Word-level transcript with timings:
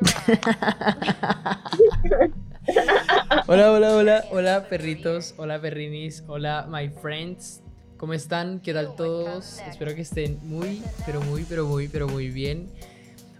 hola, 3.46 3.72
hola, 3.72 3.94
hola, 3.94 4.24
hola 4.30 4.66
perritos, 4.68 5.34
hola 5.36 5.60
perrinis, 5.60 6.24
hola 6.26 6.66
my 6.70 6.88
friends. 6.88 7.60
¿Cómo 7.98 8.14
están? 8.14 8.60
¿Qué 8.60 8.72
tal 8.72 8.96
todos? 8.96 9.58
Espero 9.68 9.94
que 9.94 10.00
estén 10.00 10.38
muy, 10.42 10.82
pero 11.04 11.20
muy, 11.20 11.44
pero 11.44 11.66
muy, 11.66 11.88
pero 11.88 12.08
muy 12.08 12.30
bien. 12.30 12.70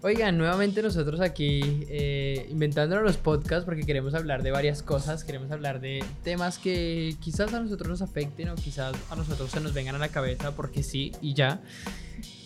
Oigan, 0.03 0.35
nuevamente 0.35 0.81
nosotros 0.81 1.21
aquí 1.21 1.85
eh, 1.87 2.47
inventándonos 2.49 3.03
los 3.03 3.17
podcasts 3.17 3.65
porque 3.65 3.83
queremos 3.83 4.15
hablar 4.15 4.41
de 4.41 4.49
varias 4.49 4.81
cosas, 4.81 5.23
queremos 5.23 5.51
hablar 5.51 5.79
de 5.79 6.03
temas 6.23 6.57
que 6.57 7.15
quizás 7.19 7.53
a 7.53 7.59
nosotros 7.59 7.87
nos 7.87 8.01
afecten 8.01 8.49
o 8.49 8.55
quizás 8.55 8.95
a 9.11 9.15
nosotros 9.15 9.51
se 9.51 9.59
nos 9.59 9.73
vengan 9.75 9.93
a 9.93 9.99
la 9.99 10.09
cabeza 10.09 10.55
porque 10.55 10.81
sí 10.81 11.11
y 11.21 11.35
ya. 11.35 11.61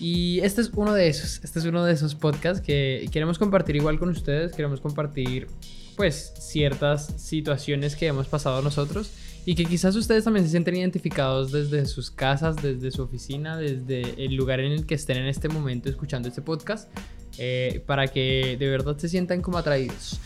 Y 0.01 0.41
este 0.41 0.59
es 0.59 0.71
uno 0.75 0.93
de 0.93 1.07
esos, 1.07 1.41
este 1.45 1.59
es 1.59 1.65
uno 1.65 1.85
de 1.85 1.93
esos 1.93 2.13
podcasts 2.13 2.61
que 2.61 3.07
queremos 3.09 3.39
compartir 3.39 3.77
igual 3.77 3.99
con 3.99 4.09
ustedes, 4.09 4.51
queremos 4.51 4.81
compartir 4.81 5.47
pues 5.95 6.33
ciertas 6.37 7.13
situaciones 7.15 7.95
que 7.95 8.07
hemos 8.07 8.27
pasado 8.27 8.61
nosotros 8.61 9.11
y 9.45 9.55
que 9.55 9.63
quizás 9.63 9.95
ustedes 9.95 10.23
también 10.23 10.43
se 10.45 10.51
sienten 10.51 10.75
identificados 10.75 11.51
desde 11.51 11.85
sus 11.85 12.09
casas, 12.09 12.55
desde 12.57 12.91
su 12.91 13.03
oficina, 13.03 13.55
desde 13.57 14.25
el 14.25 14.35
lugar 14.35 14.59
en 14.59 14.71
el 14.71 14.85
que 14.85 14.95
estén 14.95 15.17
en 15.17 15.27
este 15.27 15.47
momento 15.47 15.87
escuchando 15.87 16.27
este 16.27 16.41
podcast, 16.41 16.89
eh, 17.37 17.81
para 17.85 18.07
que 18.07 18.57
de 18.59 18.67
verdad 18.69 18.97
se 18.97 19.09
sientan 19.09 19.41
como 19.41 19.57
atraídos. 19.57 20.19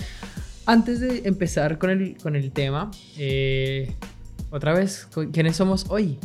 Antes 0.65 0.99
de 0.99 1.23
empezar 1.25 1.77
con 1.79 1.89
el, 1.89 2.17
con 2.17 2.35
el 2.35 2.51
tema, 2.51 2.91
eh, 3.17 3.95
otra 4.51 4.73
vez, 4.73 5.07
¿quiénes 5.31 5.55
somos 5.55 5.85
hoy? 5.89 6.17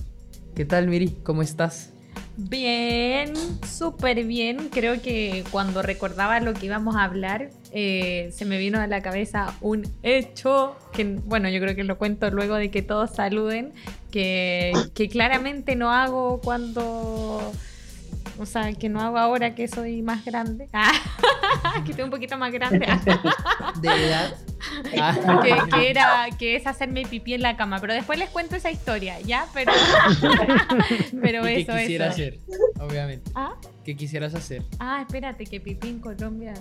¿Qué 0.54 0.64
tal, 0.64 0.86
Miri? 0.88 1.16
¿Cómo 1.22 1.42
estás? 1.42 1.90
Bien, 2.36 3.32
súper 3.66 4.24
bien. 4.24 4.68
Creo 4.70 5.00
que 5.00 5.44
cuando 5.50 5.82
recordaba 5.82 6.40
lo 6.40 6.52
que 6.52 6.66
íbamos 6.66 6.96
a 6.96 7.04
hablar, 7.04 7.50
eh, 7.72 8.30
se 8.34 8.44
me 8.44 8.58
vino 8.58 8.80
a 8.80 8.86
la 8.86 9.02
cabeza 9.02 9.54
un 9.60 9.84
hecho 10.02 10.76
que, 10.92 11.04
bueno, 11.26 11.48
yo 11.48 11.60
creo 11.60 11.76
que 11.76 11.84
lo 11.84 11.96
cuento 11.96 12.30
luego 12.30 12.56
de 12.56 12.70
que 12.70 12.82
todos 12.82 13.12
saluden, 13.12 13.72
que, 14.10 14.72
que 14.94 15.08
claramente 15.08 15.76
no 15.76 15.92
hago 15.92 16.40
cuando 16.40 17.52
o 18.38 18.46
sea, 18.46 18.72
que 18.72 18.88
no 18.88 19.00
hago 19.00 19.18
ahora 19.18 19.54
que 19.54 19.68
soy 19.68 20.02
más 20.02 20.24
grande. 20.24 20.68
Ah, 20.72 20.92
que 21.84 21.90
estoy 21.90 22.04
un 22.04 22.10
poquito 22.10 22.36
más 22.36 22.52
grande. 22.52 22.86
De 23.80 23.88
edad. 23.88 24.34
Ah. 25.00 25.40
Que, 25.42 25.90
era, 25.90 26.26
que 26.38 26.56
es 26.56 26.66
hacerme 26.66 27.04
pipí 27.06 27.34
en 27.34 27.42
la 27.42 27.56
cama. 27.56 27.78
Pero 27.80 27.94
después 27.94 28.18
les 28.18 28.30
cuento 28.30 28.56
esa 28.56 28.70
historia, 28.70 29.20
¿ya? 29.20 29.46
Pero, 29.54 29.72
pero 31.22 31.48
¿Y 31.48 31.62
eso, 31.62 31.72
qué 31.72 31.80
quisiera 31.80 32.08
hacer, 32.08 32.38
obviamente. 32.80 33.30
¿Ah? 33.34 33.54
¿Qué 33.84 33.96
quisieras 33.96 34.34
hacer? 34.34 34.62
Ah, 34.78 35.02
espérate, 35.06 35.44
que 35.44 35.60
pipí 35.60 35.88
en 35.88 36.00
Colombia 36.00 36.54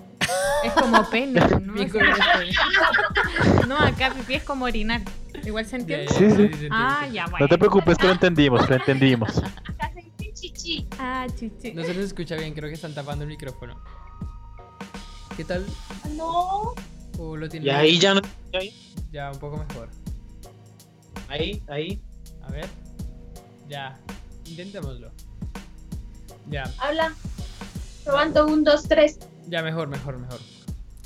es 0.63 0.73
como 0.73 1.09
pene, 1.09 1.39
¿no? 1.61 1.73
no, 3.67 3.77
acá 3.77 4.11
pipí 4.13 4.35
es 4.35 4.43
como 4.43 4.65
orinar. 4.65 5.01
Igual 5.45 5.65
se 5.65 5.77
entiende. 5.77 6.07
Sí, 6.09 6.29
sí. 6.29 6.67
Ah, 6.69 7.07
ya, 7.11 7.25
bueno. 7.25 7.45
No 7.45 7.47
te 7.47 7.57
preocupes 7.57 7.97
que 7.97 8.07
lo 8.07 8.13
entendimos, 8.13 8.69
lo 8.69 8.75
entendimos. 8.75 9.41
Chichi. 10.53 10.87
Ah, 10.99 11.27
chichi. 11.35 11.73
No 11.73 11.83
se 11.83 11.93
les 11.93 12.05
escucha 12.05 12.35
bien, 12.35 12.53
creo 12.53 12.69
que 12.69 12.75
están 12.75 12.93
tapando 12.93 13.23
el 13.23 13.29
micrófono. 13.29 13.81
¿Qué 15.35 15.43
tal? 15.43 15.65
No. 16.15 16.73
¿O 17.17 17.37
lo 17.37 17.49
tienen 17.49 17.67
Y 17.67 17.69
ahí 17.71 17.99
ya 17.99 18.13
no. 18.13 18.21
Ya, 19.11 19.31
un 19.31 19.39
poco 19.39 19.57
mejor. 19.57 19.89
Ahí, 21.27 21.61
ahí. 21.67 22.01
A 22.43 22.51
ver. 22.51 22.67
Ya. 23.67 23.97
Intentémoslo. 24.45 25.11
Ya. 26.49 26.63
Habla. 26.79 27.13
Probando 28.03 28.47
un, 28.47 28.63
dos, 28.63 28.83
tres. 28.83 29.19
Ya, 29.47 29.61
mejor, 29.61 29.87
mejor, 29.87 30.19
mejor. 30.19 30.39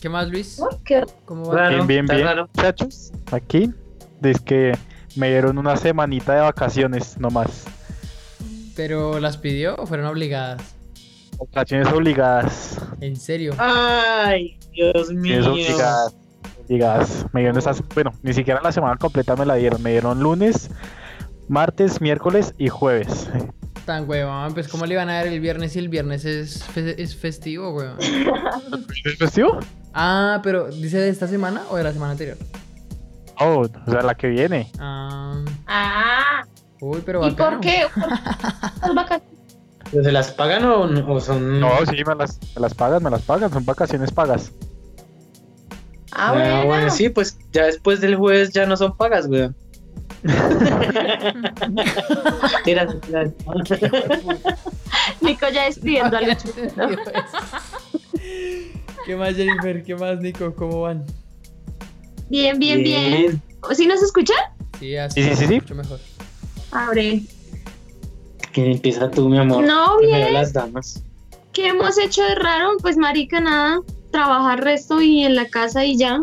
¿Qué 0.01 0.09
más, 0.09 0.27
Luis? 0.29 0.61
Qué- 0.83 1.05
¿Cómo 1.25 1.47
va? 1.53 1.69
Bien, 1.69 1.87
bien, 1.87 2.05
bien. 2.05 2.25
Muchachos, 2.55 3.11
aquí, 3.31 3.71
desde 4.19 4.43
que 4.43 4.77
me 5.15 5.29
dieron 5.29 5.57
una 5.57 5.75
semanita 5.77 6.35
de 6.35 6.41
vacaciones 6.41 7.17
nomás. 7.17 7.65
¿Pero 8.77 9.19
las 9.19 9.35
pidió 9.37 9.75
o 9.75 9.85
fueron 9.85 10.05
obligadas? 10.05 10.61
Vacaciones 11.39 11.91
obligadas. 11.91 12.77
¿En 13.01 13.15
serio? 13.15 13.53
Ay, 13.57 14.57
Dios 14.71 15.11
mío. 15.11 15.39
Es 15.41 15.45
obligadas. 15.47 16.15
Obligadas. 16.65 17.25
Me 17.33 17.41
dieron 17.41 17.57
esas, 17.57 17.81
bueno, 17.93 18.11
ni 18.23 18.33
siquiera 18.33 18.61
la 18.61 18.71
semana 18.71 18.95
completa 18.97 19.35
me 19.35 19.45
la 19.45 19.55
dieron. 19.55 19.81
Me 19.83 19.91
dieron 19.91 20.21
lunes, 20.21 20.69
martes, 21.49 21.99
miércoles 22.01 22.53
y 22.57 22.69
jueves. 22.69 23.29
Tan 23.85 24.07
huevón, 24.09 24.53
pues 24.53 24.67
¿cómo 24.67 24.85
le 24.85 24.93
iban 24.95 25.09
a 25.09 25.13
dar 25.15 25.27
el 25.27 25.39
viernes 25.39 25.71
si 25.73 25.79
el 25.79 25.89
viernes 25.89 26.25
es, 26.25 26.63
fe- 26.63 27.01
es 27.01 27.15
festivo, 27.15 27.71
huevón? 27.71 27.97
¿Es 27.99 29.17
festivo? 29.17 29.59
Ah, 29.93 30.39
pero 30.43 30.67
¿dice 30.69 30.97
de 30.99 31.09
esta 31.09 31.27
semana 31.27 31.63
o 31.69 31.77
de 31.77 31.83
la 31.83 31.93
semana 31.93 32.11
anterior? 32.11 32.37
Oh, 33.39 33.61
o 33.85 33.91
sea, 33.91 34.01
la 34.01 34.15
que 34.15 34.27
viene. 34.27 34.69
Ah, 34.79 35.41
Ah. 35.67 36.43
Uy, 36.81 37.01
pero 37.05 37.25
¿Y 37.25 37.29
bacano. 37.31 37.51
por 37.57 37.61
qué? 37.61 37.85
¿Por 37.93 38.03
qué 38.03 38.09
las 38.81 38.95
vacaciones? 38.95 39.27
¿Pero 39.91 40.03
¿Se 40.03 40.11
las 40.11 40.31
pagan 40.31 40.65
o, 40.65 40.81
o 41.13 41.19
son.? 41.21 41.59
No, 41.59 41.69
sí, 41.89 42.03
me 42.05 42.15
las, 42.15 42.39
me 42.55 42.61
las 42.61 42.73
pagan, 42.73 43.01
me 43.03 43.09
las 43.09 43.21
pagan. 43.21 43.51
Son 43.51 43.63
vacaciones 43.65 44.11
pagas. 44.11 44.51
Ah, 46.11 46.29
Ah, 46.29 46.33
bueno. 46.33 46.65
bueno, 46.65 46.89
sí, 46.89 47.09
pues 47.09 47.37
ya 47.53 47.65
después 47.65 48.01
del 48.01 48.15
jueves 48.15 48.51
ya 48.51 48.65
no 48.65 48.75
son 48.75 48.95
pagas, 48.97 49.27
weón. 49.27 49.55
Tira, 52.63 52.87
tira. 53.01 53.23
Nico 55.21 55.47
ya 55.53 55.65
despidiendo 55.65 56.17
a 56.17 56.21
Lucho. 56.21 56.49
¿Qué 59.05 59.15
más, 59.15 59.35
Jennifer? 59.35 59.83
¿Qué 59.83 59.95
más, 59.95 60.19
Nico? 60.19 60.53
¿Cómo 60.55 60.81
van? 60.81 61.05
Bien, 62.29 62.57
bien, 62.59 62.83
bien. 62.83 63.41
¿Sí 63.73 63.85
nos 63.87 64.01
escucha? 64.01 64.33
Sí, 64.79 64.97
así 64.97 65.21
Sí, 65.23 65.29
sí, 65.29 65.35
sí, 65.35 65.47
sí. 65.47 65.53
mucho 65.55 65.75
mejor. 65.75 65.99
Abre. 66.71 67.21
¿Quién 68.53 68.71
empieza 68.71 69.09
tú, 69.09 69.29
mi 69.29 69.37
amor? 69.37 69.63
No, 69.65 69.99
bien. 69.99 70.33
las 70.33 70.53
damas. 70.53 71.03
¿Qué 71.53 71.67
hemos 71.69 71.97
hecho 71.97 72.23
de 72.23 72.35
raro? 72.35 72.77
Pues 72.81 72.97
marica, 72.97 73.39
nada. 73.39 73.81
Trabajar 74.11 74.63
resto 74.63 75.01
y 75.01 75.23
en 75.23 75.35
la 75.35 75.47
casa 75.47 75.85
y 75.85 75.97
ya. 75.97 76.21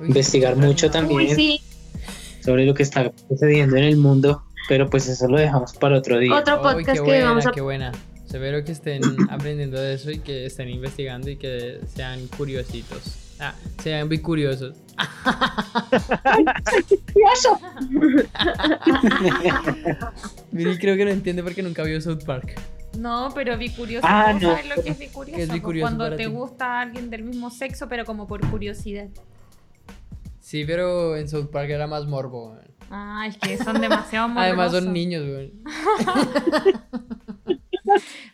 Uy, 0.00 0.06
Investigar 0.06 0.56
mucho 0.56 0.90
también. 0.90 1.20
Uy, 1.20 1.34
sí. 1.34 1.60
sobre 2.44 2.64
lo 2.64 2.74
que 2.74 2.82
está 2.82 3.12
sucediendo 3.28 3.76
en 3.76 3.84
el 3.84 3.96
mundo, 3.96 4.42
pero 4.68 4.88
pues 4.88 5.08
eso 5.08 5.28
lo 5.28 5.38
dejamos 5.38 5.72
para 5.74 5.98
otro 5.98 6.18
día. 6.18 6.34
Otro 6.34 6.56
Uy, 6.56 6.62
podcast 6.62 7.04
que 7.04 7.22
vamos 7.22 7.46
a... 7.46 7.50
qué 7.52 7.60
buena. 7.60 7.92
Severo 8.26 8.64
que 8.64 8.72
estén 8.72 9.02
aprendiendo 9.30 9.80
de 9.80 9.94
eso 9.94 10.10
y 10.10 10.18
que 10.20 10.46
estén 10.46 10.68
investigando 10.68 11.30
y 11.30 11.36
que 11.36 11.80
sean 11.94 12.26
curiositos. 12.36 13.27
Ah, 13.40 13.54
sean 13.82 14.08
muy 14.08 14.18
curiosos. 14.18 14.76
Curioso. 17.12 17.60
Miri 20.52 20.78
creo 20.78 20.96
que 20.96 21.04
no 21.04 21.10
entiende 21.10 21.42
porque 21.42 21.62
nunca 21.62 21.82
vio 21.82 22.00
South 22.00 22.24
Park. 22.24 22.58
No, 22.98 23.30
pero 23.34 23.56
vi 23.56 23.70
curioso. 23.70 24.06
Ah, 24.08 24.32
¿Vos 24.32 24.42
no. 24.42 24.50
sabés 24.50 24.68
lo 24.76 24.82
que 24.82 24.90
es 24.90 24.98
bicurioso? 24.98 25.36
¿Qué 25.36 25.42
es 25.44 25.52
bicurioso 25.52 25.86
Cuando 25.96 26.16
te 26.16 26.24
ti? 26.24 26.30
gusta 26.30 26.80
alguien 26.80 27.10
del 27.10 27.22
mismo 27.22 27.50
sexo, 27.50 27.88
pero 27.88 28.04
como 28.04 28.26
por 28.26 28.40
curiosidad. 28.50 29.06
Sí, 30.40 30.64
pero 30.64 31.16
en 31.16 31.28
South 31.28 31.48
Park 31.52 31.70
era 31.70 31.86
más 31.86 32.06
morbo. 32.06 32.50
weón. 32.52 32.68
Ah, 32.90 33.26
es 33.28 33.36
que 33.36 33.56
son 33.58 33.80
demasiado 33.80 34.28
morbosos. 34.28 34.46
Además 34.48 34.72
son 34.72 34.92
niños, 34.92 35.22
weón. 35.24 35.52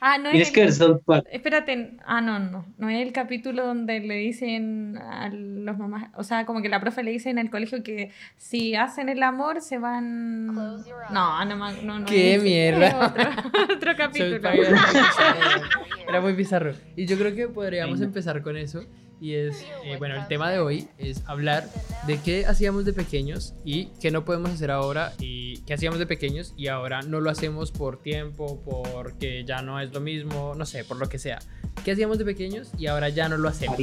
Ah, 0.01 0.19
no 0.19 0.31
es 0.31 0.49
el... 0.49 0.55
ver 0.55 0.73
South 0.73 1.03
Park. 1.05 1.27
Espérate, 1.31 1.97
ah, 2.05 2.21
no, 2.21 2.39
no. 2.39 2.67
No 2.79 2.89
es 2.89 3.01
el 3.01 3.13
capítulo 3.13 3.67
donde 3.67 4.01
le 4.01 4.17
dicen 4.17 4.99
a 4.99 5.29
los 5.31 5.79
mamás, 5.79 6.11
o 6.17 6.25
sea, 6.25 6.47
como 6.47 6.63
que 6.63 6.69
la 6.69 6.81
profe 6.81 7.03
le 7.03 7.11
dice 7.11 7.31
en 7.31 7.39
el 7.39 7.51
colegio 7.51 7.83
que 7.83 8.11
si 8.37 8.75
hacen 8.75 9.09
el 9.09 9.23
amor 9.23 9.61
se 9.61 9.79
van. 9.79 10.47
No, 10.47 11.45
no, 11.45 11.45
no, 11.45 11.99
no. 11.99 12.07
¡Qué 12.07 12.39
mierda! 12.43 13.07
Otro, 13.07 13.75
otro 13.75 13.97
capítulo. 13.97 14.51
Era 16.09 16.21
muy 16.21 16.33
bizarro. 16.33 16.75
Y 16.97 17.07
yo 17.07 17.19
creo 17.19 17.35
que 17.35 17.49
podríamos 17.49 18.01
empezar 18.01 18.43
con 18.43 18.57
eso. 18.57 18.85
Y 19.21 19.35
es, 19.35 19.63
eh, 19.85 19.97
bueno, 19.99 20.17
el 20.17 20.27
tema 20.27 20.51
de 20.51 20.59
hoy 20.59 20.89
es 20.99 21.23
hablar 21.27 21.69
de 22.07 22.19
qué 22.21 22.45
hacíamos 22.47 22.85
de 22.85 22.93
pequeños 22.93 23.55
y 23.65 23.87
qué 24.01 24.11
no 24.11 24.25
podemos 24.25 24.51
hacer 24.51 24.71
ahora 24.71 25.13
y 25.19 25.59
qué 25.63 25.75
hacíamos 25.75 25.99
de 25.99 26.07
pequeños 26.07 26.53
y 26.57 26.67
ahora 26.69 27.01
no 27.03 27.21
lo 27.21 27.31
hacemos 27.31 27.71
por 27.73 28.03
tiempo, 28.03 28.61
porque 28.65 29.45
ya 29.47 29.63
no 29.63 29.81
es 29.81 29.93
lo 29.95 30.01
mismo, 30.01 30.55
no 30.57 30.67
sé, 30.67 30.85
por 30.85 30.99
lo 30.99 31.09
que 31.09 31.19
sea. 31.19 31.39
¿Qué 31.85 31.93
hacíamos 31.93 32.19
de 32.19 32.25
pequeños 32.27 32.69
y 32.77 32.87
ahora 32.89 33.09
ya 33.09 33.29
no 33.29 33.37
lo 33.39 33.49
hacemos? 33.49 33.79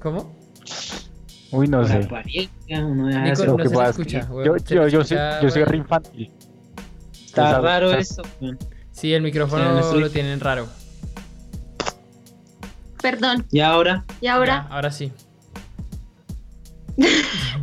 ¿Cómo? 0.00 0.34
Uy, 1.52 1.66
no 1.68 1.86
sé. 1.86 1.98
Nico, 1.98 2.14
no 3.44 3.56
que 3.56 3.68
se 3.68 3.82
escucha, 3.84 4.28
yo, 4.44 4.56
yo, 4.56 4.88
yo 4.88 5.04
soy, 5.04 5.18
yo 5.42 5.50
soy 5.50 5.64
re 5.64 5.76
infantil. 5.76 6.30
Está 7.26 7.60
raro 7.60 7.90
weón. 8.40 8.58
Sí, 8.92 9.12
el 9.14 9.22
micrófono 9.22 9.64
Sí, 9.64 9.70
no 9.72 9.80
estoy- 9.80 10.00
lo 10.00 10.10
tienen 10.10 10.40
raro. 10.40 10.66
Perdón. 13.02 13.46
Y 13.50 13.60
ahora, 13.60 14.04
Y 14.20 14.26
ahora, 14.26 14.66
Ya, 14.68 14.74
ahora 14.74 14.90
sí. 14.90 15.12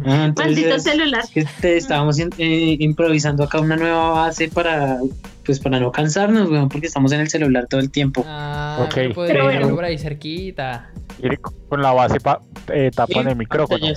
ah, 0.05 0.25
entonces, 0.25 0.55
maldito 0.63 0.79
celular. 0.79 1.21
es 1.23 1.29
que 1.31 1.45
te 1.61 1.77
estábamos 1.77 2.19
in- 2.19 2.29
eh, 2.37 2.77
improvisando 2.79 3.43
acá 3.43 3.59
una 3.59 3.75
nueva 3.75 4.09
base 4.11 4.47
para 4.49 4.99
pues 5.45 5.59
para 5.61 5.79
no 5.79 5.91
cansarnos, 5.93 6.49
weón, 6.49 6.67
porque 6.67 6.87
estamos 6.87 7.13
en 7.13 7.21
el 7.21 7.29
celular 7.29 7.67
todo 7.69 7.79
el 7.79 7.89
tiempo. 7.89 8.21
Ah, 8.27 8.79
Ok. 8.85 8.95
pero 9.15 9.45
bueno. 9.45 9.73
por 9.75 9.85
ahí 9.85 9.97
cerquita. 9.97 10.91
Y 11.23 11.29
con 11.69 11.81
la 11.81 11.93
base 11.93 12.19
pa- 12.19 12.41
eh, 12.73 12.91
tapan 12.93 13.23
Sí, 13.23 13.29
el 13.29 13.35
micrófono. 13.37 13.79
Bueno, 13.79 13.95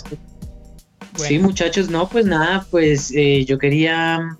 Sí, 1.16 1.38
muchachos, 1.40 1.90
no, 1.90 2.08
pues 2.08 2.24
nada, 2.24 2.64
pues 2.70 3.12
eh, 3.16 3.44
yo 3.44 3.58
quería 3.58 4.36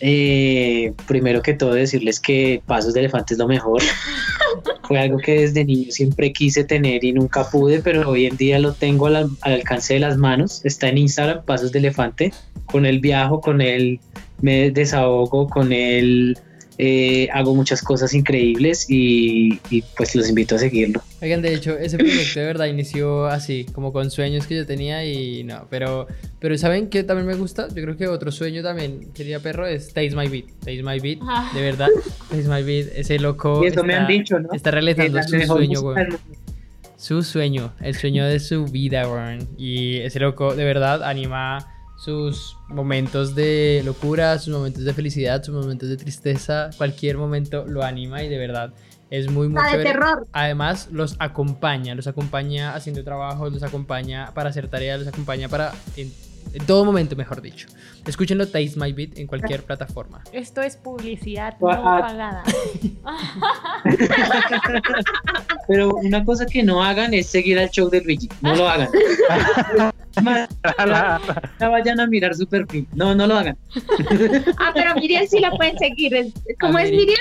eh, 0.00 0.92
primero 1.06 1.42
que 1.42 1.54
todo 1.54 1.74
decirles 1.74 2.18
que 2.18 2.60
Pasos 2.66 2.92
de 2.92 3.00
Elefante 3.00 3.34
es 3.34 3.38
lo 3.38 3.46
mejor. 3.46 3.80
Fue 4.88 4.98
algo 4.98 5.18
que 5.18 5.40
desde 5.40 5.66
niño 5.66 5.90
siempre 5.90 6.32
quise 6.32 6.64
tener 6.64 7.04
y 7.04 7.12
nunca 7.12 7.44
pude, 7.50 7.80
pero 7.80 8.08
hoy 8.08 8.24
en 8.24 8.38
día 8.38 8.58
lo 8.58 8.72
tengo 8.72 9.06
al, 9.06 9.28
al 9.42 9.52
alcance 9.52 9.92
de 9.92 10.00
las 10.00 10.16
manos. 10.16 10.64
Está 10.64 10.88
en 10.88 10.96
Instagram, 10.96 11.44
Pasos 11.44 11.72
de 11.72 11.80
Elefante. 11.80 12.32
Con 12.64 12.86
él 12.86 12.98
viajo, 12.98 13.42
con 13.42 13.60
él 13.60 14.00
me 14.40 14.70
desahogo, 14.70 15.46
con 15.46 15.72
él 15.72 16.38
eh, 16.78 17.28
hago 17.32 17.54
muchas 17.56 17.82
cosas 17.82 18.14
increíbles 18.14 18.86
y, 18.88 19.58
y, 19.68 19.82
pues 19.96 20.14
los 20.14 20.28
invito 20.28 20.54
a 20.54 20.58
seguirlo. 20.58 21.02
Oigan, 21.20 21.42
de 21.42 21.52
hecho, 21.54 21.76
ese 21.76 21.98
proyecto 21.98 22.38
de 22.38 22.46
verdad 22.46 22.66
inició 22.66 23.26
así, 23.26 23.66
como 23.72 23.92
con 23.92 24.10
sueños 24.12 24.46
que 24.46 24.54
yo 24.56 24.64
tenía 24.66 25.04
y 25.04 25.42
no, 25.42 25.66
pero, 25.70 26.06
pero 26.38 26.56
¿saben 26.56 26.88
qué 26.88 27.02
también 27.02 27.26
me 27.26 27.34
gusta? 27.34 27.66
Yo 27.68 27.82
creo 27.82 27.96
que 27.96 28.06
otro 28.06 28.30
sueño 28.30 28.62
también, 28.62 29.10
quería 29.12 29.40
perro, 29.40 29.66
es 29.66 29.88
Taste 29.88 30.14
My 30.14 30.28
Beat. 30.28 30.46
Taste 30.60 30.82
My 30.84 31.00
Beat, 31.00 31.18
Ah. 31.22 31.50
de 31.52 31.60
verdad, 31.62 31.88
Taste 32.30 32.48
My 32.48 32.62
Beat, 32.62 32.88
ese 32.94 33.18
loco. 33.18 33.60
Y 33.64 33.66
eso 33.66 33.82
me 33.82 33.94
está- 33.94 34.02
han 34.02 34.08
dicho, 34.08 34.38
¿no? 34.38 34.48
Está 34.52 34.70
realizando 34.70 35.20
su 35.22 35.28
sueño, 35.46 35.82
mundo. 35.82 36.18
Su 36.96 37.22
sueño, 37.22 37.72
el 37.80 37.94
sueño 37.94 38.26
de 38.26 38.40
su 38.40 38.64
vida, 38.66 39.08
weón. 39.08 39.48
Y 39.56 39.98
ese 39.98 40.18
loco, 40.20 40.54
de 40.54 40.64
verdad, 40.64 41.02
anima 41.04 41.74
sus 41.98 42.56
momentos 42.68 43.34
de 43.34 43.82
locura, 43.84 44.38
sus 44.38 44.54
momentos 44.54 44.84
de 44.84 44.94
felicidad, 44.94 45.42
sus 45.42 45.54
momentos 45.54 45.88
de 45.88 45.96
tristeza. 45.96 46.70
Cualquier 46.78 47.16
momento 47.18 47.64
lo 47.66 47.82
anima 47.82 48.22
y 48.22 48.28
de 48.28 48.38
verdad 48.38 48.72
es 49.10 49.30
muy, 49.30 49.48
muy 49.48 49.56
La 49.56 49.64
de 49.64 49.70
chévere. 49.72 49.90
terror. 49.90 50.26
Además, 50.32 50.88
los 50.92 51.16
acompaña, 51.18 51.94
los 51.94 52.06
acompaña 52.06 52.74
haciendo 52.74 53.02
trabajos, 53.04 53.52
los 53.52 53.62
acompaña 53.62 54.32
para 54.34 54.50
hacer 54.50 54.68
tareas, 54.68 55.00
los 55.00 55.08
acompaña 55.08 55.48
para. 55.48 55.72
En, 55.96 56.12
en 56.54 56.64
todo 56.66 56.84
momento, 56.84 57.14
mejor 57.16 57.42
dicho. 57.42 57.68
Escúchenlo, 58.06 58.46
Taste 58.46 58.72
My 58.76 58.92
Beat, 58.92 59.18
en 59.18 59.26
cualquier 59.26 59.64
plataforma. 59.64 60.22
Esto 60.32 60.62
es 60.62 60.76
publicidad 60.78 61.54
Ah, 61.54 61.58
no 61.60 61.68
ah. 61.70 62.00
pagada. 62.00 62.42
Pero 65.68 65.94
una 65.96 66.24
cosa 66.24 66.46
que 66.46 66.62
no 66.62 66.82
hagan 66.82 67.12
es 67.12 67.26
seguir 67.26 67.58
al 67.58 67.68
show 67.70 67.90
de 67.90 68.00
Luigi. 68.00 68.28
No 68.40 68.54
lo 68.56 68.68
hagan. 68.68 68.88
No 71.60 71.70
vayan 71.70 72.00
a 72.00 72.06
mirar 72.06 72.34
su 72.34 72.46
perfil. 72.46 72.86
No, 72.94 73.14
no 73.14 73.26
lo 73.26 73.36
hagan. 73.36 73.56
Ah, 74.58 74.70
pero 74.74 74.94
Miriam 74.96 75.26
sí 75.26 75.38
la 75.40 75.50
pueden 75.52 75.78
seguir. 75.78 76.14
Es- 76.14 76.32
¿Cómo 76.60 76.78
es 76.78 76.90
Miri. 76.90 76.96
Miriam? 77.06 77.20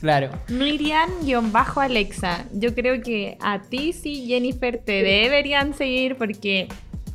Claro. 0.00 0.30
Miriam-Alexa. 0.48 2.44
Yo 2.52 2.74
creo 2.74 3.00
que 3.02 3.36
a 3.40 3.60
ti 3.60 3.92
sí, 3.92 4.26
Jennifer, 4.26 4.78
te 4.78 5.02
deberían 5.02 5.74
seguir 5.74 6.16
porque. 6.16 6.68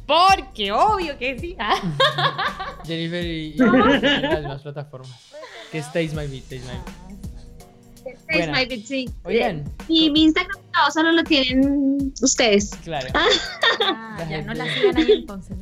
Porque, 0.06 0.72
obvio 0.74 1.18
que 1.18 1.40
sí. 1.40 1.56
Ah. 1.60 1.76
Jennifer 2.86 3.26
y, 3.26 3.56
y 3.58 3.62
en 3.62 3.80
las 4.22 4.42
demás 4.42 4.62
plataformas. 4.62 5.32
Que 5.72 5.78
es 5.80 5.86
Taste 5.86 6.10
My 6.10 6.28
Beat, 6.28 6.44
Taste 6.44 6.60
My 6.60 6.72
Beat. 6.74 7.33
Beat, 8.28 8.86
sí. 8.86 9.10
Oigan, 9.24 9.64
Y 9.88 10.10
mi 10.12 10.24
Instagram 10.24 10.58
no, 10.74 10.92
solo 10.92 11.12
lo 11.12 11.24
tienen 11.24 12.14
ustedes. 12.22 12.72
claro. 12.84 13.08
Ah, 13.14 14.26
ya 14.30 14.42
no 14.42 14.54
la 14.54 14.66
sigan 14.74 14.98
ahí 14.98 15.12
entonces. 15.12 15.58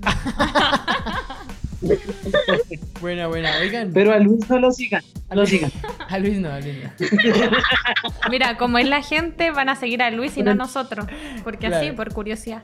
Buena, 3.02 3.28
buena. 3.30 3.58
Oigan, 3.60 3.92
Pero 3.94 4.14
a 4.14 4.20
Luis 4.20 4.50
no 4.50 4.60
lo 4.60 4.72
sigan. 4.72 5.04
No 5.30 5.38
lo 5.38 5.46
sigan. 5.46 5.72
a 6.10 6.20
Luis 6.20 6.38
no, 6.40 6.52
a 6.52 6.60
Luis 6.60 6.76
no. 6.84 6.92
Mira, 8.30 8.58
como 8.58 8.78
es 8.78 8.88
la 8.88 9.02
gente, 9.02 9.52
van 9.52 9.70
a 9.70 9.76
seguir 9.76 10.02
a 10.02 10.12
Luis 10.12 10.38
y 10.38 10.44
no 10.44 10.52
a 10.52 10.56
nosotros. 10.56 11.06
Porque 11.44 11.68
así, 11.68 11.92
por 11.92 12.14
curiosidad. 12.14 12.64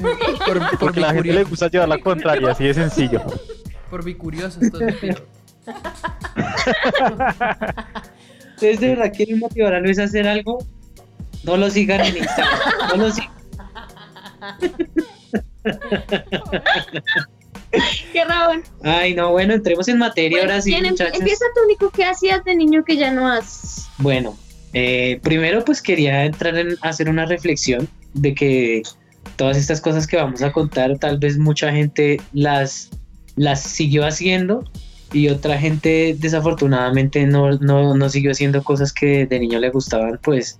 Por, 0.00 0.58
por, 0.58 0.78
Porque 0.78 1.00
a 1.00 1.08
la 1.08 1.14
gente 1.14 1.32
le 1.32 1.44
gusta 1.44 1.68
llevar 1.68 1.88
la 1.88 1.98
contraria, 1.98 2.50
así 2.50 2.64
de 2.64 2.74
sencillo. 2.74 3.22
Por 3.88 4.04
bicuriosos, 4.04 4.70
todos. 4.70 4.94
¿Ustedes 8.60 8.80
de 8.80 8.88
verdad 8.88 9.10
quieren 9.16 9.38
motivar 9.38 9.72
a 9.72 9.80
Luis 9.80 9.98
a 9.98 10.04
hacer 10.04 10.28
algo? 10.28 10.62
No 11.44 11.56
lo 11.56 11.70
sigan 11.70 12.02
en 12.02 12.18
Instagram. 12.18 12.58
No 12.88 12.96
lo 12.96 13.10
sigan. 13.10 13.30
Qué 18.12 18.22
rabón. 18.22 18.62
Ay, 18.82 19.14
no, 19.14 19.30
bueno, 19.30 19.54
entremos 19.54 19.88
en 19.88 19.96
materia 19.96 20.42
ahora 20.42 20.60
sí, 20.60 20.72
¿quién 20.72 20.84
em- 20.84 20.90
muchachos. 20.90 21.18
Empieza 21.18 21.46
tú, 21.54 21.62
único 21.64 21.88
que 21.88 22.04
hacías 22.04 22.44
de 22.44 22.54
niño 22.54 22.84
que 22.84 22.98
ya 22.98 23.10
no 23.10 23.32
haces? 23.32 23.86
Bueno, 23.96 24.36
eh, 24.74 25.20
primero 25.22 25.64
pues 25.64 25.80
quería 25.80 26.26
entrar 26.26 26.58
en 26.58 26.76
hacer 26.82 27.08
una 27.08 27.24
reflexión 27.24 27.88
de 28.12 28.34
que 28.34 28.82
todas 29.36 29.56
estas 29.56 29.80
cosas 29.80 30.06
que 30.06 30.18
vamos 30.18 30.42
a 30.42 30.52
contar, 30.52 30.98
tal 30.98 31.18
vez 31.18 31.38
mucha 31.38 31.72
gente 31.72 32.20
las, 32.34 32.90
las 33.36 33.62
siguió 33.62 34.04
haciendo 34.04 34.70
y 35.12 35.28
otra 35.28 35.58
gente 35.58 36.16
desafortunadamente 36.18 37.26
no, 37.26 37.52
no, 37.58 37.94
no 37.96 38.08
siguió 38.08 38.30
haciendo 38.30 38.62
cosas 38.62 38.92
que 38.92 39.26
de 39.26 39.40
niño 39.40 39.58
le 39.58 39.70
gustaban, 39.70 40.18
pues 40.22 40.58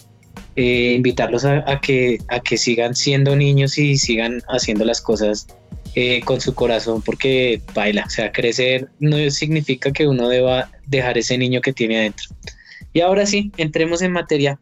eh, 0.57 0.95
invitarlos 0.97 1.45
a, 1.45 1.65
a 1.71 1.81
que, 1.81 2.19
a 2.29 2.41
que 2.41 2.57
sigan 2.57 2.95
siendo 2.95 3.37
niños 3.37 3.79
y 3.79 3.97
sigan 3.97 4.43
haciendo 4.49 4.85
las 4.85 5.01
cosas 5.01 5.47
eh, 5.95 6.21
con 6.25 6.41
su 6.41 6.55
corazón, 6.55 7.03
porque 7.03 7.63
baila, 7.75 8.05
o 8.07 8.11
sea, 8.11 8.31
crecer 8.33 8.89
no 9.01 9.17
significa 9.31 9.91
que 9.93 10.07
uno 10.07 10.29
deba 10.29 10.71
dejar 10.87 11.19
ese 11.19 11.37
niño 11.39 11.61
que 11.61 11.73
tiene 11.73 11.99
adentro. 11.99 12.27
Y 12.93 13.01
ahora 13.01 13.27
sí, 13.27 13.53
entremos 13.57 14.03
en 14.03 14.13
materia. 14.13 14.59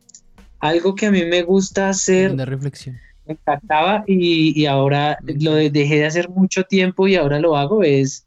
Algo 0.61 0.95
que 0.95 1.07
a 1.07 1.11
mí 1.11 1.25
me 1.25 1.43
gusta 1.43 1.89
hacer, 1.89 2.33
Una 2.33 2.45
reflexión. 2.45 2.99
me 3.27 3.35
encantaba 3.35 4.05
y, 4.07 4.59
y 4.61 4.67
ahora 4.67 5.19
lo 5.23 5.55
de- 5.55 5.71
dejé 5.71 5.97
de 5.97 6.07
hacer 6.07 6.29
mucho 6.29 6.65
tiempo 6.65 7.09
y 7.09 7.15
ahora 7.17 7.39
lo 7.41 7.57
hago 7.57 7.83
es, 7.83 8.27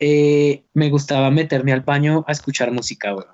eh, 0.00 0.64
me 0.74 0.90
gustaba 0.90 1.30
meterme 1.30 1.72
al 1.72 1.82
baño 1.82 2.24
a 2.26 2.32
escuchar 2.32 2.72
música, 2.72 3.14
weón. 3.14 3.28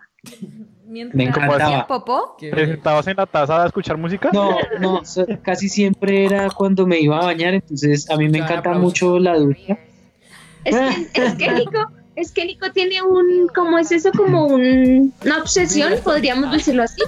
Mientras 0.88 1.16
Me 1.16 1.24
encantaba. 1.24 1.86
popó, 1.86 2.36
¿Te 2.38 2.66
sentabas 2.66 3.06
en 3.06 3.16
la 3.16 3.26
taza 3.26 3.62
a 3.62 3.66
escuchar 3.66 3.96
música? 3.96 4.30
No, 4.32 4.56
no, 4.80 5.02
casi 5.42 5.68
siempre 5.68 6.24
era 6.24 6.48
cuando 6.50 6.86
me 6.86 7.00
iba 7.00 7.18
a 7.18 7.24
bañar, 7.24 7.54
entonces 7.54 8.08
a 8.10 8.16
mí 8.16 8.28
me 8.28 8.38
encanta 8.38 8.72
mucho 8.74 9.18
la 9.18 9.36
ducha. 9.36 9.78
Es 10.64 10.76
que, 11.12 11.24
es 11.24 11.34
que 11.34 11.50
Nico, 11.52 11.78
es 12.16 12.32
que 12.32 12.44
Nico 12.44 12.70
tiene 12.72 13.02
un, 13.02 13.46
¿cómo 13.54 13.78
es 13.78 13.92
eso? 13.92 14.10
Como 14.16 14.46
un- 14.46 15.12
una 15.24 15.38
obsesión, 15.38 15.92
podríamos 16.02 16.50
decirlo 16.50 16.82
así. 16.82 17.00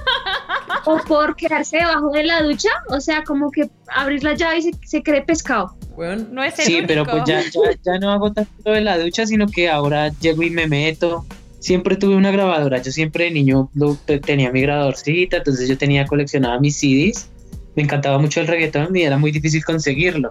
O 0.85 0.99
por 0.99 1.35
quedarse 1.35 1.79
debajo 1.79 2.11
de 2.13 2.25
la 2.25 2.43
ducha, 2.43 2.69
o 2.89 3.01
sea, 3.01 3.25
como 3.25 3.51
que 3.51 3.69
abrir 3.89 4.23
la 4.23 4.35
llave 4.35 4.59
y 4.59 4.63
se, 4.63 4.71
se 4.87 5.03
cree 5.03 5.23
pescado. 5.23 5.75
Weón, 5.97 6.29
no 6.33 6.45
es 6.45 6.59
el 6.61 6.65
Sí, 6.67 6.73
único. 6.75 6.87
pero 6.89 7.05
pues 7.07 7.23
ya, 7.27 7.41
ya, 7.43 7.79
ya 7.85 7.99
no 7.99 8.13
hago 8.13 8.33
tanto 8.33 8.71
de 8.71 8.81
la 8.83 8.99
ducha, 8.99 9.27
sino 9.27 9.47
que 9.49 9.69
ahora 9.69 10.11
llego 10.21 10.43
y 10.45 10.51
me 10.51 10.67
meto. 10.69 11.25
Siempre 11.59 11.97
tuve 11.97 12.15
una 12.15 12.31
grabadora, 12.31 12.81
yo 12.81 12.93
siempre 12.93 13.25
de 13.25 13.31
niño 13.33 13.69
lo- 13.75 13.97
tenía 14.25 14.53
mi 14.53 14.61
grabadorcita, 14.63 15.39
entonces 15.39 15.69
yo 15.69 15.77
tenía 15.77 16.07
coleccionada 16.07 16.61
mis 16.61 16.77
CDs. 16.79 17.29
Me 17.75 17.83
encantaba 17.83 18.19
mucho 18.19 18.41
el 18.41 18.47
reggaetón 18.47 18.95
y 18.97 19.03
era 19.03 19.19
muy 19.19 19.33
difícil 19.33 19.65
conseguirlo. 19.65 20.31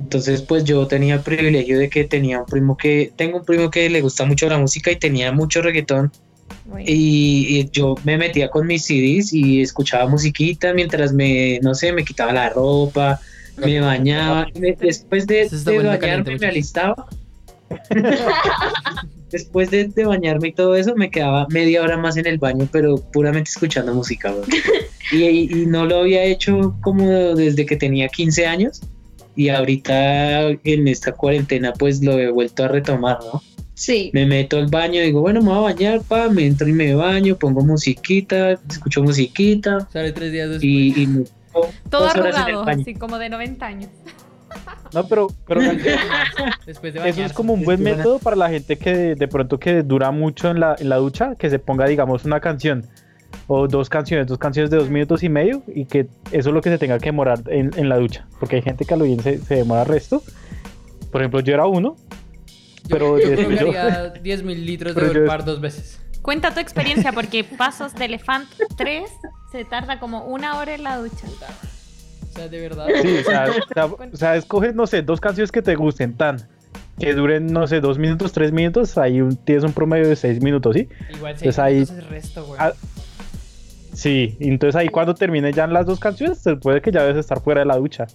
Entonces, 0.00 0.42
pues 0.42 0.64
yo 0.64 0.86
tenía 0.86 1.14
el 1.14 1.20
privilegio 1.20 1.78
de 1.78 1.88
que 1.90 2.04
tenía 2.04 2.40
un 2.40 2.46
primo 2.46 2.76
que, 2.76 3.12
tengo 3.16 3.38
un 3.38 3.44
primo 3.44 3.70
que 3.70 3.90
le 3.90 4.00
gusta 4.00 4.24
mucho 4.24 4.48
la 4.48 4.58
música 4.58 4.90
y 4.90 4.96
tenía 4.96 5.32
mucho 5.32 5.60
reggaetón 5.60 6.12
y, 6.84 7.58
y 7.58 7.68
yo 7.70 7.94
me 8.04 8.16
metía 8.18 8.48
con 8.50 8.66
mis 8.66 8.84
CDs 8.84 9.32
y 9.32 9.60
escuchaba 9.62 10.08
musiquita 10.08 10.72
mientras 10.72 11.12
me, 11.12 11.58
no 11.62 11.74
sé, 11.74 11.92
me 11.92 12.04
quitaba 12.04 12.32
la 12.32 12.50
ropa, 12.50 13.20
me 13.56 13.80
bañaba. 13.80 14.46
me- 14.54 14.76
después 14.78 15.26
de, 15.26 15.48
caliente, 15.48 15.88
bañarme, 15.88 16.38
me 16.38 16.46
alistaba. 16.46 17.06
después 19.30 19.70
de, 19.70 19.88
de 19.88 20.04
bañarme 20.04 20.48
y 20.48 20.52
todo 20.52 20.76
eso, 20.76 20.94
me 20.94 21.10
quedaba 21.10 21.46
media 21.50 21.82
hora 21.82 21.96
más 21.96 22.16
en 22.16 22.26
el 22.26 22.38
baño, 22.38 22.68
pero 22.70 22.96
puramente 22.96 23.50
escuchando 23.50 23.94
música. 23.94 24.32
y 25.10 25.66
no 25.66 25.86
lo 25.86 26.00
había 26.00 26.22
hecho 26.24 26.76
como 26.82 27.34
desde 27.34 27.66
que 27.66 27.76
tenía 27.76 28.08
15 28.08 28.46
años. 28.46 28.80
Y 29.38 29.50
ahorita 29.50 30.48
en 30.48 30.88
esta 30.88 31.12
cuarentena, 31.12 31.72
pues 31.72 32.02
lo 32.02 32.18
he 32.18 32.28
vuelto 32.28 32.64
a 32.64 32.68
retomar, 32.68 33.20
¿no? 33.32 33.40
Sí. 33.74 34.10
me 34.12 34.26
meto 34.26 34.56
al 34.56 34.66
baño, 34.66 35.00
digo, 35.00 35.20
bueno, 35.20 35.40
me 35.40 35.50
voy 35.50 35.58
a 35.58 35.60
bañar, 35.60 36.00
pa, 36.02 36.28
me 36.28 36.44
entro 36.44 36.66
y 36.66 36.72
me 36.72 36.92
baño, 36.96 37.36
pongo 37.36 37.64
musiquita, 37.64 38.58
escucho 38.68 39.00
musiquita 39.04 39.86
sale 39.92 40.10
tres 40.10 40.32
días 40.32 40.48
después. 40.48 40.64
y, 40.64 41.02
y 41.02 41.06
me 41.06 41.24
pongo 41.52 41.68
todo 41.88 42.02
dos 42.02 42.16
horas 42.16 42.16
en 42.16 42.26
el 42.26 42.34
arrugado, 42.34 42.64
baño. 42.64 42.82
así 42.82 42.94
como 42.96 43.16
de 43.18 43.28
90 43.28 43.64
años. 43.64 43.90
No, 44.92 45.06
pero, 45.06 45.28
pero 45.46 45.60
Después 46.66 46.92
de 46.92 47.08
eso 47.08 47.22
es 47.22 47.32
como 47.32 47.52
un 47.52 47.62
buen 47.62 47.80
método 47.80 48.18
para 48.18 48.34
la 48.34 48.48
gente 48.50 48.76
que 48.76 48.92
de, 48.92 49.14
de 49.14 49.28
pronto 49.28 49.60
que 49.60 49.84
dura 49.84 50.10
mucho 50.10 50.50
en 50.50 50.58
la, 50.58 50.74
en 50.76 50.88
la 50.88 50.96
ducha, 50.96 51.36
que 51.36 51.48
se 51.48 51.60
ponga, 51.60 51.86
digamos, 51.86 52.24
una 52.24 52.40
canción 52.40 52.84
o 53.48 53.66
dos 53.66 53.88
canciones, 53.88 54.26
dos 54.28 54.38
canciones 54.38 54.70
de 54.70 54.76
dos 54.76 54.88
minutos 54.90 55.22
y 55.24 55.28
medio 55.28 55.62
y 55.66 55.86
que 55.86 56.06
eso 56.30 56.50
es 56.50 56.54
lo 56.54 56.60
que 56.60 56.70
se 56.70 56.78
tenga 56.78 56.98
que 56.98 57.06
demorar 57.06 57.40
en, 57.48 57.70
en 57.76 57.88
la 57.88 57.96
ducha, 57.96 58.26
porque 58.38 58.56
hay 58.56 58.62
gente 58.62 58.84
que 58.84 58.94
a 58.94 58.96
lo 58.96 59.04
bien 59.04 59.20
se, 59.20 59.38
se 59.38 59.56
demora 59.56 59.82
resto. 59.84 60.22
Por 61.10 61.22
ejemplo, 61.22 61.40
yo 61.40 61.54
era 61.54 61.66
uno, 61.66 61.96
pero 62.88 63.18
Yo 63.20 63.30
después 63.30 63.58
yo- 63.58 63.66
colocaría 63.66 64.10
10 64.10 64.42
mil 64.44 64.64
litros 64.66 64.94
de 64.94 65.00
Pero 65.00 65.12
yo- 65.14 65.20
Volpar 65.20 65.44
dos 65.44 65.60
veces. 65.60 66.00
Cuenta 66.22 66.52
tu 66.52 66.60
experiencia, 66.60 67.12
porque 67.12 67.42
Pasos 67.42 67.94
de 67.94 68.04
Elefante 68.04 68.54
3 68.76 69.10
se 69.50 69.64
tarda 69.64 69.98
como 69.98 70.24
una 70.26 70.58
hora 70.58 70.74
en 70.74 70.82
la 70.82 70.98
ducha. 70.98 71.26
sea, 72.34 72.48
de 72.48 72.60
verdad. 72.60 72.86
Sí, 73.00 73.16
o 73.18 73.24
sea, 73.24 73.46
o 73.48 73.72
sea, 73.72 73.86
o 74.12 74.16
sea, 74.16 74.36
escoges, 74.36 74.74
no 74.74 74.86
sé, 74.86 75.00
dos 75.02 75.20
canciones 75.20 75.50
que 75.50 75.62
te 75.62 75.74
gusten 75.74 76.14
tan. 76.16 76.46
Que 76.98 77.14
duren, 77.14 77.46
no 77.46 77.66
sé, 77.68 77.80
dos 77.80 77.96
minutos, 77.96 78.32
tres 78.32 78.52
minutos, 78.52 78.98
ahí 78.98 79.20
un- 79.22 79.36
tienes 79.36 79.64
un 79.64 79.72
promedio 79.72 80.06
de 80.08 80.16
seis 80.16 80.42
minutos, 80.42 80.74
¿sí? 80.76 80.88
Igual 81.14 81.32
Entonces 81.34 81.54
seis 81.54 81.58
ahí- 81.58 81.74
minutos 81.76 81.96
es 81.98 82.06
resto, 82.10 82.44
güey. 82.44 82.60
Sí, 83.98 84.36
entonces 84.38 84.76
ahí 84.76 84.88
cuando 84.90 85.12
termine 85.12 85.52
ya 85.52 85.66
las 85.66 85.84
dos 85.84 85.98
canciones, 85.98 86.38
se 86.38 86.54
puede 86.54 86.80
que 86.80 86.92
ya 86.92 87.02
debes 87.02 87.16
estar 87.16 87.40
fuera 87.42 87.62
de 87.62 87.66
la 87.66 87.74
ducha. 87.74 88.06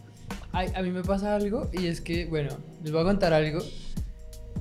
Ay, 0.53 0.69
a 0.73 0.81
mí 0.81 0.91
me 0.91 1.03
pasa 1.03 1.35
algo 1.35 1.69
y 1.73 1.87
es 1.87 1.99
que, 1.99 2.25
bueno, 2.25 2.51
les 2.81 2.93
voy 2.93 3.01
a 3.01 3.03
contar 3.03 3.33
algo. 3.33 3.59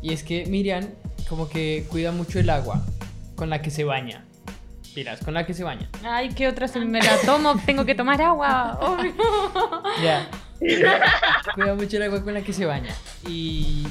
Y 0.02 0.12
es 0.12 0.24
que 0.24 0.46
Miriam 0.46 0.84
como 1.28 1.48
que 1.48 1.86
cuida 1.88 2.10
mucho 2.10 2.40
el 2.40 2.50
agua 2.50 2.84
con 3.36 3.50
la 3.50 3.62
que 3.62 3.70
se 3.70 3.84
baña. 3.84 4.24
Miras, 4.96 5.20
con 5.24 5.32
la 5.32 5.46
que 5.46 5.54
se 5.54 5.62
baña. 5.62 5.88
Ay, 6.02 6.30
¿qué 6.30 6.48
otra? 6.48 6.66
Si 6.66 6.80
me 6.80 7.00
la 7.00 7.16
tomo, 7.24 7.54
tengo 7.64 7.84
que 7.84 7.94
tomar 7.94 8.20
agua. 8.20 8.80
obvio. 8.82 9.12
Ya. 10.02 10.28
cuida 11.54 11.76
mucho 11.76 11.98
el 11.98 12.02
agua 12.02 12.24
con 12.24 12.34
la 12.34 12.42
que 12.42 12.52
se 12.52 12.66
baña. 12.66 12.92
Y... 13.28 13.86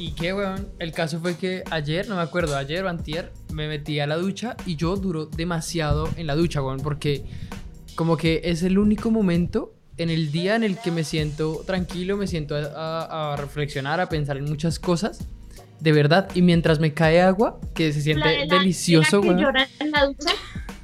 Y 0.00 0.12
qué, 0.12 0.32
weón. 0.32 0.66
El 0.78 0.92
caso 0.92 1.20
fue 1.20 1.36
que 1.36 1.62
ayer, 1.70 2.08
no 2.08 2.16
me 2.16 2.22
acuerdo, 2.22 2.56
ayer 2.56 2.82
o 2.82 2.88
antier, 2.88 3.30
me 3.52 3.68
metí 3.68 4.00
a 4.00 4.06
la 4.06 4.16
ducha 4.16 4.56
y 4.64 4.76
yo 4.76 4.96
duro 4.96 5.26
demasiado 5.26 6.08
en 6.16 6.26
la 6.26 6.34
ducha, 6.34 6.62
weón. 6.62 6.80
Porque 6.80 7.26
como 7.96 8.16
que 8.16 8.40
es 8.44 8.62
el 8.62 8.78
único 8.78 9.10
momento 9.10 9.74
en 9.98 10.08
el 10.08 10.32
día 10.32 10.56
en 10.56 10.62
el 10.62 10.78
que 10.78 10.90
me 10.90 11.04
siento 11.04 11.64
tranquilo, 11.66 12.16
me 12.16 12.26
siento 12.26 12.54
a 12.56 13.36
reflexionar, 13.38 14.00
a 14.00 14.08
pensar 14.08 14.38
en 14.38 14.44
muchas 14.44 14.78
cosas. 14.78 15.28
De 15.80 15.92
verdad. 15.92 16.28
Y 16.34 16.42
mientras 16.42 16.78
me 16.78 16.92
cae 16.92 17.20
agua, 17.22 17.58
que 17.74 17.92
se 17.92 17.98
La 17.98 18.04
siente 18.04 18.28
de 18.28 18.46
la- 18.46 18.58
delicioso, 18.58 19.22
la 19.22 20.06
ducha, 20.06 20.32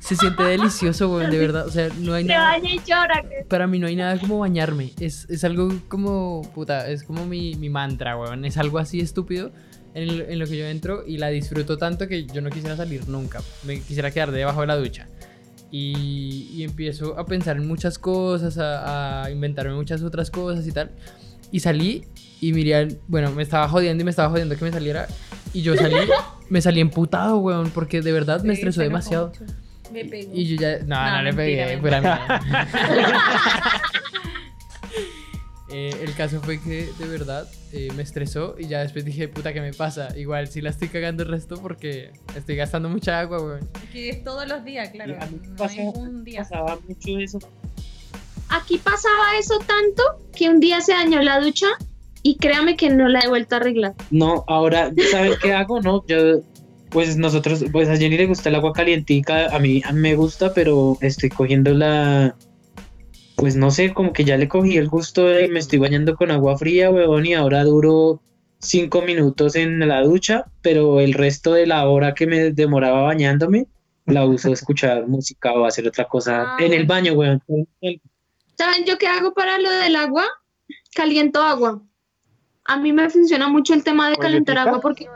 Se 0.01 0.17
siente 0.17 0.43
delicioso, 0.45 1.11
weón, 1.13 1.31
de 1.31 1.39
verdad. 1.39 1.67
O 1.67 1.71
sea, 1.71 1.89
no 2.01 2.15
hay 2.15 2.25
nada. 2.25 2.53
baña 2.53 2.71
y 2.75 2.79
llora. 2.87 3.25
Para 3.49 3.67
mí 3.67 3.79
no 3.79 3.87
hay 3.89 3.97
nada 3.97 4.19
como 4.19 4.39
bañarme. 4.39 4.93
Es, 5.01 5.27
es 5.29 5.45
algo 5.45 5.69
como. 5.89 6.43
Puta, 6.55 6.89
es 6.89 7.03
como 7.03 7.27
mi, 7.27 7.55
mi 7.57 7.69
mantra, 7.69 8.17
weón. 8.17 8.45
Es 8.45 8.57
algo 8.57 8.79
así 8.79 9.01
estúpido 9.01 9.51
en, 9.95 10.09
en 10.31 10.39
lo 10.39 10.47
que 10.47 10.57
yo 10.57 10.67
entro 10.67 11.05
y 11.07 11.19
la 11.19 11.29
disfruto 11.29 11.77
tanto 11.77 12.07
que 12.09 12.25
yo 12.27 12.41
no 12.41 12.51
quisiera 12.51 12.77
salir 12.77 13.09
nunca. 13.09 13.41
Me 13.65 13.81
quisiera 13.81 14.11
quedar 14.11 14.31
debajo 14.31 14.61
de 14.63 14.67
la 14.69 14.77
ducha. 14.77 15.09
Y, 15.71 16.49
y 16.55 16.63
empiezo 16.63 17.19
a 17.19 17.27
pensar 17.27 17.57
en 17.57 17.67
muchas 17.67 17.99
cosas, 17.99 18.57
a, 18.59 19.25
a 19.25 19.31
inventarme 19.31 19.75
muchas 19.75 20.03
otras 20.03 20.31
cosas 20.31 20.67
y 20.67 20.73
tal. 20.73 20.91
Y 21.51 21.61
salí 21.61 22.05
y 22.41 22.53
Miriam, 22.53 22.89
bueno, 23.09 23.31
me 23.33 23.43
estaba 23.43 23.69
jodiendo 23.69 24.03
y 24.03 24.05
me 24.05 24.11
estaba 24.11 24.31
jodiendo 24.31 24.57
que 24.57 24.65
me 24.65 24.73
saliera. 24.73 25.07
Y 25.53 25.63
yo 25.63 25.77
salí, 25.77 25.95
me 26.51 26.61
salí 26.61 26.81
emputado, 26.81 27.39
weón, 27.39 27.71
porque 27.71 28.03
de 28.03 28.13
verdad 28.13 28.43
me 28.43 28.53
estresó 28.55 28.83
demasiado. 28.83 29.33
Me 29.93 30.05
pegó. 30.05 30.33
Y 30.35 30.47
yo 30.47 30.57
ya. 30.57 30.79
No, 30.81 30.97
no, 30.97 31.17
No, 31.17 31.23
le 31.23 31.33
pegué, 31.33 31.79
mentira. 31.79 31.81
pura 31.81 32.01
mierda. 32.01 33.83
Eh, 35.69 35.91
el 36.01 36.15
caso 36.15 36.41
fue 36.41 36.61
que 36.61 36.93
de 36.97 37.09
verdad 37.09 37.49
eh, 37.73 37.89
me 37.97 38.05
estresó 38.05 38.55
y 38.57 38.69
ya 38.69 38.81
después 38.81 39.05
dije, 39.05 39.27
puta, 39.27 39.53
¿qué 39.53 39.61
me 39.61 39.73
pasa? 39.73 40.17
Igual 40.17 40.47
sí 40.47 40.61
la 40.61 40.71
estoy 40.71 40.89
cagando 40.89 41.25
el 41.25 41.29
resto 41.29 41.61
porque 41.61 42.13
estoy 42.37 42.55
gastando 42.55 42.89
mucha 42.89 43.19
agua, 43.19 43.43
weón. 43.43 43.69
Que 43.93 44.11
es 44.11 44.23
todos 44.23 44.47
los 44.47 44.65
días, 44.65 44.91
claro. 44.91 45.17
a 45.21 45.27
mí 45.27 45.41
No 45.45 45.91
un 46.01 46.25
día. 46.25 46.43
Pasaba 46.43 46.79
mucho 46.87 47.19
eso. 47.19 47.39
Aquí 48.49 48.79
pasaba 48.79 49.37
eso 49.41 49.59
tanto 49.59 50.03
que 50.35 50.49
un 50.49 50.61
día 50.61 50.81
se 50.81 50.93
dañó 50.93 51.21
la 51.21 51.41
ducha 51.41 51.67
y 52.27 52.37
créame 52.39 52.77
que 52.77 52.91
no 52.91 53.09
la 53.09 53.21
he 53.21 53.29
vuelto 53.29 53.55
a 53.55 53.59
arreglar. 53.59 53.95
No, 54.11 54.45
ahora, 54.49 54.91
¿sabes 55.13 55.39
qué 55.39 55.53
hago? 55.53 55.81
No, 55.81 56.05
yo, 56.09 56.41
pues 56.91 57.17
nosotros, 57.17 57.65
pues 57.71 57.89
a 57.89 57.97
Jenny 57.97 58.17
le 58.17 58.27
gusta 58.27 58.49
el 58.49 58.57
agua 58.57 58.73
calientica, 58.73 59.55
a 59.55 59.61
mí, 59.61 59.81
a 59.85 59.93
mí 59.93 60.01
me 60.01 60.17
gusta, 60.17 60.53
pero 60.53 60.99
estoy 61.03 61.29
cogiendo 61.29 61.73
la, 61.73 62.35
pues 63.37 63.55
no 63.55 63.71
sé, 63.71 63.95
como 63.95 64.13
que 64.13 64.25
ya 64.25 64.37
le 64.37 64.49
cogí 64.49 64.77
el 64.77 64.89
gusto 64.89 65.41
y 65.41 65.47
me 65.47 65.61
estoy 65.61 65.79
bañando 65.79 66.17
con 66.17 66.33
agua 66.33 66.59
fría, 66.59 66.91
huevón, 66.91 67.27
y 67.27 67.35
ahora 67.35 67.63
duro 67.63 68.21
cinco 68.59 69.03
minutos 69.03 69.55
en 69.55 69.87
la 69.87 70.03
ducha, 70.03 70.47
pero 70.63 70.99
el 70.99 71.13
resto 71.13 71.53
de 71.53 71.69
la 71.69 71.89
hora 71.89 72.15
que 72.15 72.27
me 72.27 72.51
demoraba 72.51 73.03
bañándome, 73.03 73.69
la 74.07 74.27
uso 74.27 74.51
a 74.51 74.55
escuchar 74.55 75.07
música 75.07 75.53
o 75.53 75.65
hacer 75.65 75.87
otra 75.87 76.09
cosa 76.09 76.57
Ah, 76.57 76.57
en 76.59 76.73
el 76.73 76.87
baño, 76.87 77.13
huevón. 77.13 77.41
¿Saben 78.59 78.85
yo 78.85 78.99
qué 78.99 79.07
hago 79.07 79.33
para 79.33 79.61
lo 79.61 79.71
del 79.71 79.95
agua? 79.95 80.25
Caliento 80.93 81.41
agua. 81.41 81.83
A 82.69 82.77
mí 82.77 82.93
me 82.93 83.09
funciona 83.11 83.49
mucho 83.49 83.75
el 83.75 83.85
tema 83.85 84.11
de 84.11 84.17
calentar 84.17 84.59
agua 84.59 84.81
porque 84.81 85.07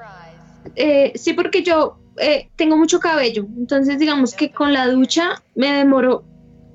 eh, 0.76 1.12
sí, 1.14 1.32
porque 1.32 1.62
yo 1.62 1.98
eh, 2.18 2.48
tengo 2.56 2.76
mucho 2.76 3.00
cabello. 3.00 3.46
Entonces, 3.56 3.98
digamos 3.98 4.34
que 4.34 4.50
con 4.50 4.72
la 4.72 4.88
ducha 4.88 5.42
me 5.54 5.72
demoro. 5.72 6.24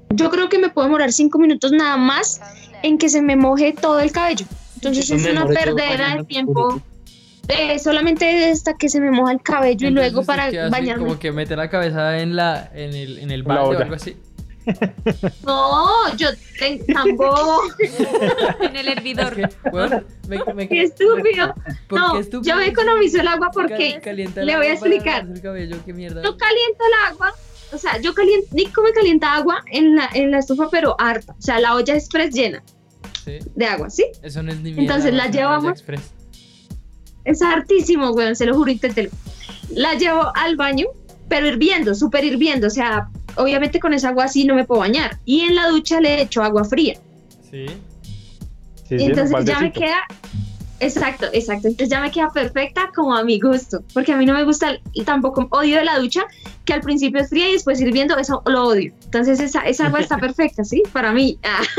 Yo 0.09 0.29
creo 0.29 0.49
que 0.49 0.59
me 0.59 0.69
puedo 0.69 0.87
demorar 0.87 1.11
cinco 1.11 1.39
minutos 1.39 1.71
nada 1.71 1.97
más 1.97 2.39
en 2.83 2.97
que 2.97 3.09
se 3.09 3.21
me 3.21 3.35
moje 3.35 3.73
todo 3.73 3.99
el 3.99 4.11
cabello. 4.11 4.45
Entonces 4.75 5.09
es 5.09 5.25
una 5.25 5.47
perdera 5.47 6.17
de 6.17 6.23
tiempo. 6.23 6.81
eh, 7.47 7.77
solamente 7.79 8.49
hasta 8.49 8.75
que 8.75 8.89
se 8.89 8.99
me 8.99 9.11
moja 9.11 9.33
el 9.33 9.41
cabello 9.41 9.87
y 9.87 9.91
luego 9.91 10.23
para 10.23 10.45
bañarme. 10.69 11.05
Como 11.05 11.19
que 11.19 11.31
mete 11.31 11.55
la 11.55 11.69
cabeza 11.69 12.19
en 12.19 12.35
la 12.35 12.71
en 12.73 12.93
el, 12.93 13.19
en 13.19 13.31
el 13.31 13.45
o 13.47 13.71
algo 13.71 13.95
así. 13.95 14.15
No, 15.45 16.15
yo 16.17 16.29
tengo 16.59 16.83
tampoco. 16.93 17.61
En 18.61 18.75
el 18.75 18.87
hervidor. 18.87 19.39
Es 19.39 19.55
que, 19.55 19.69
weón, 19.69 20.05
me, 20.27 20.53
me- 20.53 20.67
Qué 20.67 20.83
estúpido. 20.83 21.53
¿por 21.87 21.99
No, 21.99 22.13
qué 22.13 22.19
estúpido? 22.19 22.53
yo 22.53 22.55
me 22.59 22.67
economizo 22.67 23.19
el 23.21 23.27
agua 23.27 23.49
porque 23.53 23.99
el 24.03 24.33
le 24.45 24.57
voy 24.57 24.67
a 24.67 24.73
explicar. 24.73 25.25
cabello, 25.41 25.77
qué 25.85 25.93
mierda. 25.93 26.23
yo 26.23 26.37
caliento 26.37 26.83
el 26.87 27.13
agua, 27.13 27.33
o 27.71 27.77
sea, 27.77 27.99
yo 27.99 28.13
caliento, 28.13 28.47
Nico 28.53 28.81
me 28.81 28.91
calienta 28.91 29.33
agua 29.35 29.63
en 29.71 29.95
la, 29.95 30.09
en 30.13 30.31
la 30.31 30.39
estufa, 30.39 30.69
pero 30.69 30.95
harta. 30.99 31.33
O 31.37 31.41
sea, 31.41 31.59
la 31.59 31.75
olla 31.75 31.93
express 31.95 32.33
llena 32.33 32.63
Sí, 33.23 33.39
de 33.55 33.65
agua, 33.65 33.89
¿sí? 33.89 34.05
eso 34.21 34.43
no 34.43 34.51
es 34.51 34.57
ni 34.57 34.71
mierda. 34.71 34.81
Entonces, 34.81 35.13
la 35.13 35.27
llevamos-. 35.29 35.83
Es 37.23 37.41
hartísimo, 37.41 38.11
weón, 38.11 38.35
se 38.35 38.45
lo 38.45 38.53
juro, 38.55 38.69
inténtelo. 38.71 39.09
La 39.71 39.95
llevo 39.95 40.31
al 40.35 40.55
baño, 40.55 40.85
pero 41.27 41.47
hirviendo, 41.47 41.95
súper 41.95 42.23
hirviendo. 42.23 42.67
O 42.67 42.69
sea, 42.71 43.09
obviamente 43.35 43.79
con 43.79 43.93
esa 43.93 44.09
agua 44.09 44.25
así 44.25 44.45
no 44.45 44.55
me 44.55 44.65
puedo 44.65 44.81
bañar. 44.81 45.19
Y 45.25 45.41
en 45.41 45.55
la 45.55 45.67
ducha 45.69 45.99
le 46.01 46.21
echo 46.21 46.43
agua 46.43 46.63
fría. 46.63 46.95
Sí. 47.49 47.65
Sí, 48.87 48.95
y 48.95 48.99
sí, 48.99 49.05
entonces 49.05 49.45
ya 49.45 49.59
me 49.59 49.71
queda. 49.71 49.97
Exacto, 50.81 51.27
exacto. 51.31 51.69
Entonces 51.69 51.89
ya 51.89 52.01
me 52.01 52.11
queda 52.11 52.29
perfecta 52.31 52.91
como 52.93 53.15
a 53.15 53.23
mi 53.23 53.39
gusto. 53.39 53.81
Porque 53.93 54.11
a 54.11 54.17
mí 54.17 54.25
no 54.25 54.33
me 54.33 54.43
gusta, 54.43 54.71
el- 54.93 55.05
tampoco 55.05 55.47
odio 55.51 55.77
de 55.77 55.85
la 55.85 55.97
ducha, 55.97 56.23
que 56.65 56.73
al 56.73 56.81
principio 56.81 57.21
es 57.21 57.29
fría 57.29 57.49
y 57.49 57.53
después 57.53 57.79
hirviendo, 57.79 58.17
eso 58.17 58.43
lo 58.45 58.67
odio. 58.67 58.93
Entonces 59.05 59.39
esa, 59.39 59.61
esa 59.61 59.87
agua 59.87 60.01
está 60.01 60.17
perfecta, 60.19 60.63
¿sí? 60.63 60.83
Para 60.91 61.11
mí. 61.11 61.39
Ah. 61.43 61.61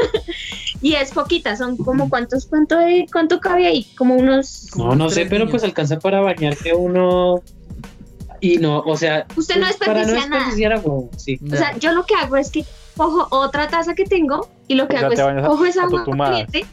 Y 0.82 0.92
es 0.92 1.10
poquita, 1.10 1.56
son 1.56 1.78
como 1.78 2.10
cuántos, 2.10 2.44
cuánto, 2.46 2.76
de, 2.78 3.06
cuánto 3.10 3.40
cabe 3.40 3.66
ahí, 3.66 3.84
como 3.96 4.14
unos. 4.14 4.68
No, 4.76 4.94
no 4.94 5.08
sé, 5.08 5.24
pero 5.24 5.48
pues 5.48 5.64
alcanza 5.64 5.98
para 5.98 6.20
bañarse 6.20 6.74
uno 6.74 7.42
y 8.40 8.58
no, 8.58 8.80
o 8.80 8.96
sea, 8.96 9.26
Usted 9.36 9.56
no 9.56 9.66
pues, 9.66 9.76
para 9.76 9.92
no 9.92 9.98
desperdicia 9.98 10.28
nada. 10.28 10.44
desperdiciar 10.44 10.72
agua, 10.72 11.04
sí. 11.16 11.38
O 11.52 11.56
sea, 11.56 11.76
yo 11.78 11.92
lo 11.92 12.04
que 12.04 12.14
hago 12.14 12.36
es 12.36 12.50
que 12.50 12.64
cojo 12.96 13.26
otra 13.30 13.68
taza 13.68 13.94
que 13.94 14.04
tengo 14.04 14.48
y 14.68 14.74
lo 14.74 14.88
que 14.88 14.96
O 14.96 15.10
sea, 15.10 15.28
hago 15.28 15.38
es 15.38 15.46
cojo 15.46 15.66
esa 15.66 15.82
agua 15.84 16.04
caliente 16.04 16.66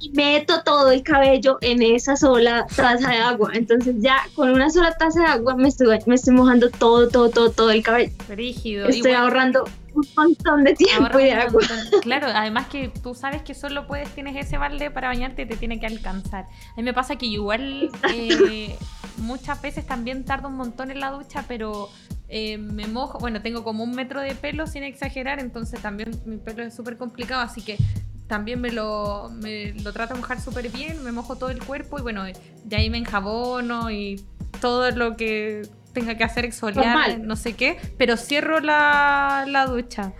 y 0.00 0.10
meto 0.10 0.62
todo 0.62 0.90
el 0.90 1.02
cabello 1.02 1.58
en 1.60 1.82
esa 1.82 2.16
sola 2.16 2.66
taza 2.74 3.10
de 3.10 3.18
agua. 3.18 3.50
Entonces 3.54 3.96
ya 3.98 4.18
con 4.34 4.50
una 4.50 4.70
sola 4.70 4.92
taza 4.96 5.20
de 5.20 5.26
agua 5.26 5.56
me 5.56 5.68
estoy, 5.68 5.98
me 6.06 6.14
estoy 6.14 6.34
mojando 6.34 6.70
todo, 6.70 7.08
todo, 7.08 7.30
todo, 7.30 7.50
todo 7.50 7.70
el 7.70 7.82
cabello. 7.82 8.12
Rígido. 8.28 8.88
Estoy 8.88 9.12
ahorrando 9.12 9.64
un 9.96 10.06
montón 10.16 10.64
de 10.64 10.74
tiempo 10.74 11.18
y 11.18 11.24
de 11.24 11.32
agua. 11.32 11.62
Claro, 12.02 12.28
además 12.32 12.66
que 12.68 12.88
tú 12.88 13.14
sabes 13.14 13.42
que 13.42 13.54
solo 13.54 13.86
puedes, 13.86 14.08
tienes 14.10 14.36
ese 14.36 14.58
balde 14.58 14.90
para 14.90 15.08
bañarte 15.08 15.42
y 15.42 15.46
te 15.46 15.56
tiene 15.56 15.80
que 15.80 15.86
alcanzar. 15.86 16.44
A 16.44 16.76
mí 16.76 16.82
me 16.82 16.94
pasa 16.94 17.16
que 17.16 17.26
igual 17.26 17.90
eh, 18.12 18.76
muchas 19.18 19.60
veces 19.62 19.86
también 19.86 20.24
tardo 20.24 20.48
un 20.48 20.56
montón 20.56 20.90
en 20.90 21.00
la 21.00 21.10
ducha, 21.10 21.44
pero 21.48 21.88
eh, 22.28 22.58
me 22.58 22.86
mojo, 22.86 23.18
bueno, 23.18 23.40
tengo 23.40 23.64
como 23.64 23.84
un 23.84 23.92
metro 23.92 24.20
de 24.20 24.34
pelo 24.34 24.66
sin 24.66 24.82
exagerar, 24.82 25.40
entonces 25.40 25.80
también 25.80 26.10
mi 26.26 26.36
pelo 26.36 26.62
es 26.62 26.74
súper 26.74 26.96
complicado, 26.96 27.42
así 27.42 27.62
que 27.62 27.78
también 28.26 28.60
me 28.60 28.72
lo, 28.72 29.30
me 29.30 29.72
lo 29.72 29.92
trato 29.92 30.14
de 30.14 30.20
mojar 30.20 30.40
súper 30.40 30.68
bien, 30.70 31.02
me 31.04 31.12
mojo 31.12 31.36
todo 31.36 31.50
el 31.50 31.62
cuerpo 31.62 31.98
y 31.98 32.02
bueno, 32.02 32.24
de 32.24 32.76
ahí 32.76 32.90
me 32.90 32.98
enjabono 32.98 33.90
y 33.90 34.20
todo 34.60 34.90
lo 34.90 35.16
que 35.16 35.62
tenga 35.96 36.14
que 36.14 36.24
hacer 36.24 36.44
exfoliar, 36.44 36.84
Normal. 36.86 37.26
no 37.26 37.36
sé 37.36 37.54
qué, 37.54 37.78
pero 37.96 38.16
cierro 38.18 38.60
la, 38.60 39.44
la 39.48 39.64
ducha. 39.66 40.12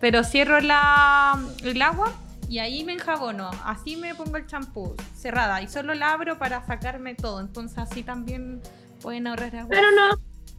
Pero 0.00 0.22
cierro 0.22 0.60
la, 0.60 1.36
el 1.64 1.82
agua 1.82 2.12
y 2.48 2.60
ahí 2.60 2.84
me 2.84 2.92
enjabono. 2.92 3.50
Así 3.64 3.96
me 3.96 4.14
pongo 4.14 4.36
el 4.36 4.46
champú 4.46 4.94
cerrada 5.16 5.60
y 5.60 5.66
solo 5.66 5.92
la 5.94 6.12
abro 6.12 6.38
para 6.38 6.64
sacarme 6.66 7.16
todo. 7.16 7.40
Entonces 7.40 7.78
así 7.78 8.04
también 8.04 8.60
pueden 9.02 9.26
ahorrar 9.26 9.56
agua. 9.56 9.68
Pero 9.70 9.88
no, 9.90 10.16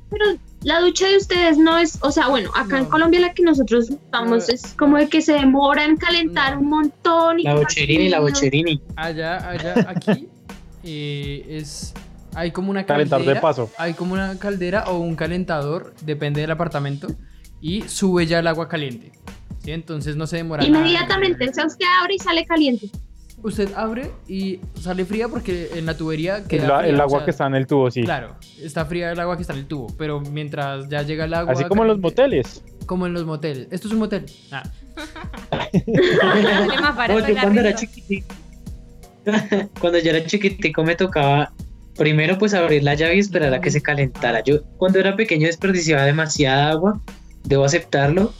pero 0.09 0.25
la 0.63 0.81
ducha 0.81 1.07
de 1.07 1.15
ustedes 1.15 1.57
no 1.57 1.77
es, 1.77 1.99
o 2.01 2.11
sea, 2.11 2.27
bueno, 2.27 2.51
acá 2.53 2.79
en. 2.79 2.85
Colombia 2.85 3.21
la 3.21 3.33
que 3.33 3.43
nosotros 3.43 3.89
usamos 3.91 4.47
No. 4.49 4.53
es 4.53 4.73
como 4.77 4.97
de 4.97 5.07
que 5.07 5.21
se 5.21 5.33
demora 5.33 5.85
en 5.85 5.95
calentar 5.95 6.55
No. 6.55 6.59
un 6.59 6.67
montón. 6.69 7.39
Y 7.39 7.43
La 7.43 7.55
bocherini, 7.55 8.09
la 8.09 8.19
bocherini. 8.19 8.81
Allá, 8.97 9.37
allá, 9.49 9.73
aquí 9.87 10.27
eh, 10.83 11.45
es. 11.49 11.93
Hay 12.35 12.51
como 12.51 12.71
una 12.71 12.85
Calentar 12.85 13.19
de 13.19 13.25
caldera. 13.25 13.41
paso. 13.41 13.69
Hay 13.77 13.93
como 13.93 14.13
una 14.13 14.37
caldera 14.39 14.85
o 14.85 14.99
un 14.99 15.15
calentador, 15.15 15.93
depende 16.01 16.41
del 16.41 16.51
apartamento, 16.51 17.07
y 17.59 17.83
sube 17.83 18.25
ya 18.25 18.39
el 18.39 18.47
agua 18.47 18.67
caliente. 18.67 19.11
¿sí? 19.63 19.71
Entonces 19.71 20.15
no 20.15 20.27
se 20.27 20.37
demora 20.37 20.63
nada. 20.63 20.77
Inmediatamente, 20.77 21.49
o 21.49 21.53
sea, 21.53 21.65
usted 21.65 21.85
abre 21.99 22.15
y 22.15 22.19
sale 22.19 22.45
caliente. 22.45 22.89
Usted 23.43 23.73
abre 23.75 24.11
y 24.27 24.59
sale 24.79 25.03
fría 25.03 25.27
porque 25.27 25.71
en 25.73 25.87
la 25.87 25.97
tubería 25.97 26.43
queda 26.45 26.63
El, 26.63 26.71
fría, 26.79 26.89
el 26.93 26.99
o 26.99 27.03
agua 27.03 27.19
sea, 27.19 27.25
que 27.25 27.31
está 27.31 27.47
en 27.47 27.55
el 27.55 27.65
tubo, 27.65 27.89
sí. 27.89 28.03
Claro, 28.03 28.35
está 28.61 28.85
fría 28.85 29.11
el 29.11 29.19
agua 29.19 29.35
que 29.35 29.41
está 29.41 29.53
en 29.53 29.59
el 29.59 29.65
tubo, 29.65 29.87
pero 29.97 30.21
mientras 30.21 30.87
ya 30.89 31.01
llega 31.01 31.25
el 31.25 31.33
agua... 31.33 31.53
Así 31.53 31.63
como 31.63 31.81
en 31.81 31.87
los 31.87 31.99
moteles. 31.99 32.63
Como 32.85 33.07
en 33.07 33.13
los 33.13 33.25
moteles. 33.25 33.67
Esto 33.71 33.87
es 33.87 33.93
un 33.93 33.99
motel. 33.99 34.25
Ah, 34.51 34.63
el 35.71 37.37
cuando 37.39 37.61
era 37.61 37.73
chiquitico, 37.73 38.35
cuando 39.79 39.99
yo 39.99 40.09
era 40.11 40.25
chiquitico 40.25 40.83
me 40.83 40.95
tocaba 40.95 41.51
primero 42.01 42.37
pues 42.39 42.53
abrir 42.55 42.83
la 42.83 42.95
llave 42.95 43.15
y 43.15 43.19
esperar 43.19 43.53
a 43.53 43.61
que 43.61 43.69
se 43.69 43.81
calentara. 43.81 44.43
Yo 44.43 44.63
cuando 44.77 44.97
era 44.99 45.15
pequeño 45.15 45.45
desperdiciaba 45.45 46.03
demasiada 46.03 46.71
agua, 46.71 46.99
debo 47.43 47.63
aceptarlo. 47.63 48.33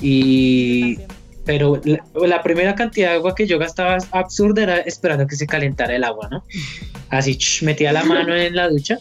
Y 0.00 0.98
pero 1.44 1.80
la, 1.84 1.98
la 2.26 2.42
primera 2.42 2.74
cantidad 2.74 3.10
de 3.10 3.14
agua 3.16 3.34
que 3.34 3.46
yo 3.46 3.58
gastaba 3.58 3.98
absurda 4.12 4.62
era 4.62 4.78
esperando 4.78 5.26
que 5.26 5.34
se 5.36 5.46
calentara 5.46 5.96
el 5.96 6.04
agua, 6.04 6.28
¿no? 6.30 6.44
Así 7.08 7.36
metía 7.62 7.92
la 7.92 8.04
mano 8.04 8.34
en 8.36 8.54
la 8.54 8.68
ducha 8.68 8.98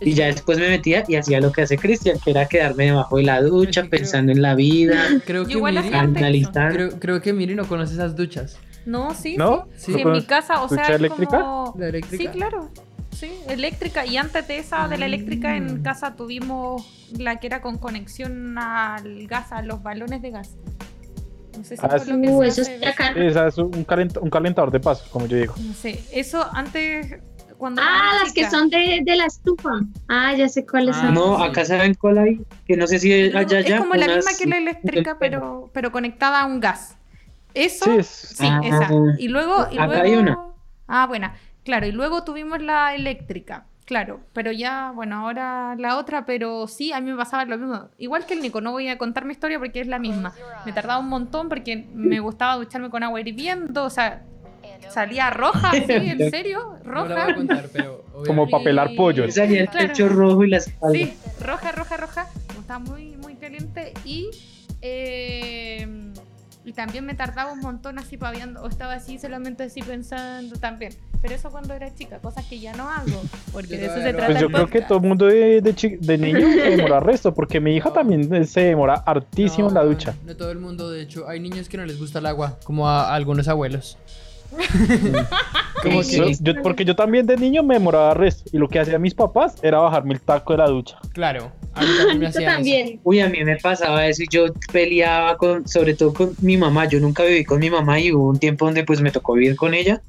y 0.00 0.12
ya 0.14 0.26
después 0.26 0.58
me 0.58 0.68
metía 0.68 1.04
y 1.06 1.14
hacía 1.14 1.40
lo 1.40 1.52
que 1.52 1.62
hace 1.62 1.78
Cristian, 1.78 2.18
que 2.24 2.32
era 2.32 2.46
quedarme 2.46 2.86
debajo 2.86 3.16
de 3.18 3.22
la 3.22 3.40
ducha 3.40 3.82
creo- 3.82 3.90
pensando 3.90 4.32
en 4.32 4.42
la 4.42 4.54
vida, 4.56 5.00
Creo 5.24 5.46
que 5.46 5.54
Miri, 5.56 5.94
analizando. 5.94 6.74
creo, 6.74 6.90
creo 6.98 7.22
que 7.22 7.32
Miri 7.32 7.54
no 7.54 7.66
conoce 7.68 7.94
esas 7.94 8.16
duchas. 8.16 8.58
No, 8.86 9.14
sí, 9.14 9.36
¿No? 9.36 9.68
sí. 9.76 9.86
Sí. 9.86 9.92
Sí, 9.94 10.00
en 10.00 10.12
mi 10.12 10.22
casa, 10.24 10.62
o 10.62 10.68
sea, 10.68 10.78
¿Ducha 10.82 10.94
es 10.94 10.98
eléctrica? 10.98 11.38
como... 11.40 11.74
¿La 11.78 11.88
eléctrica? 11.88 12.22
Sí, 12.32 12.36
claro. 12.36 12.70
Sí, 13.14 13.32
eléctrica. 13.48 14.04
Y 14.04 14.16
antes 14.16 14.46
de 14.48 14.58
esa, 14.58 14.88
de 14.88 14.98
la 14.98 15.06
eléctrica, 15.06 15.56
en 15.56 15.80
Mm. 15.80 15.82
casa 15.82 16.16
tuvimos 16.16 17.08
la 17.16 17.36
que 17.40 17.46
era 17.46 17.60
con 17.60 17.78
conexión 17.78 18.58
al 18.58 19.26
gas, 19.28 19.52
a 19.52 19.62
los 19.62 19.82
balones 19.82 20.20
de 20.22 20.30
gas. 20.30 20.50
No 21.56 21.62
sé 21.62 21.76
si 21.76 21.82
Ah, 21.84 21.88
por 21.88 22.06
lo 22.08 22.20
que 22.20 22.28
Uh, 22.28 22.42
se 22.42 22.48
eso 22.48 22.62
hace 22.62 22.76
es. 22.76 23.16
Esa 23.30 23.46
es 23.46 23.58
un, 23.58 23.70
calent- 23.86 24.18
un 24.20 24.28
calentador 24.30 24.70
de 24.72 24.80
paso, 24.80 25.06
como 25.10 25.26
yo 25.26 25.36
digo. 25.36 25.54
No 25.60 25.72
sé, 25.74 26.02
eso 26.12 26.44
antes, 26.52 27.14
cuando 27.56 27.80
Ah, 27.84 28.18
las 28.24 28.32
que 28.32 28.50
son 28.50 28.68
de, 28.68 29.00
de 29.04 29.16
la 29.16 29.26
estufa. 29.26 29.70
Ah, 30.08 30.34
ya 30.34 30.48
sé 30.48 30.66
cuáles 30.66 30.96
Ah, 30.96 31.02
son. 31.02 31.14
No, 31.14 31.38
sí. 31.38 31.44
acá 31.44 31.64
saben 31.64 31.94
cuál 31.94 32.18
hay, 32.18 32.40
que 32.66 32.76
no 32.76 32.88
sé 32.88 32.98
si 32.98 33.30
No, 33.30 33.38
allá 33.38 33.60
es 33.60 33.66
ya. 33.66 33.78
como 33.78 33.94
la 33.94 34.08
misma 34.08 34.32
que 34.36 34.46
la 34.46 34.58
eléctrica, 34.58 35.16
pero, 35.20 35.70
pero 35.72 35.92
conectada 35.92 36.40
a 36.40 36.46
un 36.46 36.58
gas. 36.58 36.96
Eso, 37.54 37.84
Sí, 37.84 38.02
sí, 38.02 38.34
es- 38.34 38.40
Ah. 38.40 38.60
esa. 38.64 38.88
Y 39.18 39.28
luego, 39.28 39.68
y 39.70 39.74
Acá 39.78 39.86
luego, 39.86 40.02
hay 40.02 40.14
una. 40.16 40.38
Ah, 40.88 41.06
buena. 41.06 41.34
Claro, 41.64 41.86
y 41.86 41.92
luego 41.92 42.24
tuvimos 42.24 42.60
la 42.62 42.94
eléctrica. 42.94 43.66
Claro, 43.86 44.20
pero 44.32 44.50
ya, 44.50 44.92
bueno, 44.94 45.16
ahora 45.16 45.74
la 45.78 45.98
otra, 45.98 46.24
pero 46.24 46.66
sí, 46.68 46.92
a 46.92 47.00
mí 47.02 47.10
me 47.10 47.16
pasaba 47.18 47.44
lo 47.44 47.58
mismo. 47.58 47.88
Igual 47.98 48.24
que 48.24 48.32
el 48.34 48.40
Nico, 48.40 48.60
no 48.62 48.72
voy 48.72 48.88
a 48.88 48.96
contar 48.96 49.26
mi 49.26 49.32
historia 49.32 49.58
porque 49.58 49.80
es 49.80 49.86
la 49.86 49.98
misma. 49.98 50.32
Me 50.64 50.72
tardaba 50.72 50.98
un 51.00 51.08
montón 51.10 51.48
porque 51.50 51.86
me 51.92 52.18
gustaba 52.20 52.56
ducharme 52.56 52.88
con 52.88 53.02
agua 53.02 53.20
hirviendo, 53.20 53.84
o 53.84 53.90
sea, 53.90 54.22
salía 54.88 55.28
roja, 55.30 55.72
¿sí? 55.72 55.84
¿En 55.88 56.30
serio? 56.30 56.78
No 56.84 56.92
la 56.94 57.02
voy 57.02 57.12
a 57.12 57.16
¿Roja? 57.26 57.34
contar, 57.34 57.68
pero... 57.72 58.04
Como 58.26 58.44
obviamente- 58.44 58.50
pa' 58.52 58.62
pelar 58.64 58.90
pollos. 58.96 59.34
Salía 59.34 59.60
el 59.62 59.68
Claro. 59.68 59.88
pecho 59.88 60.08
rojo 60.08 60.44
y 60.44 60.48
la 60.50 60.56
espalda. 60.58 60.98
Sí, 60.98 61.14
roja, 61.42 61.72
roja, 61.72 61.96
roja. 61.98 62.26
Estaba 62.58 62.78
muy, 62.78 63.16
muy 63.16 63.34
caliente 63.34 63.92
y... 64.06 64.30
eh, 64.80 65.86
y 66.64 66.72
también 66.72 67.04
me 67.06 67.14
tardaba 67.14 67.52
un 67.52 67.60
montón 67.60 67.98
así 67.98 68.16
paviando, 68.16 68.62
o 68.62 68.68
estaba 68.68 68.94
así 68.94 69.18
solamente 69.18 69.64
así 69.64 69.82
pensando 69.82 70.56
también. 70.56 70.92
Pero 71.20 71.34
eso 71.36 71.50
cuando 71.50 71.72
era 71.72 71.94
chica, 71.94 72.18
cosas 72.18 72.44
que 72.46 72.60
ya 72.60 72.74
no 72.74 72.88
hago, 72.90 73.22
porque 73.52 73.78
de 73.78 73.86
eso 73.86 73.94
se 73.96 74.12
no 74.12 74.18
trata 74.18 74.26
Pues 74.26 74.36
el 74.36 74.42
yo 74.42 74.48
creo 74.50 74.66
que 74.68 74.82
todo 74.82 74.98
el 74.98 75.04
mundo 75.04 75.26
de, 75.26 75.60
de, 75.62 75.98
de 76.00 76.18
niño 76.18 76.40
se 76.52 76.76
demora 76.76 77.00
resto, 77.00 77.32
porque 77.34 77.60
mi 77.60 77.74
hija 77.76 77.88
No. 77.88 77.94
también 77.94 78.46
se 78.46 78.60
demora 78.60 78.94
hartísimo 79.06 79.68
en 79.68 79.74
la 79.74 79.82
No, 79.84 79.88
ducha. 79.88 80.14
No 80.26 80.36
todo 80.36 80.50
el 80.50 80.58
mundo, 80.58 80.90
de 80.90 81.02
hecho, 81.02 81.26
hay 81.28 81.40
niños 81.40 81.68
que 81.68 81.76
no 81.78 81.86
les 81.86 81.98
gusta 81.98 82.18
el 82.18 82.26
agua, 82.26 82.58
como 82.64 82.88
a 82.88 83.14
algunos 83.14 83.48
abuelos. 83.48 83.96
como 85.82 86.02
Sí. 86.02 86.20
que, 86.20 86.34
Yo- 86.34 86.52
yo- 86.54 86.62
porque 86.62 86.84
yo 86.84 86.94
también 86.96 87.26
de 87.26 87.36
niño 87.36 87.62
me 87.62 87.74
demoraba 87.74 88.14
resto, 88.14 88.48
y 88.52 88.58
lo 88.58 88.68
que 88.68 88.78
hacían 88.80 89.00
mis 89.02 89.14
papás 89.14 89.56
era 89.62 89.78
bajarme 89.78 90.14
el 90.14 90.20
taco 90.20 90.52
de 90.52 90.58
la 90.58 90.68
ducha. 90.68 90.96
claro, 91.12 91.52
a 91.74 91.80
mí 91.82 91.88
también 91.98 92.18
me 92.20 92.26
hacían 92.26 92.44
eso. 92.44 92.52
también. 92.56 93.00
Uy, 93.04 93.20
a 93.20 93.28
mí 93.28 93.44
me 93.44 93.56
pasaba 93.56 94.06
eso 94.06 94.22
y 94.22 94.26
yo 94.30 94.46
peleaba 94.72 95.36
con, 95.36 95.66
sobre 95.66 95.94
todo 95.94 96.14
con 96.14 96.32
mi 96.40 96.56
mamá. 96.56 96.86
Yo 96.88 97.00
nunca 97.00 97.24
viví 97.24 97.44
con 97.44 97.58
mi 97.58 97.68
mamá 97.70 97.98
y 97.98 98.12
hubo 98.12 98.28
un 98.28 98.38
tiempo 98.38 98.64
donde 98.64 98.84
pues 98.84 99.00
me 99.00 99.10
tocó 99.10 99.34
vivir 99.34 99.56
con 99.56 99.74
ella. 99.74 100.00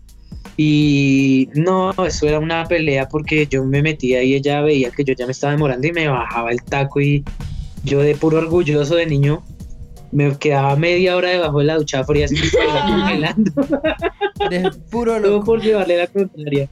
Y 0.58 1.50
no, 1.56 1.92
eso 2.06 2.28
era 2.28 2.40
una 2.40 2.66
pelea 2.66 3.08
porque 3.10 3.48
yo 3.48 3.66
me 3.66 3.82
metía 3.82 4.24
y 4.24 4.36
ella 4.36 4.62
veía 4.62 4.90
que 4.92 5.04
yo 5.04 5.14
ya 5.14 5.26
me 5.26 5.32
estaba 5.32 5.52
demorando 5.54 5.86
y 5.88 5.92
me 5.92 6.08
bajaba 6.08 6.52
el 6.52 6.62
taco 6.64 7.02
y 7.02 7.24
yo 7.84 8.00
de 8.02 8.16
puro 8.16 8.38
orgulloso 8.38 8.96
de 8.96 9.06
niño 9.06 9.44
me 10.16 10.38
quedaba 10.38 10.76
media 10.76 11.16
hora 11.16 11.30
debajo 11.30 11.60
de 11.60 11.66
la 11.66 11.76
ducha 11.76 12.04
fría 12.04 12.26
así 12.26 12.36
estaba 12.36 12.86
congelando. 12.88 13.52
De 14.50 14.72
puro 14.90 15.18
Todo 15.22 15.28
loco. 15.34 15.46
por 15.46 15.62
llevarle 15.62 15.98
la 15.98 16.08
contraria. 16.08 16.70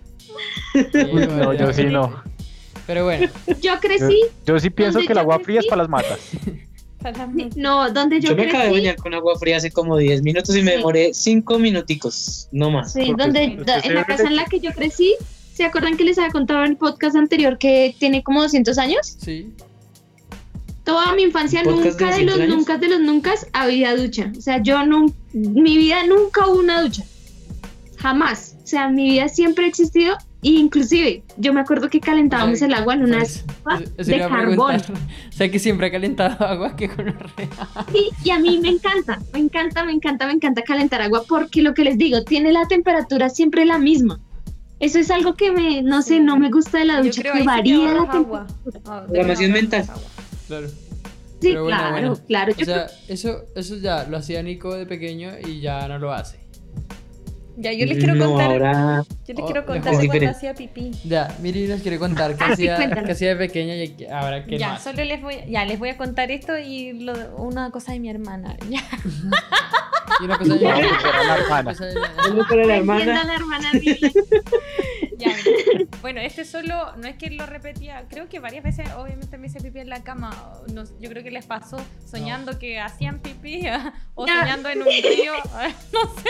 Uy, 1.11 1.27
no, 1.27 1.53
yo 1.53 1.73
sí 1.73 1.83
no. 1.83 2.23
Pero 2.87 3.03
bueno, 3.05 3.27
Yo 3.47 3.55
Yo, 3.61 3.79
crecí, 3.79 4.19
yo 4.45 4.59
sí 4.59 4.69
pienso 4.69 4.93
¿Dónde 4.99 5.07
que 5.07 5.13
el 5.13 5.17
yo 5.17 5.21
agua 5.21 5.39
fría 5.39 5.59
es 5.59 5.65
crecí? 5.65 5.69
para 5.69 5.81
las 5.83 5.89
matas. 5.89 6.19
no, 7.57 7.91
donde 7.91 8.19
yo, 8.21 8.29
Yo, 8.29 8.35
me 8.35 8.43
acabé 8.43 8.63
de 8.65 8.69
crecí, 8.71 8.81
bañar 8.81 8.95
con 8.97 9.13
agua 9.13 9.37
fría 9.37 9.57
hace 9.57 9.71
como 9.71 9.97
10 9.97 10.21
minutos 10.23 10.55
y 10.55 10.61
me 10.61 10.71
Sí. 10.71 10.77
demoré 10.77 11.13
5 11.13 11.59
minuticos, 11.59 12.47
no 12.51 12.71
más. 12.71 12.93
sí, 12.93 13.13
donde, 13.17 13.43
en 13.43 13.93
la 13.95 14.05
casa 14.05 14.23
en 14.23 14.35
la 14.37 14.45
que 14.45 14.59
yo 14.61 14.71
crecí, 14.71 15.15
¿se 15.53 15.65
acuerdan 15.65 15.97
que 15.97 16.03
les 16.05 16.17
había 16.17 16.31
contado 16.31 16.63
en 16.63 16.71
el 16.71 16.77
podcast 16.77 17.15
anterior 17.17 17.57
que 17.57 17.93
tiene 17.99 18.23
como 18.23 18.41
200 18.41 18.77
años? 18.77 19.17
sí. 19.19 19.51
Toda 20.83 21.13
mi 21.15 21.23
infancia, 21.23 21.61
¿Un 21.65 21.75
podcast 21.75 21.99
de 21.99 22.05
nunca 22.05 22.15
de 22.17 22.23
los 22.25 22.35
200 22.35 22.39
años? 22.41 22.57
nunca 22.57 22.77
de 22.77 22.89
los 22.89 22.99
nunca 23.01 23.33
había 23.53 23.95
ducha. 23.95 24.31
O 24.37 24.41
sea, 24.41 24.61
yo 24.61 24.85
no, 24.85 25.05
mi 25.33 25.77
vida 25.77 26.05
nunca 26.05 26.45
hubo 26.47 26.59
una 26.59 26.81
ducha. 26.81 27.03
Jamás. 27.97 28.55
O 28.63 28.67
sea, 28.67 28.89
mi 28.89 29.05
vida 29.11 29.29
siempre 29.29 29.65
ha 29.65 29.67
existido. 29.67 30.17
E 30.45 30.49
inclusive, 30.49 31.23
yo 31.37 31.53
me 31.53 31.61
acuerdo 31.61 31.89
que 31.89 32.01
calentábamos 32.01 32.61
el 32.61 32.73
agua 32.73 32.95
en 32.95 33.03
una 33.03 33.19
Pues, 33.19 33.37
estufa 33.37 33.75
eso- 33.79 33.91
eso 33.97 34.11
de 34.11 34.19
carbón. 34.19 34.75
O 35.29 35.31
sea 35.31 35.49
que 35.49 35.57
siempre 35.57 35.87
ha 35.87 35.91
calentado 35.91 36.45
agua 36.45 36.75
que 36.75 36.89
con 36.89 37.15
Sí, 37.93 38.09
y 38.25 38.29
a 38.31 38.39
mí 38.39 38.59
me 38.61 38.67
encanta, 38.67 39.21
me 39.31 39.39
encanta, 39.39 39.85
me 39.85 39.93
encanta, 39.93 40.27
me 40.27 40.33
encanta 40.33 40.61
calentar 40.63 41.01
agua 41.01 41.23
porque 41.29 41.61
lo 41.61 41.73
que 41.73 41.85
les 41.85 41.97
digo, 41.97 42.23
tiene 42.25 42.51
la 42.51 42.67
temperatura 42.67 43.29
siempre 43.29 43.65
la 43.65 43.77
misma. 43.77 44.19
Eso 44.81 44.99
es 44.99 45.09
algo 45.11 45.35
que 45.35 45.51
me, 45.53 45.81
no 45.81 46.01
sé, 46.01 46.19
no 46.19 46.37
me 46.37 46.49
gusta 46.51 46.79
de 46.79 46.85
la 46.85 47.01
ducha, 47.01 47.21
que 47.23 47.43
varía 47.43 47.77
la 47.93 48.01
agua. 48.01 48.11
temperatura. 48.11 48.81
Ah, 48.85 49.03
Programación 49.07 49.51
ahorras 49.51 49.61
mental. 49.61 49.81
agua. 49.89 50.01
Claro. 50.59 50.67
Sí, 51.41 51.49
Pero 51.49 51.63
bueno, 51.63 51.77
claro, 51.77 51.91
bueno. 51.91 52.19
claro. 52.27 52.53
O 52.59 52.65
sea, 52.65 52.87
eso, 53.09 53.43
eso 53.55 53.75
ya 53.77 54.05
lo 54.05 54.15
hacía 54.17 54.41
Nico 54.41 54.73
de 54.75 54.85
pequeño 54.85 55.31
y 55.45 55.59
ya 55.59 55.87
no 55.89 55.99
lo 55.99 56.13
hace. 56.13 56.39
Ya, 57.55 57.71
yo 57.71 57.85
les 57.85 57.97
quiero 57.99 58.15
no, 58.15 58.29
contar, 58.29 58.49
ahora 58.51 59.03
yo 59.27 59.33
les 59.35 59.43
Oh, 59.43 59.45
quiero 59.45 59.59
es 59.61 59.65
contar 59.67 59.75
de 59.75 59.81
cuando 59.83 60.01
diferente. 60.01 60.35
hacía 60.37 60.53
pipí. 60.55 60.91
Ya, 61.03 61.35
Miri 61.41 61.67
nos 61.67 61.81
quiere 61.81 61.99
contar 61.99 62.35
qué 62.35 62.43
Ah, 62.43 62.55
sí, 62.55 62.67
hacía, 62.67 63.03
qué 63.03 63.11
hacía 63.11 63.29
de 63.29 63.35
pequeña 63.35 63.75
y 63.75 63.89
que- 63.89 64.09
ahora 64.09 64.43
qué 64.45 64.57
ya, 64.57 64.69
más. 64.69 64.83
solo 64.83 65.03
les 65.03 65.21
voy, 65.21 65.35
ya, 65.49 65.63
les 65.65 65.77
voy 65.77 65.89
a 65.89 65.97
contar 65.97 66.31
esto 66.31 66.57
y 66.57 66.93
lo- 66.93 67.35
una 67.37 67.69
cosa 67.69 67.91
de 67.91 67.99
mi 67.99 68.09
hermana. 68.09 68.55
Ya. 68.69 68.81
Y 70.21 70.25
una 70.25 70.37
cosa 70.37 70.55
de 70.55 70.63
Vamos 70.65 70.85
a 70.85 70.95
superar 70.95 71.15
a 71.15 71.23
la 71.23 71.33
una 71.33 71.43
hermana. 71.43 71.71
cosa 71.71 71.85
de- 71.85 71.93
solo 71.93 72.43
para 72.49 72.65
la 72.65 72.75
entiendo 72.77 72.93
a 72.93 72.97
hermana. 73.01 73.23
la 73.25 73.35
hermana. 73.35 73.71
Ya, 75.17 75.27
mira. 75.45 75.87
bueno, 76.01 76.21
este 76.21 76.45
solo, 76.45 76.95
no 76.97 77.07
es 77.07 77.15
que 77.17 77.29
lo 77.29 77.45
repetía, 77.45 78.05
creo 78.09 78.29
que 78.29 78.39
varias 78.39 78.63
veces 78.63 78.87
obviamente 78.97 79.37
me 79.37 79.47
hice 79.47 79.59
pipí 79.61 79.79
en 79.79 79.89
la 79.89 80.03
cama. 80.03 80.31
No, 80.73 80.83
yo 80.99 81.09
creo 81.09 81.23
que 81.23 81.31
les 81.31 81.45
pasó 81.45 81.77
soñando 82.05 82.59
que 82.59 82.79
hacían 82.79 83.19
pipí 83.19 83.63
o 84.15 84.27
soñando 84.27 84.69
en 84.69 84.79
un 84.79 84.85
río. 84.87 85.33
no 85.93 86.15
sé, 86.15 86.29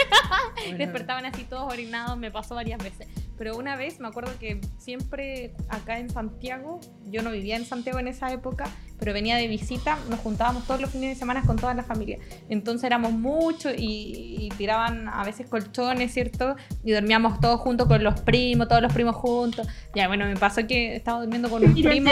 Bueno, 0.61 0.77
despertaban 0.77 1.25
así 1.25 1.43
todos 1.43 1.71
orinados, 1.71 2.17
me 2.17 2.31
pasó 2.31 2.55
varias 2.55 2.83
veces. 2.83 3.07
Pero 3.43 3.57
una 3.57 3.75
vez 3.75 3.99
me 3.99 4.07
acuerdo 4.07 4.31
que 4.39 4.61
siempre 4.77 5.53
acá 5.67 5.99
en 5.99 6.09
Santiago, 6.09 6.79
yo 7.11 7.21
no 7.23 7.29
vivía 7.29 7.57
en 7.57 7.65
Santiago 7.65 7.99
en 7.99 8.07
esa 8.07 8.31
época, 8.31 8.69
pero 8.97 9.11
venía 9.11 9.35
de 9.35 9.49
visita, 9.49 9.99
nos 10.09 10.21
juntábamos 10.21 10.65
todos 10.65 10.79
los 10.79 10.91
fines 10.91 11.09
de 11.09 11.15
semana 11.19 11.41
con 11.45 11.57
toda 11.57 11.73
la 11.73 11.83
familia. 11.83 12.19
Entonces 12.47 12.85
éramos 12.85 13.11
muchos 13.11 13.73
y, 13.77 14.37
y 14.39 14.49
tiraban 14.57 15.09
a 15.09 15.25
veces 15.25 15.47
colchones, 15.47 16.13
¿cierto? 16.13 16.55
Y 16.85 16.93
dormíamos 16.93 17.41
todos 17.41 17.59
juntos 17.59 17.89
con 17.89 18.01
los 18.01 18.21
primos, 18.21 18.69
todos 18.69 18.81
los 18.81 18.93
primos 18.93 19.17
juntos. 19.17 19.67
Ya, 19.93 20.07
bueno, 20.07 20.25
me 20.25 20.37
pasó 20.37 20.65
que 20.65 20.95
estaba 20.95 21.19
durmiendo 21.19 21.49
con 21.49 21.65
un 21.65 21.73
primo, 21.83 22.11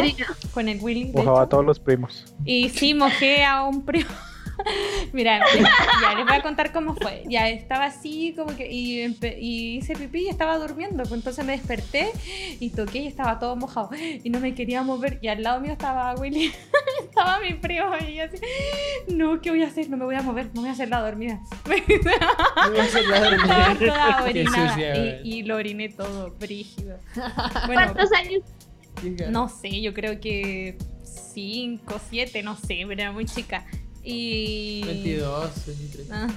con 0.54 0.67
el 0.67 0.82
Willy. 0.82 1.13
Mojaba 1.13 1.44
a 1.44 1.48
todos 1.48 1.63
los 1.63 1.80
primos. 1.80 2.26
Y 2.44 2.67
sí, 2.72 2.94
mojé 2.94 3.46
a 3.46 3.63
un 3.63 3.86
primo. 3.86 4.10
Mira, 5.13 5.39
ya 6.02 6.15
les 6.15 6.26
voy 6.26 6.36
a 6.36 6.41
contar 6.41 6.71
cómo 6.71 6.95
fue. 6.95 7.24
Ya 7.30 7.50
estaba 7.50 7.86
así, 7.86 8.34
como 8.36 8.56
que. 8.56 8.71
Y, 8.71 9.02
y 9.39 9.78
hice 9.78 9.95
pipí 9.95 10.26
y 10.26 10.30
estaba 10.30 10.58
durmiendo. 10.58 11.04
Pues 11.04 11.13
entonces 11.13 11.45
me 11.45 11.54
desperté 11.54 12.12
y 12.60 12.69
toqué 12.69 13.00
y 13.00 13.08
estaba 13.08 13.39
todo 13.39 13.56
mojado. 13.56 13.89
Y 14.24 14.30
no 14.30 14.39
me 14.39 14.54
quería 14.54 14.84
mover. 14.84 15.19
Y 15.21 15.28
al 15.28 15.43
lado 15.43 15.60
mío 15.60 15.71
estaba 15.74 16.13
Willy. 16.15 16.52
estaba 17.04 17.39
mi 17.39 17.54
primo 17.56 17.91
y 18.08 18.15
yo 18.15 18.24
así. 18.24 18.38
No, 19.08 19.41
¿qué 19.41 19.50
voy 19.50 19.63
a 19.63 19.67
hacer? 19.67 19.89
No 19.89 19.97
me 19.97 20.06
voy 20.06 20.15
a 20.15 20.21
mover. 20.21 20.50
No 20.54 20.62
voy 20.62 20.69
a 20.69 20.74
hacer 20.74 20.89
la 20.89 21.02
dormida. 21.02 21.41
No 21.67 22.74
iba 22.74 22.84
a 22.84 22.88
ser 22.88 23.06
la 23.08 23.19
dormida. 23.30 23.76
toda 23.80 24.24
orinada. 24.24 24.97
y, 25.24 25.39
y 25.39 25.43
lo 25.43 25.56
oriné 25.56 25.89
todo, 25.89 26.32
brígido. 26.39 26.97
Bueno, 27.65 27.93
¿Cuántos 27.93 28.12
años? 28.13 28.41
no 29.30 29.50
sé, 29.50 29.82
yo 29.82 29.93
creo 29.93 30.19
que 30.19 30.78
5, 31.04 32.00
7, 32.10 32.43
no 32.43 32.56
sé, 32.56 32.84
pero 32.88 33.02
era 33.02 33.12
muy 33.12 33.26
chica. 33.26 33.65
Y... 34.04 34.84
22, 34.86 35.66
23. 35.68 36.12
Ah. 36.12 36.28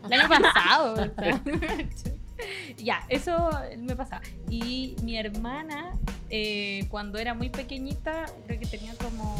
El 0.06 0.12
año 0.12 0.28
pasado. 0.28 1.12
ya, 2.78 3.04
eso 3.08 3.50
me 3.78 3.94
pasaba. 3.96 4.22
Y 4.48 4.96
mi 5.02 5.16
hermana, 5.18 5.92
eh, 6.30 6.86
cuando 6.90 7.18
era 7.18 7.34
muy 7.34 7.50
pequeñita, 7.50 8.26
creo 8.46 8.58
que 8.58 8.66
tenía 8.66 8.94
como 8.94 9.36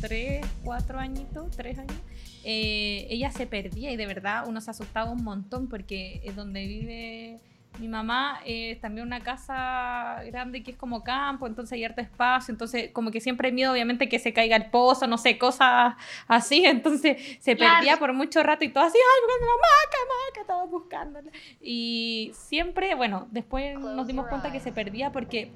3, 0.00 0.44
4 0.64 0.98
añitos, 0.98 1.56
3 1.56 1.78
años, 1.78 1.96
eh, 2.44 3.06
ella 3.08 3.30
se 3.30 3.46
perdía 3.46 3.90
y 3.90 3.96
de 3.96 4.06
verdad 4.06 4.44
uno 4.46 4.60
se 4.60 4.70
asustaba 4.70 5.10
un 5.10 5.24
montón 5.24 5.68
porque 5.68 6.20
es 6.24 6.36
donde 6.36 6.66
vive 6.66 7.40
mi 7.78 7.88
mamá 7.88 8.40
es 8.44 8.80
también 8.80 9.06
una 9.06 9.20
casa 9.20 10.22
grande 10.26 10.62
que 10.62 10.70
es 10.72 10.76
como 10.76 11.02
campo, 11.02 11.46
entonces 11.46 11.72
hay 11.72 11.84
harto 11.84 12.00
espacio, 12.00 12.52
entonces 12.52 12.90
como 12.92 13.10
que 13.10 13.20
siempre 13.20 13.48
hay 13.48 13.54
miedo 13.54 13.72
obviamente 13.72 14.08
que 14.08 14.18
se 14.18 14.32
caiga 14.32 14.56
el 14.56 14.66
pozo, 14.66 15.06
no 15.06 15.18
sé, 15.18 15.38
cosas 15.38 15.94
así, 16.28 16.64
entonces 16.66 17.16
se 17.40 17.56
Claro. 17.56 17.74
perdía 17.76 17.96
por 17.96 18.12
mucho 18.12 18.42
rato 18.42 18.64
y 18.64 18.68
todo 18.68 18.84
así, 18.84 18.96
ay, 18.98 19.20
buscando 19.26 19.46
la 19.46 19.56
maca, 19.56 19.98
maca, 20.28 20.40
estaba 20.40 20.64
buscándola. 20.66 21.30
Y 21.60 22.30
siempre, 22.34 22.94
bueno, 22.94 23.26
después 23.30 23.78
nos 23.78 24.06
dimos 24.06 24.26
cuenta 24.28 24.52
que 24.52 24.60
se 24.60 24.70
perdía 24.72 25.10
porque 25.12 25.50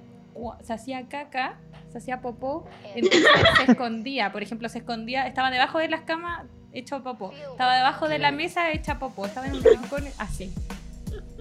se 0.63 0.73
hacía 0.73 1.09
caca, 1.09 1.57
se 1.91 1.99
hacía 1.99 2.21
popó, 2.21 2.67
entonces 2.95 3.27
se 3.65 3.73
escondía, 3.73 4.31
por 4.33 4.43
ejemplo, 4.43 4.69
se 4.69 4.79
escondía, 4.79 5.27
estaba 5.27 5.51
debajo 5.51 5.79
de 5.79 5.89
las 5.89 6.03
camas 6.03 6.47
hecho 6.73 7.03
popó, 7.03 7.33
estaba 7.33 7.77
debajo 7.77 8.09
de 8.09 8.19
la 8.19 8.31
mesa 8.33 8.71
hecha 8.71 8.99
popó, 8.99 9.27
estaba 9.27 9.47
en 9.47 9.55
un 9.55 9.63
rincón 9.65 10.05
así. 10.19 10.53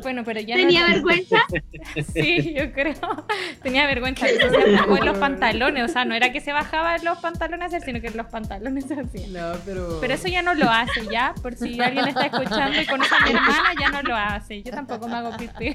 Bueno, 0.02 0.24
pero 0.24 0.40
ya 0.40 0.56
Tenía 0.56 0.88
no... 0.88 0.94
vergüenza. 0.94 1.38
Sí, 2.14 2.54
yo 2.54 2.72
creo. 2.72 2.94
Tenía 3.64 3.86
vergüenza. 3.88 4.28
Se 4.28 4.78
popó 4.78 4.98
en 4.98 5.06
los 5.06 5.18
pantalones. 5.20 5.84
O 5.84 5.88
sea, 5.88 6.06
no 6.06 6.14
era 6.16 6.32
que 6.32 6.42
se 6.42 6.54
bajaba 6.54 6.96
en 6.96 7.06
los 7.06 7.18
pantalones 7.20 7.62
a 7.64 7.66
hacer, 7.68 7.82
sino 7.84 8.02
que 8.02 8.08
en 8.08 8.18
los 8.18 8.28
pantalones 8.28 8.86
se 8.86 9.00
hacía. 9.00 9.28
No, 9.28 9.58
pero. 9.66 9.98
Pero 10.00 10.14
eso 10.14 10.28
ya 10.28 10.42
no 10.42 10.54
lo 10.54 10.70
hace, 10.70 11.06
¿ya? 11.12 11.34
Por 11.42 11.56
si 11.56 11.80
alguien 11.82 12.08
está 12.08 12.26
escuchando 12.28 12.80
y 12.80 12.86
conoce 12.86 13.16
a 13.16 13.26
mi 13.26 13.30
hermana, 13.32 13.70
ya 13.80 13.90
no 13.90 14.02
lo 14.04 14.16
hace. 14.16 14.62
Yo 14.64 14.72
tampoco 14.72 15.08
me 15.08 15.16
hago 15.16 15.36
pipí. 15.38 15.74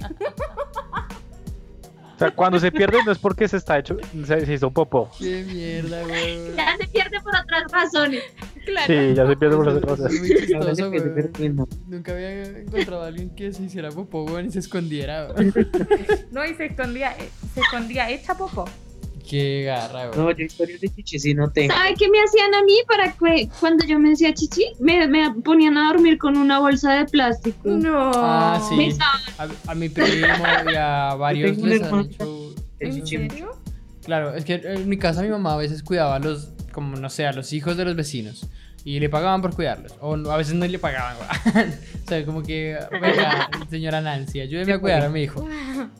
Sea, 2.23 2.35
cuando 2.35 2.59
se 2.61 2.71
pierde 2.73 2.99
no 3.05 3.13
es 3.13 3.19
porque 3.19 3.47
se 3.49 3.57
está 3.57 3.79
hecho, 3.79 3.97
se, 4.27 4.47
se 4.47 4.53
hizo 4.55 4.71
popó. 4.71 5.11
Qué 5.19 5.45
mierda, 5.45 6.03
güey. 6.03 6.55
Ya 6.57 6.77
se 6.79 6.87
pierde 6.89 7.21
por 7.21 7.35
otras 7.37 7.71
razones. 7.73 8.23
Claro. 8.65 8.87
Sí, 8.87 9.15
ya 9.15 9.27
se 9.27 9.37
pierde 9.37 9.57
por 9.57 9.67
las 9.67 9.77
Eso 9.79 9.87
cosas. 9.87 10.13
es 10.13 10.21
muy 10.21 10.31
Ahora 10.31 10.41
chistoso, 10.47 10.75
se 10.75 10.91
pierde, 10.91 11.11
güey. 11.23 11.29
pero 11.33 11.55
no. 11.55 11.69
Nunca 11.89 12.13
había 12.13 12.43
encontrado 12.45 13.03
a 13.03 13.07
alguien 13.09 13.35
que 13.35 13.53
se 13.53 13.63
hiciera 13.65 13.91
popó, 13.91 14.25
güey, 14.27 14.47
y 14.47 14.51
se 14.53 14.59
escondiera, 14.61 15.27
güey. 15.33 15.53
No, 16.31 16.45
y 16.45 16.55
se 16.55 16.67
escondía, 16.67 17.15
se 17.55 17.61
escondía 17.61 18.09
hecha 18.11 18.35
popó. 18.37 18.65
Qué 19.29 19.63
garra, 19.65 20.09
güey. 20.09 20.19
No, 20.19 20.31
yo 20.33 20.45
historias 20.45 20.81
de 20.81 20.89
chichi 20.89 21.19
sí 21.19 21.35
no 21.35 21.51
tengo. 21.51 21.73
¿Sabe 21.75 21.95
qué 21.99 22.09
me 22.09 22.19
hacían 22.19 22.55
a 22.55 22.63
mí 22.65 22.75
para 22.89 23.13
que 23.13 23.49
cuando 23.61 23.85
yo 23.87 23.99
me 23.99 24.11
decía 24.11 24.35
chichi? 24.35 24.65
Me, 24.81 25.07
me 25.09 25.31
ponían 25.43 25.77
a 25.79 25.89
dormir 25.93 26.19
con 26.19 26.37
una 26.37 26.59
bolsa 26.59 26.93
de 26.95 27.05
plástico. 27.07 27.69
No. 27.69 28.11
Ah, 28.15 28.61
sí. 28.69 28.91
A, 29.39 29.49
a 29.71 29.75
mi 29.75 29.89
primo 29.89 30.11
y 30.71 30.75
a 30.77 31.15
varios 31.19 31.57
les 31.59 31.83
han 31.83 32.01
hecho. 32.01 32.55
El 32.81 32.89
¿En 32.89 33.05
chichi. 33.05 33.29
serio? 33.29 33.57
Claro, 34.05 34.35
es 34.35 34.45
que 34.45 34.55
en 34.55 34.89
mi 34.89 34.97
casa 34.99 35.23
mi 35.23 35.29
mamá 35.29 35.55
a 35.55 35.59
veces 35.59 35.83
cuidaba 35.83 36.17
a 36.17 36.19
los, 36.19 36.51
como 36.73 36.97
no 36.97 37.09
sé, 37.09 37.25
a 37.27 37.33
los 37.33 37.53
hijos 37.53 37.77
de 37.77 37.85
los 37.85 37.95
vecinos. 37.95 38.49
Y 38.85 38.99
le 38.99 39.09
pagaban 39.09 39.40
por 39.40 39.55
cuidarlos. 39.55 39.95
O 40.01 40.14
a 40.31 40.37
veces 40.37 40.55
no 40.55 40.66
le 40.66 40.79
pagaban, 40.79 41.16
o 42.05 42.09
sea, 42.09 42.25
como 42.27 42.42
que, 42.42 42.77
venga, 42.90 43.49
señora 43.71 44.01
Nancy, 44.01 44.40
ayúdeme 44.40 44.73
a 44.73 44.81
cuidar 44.81 45.03
a 45.05 45.09
mi 45.09 45.23
hijo. 45.23 45.47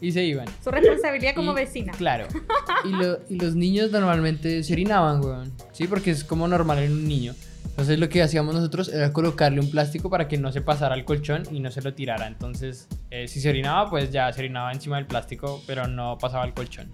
Y 0.01 0.11
se 0.11 0.25
iban. 0.25 0.47
Su 0.65 0.71
responsabilidad 0.73 1.35
como 1.37 1.53
Y- 1.53 1.55
vecina. 1.55 1.93
Claro. 1.93 2.27
Y, 2.85 2.89
lo- 2.91 3.21
y 3.31 3.37
los 3.39 3.55
niños 3.55 3.93
normalmente 3.93 4.65
se 4.65 4.73
orinaban, 4.73 5.21
weón. 5.25 5.53
Sí, 5.73 5.87
porque 5.87 6.11
es 6.11 6.25
como 6.25 6.49
normal 6.49 6.81
en 6.81 6.91
un 6.91 7.07
niño. 7.07 7.33
Entonces 7.65 7.97
lo 8.01 8.09
que 8.09 8.21
hacíamos 8.23 8.55
nosotros 8.57 8.89
era 8.93 9.13
colocarle 9.13 9.61
un 9.61 9.71
plástico 9.71 10.11
para 10.11 10.27
que 10.27 10.37
no 10.37 10.51
se 10.51 10.61
pasara 10.63 10.95
al 10.95 11.05
colchón 11.05 11.45
y 11.53 11.61
no 11.61 11.71
se 11.71 11.81
lo 11.81 11.95
tirara. 11.95 12.27
Entonces, 12.27 12.89
eh, 13.11 13.29
si 13.29 13.41
se 13.41 13.49
orinaba, 13.51 13.89
pues 13.89 14.11
ya 14.11 14.33
se 14.33 14.41
orinaba 14.41 14.73
encima 14.73 14.97
del 14.97 15.07
plástico, 15.07 15.63
pero 15.67 15.87
no 15.87 16.19
pasaba 16.19 16.43
al 16.43 16.53
colchón. 16.55 16.89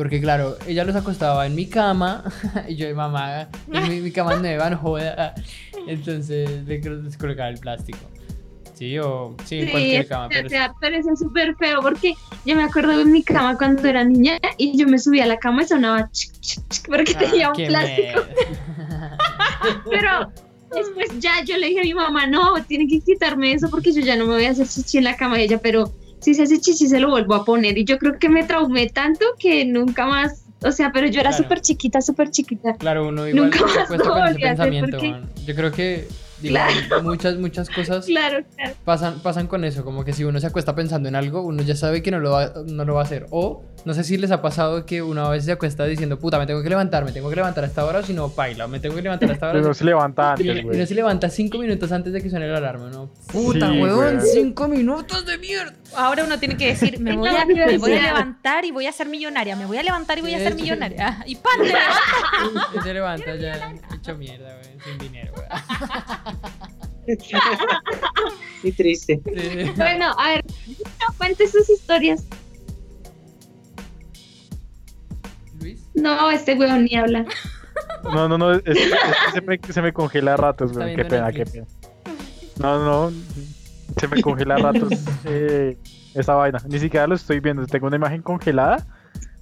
Porque 0.00 0.18
claro, 0.18 0.56
ella 0.66 0.84
los 0.84 0.96
acostaba 0.96 1.44
en 1.46 1.54
mi 1.54 1.66
cama 1.66 2.24
y 2.68 2.74
yo 2.76 2.94
mamá, 2.94 3.48
en 3.70 3.88
mi, 3.90 4.00
mi 4.00 4.10
cama 4.10 4.36
nueva, 4.36 4.70
no 4.70 4.78
joda. 4.78 5.34
Entonces 5.86 6.48
le 6.66 6.80
colo- 6.80 7.02
les 7.02 7.18
colocaba 7.18 7.50
el 7.50 7.58
plástico. 7.58 7.98
Sí, 8.72 8.98
o 8.98 9.36
sí, 9.44 9.60
Sí, 9.66 9.70
cualquier 9.70 10.06
cama. 10.08 10.30
Pero 10.30 10.48
sea, 10.48 10.72
pero 10.80 10.96
eso 10.96 11.12
es 11.12 11.18
súper 11.18 11.54
feo 11.56 11.82
porque 11.82 12.14
yo 12.46 12.56
me 12.56 12.62
acuerdo 12.64 12.96
de 12.96 13.04
mi 13.04 13.22
cama 13.22 13.58
cuando 13.58 13.86
era 13.86 14.02
niña 14.02 14.38
y 14.56 14.74
yo 14.78 14.86
me 14.88 14.98
subía 14.98 15.24
a 15.24 15.26
la 15.26 15.36
cama 15.36 15.64
y 15.64 15.66
sonaba 15.66 16.10
chic, 16.12 16.32
chic, 16.40 16.62
chic, 16.70 16.86
porque 16.88 17.12
tenía 17.12 17.48
Ah, 17.48 17.50
un 17.50 17.56
qué 17.56 17.66
plástico. 17.66 18.22
Pero 19.90 20.32
después 20.74 21.10
ya 21.18 21.44
yo 21.44 21.58
le 21.58 21.66
dije 21.66 21.80
a 21.80 21.84
mi 21.84 21.92
mamá, 21.94 22.26
no, 22.26 22.54
tiene 22.64 22.86
que 22.88 23.00
quitarme 23.00 23.52
eso 23.52 23.68
porque 23.68 23.92
yo 23.92 24.00
ya 24.00 24.16
no 24.16 24.24
me 24.26 24.32
voy 24.34 24.46
a 24.46 24.50
hacer 24.52 24.66
chichi 24.66 24.96
en 24.96 25.04
la 25.04 25.16
cama 25.16 25.36
de 25.36 25.42
ella, 25.44 25.58
pero 25.58 25.92
si 26.20 26.34
se 26.34 26.42
hace 26.44 26.60
chichi 26.60 26.86
se 26.88 27.00
lo 27.00 27.10
vuelvo 27.10 27.34
a 27.34 27.44
poner. 27.44 27.76
Y 27.78 27.84
yo 27.84 27.98
creo 27.98 28.18
que 28.18 28.28
me 28.28 28.44
traumé 28.44 28.88
tanto 28.88 29.24
que 29.38 29.64
nunca 29.64 30.06
más, 30.06 30.44
o 30.62 30.72
sea, 30.72 30.90
pero 30.92 31.06
yo 31.08 31.20
era 31.20 31.30
Claro. 31.30 31.44
súper 31.44 31.60
chiquita, 31.60 32.00
súper 32.00 32.30
chiquita. 32.30 32.74
Claro, 32.74 33.08
uno 33.08 33.26
igual 33.26 33.44
Nunca 33.50 33.64
más 33.64 33.88
con 33.88 34.28
ese 34.28 34.38
pensamiento. 34.40 34.90
porque- 34.98 35.10
man. 35.10 35.30
Yo 35.46 35.54
creo 35.54 35.72
que 35.72 36.08
digo, 36.40 36.58
muchas, 37.02 37.36
muchas 37.36 37.68
cosas 37.68 38.06
claro. 38.06 38.44
pasan, 38.84 39.20
pasan 39.20 39.46
con 39.46 39.64
eso. 39.64 39.84
Como 39.84 40.04
que 40.04 40.12
si 40.12 40.24
uno 40.24 40.40
se 40.40 40.46
acuesta 40.46 40.74
pensando 40.74 41.08
en 41.08 41.14
algo, 41.16 41.42
uno 41.42 41.62
ya 41.62 41.76
sabe 41.76 42.02
que 42.02 42.10
no 42.10 42.18
lo, 42.18 42.30
va, 42.32 42.52
no 42.66 42.84
lo 42.84 42.94
va 42.94 43.00
a 43.00 43.04
hacer. 43.04 43.26
O 43.30 43.62
no 43.84 43.94
sé 43.94 44.04
si 44.04 44.16
les 44.18 44.30
ha 44.30 44.42
pasado 44.42 44.84
que 44.86 45.00
uno 45.02 45.24
a 45.26 45.30
veces 45.30 45.46
se 45.46 45.52
acuesta 45.52 45.84
diciendo, 45.86 46.18
puta, 46.18 46.38
me 46.38 46.46
tengo 46.46 46.62
que 46.62 46.68
levantar, 46.68 47.04
me 47.04 47.12
tengo 47.12 47.30
que 47.30 47.36
levantar 47.36 47.64
a 47.64 47.66
esta 47.66 47.84
hora, 47.84 48.00
o 48.00 48.02
si 48.02 48.12
no, 48.12 48.28
paila, 48.28 48.66
me 48.68 48.78
tengo 48.80 48.94
que 48.94 49.02
levantar 49.02 49.30
a 49.30 49.32
esta 49.32 49.46
hora. 49.46 49.54
Pero 49.54 49.68
no 49.68 49.74
se 49.74 49.84
levanta 49.84 50.34
y, 50.38 50.48
antes, 50.48 50.56
y 50.56 50.62
güey. 50.66 50.78
no 50.78 50.86
se 50.86 50.94
levanta 50.94 51.30
cinco 51.30 51.58
minutos 51.58 51.90
antes 51.92 52.12
de 52.12 52.22
que 52.22 52.28
suene 52.30 52.46
la 52.48 52.58
alarma, 52.58 52.90
¿no? 52.90 53.10
Puta, 53.32 53.70
Sí, 53.70 53.80
weón, 53.80 54.16
güey. 54.18 54.30
cinco 54.32 54.68
minutos 54.68 55.24
de 55.26 55.38
mierda. 55.38 55.74
Ahora 55.96 56.24
uno 56.24 56.38
tiene 56.38 56.56
que 56.56 56.66
decir, 56.68 57.00
me 57.00 57.16
voy, 57.16 57.28
a, 57.28 57.44
me 57.44 57.54
voy 57.54 57.60
a 57.60 57.64
universidad. 57.66 58.02
levantar 58.02 58.64
y 58.64 58.70
voy 58.70 58.86
a 58.86 58.92
ser 58.92 59.08
millonaria. 59.08 59.56
Me 59.56 59.66
voy 59.66 59.78
a 59.78 59.82
levantar 59.82 60.18
y 60.18 60.20
voy 60.20 60.34
a 60.34 60.38
ser 60.38 60.54
millonaria. 60.54 61.22
Y 61.26 61.36
pan, 61.36 61.52
te 61.58 61.64
levantas. 61.68 62.00
Y 62.76 62.80
se 62.82 62.94
levanta 62.94 63.34
ya 63.36 63.72
hecho 63.94 64.16
mierda, 64.16 64.54
güey, 64.56 64.76
sin 64.84 64.98
dinero, 64.98 65.32
güey. 65.34 65.46
Muy 68.62 68.72
triste. 68.72 69.20
Sí. 69.24 69.70
Bueno, 69.76 70.14
a 70.18 70.28
ver, 70.28 70.44
cuente 71.18 71.48
sus 71.48 71.68
historias. 71.68 72.24
No, 76.00 76.30
este 76.30 76.54
weón 76.54 76.84
ni 76.84 76.96
habla. 76.96 77.24
No, 78.02 78.28
no, 78.28 78.38
no, 78.38 78.52
es, 78.52 78.62
es 78.64 78.78
que 78.78 79.32
se, 79.32 79.40
me, 79.42 79.60
se 79.72 79.82
me 79.82 79.92
congela 79.92 80.34
a 80.34 80.36
ratos, 80.36 80.72
güey. 80.72 80.96
Qué 80.96 81.04
pena, 81.04 81.30
qué 81.32 81.44
pena. 81.44 81.66
No, 82.58 82.82
no, 82.82 83.12
se 83.98 84.08
me 84.08 84.22
congela 84.22 84.54
a 84.54 84.58
ratos 84.58 84.92
eh, 85.24 85.76
esa 86.14 86.34
vaina. 86.34 86.58
Ni 86.68 86.78
siquiera 86.78 87.06
lo 87.06 87.14
estoy 87.14 87.40
viendo. 87.40 87.66
Tengo 87.66 87.86
una 87.86 87.96
imagen 87.96 88.22
congelada 88.22 88.86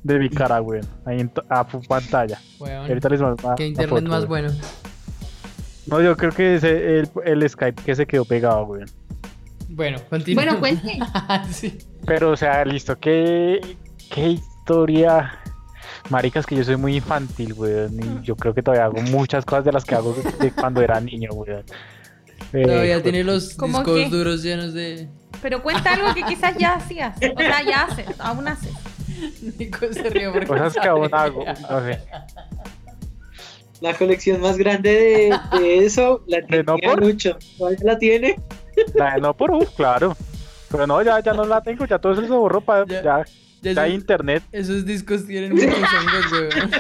de 0.02 0.18
mi 0.18 0.28
cara, 0.28 0.58
güey. 0.58 0.80
Ahí 1.04 1.20
en 1.20 1.30
a 1.48 1.66
pantalla. 1.66 2.40
Weón. 2.58 2.86
Ahorita 2.86 3.08
les 3.08 3.20
mando 3.20 3.54
Qué 3.56 3.66
internet 3.66 3.90
foto, 3.90 4.08
más 4.08 4.26
bueno. 4.26 4.50
No, 5.86 6.02
yo 6.02 6.16
creo 6.16 6.32
que 6.32 6.56
es 6.56 6.64
el, 6.64 7.08
el 7.24 7.48
Skype 7.48 7.82
que 7.82 7.94
se 7.94 8.06
quedó 8.06 8.24
pegado, 8.24 8.66
güey. 8.66 8.84
Bueno, 9.70 9.98
continúa. 10.10 10.44
Bueno, 10.44 10.60
cuente. 10.60 10.98
sí. 11.50 11.78
Pero, 12.06 12.30
o 12.32 12.36
sea, 12.36 12.64
listo. 12.64 12.98
¿Qué, 12.98 13.60
qué 14.10 14.28
historia? 14.28 15.38
Maricas, 16.10 16.46
que 16.46 16.56
yo 16.56 16.64
soy 16.64 16.76
muy 16.76 16.96
infantil, 16.96 17.54
güey. 17.54 17.72
Y 17.86 18.22
yo 18.22 18.36
creo 18.36 18.54
que 18.54 18.62
todavía 18.62 18.84
hago 18.86 19.00
muchas 19.02 19.44
cosas 19.44 19.64
de 19.64 19.72
las 19.72 19.84
que 19.84 19.94
hago 19.94 20.14
de, 20.40 20.50
cuando 20.52 20.80
era 20.82 21.00
niño, 21.00 21.30
güey. 21.32 21.52
Eh, 22.52 22.62
Todavía 22.64 23.02
tiene 23.02 23.24
los 23.24 23.54
¿Cómo 23.54 23.78
discos 23.78 23.94
qué? 23.96 24.08
duros 24.08 24.42
llenos 24.42 24.72
de. 24.74 25.08
Pero 25.42 25.62
cuenta 25.62 25.92
algo 25.94 26.14
que 26.14 26.22
quizás 26.22 26.56
ya 26.56 26.74
hacías. 26.74 27.16
O 27.16 27.38
sea, 27.38 27.62
ya 27.62 27.82
haces, 27.82 28.06
aún 28.18 28.48
haces. 28.48 28.72
Nico 29.58 29.86
se 29.92 30.08
ríe 30.10 30.30
porque 30.30 30.46
Cosas 30.46 30.74
que 30.74 30.88
aún 30.88 31.08
hago, 31.12 31.44
no 31.44 31.80
sé. 31.84 32.00
La 33.80 33.94
colección 33.94 34.40
más 34.40 34.56
grande 34.56 34.90
de, 35.52 35.58
de 35.60 35.78
eso 35.84 36.22
la 36.26 36.38
¿De 36.38 36.42
tiene 36.44 36.62
no 36.64 36.76
por? 36.78 37.00
Lucho. 37.00 37.36
¿Cuál 37.58 37.76
la 37.82 37.98
tiene? 37.98 38.36
La 38.94 39.14
de 39.14 39.20
no 39.20 39.36
por 39.36 39.50
uf, 39.52 39.70
claro. 39.76 40.16
Pero 40.70 40.86
no, 40.86 41.00
ya, 41.02 41.20
ya 41.20 41.32
no 41.32 41.44
la 41.44 41.60
tengo, 41.62 41.84
ya 41.86 41.98
todo 41.98 42.12
eso 42.12 42.22
se 42.22 42.28
borró 42.28 42.60
para 42.60 42.84
Ya. 42.86 43.02
ya, 43.02 43.24
Hay 43.64 43.70
esos, 43.70 43.88
internet, 43.88 44.42
esos 44.52 44.84
discos 44.84 45.26
tienen 45.26 45.52
muchos 45.52 45.74
hongos, 45.74 46.32
weón. 46.32 46.70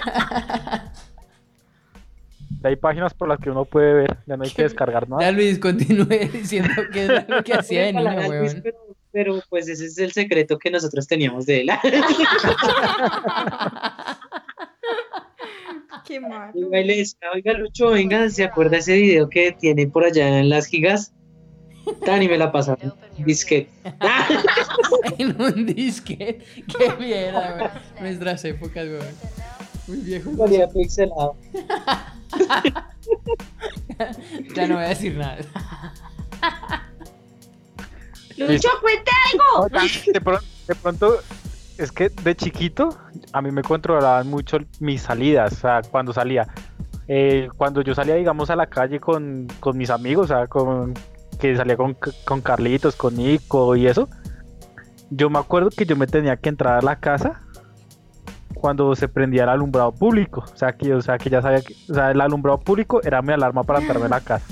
hay 2.62 2.76
páginas 2.76 3.14
por 3.14 3.28
las 3.28 3.40
que 3.40 3.50
uno 3.50 3.64
puede 3.64 3.94
ver, 3.94 4.16
ya 4.26 4.36
no 4.36 4.44
hay 4.44 4.50
que 4.50 4.62
descargar 4.62 5.08
nada. 5.10 5.22
Ya 5.22 5.32
Luis, 5.32 5.58
continúe 5.58 6.06
diciendo 6.32 6.70
que 6.92 7.06
es 7.06 7.28
lo 7.28 7.42
que 7.42 7.54
hacía 7.54 7.86
de 7.86 7.92
niño, 7.94 8.28
weón. 8.28 8.60
Pero, 8.62 8.78
pero, 9.10 9.42
pues 9.48 9.68
ese 9.68 9.86
es 9.86 9.98
el 9.98 10.12
secreto 10.12 10.58
que 10.58 10.70
nosotros 10.70 11.06
teníamos 11.06 11.46
de 11.46 11.62
él. 11.62 11.70
Qué 16.06 16.20
mal. 16.20 16.52
Iba 16.54 16.78
y 16.80 16.84
le 16.84 16.96
decía, 16.98 17.28
oiga 17.34 17.52
Lucho, 17.54 17.90
venga, 17.90 18.30
¿se 18.30 18.44
acuerda 18.44 18.78
ese 18.78 18.94
video 18.94 19.28
que 19.28 19.52
tiene 19.52 19.88
por 19.88 20.04
allá 20.04 20.38
en 20.38 20.48
las 20.48 20.66
gigas? 20.66 21.12
Tan 22.04 22.22
y 22.22 22.28
me 22.28 22.38
la 22.38 22.50
pasaron. 22.52 22.94
Disquete. 23.18 23.70
en 25.18 25.40
un 25.40 25.66
disquete. 25.66 26.44
Qué 26.78 26.92
mierda, 26.98 27.54
weón. 27.56 27.70
Nuestras 28.00 28.44
épocas, 28.44 28.86
weón. 28.86 29.06
Muy 29.86 29.98
viejos. 29.98 30.36
Salía 30.36 30.68
pixelado. 30.68 31.36
ya 34.54 34.66
no 34.66 34.74
voy 34.74 34.84
a 34.84 34.88
decir 34.88 35.16
nada. 35.16 35.38
Lucho, 38.36 38.68
cuente 38.80 39.10
algo. 39.32 39.68
De, 40.12 40.20
pro- 40.20 40.40
de 40.68 40.74
pronto, 40.74 41.16
es 41.78 41.90
que 41.90 42.08
de 42.08 42.36
chiquito 42.36 42.96
a 43.32 43.42
mí 43.42 43.50
me 43.50 43.62
controlaban 43.62 44.28
mucho 44.28 44.58
mis 44.80 45.02
salidas, 45.02 45.54
o 45.54 45.56
sea, 45.56 45.82
cuando 45.90 46.12
salía. 46.12 46.46
Eh, 47.08 47.48
cuando 47.56 47.80
yo 47.80 47.94
salía, 47.94 48.14
digamos, 48.16 48.50
a 48.50 48.56
la 48.56 48.66
calle 48.66 49.00
con, 49.00 49.48
con 49.60 49.76
mis 49.78 49.88
amigos, 49.90 50.26
o 50.26 50.28
sea, 50.28 50.46
con, 50.46 50.92
que 51.38 51.56
salía 51.56 51.76
con, 51.76 51.96
con 52.24 52.40
Carlitos, 52.40 52.96
con 52.96 53.16
Nico 53.16 53.76
y 53.76 53.86
eso, 53.86 54.08
yo 55.10 55.30
me 55.30 55.38
acuerdo 55.38 55.70
que 55.70 55.86
yo 55.86 55.96
me 55.96 56.06
tenía 56.06 56.36
que 56.36 56.48
entrar 56.48 56.78
a 56.78 56.82
la 56.82 56.96
casa 56.96 57.40
cuando 58.54 58.94
se 58.96 59.08
prendía 59.08 59.44
el 59.44 59.48
alumbrado 59.50 59.92
público, 59.92 60.44
o 60.52 60.56
sea, 60.56 60.72
que, 60.72 60.92
o 60.92 61.00
sea, 61.00 61.16
que 61.16 61.30
ya 61.30 61.40
sabía 61.40 61.60
que, 61.62 61.74
o 61.90 61.94
sea, 61.94 62.10
el 62.10 62.20
alumbrado 62.20 62.58
público 62.58 63.00
era 63.02 63.22
mi 63.22 63.32
alarma 63.32 63.62
para 63.62 63.80
entrarme 63.80 64.06
a 64.06 64.10
la 64.10 64.20
casa. 64.20 64.46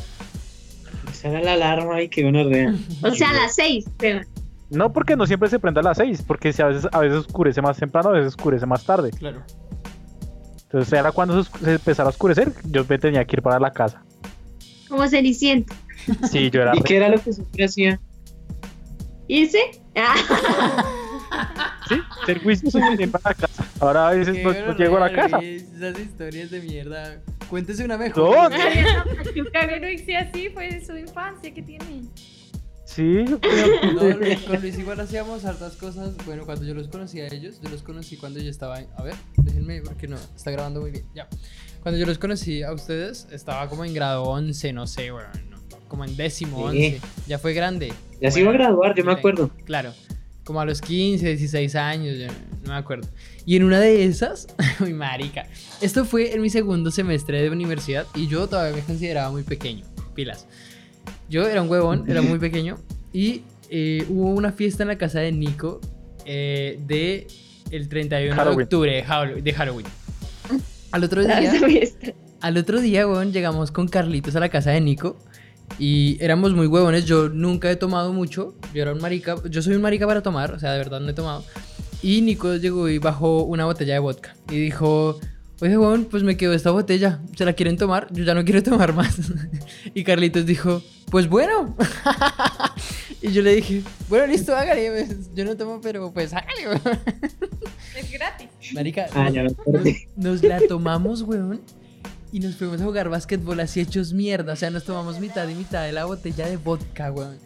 Esa 1.11 1.29
era 1.29 1.41
la 1.43 1.53
alarma 1.55 2.01
y 2.03 2.09
que 2.09 2.25
uno 2.25 2.45
rea. 2.45 2.75
O 3.03 3.11
sea, 3.11 3.31
a 3.31 3.33
las 3.33 3.55
seis, 3.55 3.85
creo. 3.97 4.23
No 4.71 4.93
porque 4.93 5.17
no 5.17 5.27
siempre 5.27 5.49
se 5.49 5.59
prende 5.59 5.81
a 5.81 5.83
las 5.83 5.97
6, 5.99 6.25
porque 6.27 6.53
si 6.53 6.61
a 6.61 6.67
veces, 6.67 6.89
a 6.93 6.99
veces 6.99 7.19
oscurece 7.19 7.63
más 7.63 7.77
temprano, 7.77 8.09
a 8.09 8.13
veces 8.13 8.29
oscurece 8.29 8.67
más 8.67 8.85
tarde. 8.85 9.11
Claro. 9.11 9.43
Entonces 10.65 10.93
era 10.93 11.13
cuando 11.13 11.43
se, 11.45 11.73
empezara 11.73 12.09
a 12.09 12.11
oscurecer, 12.11 12.53
yo 12.65 12.85
me 12.89 12.99
tenía 12.99 13.25
que 13.25 13.37
ir 13.37 13.43
para 13.43 13.61
la 13.61 13.71
casa. 13.71 14.03
Como 14.89 15.07
Cenicienta. 15.07 15.75
Sí, 16.31 16.51
yo 16.51 16.63
era... 16.63 16.77
¿Y 16.77 16.81
qué 16.83 16.97
era 16.97 17.09
lo 17.09 17.21
que 17.23 17.33
siempre 17.33 17.65
hacía? 17.65 18.01
¿Irse? 19.29 19.59
Ah, 19.97 20.85
Sí, 21.89 21.95
ser 22.27 22.43
juicioso 22.43 22.79
y 22.99 23.03
ir 23.03 23.11
para 23.11 23.31
la 23.31 23.35
casa. 23.35 23.65
Ahora 23.81 24.09
a 24.09 24.13
veces 24.13 24.43
no, 24.43 24.53
no 24.53 24.77
llego 24.77 24.97
a 24.97 25.01
la 25.01 25.13
casa. 25.13 25.39
Luis, 25.39 25.63
Esas 25.75 25.99
historias 26.01 26.51
de 26.51 26.61
mierda. 26.61 27.21
Cuéntese 27.49 27.85
una 27.85 27.97
mejor. 27.97 28.51
No, 28.51 28.57
Pero 29.53 29.89
y 29.91 29.99
si 29.99 30.15
así 30.15 30.49
fue 30.51 30.81
su 30.85 30.97
infancia, 30.97 31.53
¿qué 31.55 31.63
tiene? 31.63 32.03
Sí, 32.85 33.25
yo 33.29 33.41
creo 33.41 33.93
No, 33.93 34.01
que- 34.01 34.15
Luis, 34.15 34.41
con 34.43 34.61
Luis 34.61 34.79
igual 34.79 35.01
hacíamos 35.01 35.45
hartas 35.45 35.77
cosas. 35.77 36.17
Bueno, 36.25 36.45
cuando 36.45 36.65
yo 36.65 36.75
los 36.75 36.89
conocí 36.89 37.21
a 37.21 37.27
ellos, 37.29 37.61
yo 37.63 37.69
los 37.69 37.83
conocí 37.83 38.17
cuando 38.17 38.41
yo 38.41 38.51
estaba. 38.51 38.81
en- 38.81 38.89
A 38.97 39.03
ver, 39.03 39.15
déjenme 39.39 39.81
porque 39.83 40.09
no, 40.09 40.17
está 40.37 40.51
grabando 40.51 40.81
muy 40.81 40.91
bien. 40.93 41.05
Ya. 41.15 41.29
Cuando 41.83 41.99
yo 42.01 42.07
los 42.07 42.19
conocí 42.19 42.63
a 42.63 42.73
ustedes, 42.73 43.29
estaba 43.31 43.69
como 43.69 43.85
en 43.85 43.95
grado 43.95 44.25
11, 44.25 44.73
no 44.73 44.87
sé, 44.89 45.11
bueno, 45.13 45.29
como 45.89 46.05
en 46.05 46.17
décimo, 46.17 46.71
Sí. 46.71 46.87
11. 46.97 47.01
Ya 47.27 47.39
fue 47.39 47.53
grande. 47.55 47.93
Ya 48.21 48.31
se 48.31 48.41
iba 48.41 48.51
a 48.51 48.55
graduar, 48.55 48.95
yo 48.97 49.05
me 49.05 49.13
acuerdo. 49.13 49.51
Claro. 49.65 49.93
Como 50.45 50.61
a 50.61 50.65
los 50.65 50.81
15, 50.81 51.27
16 51.27 51.75
años, 51.75 52.19
ya 52.19 52.29
no 52.65 52.69
me 52.73 52.75
acuerdo. 52.77 53.09
Y 53.45 53.57
en 53.57 53.65
una 53.65 53.81
de 53.81 54.05
esas, 54.05 54.47
uy, 54.81 54.93
marica. 54.93 55.47
Esto 55.81 56.05
fue 56.05 56.35
en 56.35 56.41
mi 56.43 56.51
segundo 56.51 56.91
semestre 56.91 57.43
de 57.43 57.51
universidad 57.51 58.07
y 58.15 58.27
yo 58.29 58.47
todavía 58.49 58.77
me 58.77 58.83
consideraba 58.83 59.31
muy 59.31 59.43
pequeño. 59.43 59.85
Pilas. 60.15 60.47
Yo 61.29 61.47
era 61.49 61.63
un 61.63 61.69
huevón, 61.69 62.05
era 62.09 62.23
muy 62.23 62.39
pequeño. 62.41 62.79
Y 63.13 63.43
eh, 63.71 64.05
hubo 64.09 64.31
una 64.31 64.53
fiesta 64.53 64.83
en 64.85 64.89
la 64.89 64.99
casa 64.99 65.19
de 65.21 65.33
Nico 65.33 65.81
eh, 66.25 66.79
de 66.87 67.27
el 67.71 67.89
31 67.89 68.31
de 68.31 68.37
Halloween. 68.37 68.63
octubre 68.63 68.93
de 68.93 69.05
Hallow- 69.05 69.43
de 69.43 69.53
Halloween. 69.53 69.87
Al 70.93 71.05
otro 71.05 71.23
la 71.23 71.41
día, 71.41 71.53
al 72.41 72.57
otro 72.57 72.81
día, 72.81 73.07
weón, 73.07 73.33
llegamos 73.33 73.73
con 73.73 73.89
Carlitos 73.89 74.37
a 74.37 74.41
la 74.41 74.49
casa 74.49 74.71
de 74.71 74.81
Nico. 74.81 75.17
Y 75.79 76.17
éramos 76.21 76.53
muy 76.55 76.67
huevones. 76.67 77.05
Yo 77.05 77.29
nunca 77.29 77.71
he 77.71 77.77
tomado 77.77 78.13
mucho. 78.13 78.55
Yo 78.75 78.83
era 78.83 78.93
un 78.93 79.01
marica. 79.01 79.37
Yo 79.51 79.61
soy 79.63 79.75
un 79.75 79.83
marica 79.83 80.07
para 80.07 80.23
tomar. 80.23 80.53
O 80.53 80.59
sea, 80.59 80.73
de 80.73 80.79
verdad 80.79 81.01
no 81.01 81.09
he 81.11 81.15
tomado. 81.15 81.45
Y 82.03 82.23
Nico 82.23 82.55
llegó 82.57 82.89
y 82.89 82.99
bajó 82.99 83.43
una 83.45 83.65
botella 83.65 83.95
de 83.95 84.01
vodka. 84.01 84.35
Y 84.51 84.59
dijo: 84.59 85.19
Oye, 85.61 85.77
huevón, 85.77 86.07
pues 86.11 86.23
me 86.23 86.37
quedó 86.37 86.53
esta 86.55 86.71
botella. 86.71 87.21
¿Se 87.37 87.45
la 87.45 87.53
quieren 87.55 87.77
tomar? 87.77 88.09
Yo 88.13 88.25
ya 88.25 88.35
no 88.35 88.45
quiero 88.45 88.63
tomar 88.63 88.93
más. 88.95 89.17
y 89.95 90.05
Carlitos 90.05 90.47
dijo: 90.47 90.83
Pues 91.11 91.29
bueno. 91.29 91.75
y 93.23 93.33
yo 93.33 93.43
le 93.43 93.55
dije: 93.57 93.83
Bueno, 94.09 94.27
listo, 94.27 94.55
hágale. 94.57 94.91
pues, 94.91 95.35
Yo 95.35 95.45
no 95.45 95.57
tomo, 95.57 95.81
pero 95.81 96.13
pues 96.13 96.33
hágale, 96.33 96.69
weón". 96.69 96.81
Es 97.97 98.13
gratis. 98.13 98.49
Marica, 98.75 99.07
Ah, 99.15 99.31
nos, 99.31 99.55
nos 100.17 100.43
la 100.43 100.61
tomamos, 100.69 101.23
weón. 101.23 101.63
Y 102.37 102.41
nos 102.41 102.55
fuimos 102.55 102.83
a 102.83 102.85
jugar 102.85 103.09
básquetbol 103.09 103.61
así 103.61 103.81
hechos 103.81 104.13
mierda. 104.13 104.53
O 104.53 104.57
sea, 104.57 104.69
nos 104.69 104.85
tomamos 104.85 105.19
mitad 105.21 105.49
y 105.49 105.55
mitad 105.55 105.87
de 105.87 105.93
la 105.93 106.05
botella 106.05 106.47
de 106.47 106.59
vodka, 106.59 107.11
weón. 107.11 107.39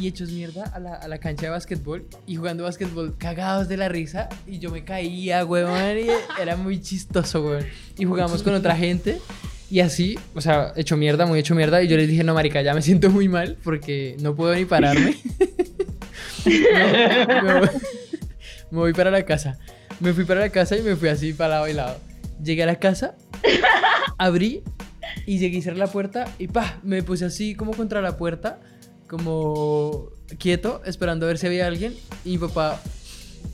Y 0.00 0.06
hechos 0.06 0.30
mierda 0.30 0.62
a 0.62 0.78
la, 0.78 0.94
a 0.94 1.08
la 1.08 1.18
cancha 1.18 1.46
de 1.46 1.50
básquetbol. 1.50 2.06
Y 2.24 2.36
jugando 2.36 2.62
básquetbol 2.62 3.16
cagados 3.18 3.66
de 3.66 3.76
la 3.76 3.88
risa. 3.88 4.28
Y 4.46 4.60
yo 4.60 4.70
me 4.70 4.84
caía, 4.84 5.44
weón. 5.44 5.98
Y 5.98 6.06
era 6.40 6.56
muy 6.56 6.80
chistoso, 6.80 7.44
weón. 7.44 7.66
Y 7.98 8.04
jugamos 8.04 8.44
con 8.44 8.54
otra 8.54 8.76
gente. 8.76 9.18
Y 9.72 9.80
así, 9.80 10.16
o 10.36 10.40
sea, 10.40 10.72
hecho 10.76 10.96
mierda, 10.96 11.26
muy 11.26 11.40
hecho 11.40 11.56
mierda. 11.56 11.82
Y 11.82 11.88
yo 11.88 11.96
les 11.96 12.06
dije, 12.06 12.22
no, 12.22 12.32
marica, 12.32 12.62
ya 12.62 12.74
me 12.74 12.82
siento 12.82 13.10
muy 13.10 13.28
mal 13.28 13.56
porque 13.64 14.16
no 14.20 14.36
puedo 14.36 14.54
ni 14.54 14.66
pararme. 14.66 15.16
Me, 18.70 18.78
voy, 18.78 18.92
para 18.92 19.10
la 19.10 19.24
casa. 19.24 19.58
Me 19.98 20.12
fui 20.12 20.24
para 20.24 20.38
la 20.38 20.50
casa 20.50 20.76
y 20.76 20.82
me 20.82 20.94
fui 20.94 21.08
así 21.08 21.32
para 21.32 21.66
lado 21.66 21.68
y. 21.68 22.17
Llegué 22.42 22.62
a 22.62 22.66
la 22.66 22.76
casa, 22.76 23.16
abrí 24.18 24.62
y 25.26 25.38
llegué 25.38 25.58
a 25.58 25.62
cerrar 25.62 25.78
la 25.78 25.86
puerta 25.86 26.26
y 26.38 26.48
pa, 26.48 26.78
me 26.82 27.02
puse 27.02 27.24
así 27.24 27.54
como 27.54 27.72
contra 27.72 28.00
la 28.00 28.16
puerta, 28.16 28.60
como 29.08 30.10
quieto, 30.38 30.82
esperando 30.84 31.26
a 31.26 31.28
ver 31.28 31.38
si 31.38 31.46
había 31.46 31.66
alguien. 31.66 31.96
Y 32.24 32.32
mi 32.32 32.38
papá 32.38 32.80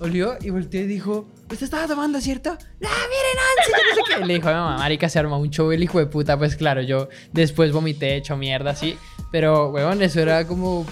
olió 0.00 0.36
y 0.40 0.50
volteó 0.50 0.80
y 0.80 0.86
dijo, 0.86 1.26
¿usted 1.50 1.64
estaba 1.64 1.86
tomando, 1.86 2.20
cierto? 2.20 2.50
¡Ah, 2.50 2.58
miren, 2.78 2.90
Nancy! 3.36 3.72
no 3.72 4.06
sé 4.06 4.20
qué". 4.20 4.26
Le 4.26 4.34
dijo 4.34 4.48
a 4.48 4.52
mi 4.52 4.58
mamá, 4.58 4.78
marica, 4.78 5.08
se 5.08 5.18
armó 5.18 5.38
un 5.38 5.50
show 5.50 5.70
el 5.72 5.82
hijo 5.82 5.98
de 5.98 6.06
puta. 6.06 6.36
Pues 6.36 6.56
claro, 6.56 6.82
yo 6.82 7.08
después 7.32 7.72
vomité, 7.72 8.16
hecho 8.16 8.36
mierda 8.36 8.70
así. 8.70 8.96
Pero, 9.30 9.70
weón, 9.70 10.02
eso 10.02 10.20
era 10.20 10.46
como... 10.46 10.86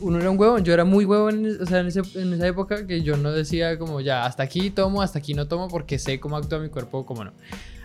Uno 0.00 0.18
era 0.18 0.30
un 0.30 0.38
huevón, 0.38 0.64
yo 0.64 0.72
era 0.72 0.84
muy 0.84 1.04
huevón, 1.04 1.44
en- 1.46 1.62
o 1.62 1.66
sea, 1.66 1.80
en, 1.80 1.86
ese- 1.88 2.02
en 2.20 2.32
esa 2.32 2.46
época 2.46 2.86
que 2.86 3.02
yo 3.02 3.16
no 3.16 3.30
decía 3.32 3.78
como 3.78 4.00
ya, 4.00 4.24
hasta 4.24 4.42
aquí 4.42 4.70
tomo, 4.70 5.02
hasta 5.02 5.18
aquí 5.18 5.34
no 5.34 5.46
tomo, 5.46 5.68
porque 5.68 5.98
sé 5.98 6.18
cómo 6.20 6.36
actúa 6.36 6.58
mi 6.58 6.68
cuerpo, 6.68 7.04
cómo 7.04 7.24
no. 7.24 7.32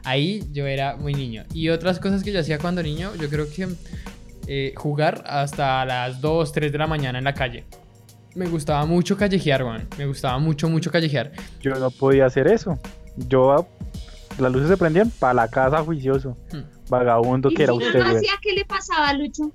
Ahí 0.03 0.43
yo 0.53 0.65
era 0.67 0.95
muy 0.95 1.13
niño. 1.13 1.43
Y 1.53 1.69
otras 1.69 1.99
cosas 1.99 2.23
que 2.23 2.31
yo 2.31 2.39
hacía 2.39 2.59
cuando 2.59 2.81
niño, 2.83 3.11
yo 3.19 3.29
creo 3.29 3.47
que 3.49 3.67
eh, 4.47 4.73
jugar 4.77 5.23
hasta 5.27 5.83
las 5.85 6.21
2, 6.21 6.51
3 6.51 6.71
de 6.71 6.77
la 6.77 6.87
mañana 6.87 7.17
en 7.17 7.23
la 7.23 7.33
calle. 7.33 7.65
Me 8.35 8.47
gustaba 8.47 8.85
mucho 8.85 9.17
callejear, 9.17 9.63
weón. 9.63 9.87
Me 9.97 10.05
gustaba 10.05 10.37
mucho, 10.39 10.69
mucho 10.69 10.91
callejear. 10.91 11.31
yo 11.61 11.73
no 11.75 11.89
podía 11.89 12.25
hacer 12.27 12.47
eso. 12.47 12.77
Yo, 13.17 13.65
las 14.37 14.51
luces 14.51 14.67
se 14.69 14.77
prendían 14.77 15.09
para 15.09 15.33
la 15.33 15.47
casa 15.47 15.83
juicioso. 15.83 16.37
Hmm. 16.51 16.59
Vagabundo 16.89 17.49
¿Y 17.49 17.55
que 17.55 17.63
era 17.63 17.73
usted, 17.73 17.97
no 17.97 18.05
hacía, 18.17 18.33
qué 18.41 18.53
le 18.53 18.63
pasaba 18.65 19.09
a 19.09 19.13
Lucho? 19.13 19.51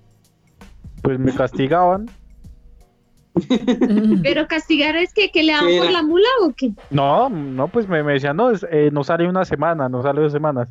Pues 1.02 1.18
me 1.18 1.32
castigaban. 1.32 2.10
Pero 4.22 4.46
castigar 4.48 4.96
es 4.96 5.12
que, 5.12 5.30
que 5.30 5.42
le 5.42 5.52
¿Qué 5.66 5.78
por 5.78 5.90
la 5.90 6.02
mula 6.02 6.28
o 6.42 6.52
qué? 6.56 6.72
No, 6.90 7.28
no, 7.28 7.68
pues 7.68 7.88
me, 7.88 8.02
me 8.02 8.14
decían, 8.14 8.36
no, 8.36 8.50
es- 8.50 8.66
eh, 8.70 8.90
no 8.92 9.04
sale 9.04 9.28
una 9.28 9.44
semana, 9.44 9.88
no 9.88 10.02
sale 10.02 10.20
dos 10.20 10.32
semanas. 10.32 10.68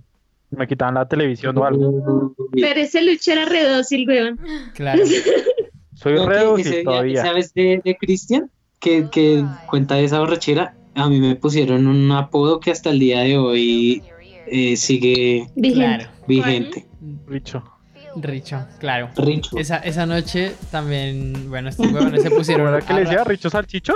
Me 0.51 0.67
quitaban 0.67 0.95
la 0.95 1.07
televisión 1.07 1.57
o 1.57 1.63
algo. 1.63 2.33
Pero 2.53 2.79
ese 2.79 3.03
Lucho 3.03 3.31
era 3.31 3.45
re 3.45 3.63
dócil, 3.69 4.07
weón. 4.07 4.39
Claro. 4.73 5.03
Soy 5.93 6.13
No, 6.15 6.23
que 6.23 6.29
re 6.29 6.35
ese 6.37 6.45
dócil 6.45 6.71
día, 6.71 6.83
todavía. 6.83 7.21
¿Sabes 7.21 7.53
de, 7.53 7.81
de 7.83 7.95
Cristian? 7.97 8.49
Que, 8.79 9.09
que 9.11 9.43
cuenta 9.67 9.99
esa 9.99 10.19
borrachera. 10.19 10.73
A 10.95 11.07
mí 11.07 11.19
me 11.19 11.35
pusieron 11.35 11.85
un 11.87 12.11
apodo 12.11 12.59
que 12.59 12.71
hasta 12.71 12.89
el 12.89 12.99
día 12.99 13.19
de 13.21 13.37
hoy 13.37 14.03
eh, 14.47 14.75
sigue 14.75 15.47
Vigente. 15.55 15.73
claro. 15.79 16.09
vigente. 16.27 16.87
Richo. 17.27 17.63
Richo, 18.15 18.65
claro. 18.79 19.09
Richo. 19.15 19.57
Esa, 19.57 19.77
esa 19.77 20.05
noche 20.05 20.53
también, 20.71 21.49
bueno, 21.49 21.69
estos 21.69 21.91
huevones 21.91 22.21
se 22.23 22.31
pusieron. 22.31 22.65
¿Cómo 22.67 22.77
era 22.77 22.85
que 22.85 22.93
le 22.93 22.99
decía 23.01 23.23
Richo 23.23 23.49
Salchicho? 23.49 23.93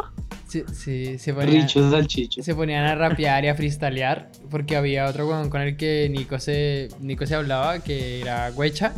Sí, 0.48 0.64
sí, 0.72 1.18
se 1.18 1.34
ponían, 1.34 1.64
Richo 1.64 1.90
salchicho. 1.90 2.44
se 2.44 2.54
ponían 2.54 2.86
a 2.86 2.94
rapear 2.96 3.44
y 3.44 3.48
a 3.48 3.56
freestylear 3.56 4.30
porque 4.52 4.76
había 4.78 5.06
otro 5.08 5.28
huevón 5.28 5.50
con 5.50 5.62
el 5.62 5.76
que 5.76 6.08
Nico 6.12 6.38
se, 6.38 6.90
Nico 7.00 7.26
se 7.26 7.34
hablaba 7.34 7.80
que 7.80 8.22
era 8.22 8.52
Huecha 8.56 8.94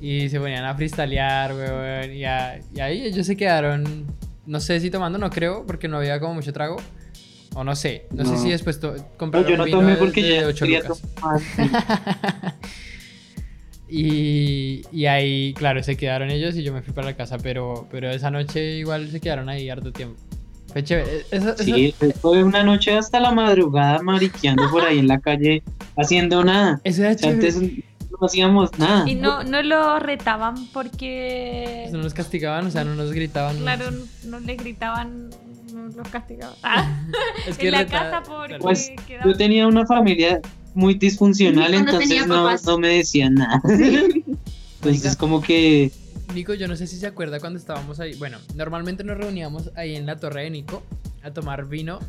y 0.00 0.28
se 0.30 0.40
ponían 0.40 0.64
a 0.64 0.74
freestylear, 0.74 1.52
huevón, 1.54 2.12
y, 2.12 2.24
a- 2.24 2.58
y 2.74 2.80
ahí 2.80 3.02
ellos 3.06 3.24
se 3.26 3.36
quedaron, 3.36 4.04
no 4.46 4.58
sé 4.58 4.80
si 4.80 4.90
tomando, 4.90 5.16
no 5.18 5.30
creo, 5.30 5.64
porque 5.64 5.86
no 5.86 5.98
había 5.98 6.18
como 6.18 6.34
mucho 6.34 6.52
trago. 6.52 6.76
O 7.54 7.64
no 7.64 7.74
sé, 7.74 8.06
no, 8.12 8.24
sé 8.24 8.30
No. 8.32 8.38
si 8.38 8.50
después 8.50 8.80
compraron 9.16 9.48
yo 9.50 9.56
no 9.56 9.64
vino 9.64 9.78
tomé 9.78 9.92
de- 9.92 9.96
porque 9.96 10.22
de 10.22 10.40
ya 10.40 10.46
ocho 10.46 10.64
quería 10.66 10.82
lucas. 10.82 11.02
Y, 13.90 14.82
y 14.92 15.06
ahí, 15.06 15.52
claro, 15.54 15.82
se 15.82 15.96
quedaron 15.96 16.30
ellos 16.30 16.54
y 16.56 16.62
yo 16.62 16.72
me 16.72 16.80
fui 16.82 16.92
para 16.92 17.08
la 17.08 17.16
casa, 17.16 17.38
pero, 17.42 17.88
pero 17.90 18.10
esa 18.10 18.30
noche 18.30 18.76
igual 18.76 19.10
se 19.10 19.20
quedaron 19.20 19.48
ahí 19.48 19.68
harto 19.68 19.92
tiempo. 19.92 20.16
Fue 20.72 20.84
chévere. 20.84 21.24
Eso- 21.32 21.50
eso- 21.54 21.64
Sí, 21.64 21.92
fue 22.20 22.42
una 22.44 22.62
noche 22.62 22.96
hasta 22.96 23.18
la 23.18 23.32
madrugada 23.32 24.00
mariqueando 24.02 24.70
por 24.70 24.84
ahí 24.84 25.00
en 25.00 25.08
la 25.08 25.18
calle 25.18 25.62
haciendo 25.96 26.44
nada. 26.44 26.80
eso 26.84 27.02
era 27.02 27.14
O 27.14 27.18
sea, 27.18 27.30
chévere. 27.30 27.48
antes 27.48 27.62
no 28.10 28.26
hacíamos 28.26 28.78
nada. 28.78 29.08
Y 29.10 29.16
no, 29.16 29.42
no 29.42 29.62
lo 29.62 29.98
retaban 29.98 30.54
porque, 30.72 31.88
No 31.90 31.98
nos 31.98 32.14
castigaban, 32.14 32.66
o 32.66 32.70
sea, 32.70 32.84
no 32.84 32.94
nos 32.94 33.12
gritaban. 33.12 33.56
claro, 33.58 33.86
no 34.26 34.38
les 34.40 34.56
gritaban, 34.58 35.30
no 35.74 35.86
los 35.96 36.08
castigaban. 36.08 36.54
Ah, 36.62 37.02
es 37.48 37.58
que 37.58 37.66
en 37.66 37.72
la 37.72 37.78
reta- 37.80 37.90
casa 38.10 38.22
porque. 38.28 38.58
Pues, 38.60 38.92
quedaban- 39.08 39.28
Yo 39.28 39.36
tenía 39.36 39.66
una 39.66 39.84
familia 39.86 40.40
muy 40.74 40.94
disfuncional, 40.94 41.74
entonces 41.74 42.26
no, 42.26 42.78
me 42.78 42.88
decían 42.88 43.34
nada. 43.34 43.60
Entonces 44.82 45.14
como 45.14 45.42
que 45.42 45.92
Nico, 46.34 46.54
yo 46.54 46.68
no 46.68 46.76
sé 46.76 46.86
si 46.86 46.96
se 46.96 47.06
acuerda 47.06 47.40
cuando 47.40 47.58
estábamos 47.58 48.00
ahí. 48.00 48.14
Bueno, 48.14 48.38
normalmente 48.54 49.04
nos 49.04 49.18
reuníamos 49.18 49.70
ahí 49.76 49.96
en 49.96 50.06
la 50.06 50.16
torre 50.16 50.44
de 50.44 50.50
Nico 50.50 50.82
a 51.22 51.32
tomar 51.32 51.66
vino 51.66 52.00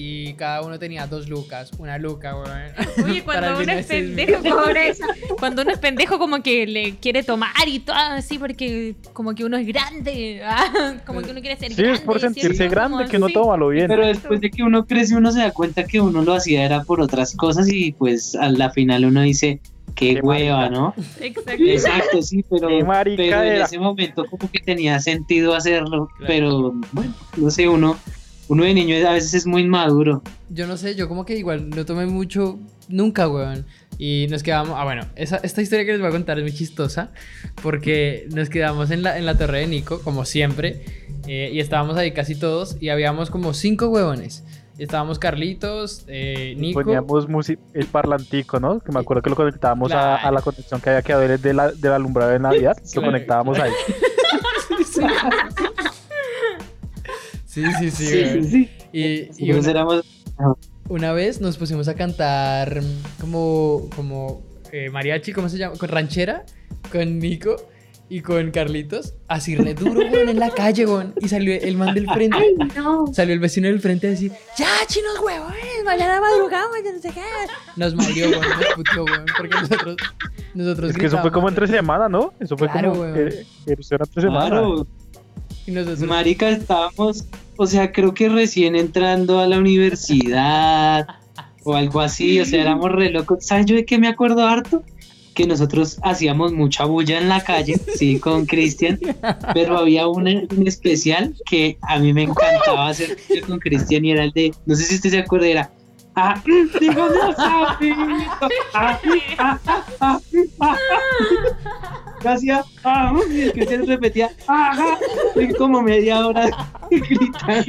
y 0.00 0.34
cada 0.34 0.62
uno 0.62 0.78
tenía 0.78 1.06
dos 1.08 1.28
lucas, 1.28 1.72
una 1.78 1.98
luca, 1.98 2.36
weón. 2.36 2.72
Oye, 3.04 3.22
cuando 3.24 3.58
uno 3.60 3.72
es 3.72 3.86
pendejo, 3.86 4.40
Pobreza. 4.42 5.06
cuando 5.40 5.62
uno 5.62 5.72
es 5.72 5.78
pendejo 5.78 6.18
como 6.20 6.40
que 6.40 6.66
le 6.68 6.94
quiere 6.96 7.24
tomar 7.24 7.66
y 7.66 7.80
todo 7.80 7.96
así 7.96 8.38
porque 8.38 8.94
como 9.12 9.34
que 9.34 9.44
uno 9.44 9.56
es 9.56 9.66
grande, 9.66 10.40
ah, 10.44 10.94
como 11.06 11.20
que 11.22 11.32
uno 11.32 11.40
quiere 11.40 11.56
ser 11.56 11.72
Sí, 11.72 11.82
grande. 11.82 11.98
es 11.98 12.04
por 12.04 12.20
sentirse 12.20 12.68
grande 12.68 12.98
Como 12.98 13.10
que 13.10 13.16
uno 13.16 13.26
así. 13.26 13.34
toma 13.34 13.56
lo 13.56 13.68
bien. 13.70 13.88
Pero 13.88 14.06
después 14.06 14.40
de 14.40 14.50
que 14.50 14.62
uno 14.62 14.86
crece, 14.86 15.16
uno 15.16 15.32
se 15.32 15.40
da 15.40 15.50
cuenta 15.50 15.82
que 15.84 16.00
uno 16.00 16.22
lo 16.22 16.34
hacía 16.34 16.64
era 16.64 16.84
por 16.84 17.00
otras 17.00 17.34
cosas 17.34 17.68
y 17.72 17.90
pues 17.92 18.36
a 18.36 18.48
la 18.50 18.70
final 18.70 19.04
uno 19.04 19.22
dice, 19.22 19.60
qué, 19.96 20.14
Qué 20.14 20.20
hueva, 20.20 20.58
marica. 20.58 20.78
¿no? 20.80 20.94
Exacto. 21.20 21.52
Exacto, 21.64 22.22
sí, 22.22 22.44
pero, 22.48 22.68
Qué 22.68 23.14
pero 23.16 23.42
en 23.42 23.62
ese 23.62 23.78
momento 23.80 24.24
como 24.26 24.48
que 24.48 24.60
tenía 24.60 25.00
sentido 25.00 25.54
hacerlo, 25.56 26.08
Claro. 26.18 26.26
pero 26.28 26.72
bueno, 26.92 27.12
no 27.36 27.50
sé, 27.50 27.68
uno, 27.68 27.98
uno 28.48 28.64
de 28.64 28.74
niño 28.74 28.96
a 29.08 29.12
veces 29.12 29.34
es 29.34 29.46
muy 29.46 29.62
inmaduro. 29.62 30.22
Yo 30.50 30.66
no 30.66 30.76
sé, 30.76 30.94
yo 30.94 31.08
como 31.08 31.24
que 31.24 31.36
igual 31.36 31.70
no 31.70 31.84
tomé 31.84 32.06
mucho 32.06 32.58
nunca, 32.88 33.28
weón. 33.28 33.64
Y 33.98 34.26
nos 34.30 34.42
quedamos. 34.42 34.74
Ah, 34.78 34.84
bueno, 34.84 35.02
esa, 35.16 35.36
esta 35.38 35.60
historia 35.60 35.84
que 35.84 35.92
les 35.92 36.00
voy 36.00 36.08
a 36.08 36.12
contar 36.12 36.38
es 36.38 36.44
muy 36.44 36.52
chistosa. 36.52 37.10
Porque 37.62 38.26
nos 38.34 38.48
quedamos 38.48 38.90
en 38.90 39.02
la, 39.02 39.18
en 39.18 39.26
la 39.26 39.36
torre 39.36 39.60
de 39.60 39.66
Nico, 39.66 40.00
como 40.02 40.24
siempre. 40.24 40.84
eh, 41.26 41.50
y 41.52 41.60
estábamos 41.60 41.96
ahí 41.96 42.12
casi 42.12 42.34
todos. 42.36 42.76
Y 42.80 42.88
habíamos 42.90 43.30
como 43.30 43.52
cinco 43.54 43.88
huevones. 43.88 44.44
Estábamos 44.78 45.18
Carlitos, 45.18 46.04
eh, 46.06 46.54
Nico. 46.56 46.80
Poníamos 46.84 47.26
el 47.50 47.86
parlantico, 47.90 48.60
¿no? 48.60 48.78
Que 48.78 48.92
me 48.92 49.00
acuerdo 49.00 49.22
que 49.22 49.30
lo 49.30 49.34
conectábamos 49.34 49.90
a, 49.90 50.14
a 50.14 50.30
la 50.30 50.40
conexión 50.40 50.80
que 50.80 50.90
había 50.90 51.02
quedado 51.02 51.26
de 51.36 51.52
la, 51.52 51.72
del 51.72 51.92
alumbrado 51.92 52.30
de 52.30 52.38
Navidad. 52.38 52.76
Lo 52.78 52.90
Claro. 52.92 53.06
conectábamos 53.08 53.58
ahí. 53.58 53.72
Sí, 54.68 54.84
sí, 54.92 55.00
sí, 57.78 57.90
Sí, 57.90 58.24
sí, 58.24 58.44
sí. 58.44 58.68
Y, 58.92 59.44
y 59.44 59.48
Nosotros 59.52 59.58
una, 59.64 59.70
éramos 59.70 60.04
una 60.88 61.12
vez 61.12 61.40
nos 61.40 61.58
pusimos 61.58 61.88
a 61.88 61.94
cantar 61.94 62.80
como, 63.20 63.88
como 63.94 64.42
eh, 64.72 64.88
mariachi, 64.90 65.32
¿cómo 65.32 65.48
se 65.48 65.58
llama? 65.58 65.76
Con 65.76 65.88
ranchera, 65.90 66.44
con 66.90 67.18
Nico 67.18 67.56
y 68.10 68.20
con 68.22 68.50
Carlitos. 68.50 69.12
Así 69.28 69.54
re 69.56 69.74
duro, 69.74 70.00
weón, 70.00 70.30
en 70.30 70.38
la 70.38 70.50
calle, 70.50 70.86
weón. 70.86 71.12
Y 71.20 71.28
salió 71.28 71.52
el 71.60 71.76
man 71.76 71.94
del 71.94 72.06
frente. 72.10 72.38
Ay, 72.38 72.54
no. 72.76 73.06
Salió 73.12 73.34
el 73.34 73.40
vecino 73.40 73.68
del 73.68 73.80
frente 73.80 74.06
a 74.06 74.10
decir, 74.10 74.32
ya, 74.56 74.66
chinos 74.86 75.18
huevos, 75.22 75.52
mañana 75.84 76.18
madrugamos, 76.20 76.76
ya 76.82 76.92
no 76.92 76.98
sé 77.00 77.10
qué. 77.10 77.20
Nos 77.76 77.94
mareó, 77.94 78.30
weón, 78.30 78.42
nos 78.48 78.74
puteó, 78.74 79.04
weón, 79.04 79.26
porque 79.36 79.54
nosotros, 79.60 79.96
nosotros 80.54 80.90
Es 80.92 80.96
que 80.96 81.06
eso 81.06 81.18
fue 81.20 81.30
como 81.32 81.48
entre 81.50 81.66
semana, 81.66 82.08
¿no? 82.08 82.32
Eso 82.40 82.56
fue 82.56 82.70
Claro, 82.70 82.92
como. 82.92 83.02
weón. 83.02 83.28
eh, 83.28 83.44
eso 83.66 83.94
era 83.94 84.04
entre 84.06 84.22
semana. 84.22 84.48
Claro, 84.48 84.86
Y 85.66 85.70
nosotros, 85.72 86.00
marica, 86.00 86.48
estábamos, 86.48 87.26
o 87.58 87.66
sea, 87.66 87.90
creo 87.90 88.14
que 88.14 88.28
recién 88.28 88.76
entrando 88.76 89.40
a 89.40 89.46
la 89.48 89.58
universidad 89.58 91.08
o 91.64 91.74
algo 91.74 92.00
así, 92.00 92.40
o 92.40 92.44
sea, 92.44 92.62
éramos 92.62 92.92
re 92.92 93.10
locos. 93.10 93.44
¿Sabes 93.44 93.66
yo 93.66 93.74
de 93.74 93.84
qué 93.84 93.98
me 93.98 94.06
acuerdo 94.06 94.46
harto? 94.46 94.84
Que 95.34 95.44
nosotros 95.44 95.98
hacíamos 96.04 96.52
mucha 96.52 96.84
bulla 96.84 97.18
en 97.18 97.28
la 97.28 97.42
calle, 97.42 97.74
sí, 97.96 98.20
con 98.20 98.46
Cristian, 98.46 99.00
pero 99.54 99.76
había 99.76 100.06
una 100.06 100.30
en 100.30 100.66
especial 100.68 101.34
que 101.50 101.78
a 101.82 101.98
mí 101.98 102.12
me 102.12 102.22
encantaba 102.22 102.88
hacer 102.88 103.16
con 103.48 103.58
Cristian 103.58 104.04
y 104.04 104.12
era 104.12 104.22
el 104.22 104.30
de, 104.30 104.54
no 104.64 104.76
sé 104.76 104.84
si 104.84 104.94
usted 104.94 105.10
se 105.10 105.18
acuerda, 105.18 105.48
era... 105.48 105.70
Ah, 106.14 106.40
digo, 106.80 107.08
ah, 107.38 107.78
ah, 108.74 109.00
ah, 109.38 109.58
ah, 110.00 110.20
ah". 110.60 112.04
Yo 112.22 112.30
hacía, 112.30 112.64
ah, 112.84 113.12
y 113.30 113.42
el 113.42 113.52
Cristian 113.52 113.86
repetía, 113.86 114.30
ajá, 114.46 114.98
y 115.36 115.52
como 115.54 115.82
media 115.82 116.26
hora 116.26 116.48
gritando. 116.90 117.64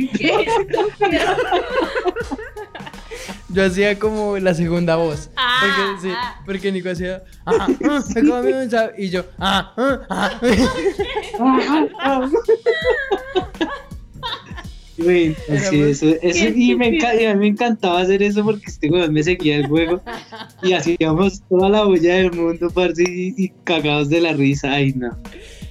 yo 3.49 3.65
hacía 3.65 3.97
como 3.99 4.37
la 4.39 4.53
segunda 4.53 4.95
voz. 4.95 5.29
Ah, 5.35 5.59
Porque, 5.61 6.01
sí, 6.01 6.13
ah. 6.15 6.41
porque 6.45 6.71
Nico 6.71 6.89
hacía, 6.89 7.23
ah, 7.45 7.67
ah, 7.69 8.41
mensaje", 8.43 8.93
y 8.97 9.09
yo, 9.09 9.25
ah, 9.39 9.73
ah, 10.09 10.39
ah. 11.99 12.29
Ajá, 14.99 15.01
ah. 15.01 15.03
Güey, 15.03 15.35
Era 15.47 15.59
sí, 15.69 15.77
muy- 15.77 15.91
eso, 15.91 16.05
eso, 16.21 16.47
y, 16.55 16.75
me 16.75 16.91
enca- 16.91 17.19
y 17.19 17.25
a 17.25 17.33
mí 17.33 17.39
me 17.39 17.47
encantaba 17.47 18.01
hacer 18.01 18.21
eso 18.23 18.43
porque 18.43 18.65
este 18.67 18.89
weón 18.89 19.13
me 19.13 19.23
seguía 19.23 19.57
el 19.57 19.67
juego 19.67 20.01
y 20.63 20.73
hacíamos 20.73 21.41
toda 21.49 21.69
la 21.69 21.83
bulla 21.85 22.15
del 22.15 22.31
mundo, 22.31 22.69
parce, 22.69 23.03
y, 23.07 23.33
y 23.37 23.49
cagados 23.63 24.09
de 24.09 24.21
la 24.21 24.33
risa. 24.33 24.71
Ay, 24.73 24.93
no. 24.95 25.17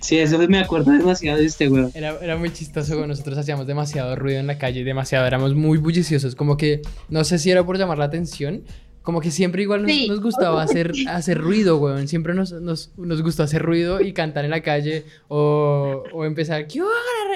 Sí, 0.00 0.16
eso 0.18 0.38
me 0.48 0.58
acuerdo 0.60 0.92
demasiado 0.92 1.38
de 1.38 1.46
este 1.46 1.68
weón. 1.68 1.90
Era, 1.94 2.16
era 2.22 2.36
muy 2.36 2.50
chistoso, 2.52 2.94
güey. 2.96 3.08
nosotros 3.08 3.36
hacíamos 3.36 3.66
demasiado 3.66 4.14
ruido 4.16 4.38
en 4.38 4.46
la 4.46 4.56
calle, 4.56 4.84
demasiado, 4.84 5.26
éramos 5.26 5.54
muy 5.54 5.76
bulliciosos, 5.78 6.34
como 6.36 6.56
que, 6.56 6.82
no 7.08 7.24
sé 7.24 7.38
si 7.38 7.50
era 7.50 7.66
por 7.66 7.78
llamar 7.78 7.98
la 7.98 8.04
atención, 8.04 8.62
como 9.08 9.22
que 9.22 9.30
siempre 9.30 9.62
igual 9.62 9.84
nos, 9.84 9.90
Sí. 9.90 10.06
nos 10.06 10.20
gustaba 10.20 10.62
hacer, 10.62 10.92
hacer 11.08 11.38
ruido, 11.38 11.78
weón, 11.78 12.08
siempre 12.08 12.34
nos, 12.34 12.52
nos, 12.52 12.92
nos 12.98 13.22
gustó 13.22 13.42
hacer 13.42 13.62
ruido 13.62 14.02
y 14.02 14.12
cantar 14.12 14.44
en 14.44 14.50
la 14.50 14.60
calle, 14.60 15.06
o, 15.28 16.04
o 16.12 16.26
empezar, 16.26 16.66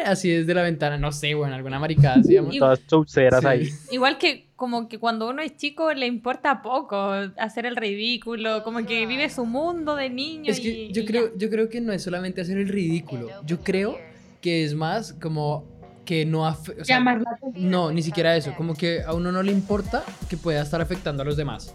así 0.04 0.28
desde 0.28 0.52
la 0.52 0.60
ventana, 0.64 0.98
no 0.98 1.12
sé, 1.12 1.34
weón, 1.34 1.50
alguna 1.54 1.78
maricada, 1.78 2.16
hacíamos. 2.20 2.54
Y- 2.54 2.58
Todas 2.58 2.86
chauceras 2.86 3.40
Sí. 3.40 3.46
ahí. 3.46 3.68
Igual 3.90 4.18
que 4.18 4.48
como 4.54 4.86
que 4.86 4.98
cuando 4.98 5.30
uno 5.30 5.40
es 5.40 5.56
chico 5.56 5.94
le 5.94 6.06
importa 6.06 6.60
poco 6.60 6.98
hacer 7.38 7.64
el 7.64 7.76
ridículo, 7.76 8.62
como 8.64 8.84
que 8.84 9.06
vive 9.06 9.30
su 9.30 9.46
mundo 9.46 9.96
de 9.96 10.10
niño. 10.10 10.50
Es 10.52 10.60
que 10.60 10.68
y- 10.68 10.92
yo 10.92 11.00
y 11.00 11.06
creo, 11.06 11.28
ya. 11.28 11.38
yo 11.38 11.48
creo 11.48 11.70
que 11.70 11.80
no 11.80 11.94
es 11.94 12.02
solamente 12.02 12.42
hacer 12.42 12.58
el 12.58 12.68
ridículo, 12.68 13.28
yo 13.46 13.60
creo 13.60 13.96
que 14.42 14.62
es 14.62 14.74
más 14.74 15.14
como 15.14 15.71
que 16.04 16.24
no 16.24 16.42
o 16.42 16.54
sea, 16.54 16.98
Llamar 16.98 17.20
la 17.20 17.30
atención. 17.30 17.70
No, 17.70 17.92
ni 17.92 18.02
siquiera 18.02 18.36
eso. 18.36 18.54
Como 18.56 18.74
que 18.74 19.02
a 19.02 19.14
uno 19.14 19.32
no 19.32 19.42
le 19.42 19.52
importa 19.52 20.02
que 20.28 20.36
pueda 20.36 20.62
estar 20.62 20.80
afectando 20.80 21.22
a 21.22 21.26
los 21.26 21.36
demás. 21.36 21.74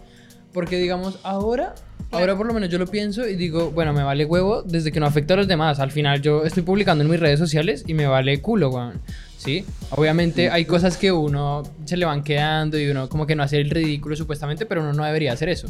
Porque 0.52 0.76
digamos, 0.76 1.18
ahora, 1.22 1.74
ahora 2.10 2.36
por 2.36 2.46
lo 2.46 2.54
menos 2.54 2.70
yo 2.70 2.78
lo 2.78 2.86
pienso 2.86 3.26
y 3.28 3.36
digo, 3.36 3.70
bueno, 3.70 3.92
me 3.92 4.02
vale 4.02 4.24
huevo 4.24 4.62
desde 4.62 4.92
que 4.92 5.00
no 5.00 5.06
afecta 5.06 5.34
a 5.34 5.36
los 5.36 5.48
demás. 5.48 5.78
Al 5.78 5.90
final 5.90 6.22
yo 6.22 6.44
estoy 6.44 6.62
publicando 6.62 7.04
en 7.04 7.10
mis 7.10 7.20
redes 7.20 7.38
sociales 7.38 7.84
y 7.86 7.94
me 7.94 8.06
vale 8.06 8.40
culo, 8.40 8.70
weón. 8.70 9.00
¿Sí? 9.36 9.64
Obviamente 9.90 10.50
hay 10.50 10.64
cosas 10.64 10.96
que 10.96 11.12
uno 11.12 11.62
se 11.84 11.96
le 11.96 12.04
van 12.04 12.24
quedando 12.24 12.78
y 12.78 12.88
uno 12.88 13.08
como 13.08 13.26
que 13.26 13.36
no 13.36 13.44
hace 13.44 13.58
el 13.60 13.70
ridículo 13.70 14.16
supuestamente, 14.16 14.66
pero 14.66 14.80
uno 14.80 14.92
no 14.92 15.04
debería 15.04 15.32
hacer 15.32 15.48
eso. 15.48 15.68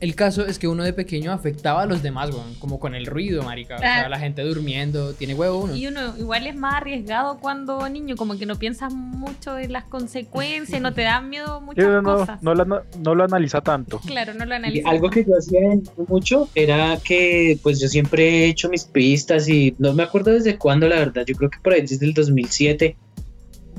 El 0.00 0.14
caso 0.14 0.46
es 0.46 0.58
que 0.58 0.66
uno 0.66 0.82
de 0.82 0.94
pequeño 0.94 1.30
afectaba 1.30 1.82
a 1.82 1.86
los 1.86 2.02
demás, 2.02 2.30
weón. 2.30 2.54
Como 2.58 2.80
con 2.80 2.94
el 2.94 3.04
ruido, 3.04 3.42
marica. 3.42 3.76
O 3.76 3.78
sea, 3.78 3.96
Claro. 3.96 4.08
la 4.08 4.18
gente 4.18 4.40
durmiendo, 4.42 5.12
tiene 5.12 5.34
huevo 5.34 5.58
uno. 5.64 5.76
Y 5.76 5.86
uno 5.88 6.16
igual 6.18 6.46
es 6.46 6.56
más 6.56 6.76
arriesgado 6.76 7.38
cuando 7.38 7.86
niño, 7.90 8.16
como 8.16 8.38
que 8.38 8.46
no 8.46 8.56
piensas 8.58 8.94
mucho 8.94 9.58
en 9.58 9.72
las 9.74 9.84
consecuencias, 9.84 10.80
no 10.80 10.94
te 10.94 11.02
dan 11.02 11.28
miedo 11.28 11.60
muchas 11.60 11.84
no, 11.84 12.02
cosas. 12.02 12.42
no, 12.42 12.54
lo, 12.54 12.64
no, 12.64 12.80
no 12.98 13.14
lo 13.14 13.24
analiza 13.24 13.60
tanto. 13.60 13.98
Claro, 14.06 14.32
no 14.32 14.46
lo 14.46 14.54
Y 14.54 14.56
analizas. 14.56 14.90
algo 14.90 15.10
que 15.10 15.22
yo 15.22 15.36
hacía 15.36 15.60
mucho 16.08 16.48
era 16.54 16.96
que 17.04 17.58
pues 17.62 17.78
yo 17.78 17.86
siempre 17.86 18.26
he 18.26 18.46
hecho 18.46 18.70
mis 18.70 18.84
pistas 18.84 19.48
y 19.50 19.74
no 19.78 19.92
me 19.92 20.02
acuerdo 20.02 20.30
desde 20.32 20.56
cuándo 20.56 20.88
la 20.88 20.96
verdad, 20.96 21.24
yo 21.26 21.34
creo 21.36 21.50
que 21.50 21.58
por 21.62 21.74
ahí 21.74 21.82
desde 21.82 22.06
el 22.06 22.14
2007 22.14 22.96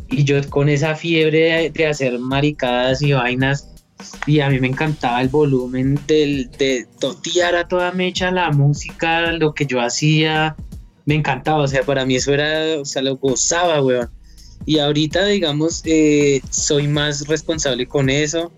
y 0.10 0.24
yo 0.24 0.36
con 0.50 0.70
esa 0.70 0.94
fiebre 0.96 1.40
de, 1.40 1.70
de 1.72 1.88
hacer 1.88 2.20
maricadas 2.20 3.02
y 3.02 3.14
vainas 3.14 3.71
y 4.28 4.40
a 4.40 4.50
mí 4.50 4.60
me 4.60 4.68
encantaba 4.68 5.22
el 5.22 5.30
volumen 5.30 6.00
del, 6.08 6.50
de 6.58 6.88
totear 7.00 7.56
a 7.56 7.68
toda 7.68 7.92
mecha 7.92 8.32
la 8.32 8.52
música, 8.52 9.32
lo 9.34 9.54
que 9.54 9.66
yo 9.66 9.82
hacía, 9.82 10.56
me 11.06 11.16
encantaba, 11.16 11.64
o 11.64 11.68
sea, 11.68 11.84
para 11.84 12.06
mí 12.06 12.16
eso 12.16 12.34
era, 12.34 12.80
o 12.80 12.86
sea, 12.86 13.02
lo 13.02 13.18
gozaba, 13.18 13.82
weón. 13.84 14.10
Y 14.66 14.78
ahorita, 14.80 15.26
digamos, 15.26 15.82
eh, 15.86 16.42
soy 16.50 16.88
más 16.88 17.28
responsable 17.28 17.88
con 17.88 18.10
eso 18.10 18.52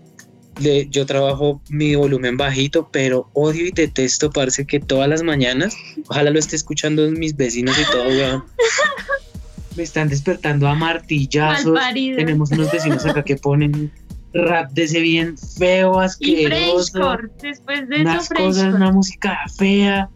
le- 0.60 0.86
yo 0.88 1.04
trabajo 1.04 1.60
mi 1.68 1.96
volumen 1.96 2.36
bajito, 2.36 2.88
pero 2.92 3.28
odio 3.32 3.66
y 3.66 3.72
detesto, 3.72 4.30
parece 4.30 4.64
que 4.66 4.78
todas 4.78 5.08
las 5.08 5.24
mañanas, 5.24 5.74
ojalá 6.06 6.30
lo 6.30 6.38
esté 6.38 6.54
escuchando 6.54 7.10
mis 7.10 7.34
vecinos 7.36 7.76
y 7.76 7.90
todo, 7.90 8.06
weón. 8.06 8.44
Me 9.76 9.82
están 9.82 10.08
despertando 10.08 10.68
a 10.68 10.74
martillazos. 10.76 11.74
Tenemos 12.16 12.52
unos 12.52 12.70
vecinos 12.70 13.04
acá 13.04 13.24
que 13.24 13.34
ponen 13.36 13.90
rap 14.34 14.70
de 14.72 14.82
ese 14.84 15.00
bien 15.00 15.36
feo, 15.38 16.00
Y 16.02 16.04
asqueroso. 16.04 16.92
Frenchcore. 16.92 17.28
Después 17.40 17.88
de 17.88 17.94
eso, 17.96 18.02
Unas 18.02 18.28
cosas, 18.28 18.28
Frenchcore. 18.28 18.74
una 18.74 18.92
música 18.92 19.38
fea. 19.56 20.08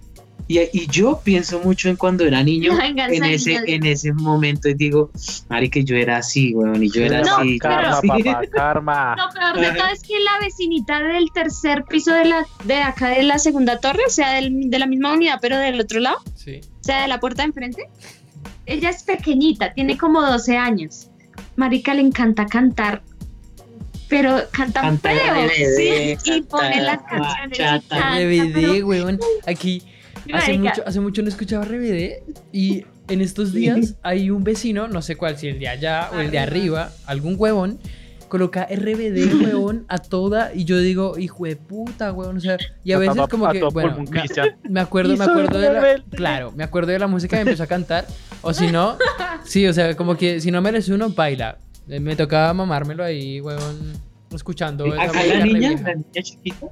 Y, 0.50 0.60
y 0.72 0.86
yo 0.86 1.20
pienso 1.22 1.60
mucho 1.60 1.90
en 1.90 1.96
cuando 1.96 2.24
era 2.24 2.42
niño, 2.42 2.74
Venganza 2.78 3.14
en 3.14 3.24
ese, 3.24 3.60
en 3.66 3.84
ese 3.84 4.14
momento, 4.14 4.68
y 4.70 4.74
digo, 4.74 5.10
Mari, 5.50 5.68
que 5.68 5.84
yo 5.84 5.94
era 5.94 6.16
así, 6.16 6.54
weón, 6.54 6.82
y 6.82 6.90
yo 6.90 7.02
era 7.02 7.20
No, 7.20 7.36
así. 7.36 7.58
karma, 7.58 7.90
así". 7.98 8.08
papá, 8.08 8.40
karma. 8.50 9.16
Lo 9.16 9.28
peor 9.38 9.60
de 9.72 9.78
todo 9.78 9.88
es 9.92 10.02
que 10.02 10.14
la 10.20 10.38
vecinita 10.40 11.00
del 11.02 11.30
tercer 11.34 11.84
piso 11.84 12.14
de 12.14 12.24
la 12.24 12.46
de 12.64 12.76
acá 12.76 13.08
de 13.10 13.24
la 13.24 13.38
segunda 13.38 13.78
torre, 13.78 14.00
o 14.06 14.10
sea, 14.10 14.32
del- 14.36 14.70
de 14.70 14.78
la 14.78 14.86
misma 14.86 15.12
unidad, 15.12 15.38
pero 15.42 15.58
del 15.58 15.78
otro 15.80 16.00
lado, 16.00 16.16
Sí. 16.34 16.60
o 16.80 16.82
sea, 16.84 17.02
de 17.02 17.08
la 17.08 17.20
puerta 17.20 17.42
de 17.42 17.48
enfrente, 17.48 17.84
ella 18.64 18.88
es 18.88 19.02
pequeñita, 19.02 19.74
tiene 19.74 19.98
como 19.98 20.22
12 20.22 20.56
años. 20.56 21.10
Marica 21.56 21.92
le 21.92 22.00
encanta 22.00 22.46
cantar, 22.46 23.02
pero 24.08 24.38
canta 24.50 24.80
Canta 24.80 25.10
feo. 25.10 25.46
RBD, 25.46 26.18
sí, 26.20 26.32
y 26.32 26.42
pone 26.42 26.70
canta 26.70 26.82
las 26.82 27.02
canciones. 27.02 27.58
y 27.58 27.62
canta, 27.62 28.18
RBD, 28.18 28.84
weón. 28.84 29.18
Aquí, 29.46 29.82
hace 30.32 30.58
mucho, 30.58 30.82
hace 30.86 31.00
mucho 31.00 31.22
no 31.22 31.28
escuchaba 31.28 31.64
RBD 31.64 32.22
y 32.52 32.84
en 33.08 33.20
estos 33.20 33.52
días 33.52 33.96
hay 34.02 34.30
un 34.30 34.44
vecino, 34.44 34.88
no 34.88 35.02
sé 35.02 35.16
cuál, 35.16 35.38
si 35.38 35.48
el 35.48 35.58
de 35.58 35.68
allá 35.68 36.10
o 36.14 36.20
el 36.20 36.30
de 36.30 36.38
arriba, 36.38 36.92
algún 37.06 37.36
huevón, 37.38 37.78
coloca 38.28 38.66
RBD, 38.70 39.42
huevón, 39.44 39.84
a 39.88 39.98
toda 39.98 40.54
y 40.54 40.64
yo 40.64 40.78
digo, 40.78 41.18
hijo 41.18 41.44
de 41.46 41.56
puta, 41.56 42.12
huevón, 42.12 42.36
o 42.36 42.40
sea, 42.40 42.58
y 42.84 42.92
a 42.92 42.98
veces 42.98 43.16
como 43.30 43.50
que, 43.50 43.62
bueno, 43.64 44.04
me, 44.68 44.80
acuerdo, 44.80 45.14
Y 45.14 45.16
me 45.16 45.24
acuerdo 45.24 45.58
de 45.58 45.72
la, 45.72 46.02
claro, 46.10 46.52
me 46.52 46.64
acuerdo 46.64 46.92
de 46.92 46.98
la 46.98 47.06
música 47.06 47.36
y 47.38 47.40
empezó 47.40 47.62
a 47.62 47.66
cantar, 47.66 48.06
o 48.42 48.52
si 48.52 48.68
no, 48.68 48.96
sí, 49.44 49.66
o 49.66 49.72
sea, 49.72 49.96
como 49.96 50.16
que 50.16 50.40
si 50.40 50.50
no 50.50 50.60
merece 50.60 50.92
uno, 50.92 51.10
baila, 51.10 51.58
me 51.88 52.16
tocaba 52.16 52.52
mamármelo 52.54 53.02
ahí, 53.04 53.40
huevón, 53.40 53.92
escuchando 54.34 54.84
Acá 54.92 55.24
la 55.24 55.44
niña, 55.44 55.70
la 55.82 55.94
niña 55.94 56.22
chiquita, 56.22 56.66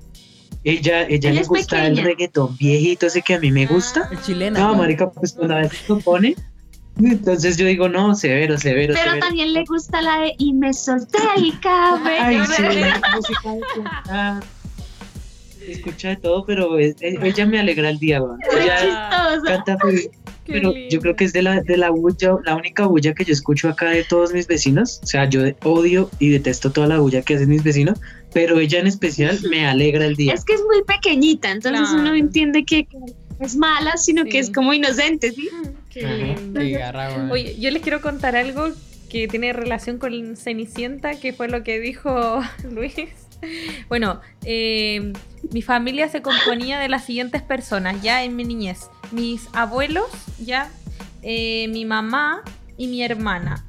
ella, 0.64 1.02
ella 1.08 1.32
le 1.32 1.42
gusta 1.44 1.86
el 1.86 1.96
reggaetón 1.98 2.56
viejito 2.56 3.06
ese 3.06 3.22
que 3.22 3.34
a 3.34 3.38
mí 3.40 3.50
me 3.50 3.66
gusta. 3.66 4.08
Es 4.12 4.22
chilena. 4.22 4.58
No, 4.60 4.74
marica, 4.74 5.10
pues 5.10 5.32
cuando 5.32 5.54
a 5.54 5.58
veces 5.60 5.88
lo 5.88 6.00
pone, 6.00 6.34
entonces 7.00 7.56
yo 7.56 7.66
digo, 7.66 7.88
no, 7.88 8.14
severo, 8.14 8.58
severo, 8.58 8.94
Pero 8.94 9.04
severo. 9.10 9.26
también 9.26 9.52
le 9.52 9.64
gusta 9.64 10.00
la 10.02 10.20
de 10.20 10.34
y 10.38 10.52
me 10.54 10.72
solté 10.72 11.18
el 11.36 11.58
cabello. 11.60 12.20
Ay, 12.20 12.40
sí, 12.46 12.62
música 13.14 13.52
de. 13.52 14.40
Escucha 15.72 16.08
de 16.10 16.16
todo, 16.16 16.44
pero 16.46 16.78
es- 16.78 16.94
e- 17.00 17.18
ella 17.22 17.44
me 17.46 17.58
alegra 17.58 17.90
el 17.90 17.98
día, 17.98 18.22
weón. 18.22 18.38
Muy 18.52 18.62
Ella 18.62 18.76
chistoso. 18.80 19.42
canta 19.44 19.78
feliz. 19.78 20.10
Qué 20.46 20.52
Pero 20.52 20.72
yo 20.90 21.00
creo 21.00 21.16
que 21.16 21.24
es 21.24 21.32
de 21.32 21.42
la, 21.42 21.60
de 21.60 21.76
la 21.76 21.90
bulla, 21.90 22.36
la 22.44 22.54
única 22.56 22.86
bulla 22.86 23.14
que 23.14 23.24
yo 23.24 23.32
escucho 23.32 23.68
acá 23.68 23.90
de 23.90 24.04
todos 24.04 24.32
mis 24.32 24.46
vecinos. 24.46 25.00
O 25.02 25.06
sea, 25.06 25.28
yo 25.28 25.42
odio 25.64 26.08
y 26.20 26.28
detesto 26.30 26.70
toda 26.70 26.86
la 26.86 26.98
bulla 26.98 27.22
que 27.22 27.34
hacen 27.34 27.48
mis 27.48 27.62
vecinos, 27.64 27.98
pero 28.32 28.58
ella 28.60 28.78
en 28.78 28.86
especial 28.86 29.38
me 29.50 29.66
alegra 29.66 30.06
el 30.06 30.14
día. 30.16 30.34
Es 30.34 30.44
que 30.44 30.54
es 30.54 30.62
muy 30.64 30.82
pequeñita, 30.84 31.50
entonces 31.50 31.88
Claro. 31.88 32.00
uno 32.00 32.14
entiende 32.14 32.64
que 32.64 32.86
es 33.40 33.56
mala, 33.56 33.96
sino 33.96 34.22
Sí. 34.22 34.28
que 34.30 34.38
es 34.38 34.50
como 34.50 34.72
inocente, 34.72 35.32
¿sí? 35.32 35.48
Qué 35.90 36.02
lindo. 36.06 36.60
Garra. 36.78 37.28
Oye, 37.32 37.56
yo 37.58 37.70
les 37.70 37.82
quiero 37.82 38.00
contar 38.00 38.36
algo 38.36 38.68
que 39.10 39.28
tiene 39.28 39.52
relación 39.52 39.98
con 39.98 40.36
Cenicienta, 40.36 41.18
que 41.18 41.32
fue 41.32 41.48
lo 41.48 41.62
que 41.62 41.80
dijo 41.80 42.40
Luis. 42.70 42.94
Bueno, 43.88 44.20
eh, 44.44 45.12
mi 45.52 45.60
familia 45.62 46.08
se 46.08 46.22
componía 46.22 46.78
de 46.80 46.88
las 46.88 47.04
siguientes 47.04 47.42
personas, 47.42 48.02
ya 48.02 48.24
en 48.24 48.34
mi 48.34 48.44
niñez. 48.44 48.88
Mis 49.12 49.48
abuelos, 49.52 50.06
ya, 50.38 50.70
eh, 51.22 51.68
mi 51.68 51.84
mamá 51.84 52.42
y 52.76 52.88
mi 52.88 53.02
hermana. 53.02 53.64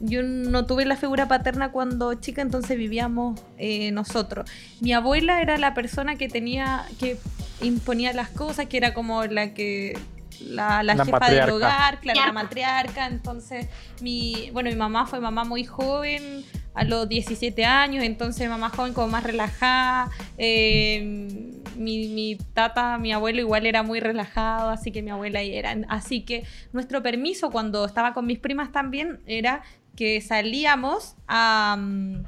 Yo 0.00 0.22
no 0.22 0.66
tuve 0.66 0.84
la 0.84 0.96
figura 0.96 1.28
paterna 1.28 1.70
cuando 1.72 2.12
chica, 2.14 2.42
entonces 2.42 2.76
vivíamos 2.76 3.40
eh, 3.58 3.90
nosotros. 3.92 4.50
Mi 4.80 4.92
abuela 4.92 5.40
era 5.40 5.56
la 5.56 5.72
persona 5.72 6.16
que 6.16 6.28
tenía, 6.28 6.84
que 6.98 7.16
imponía 7.62 8.12
las 8.12 8.28
cosas, 8.28 8.66
que 8.66 8.76
era 8.76 8.92
como 8.92 9.24
la 9.24 9.54
que 9.54 9.96
la, 10.40 10.82
la 10.82 10.94
La 10.94 11.04
jefa 11.04 11.18
matriarca. 11.18 11.46
del 11.46 11.54
hogar, 11.54 12.00
claro, 12.00 12.20
la 12.26 12.32
Matriarca. 12.32 12.32
matriarca. 12.32 13.06
Entonces, 13.06 13.66
mi, 14.02 14.50
bueno, 14.52 14.68
mi 14.68 14.76
mamá 14.76 15.06
fue 15.06 15.20
mamá 15.20 15.44
muy 15.44 15.64
joven, 15.64 16.44
a 16.74 16.82
los 16.84 17.08
17 17.08 17.64
años, 17.64 18.02
entonces 18.04 18.48
mamá 18.50 18.68
joven 18.68 18.92
como 18.92 19.06
más 19.08 19.22
relajada. 19.24 20.10
eh, 20.36 21.52
mi, 21.76 22.36
tata, 22.52 22.98
mi 22.98 23.12
abuelo 23.12 23.40
igual 23.40 23.66
era 23.66 23.82
muy 23.82 24.00
relajado, 24.00 24.70
así 24.70 24.90
que 24.90 25.02
mi 25.02 25.10
abuela 25.10 25.40
era. 25.40 25.76
Así 25.88 26.22
que 26.22 26.44
nuestro 26.72 27.02
permiso 27.02 27.50
cuando 27.50 27.84
estaba 27.84 28.14
con 28.14 28.26
mis 28.26 28.38
primas 28.38 28.72
también 28.72 29.20
era 29.26 29.62
que 29.96 30.20
salíamos 30.20 31.16
a, 31.28 31.76
mm, 31.78 32.24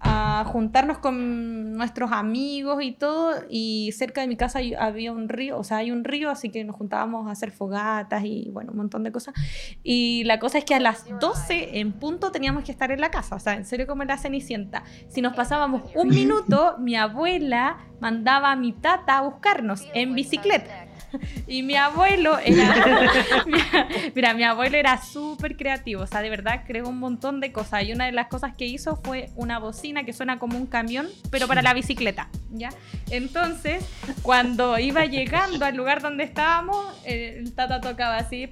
a 0.00 0.44
juntarnos 0.46 0.98
con 0.98 1.74
nuestros 1.74 2.10
amigos 2.12 2.82
y 2.82 2.92
todo, 2.92 3.34
y 3.48 3.92
cerca 3.92 4.22
de 4.22 4.28
mi 4.28 4.36
casa 4.36 4.60
había 4.78 5.12
un 5.12 5.28
río, 5.28 5.58
o 5.58 5.64
sea, 5.64 5.78
hay 5.78 5.90
un 5.90 6.04
río, 6.04 6.30
así 6.30 6.48
que 6.48 6.64
nos 6.64 6.76
juntábamos 6.76 7.28
a 7.28 7.32
hacer 7.32 7.50
fogatas 7.50 8.24
y 8.24 8.48
bueno, 8.50 8.72
un 8.72 8.78
montón 8.78 9.04
de 9.04 9.12
cosas. 9.12 9.34
Y 9.82 10.24
la 10.24 10.38
cosa 10.38 10.58
es 10.58 10.64
que 10.64 10.74
a 10.74 10.80
las 10.80 11.06
12 11.20 11.80
en 11.80 11.92
punto 11.92 12.32
teníamos 12.32 12.64
que 12.64 12.72
estar 12.72 12.90
en 12.90 13.00
la 13.00 13.10
casa, 13.10 13.36
o 13.36 13.40
sea, 13.40 13.54
en 13.54 13.64
serio 13.64 13.86
como 13.86 14.04
la 14.04 14.16
cenicienta. 14.16 14.82
Si 15.08 15.20
nos 15.20 15.34
pasábamos 15.34 15.82
un 15.94 16.08
minuto, 16.20 16.76
mi 16.78 16.96
abuela 16.96 17.78
mandaba 18.00 18.52
a 18.52 18.56
mi 18.56 18.72
tata 18.72 19.18
a 19.18 19.22
buscarnos 19.22 19.86
en 19.94 20.14
bicicleta. 20.14 20.89
Y 21.46 21.62
mi 21.62 21.76
abuelo 21.76 22.38
era. 22.38 23.10
Mira, 24.14 24.34
mi 24.34 24.44
abuelo 24.44 24.76
era 24.76 25.02
súper 25.02 25.56
creativo. 25.56 26.02
O 26.02 26.06
sea, 26.06 26.22
de 26.22 26.30
verdad 26.30 26.64
creó 26.66 26.88
un 26.88 26.98
montón 26.98 27.40
de 27.40 27.52
cosas. 27.52 27.84
Y 27.84 27.92
una 27.92 28.06
de 28.06 28.12
las 28.12 28.28
cosas 28.28 28.56
que 28.56 28.66
hizo 28.66 28.96
fue 28.96 29.30
una 29.34 29.58
bocina 29.58 30.04
que 30.04 30.12
suena 30.12 30.38
como 30.38 30.56
un 30.56 30.66
camión, 30.66 31.08
pero 31.30 31.48
para 31.48 31.62
la 31.62 31.74
bicicleta. 31.74 32.28
¿Ya? 32.50 32.70
Entonces, 33.10 33.84
cuando 34.22 34.78
iba 34.78 35.04
llegando 35.06 35.64
al 35.64 35.76
lugar 35.76 36.02
donde 36.02 36.24
estábamos, 36.24 36.86
el 37.04 37.52
tata 37.54 37.80
tocaba 37.80 38.18
así. 38.18 38.50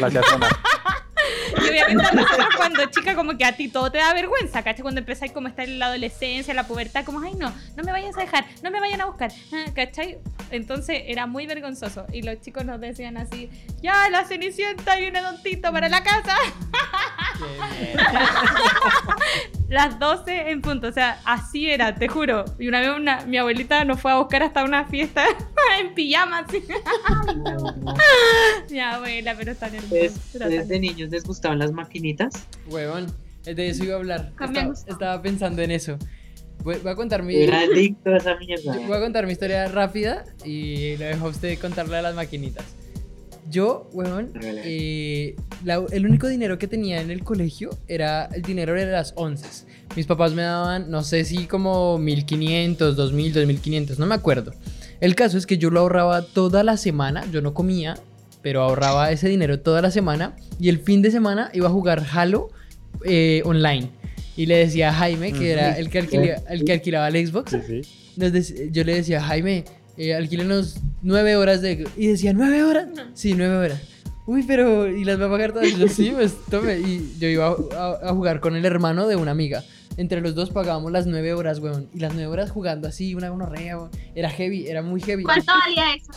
La. 0.00 0.10
Y 1.56 1.68
obviamente 1.68 2.04
a 2.06 2.12
nosotros 2.12 2.48
cuando 2.56 2.84
chica 2.86 3.14
como 3.14 3.36
que 3.36 3.44
a 3.44 3.52
ti 3.56 3.68
todo 3.68 3.90
te 3.90 3.98
da 3.98 4.12
vergüenza, 4.14 4.62
¿cachai? 4.62 4.82
Cuando 4.82 5.00
empezáis 5.00 5.32
como 5.32 5.46
a 5.46 5.50
estar 5.50 5.66
en 5.68 5.78
la 5.78 5.86
adolescencia, 5.86 6.54
la 6.54 6.66
pubertad, 6.66 7.04
como, 7.04 7.20
ay 7.20 7.34
no, 7.34 7.52
no 7.76 7.82
me 7.82 7.92
vayas 7.92 8.16
a 8.16 8.20
dejar, 8.20 8.44
no 8.62 8.70
me 8.70 8.80
vayan 8.80 9.00
a 9.00 9.06
buscar, 9.06 9.32
ah, 9.52 9.64
¿cachai? 9.74 10.18
Entonces 10.50 11.02
era 11.06 11.26
muy 11.26 11.46
vergonzoso 11.46 12.06
y 12.12 12.22
los 12.22 12.40
chicos 12.40 12.64
nos 12.64 12.80
decían 12.80 13.16
así, 13.16 13.50
ya 13.82 14.08
la 14.10 14.24
cenicienta 14.24 14.98
y 15.00 15.08
un 15.08 15.14
tontito 15.14 15.72
para 15.72 15.88
la 15.88 16.02
casa, 16.02 16.36
las 19.68 19.98
12 19.98 20.50
en 20.50 20.62
punto, 20.62 20.88
o 20.88 20.92
sea, 20.92 21.20
así 21.24 21.68
era, 21.70 21.94
te 21.94 22.08
juro. 22.08 22.44
Y 22.58 22.68
una 22.68 22.80
vez 22.80 22.90
una- 22.90 23.24
mi 23.26 23.36
abuelita 23.38 23.84
nos 23.84 24.00
fue 24.00 24.12
a 24.12 24.16
buscar 24.18 24.42
hasta 24.44 24.64
una 24.64 24.84
fiesta 24.86 25.24
en 25.78 25.92
pijama, 25.94 26.38
así. 26.46 26.62
mi 28.70 28.80
abuela, 28.80 29.34
pero 29.36 29.54
tan 29.56 29.74
hermosa. 29.74 29.94
¿Ustedes, 29.94 30.34
era 30.34 30.44
ustedes 30.46 30.60
tan- 30.62 30.68
de 30.68 30.78
niños 30.78 31.10
les 31.16 31.24
gustaban 31.24 31.58
las 31.58 31.72
maquinitas? 31.72 32.34
Huevón, 32.68 33.06
de 33.44 33.68
eso 33.68 33.84
iba 33.84 33.94
a 33.94 33.98
hablar. 33.98 34.32
Cambiamos. 34.36 34.80
Estaba, 34.80 34.92
estaba 34.94 35.22
pensando 35.22 35.62
en 35.62 35.70
eso. 35.70 35.96
Voy, 36.62 36.76
voy 36.82 36.92
a 36.92 36.94
contar 36.94 37.22
mi. 37.22 37.34
Era 37.36 37.60
adicto 37.60 38.10
a 38.10 38.18
esa 38.18 38.36
mierda. 38.36 38.76
voy 38.86 38.96
a 38.96 39.00
contar 39.00 39.24
mi 39.26 39.32
historia 39.32 39.66
rápida 39.68 40.24
y 40.44 40.96
lo 40.98 41.04
dejo 41.06 41.26
a 41.26 41.30
usted 41.30 41.58
contarle 41.58 41.96
a 41.96 42.02
las 42.02 42.14
maquinitas. 42.14 42.64
Yo, 43.48 43.88
huevón, 43.92 44.32
eh, 44.42 45.36
la- 45.64 45.84
el 45.92 46.04
único 46.04 46.26
dinero 46.26 46.58
que 46.58 46.66
tenía 46.66 47.00
en 47.00 47.10
el 47.12 47.22
colegio 47.22 47.70
era 47.86 48.24
el 48.26 48.42
dinero 48.42 48.74
de 48.74 48.86
las 48.86 49.12
once. 49.16 49.64
Mis 49.94 50.04
papás 50.06 50.32
me 50.34 50.42
daban, 50.42 50.90
no 50.90 51.02
sé 51.04 51.24
si 51.24 51.46
como 51.46 51.96
1500, 51.98 52.96
2000, 52.96 53.32
2500, 53.32 53.98
no 54.00 54.06
me 54.06 54.16
acuerdo. 54.16 54.52
El 55.00 55.14
caso 55.14 55.38
es 55.38 55.46
que 55.46 55.58
yo 55.58 55.70
lo 55.70 55.78
ahorraba 55.80 56.22
toda 56.22 56.64
la 56.64 56.76
semana, 56.76 57.24
yo 57.30 57.40
no 57.40 57.54
comía, 57.54 57.96
pero 58.46 58.62
ahorraba 58.62 59.10
ese 59.10 59.28
dinero 59.28 59.58
toda 59.58 59.82
la 59.82 59.90
semana 59.90 60.36
y 60.60 60.68
el 60.68 60.78
fin 60.78 61.02
de 61.02 61.10
semana 61.10 61.50
iba 61.52 61.66
a 61.66 61.70
jugar 61.72 62.06
Halo 62.12 62.50
eh, 63.04 63.42
online. 63.44 63.90
Y 64.36 64.46
le 64.46 64.56
decía 64.58 64.90
a 64.90 64.92
Jaime, 64.92 65.32
que 65.32 65.50
era 65.50 65.76
el 65.76 65.90
que, 65.90 65.98
alquila- 66.00 66.40
el 66.48 66.64
que 66.64 66.72
alquilaba 66.74 67.08
el 67.08 67.26
Xbox, 67.26 67.50
Sí, 67.66 67.82
sí. 67.82 68.70
yo 68.70 68.84
le 68.84 68.94
decía, 68.94 69.20
Jaime, 69.20 69.64
eh, 69.96 70.14
alquílenos 70.14 70.76
nueve 71.02 71.34
horas 71.34 71.60
de... 71.60 71.88
Y 71.96 72.06
decía, 72.06 72.32
¿nueve 72.34 72.62
horas? 72.62 72.86
Sí, 73.14 73.34
nueve 73.36 73.56
horas. 73.56 73.80
Uy, 74.28 74.44
pero... 74.44 74.86
¿Y 74.96 75.02
las 75.04 75.20
va 75.20 75.26
a 75.26 75.30
pagar 75.30 75.50
todas? 75.52 75.66
Y 75.66 75.76
yo, 75.80 75.88
sí, 75.88 76.12
pues 76.14 76.36
tome. 76.48 76.78
Y 76.78 77.16
yo 77.18 77.26
iba 77.26 77.46
a, 77.48 77.50
a- 77.76 78.10
a 78.10 78.14
jugar 78.14 78.38
con 78.38 78.54
el 78.54 78.64
hermano 78.64 79.08
de 79.08 79.16
una 79.16 79.32
amiga. 79.32 79.64
Entre 79.96 80.20
los 80.20 80.36
dos 80.36 80.50
pagábamos 80.50 80.92
las 80.92 81.08
nueve 81.08 81.34
horas, 81.34 81.58
weón. 81.58 81.88
Y 81.92 81.98
las 81.98 82.14
nueve 82.14 82.28
horas 82.28 82.52
jugando 82.52 82.86
así, 82.86 83.16
una 83.16 83.28
gonorrea, 83.30 83.76
weón. 83.76 83.90
Era 84.14 84.30
heavy, 84.30 84.68
era 84.68 84.82
muy 84.82 85.00
heavy. 85.00 85.24
¿Cuánto 85.24 85.52
valía 85.66 85.94
eso? 85.96 86.12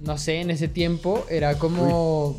No 0.00 0.18
sé, 0.18 0.40
en 0.40 0.50
ese 0.50 0.68
tiempo 0.68 1.24
era 1.30 1.58
como... 1.58 2.38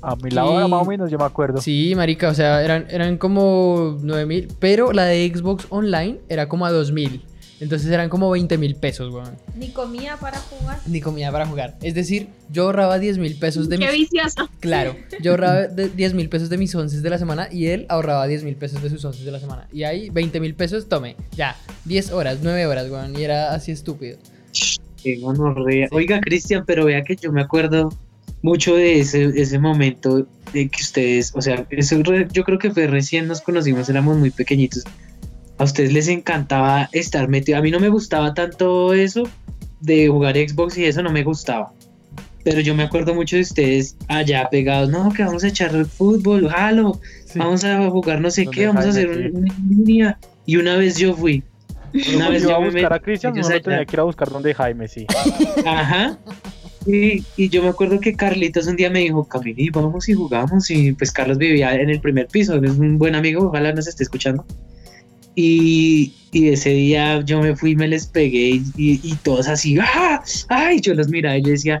A 0.00 0.14
mi 0.14 0.30
lado 0.30 0.56
era 0.56 0.68
más 0.68 0.82
o 0.82 0.84
menos, 0.84 1.10
yo 1.10 1.18
me 1.18 1.24
acuerdo. 1.24 1.60
Sí, 1.60 1.94
marica, 1.96 2.28
o 2.28 2.34
sea, 2.34 2.62
eran, 2.62 2.86
eran 2.88 3.18
como 3.18 3.98
9 4.00 4.26
mil, 4.26 4.48
pero 4.60 4.92
la 4.92 5.04
de 5.04 5.28
Xbox 5.34 5.66
Online 5.70 6.20
era 6.28 6.48
como 6.48 6.66
a 6.66 6.70
2 6.70 6.92
mil. 6.92 7.24
Entonces 7.60 7.90
eran 7.90 8.08
como 8.08 8.30
20 8.30 8.56
mil 8.56 8.76
pesos, 8.76 9.12
weón. 9.12 9.36
Ni 9.56 9.70
comía 9.70 10.16
para 10.16 10.38
jugar. 10.38 10.78
Ni 10.86 11.00
comida 11.00 11.32
para 11.32 11.46
jugar. 11.46 11.76
Es 11.82 11.94
decir, 11.94 12.28
yo 12.50 12.64
ahorraba 12.64 12.98
10 12.98 13.18
mil 13.18 13.34
pesos 13.36 13.68
de 13.68 13.78
Qué 13.78 13.86
mis... 13.88 14.10
vicioso. 14.10 14.48
Claro, 14.60 14.94
yo 15.20 15.32
ahorraba 15.32 15.66
de 15.66 15.88
10 15.88 16.14
mil 16.14 16.28
pesos 16.28 16.50
de 16.50 16.58
mis 16.58 16.72
onces 16.74 17.02
de 17.02 17.10
la 17.10 17.18
semana 17.18 17.48
y 17.50 17.66
él 17.66 17.86
ahorraba 17.88 18.26
10 18.26 18.44
mil 18.44 18.54
pesos 18.54 18.80
de 18.82 18.90
sus 18.90 19.04
onces 19.04 19.24
de 19.24 19.32
la 19.32 19.40
semana. 19.40 19.66
Y 19.72 19.82
ahí 19.82 20.10
20 20.10 20.38
mil 20.40 20.54
pesos, 20.54 20.88
tome, 20.88 21.16
ya, 21.32 21.56
10 21.86 22.12
horas, 22.12 22.38
9 22.42 22.66
horas, 22.66 22.88
weón. 22.90 23.18
Y 23.18 23.24
era 23.24 23.52
así 23.52 23.72
estúpido. 23.72 24.18
Qué 25.02 25.16
gonorrea. 25.20 25.88
Oiga, 25.92 26.20
Cristian, 26.20 26.64
pero 26.66 26.84
vea 26.86 27.02
que 27.04 27.16
yo 27.16 27.32
me 27.32 27.40
acuerdo 27.40 27.92
mucho 28.42 28.74
de 28.76 29.00
ese, 29.00 29.24
ese 29.40 29.58
momento 29.58 30.26
de 30.52 30.68
que 30.68 30.82
ustedes, 30.82 31.32
o 31.34 31.42
sea, 31.42 31.66
eso 31.70 32.02
re- 32.02 32.28
yo 32.32 32.44
creo 32.44 32.58
que 32.58 32.70
fue 32.70 32.86
recién 32.86 33.26
nos 33.26 33.40
conocimos, 33.40 33.88
éramos 33.88 34.16
muy 34.16 34.30
pequeñitos. 34.30 34.84
A 35.58 35.64
ustedes 35.64 35.92
les 35.92 36.06
encantaba 36.08 36.88
estar 36.92 37.28
metido. 37.28 37.58
A 37.58 37.62
mí 37.62 37.70
no 37.70 37.80
me 37.80 37.88
gustaba 37.88 38.32
tanto 38.34 38.92
eso 38.94 39.24
de 39.80 40.08
jugar 40.08 40.36
Xbox 40.36 40.78
y 40.78 40.84
eso 40.84 41.02
no 41.02 41.10
me 41.10 41.24
gustaba. 41.24 41.72
Pero 42.44 42.60
yo 42.60 42.74
me 42.74 42.84
acuerdo 42.84 43.14
mucho 43.14 43.36
de 43.36 43.42
ustedes 43.42 43.96
allá 44.06 44.48
pegados, 44.50 44.88
no, 44.88 45.12
que 45.12 45.24
vamos 45.24 45.42
a 45.44 45.48
echar 45.48 45.84
fútbol, 45.86 46.48
jalo, 46.48 47.00
Sí. 47.26 47.38
vamos 47.40 47.62
a 47.64 47.90
jugar 47.90 48.20
no 48.22 48.30
sé 48.30 48.44
Donde 48.44 48.56
qué, 48.58 48.66
vamos 48.68 48.84
a 48.86 48.88
hacer 48.88 49.32
una 49.34 49.54
línea. 49.68 50.18
Y 50.46 50.56
una 50.56 50.76
vez 50.76 50.96
yo 50.96 51.14
fui. 51.14 51.42
Una 52.14 52.28
vez 52.30 52.42
yo 52.42 52.48
iba 52.50 52.52
yo 52.52 52.56
a 52.56 52.60
me 52.60 52.70
buscar 52.70 52.92
a 52.92 52.96
metí- 52.96 53.02
Cristian, 53.04 53.34
no 53.34 53.46
allá. 53.46 53.60
tenía 53.60 53.84
que 53.84 53.96
ir 53.96 54.00
a 54.00 54.04
buscar 54.04 54.30
donde 54.30 54.54
Jaime, 54.54 54.88
sí. 54.88 55.06
Ajá. 55.66 56.18
Sí, 56.84 57.24
y 57.36 57.48
yo 57.48 57.62
me 57.62 57.68
acuerdo 57.68 58.00
que 58.00 58.14
Carlitos 58.14 58.66
un 58.66 58.76
día 58.76 58.88
me 58.90 59.00
dijo, 59.00 59.24
Camili, 59.28 59.68
vamos 59.70 60.08
y 60.08 60.14
jugamos. 60.14 60.70
Y 60.70 60.92
pues 60.92 61.12
Carlos 61.12 61.36
vivía 61.38 61.74
en 61.74 61.90
el 61.90 62.00
primer 62.00 62.28
piso, 62.28 62.54
es 62.62 62.70
un 62.78 62.98
buen 62.98 63.14
amigo, 63.14 63.46
ojalá 63.48 63.72
nos 63.72 63.86
esté 63.86 64.04
escuchando. 64.04 64.44
Y, 65.34 66.14
y 66.32 66.48
ese 66.48 66.70
día 66.70 67.20
yo 67.20 67.40
me 67.40 67.54
fui, 67.54 67.76
me 67.76 67.86
les 67.88 68.06
pegué 68.06 68.50
y, 68.50 68.62
y- 68.76 69.00
y 69.02 69.14
todos 69.22 69.48
así, 69.48 69.78
¡ah! 69.80 70.22
¡ay! 70.48 70.80
Yo 70.80 70.94
los 70.94 71.08
miraba 71.08 71.36
y 71.38 71.42
yo 71.42 71.50
decía, 71.50 71.78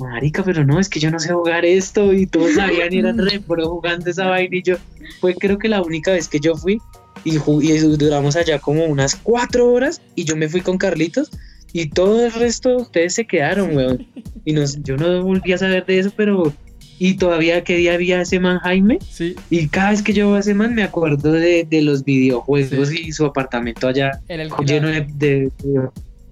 Marica, 0.00 0.42
pero 0.42 0.64
no, 0.64 0.80
es 0.80 0.88
que 0.88 0.98
yo 0.98 1.10
no 1.10 1.18
sé 1.20 1.32
jugar 1.32 1.64
esto. 1.64 2.12
Y 2.12 2.26
todos 2.26 2.54
sabían 2.54 2.92
y 2.92 2.98
eran 2.98 3.18
re 3.18 3.38
pro 3.40 3.68
jugando 3.68 4.10
esa 4.10 4.26
vaina. 4.26 4.56
Y 4.56 4.62
yo, 4.62 4.76
fue 5.20 5.34
creo 5.34 5.58
que 5.58 5.68
la 5.68 5.80
única 5.82 6.12
vez 6.12 6.26
que 6.28 6.40
yo 6.40 6.56
fui 6.56 6.78
y, 7.24 7.36
y 7.36 7.78
duramos 7.96 8.36
allá 8.36 8.58
como 8.58 8.84
unas 8.84 9.14
cuatro 9.16 9.72
horas. 9.72 10.00
Y 10.14 10.24
yo 10.24 10.36
me 10.36 10.48
fui 10.48 10.60
con 10.60 10.78
Carlitos. 10.78 11.30
Y 11.74 11.88
todo 11.88 12.24
el 12.26 12.32
resto 12.32 12.68
de 12.70 12.76
ustedes 12.76 13.14
se 13.14 13.26
quedaron, 13.26 13.74
weón. 13.74 14.06
Y 14.44 14.52
nos, 14.52 14.82
yo 14.82 14.96
no 14.96 15.22
volví 15.22 15.52
a 15.52 15.58
saber 15.58 15.86
de 15.86 15.98
eso, 16.00 16.12
pero. 16.16 16.52
Y 16.98 17.14
todavía 17.14 17.64
qué 17.64 17.76
día 17.78 17.94
había 17.94 18.20
ese 18.20 18.38
man 18.38 18.58
Jaime. 18.60 18.98
Sí, 19.10 19.34
Y 19.50 19.66
cada 19.68 19.90
vez 19.90 20.02
que 20.02 20.12
yo 20.12 20.26
veo 20.28 20.36
a 20.36 20.40
ese 20.40 20.54
man 20.54 20.72
me 20.74 20.84
acuerdo 20.84 21.32
de, 21.32 21.66
de 21.68 21.82
los 21.82 22.04
videojuegos 22.04 22.92
y 22.92 23.10
su 23.10 23.24
apartamento 23.24 23.88
allá 23.88 24.20
él 24.28 24.48
lleno 24.64 24.86
de, 24.88 25.00
de- 25.14 25.50
de- 25.64 25.88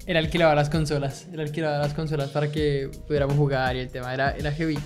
él 0.07 0.17
alquilaba 0.17 0.55
las 0.55 0.71
consolas. 0.71 1.27
Él 1.33 1.41
alquilaba 1.41 1.79
las 1.79 1.95
consolas 1.95 2.31
para 2.31 2.53
que 2.53 2.89
pudiéramos 3.09 3.37
jugar 3.37 3.75
y 3.75 3.81
el 3.81 3.89
tema 3.91 4.13
era, 4.15 4.31
era 4.37 4.53
heavy. 4.53 4.79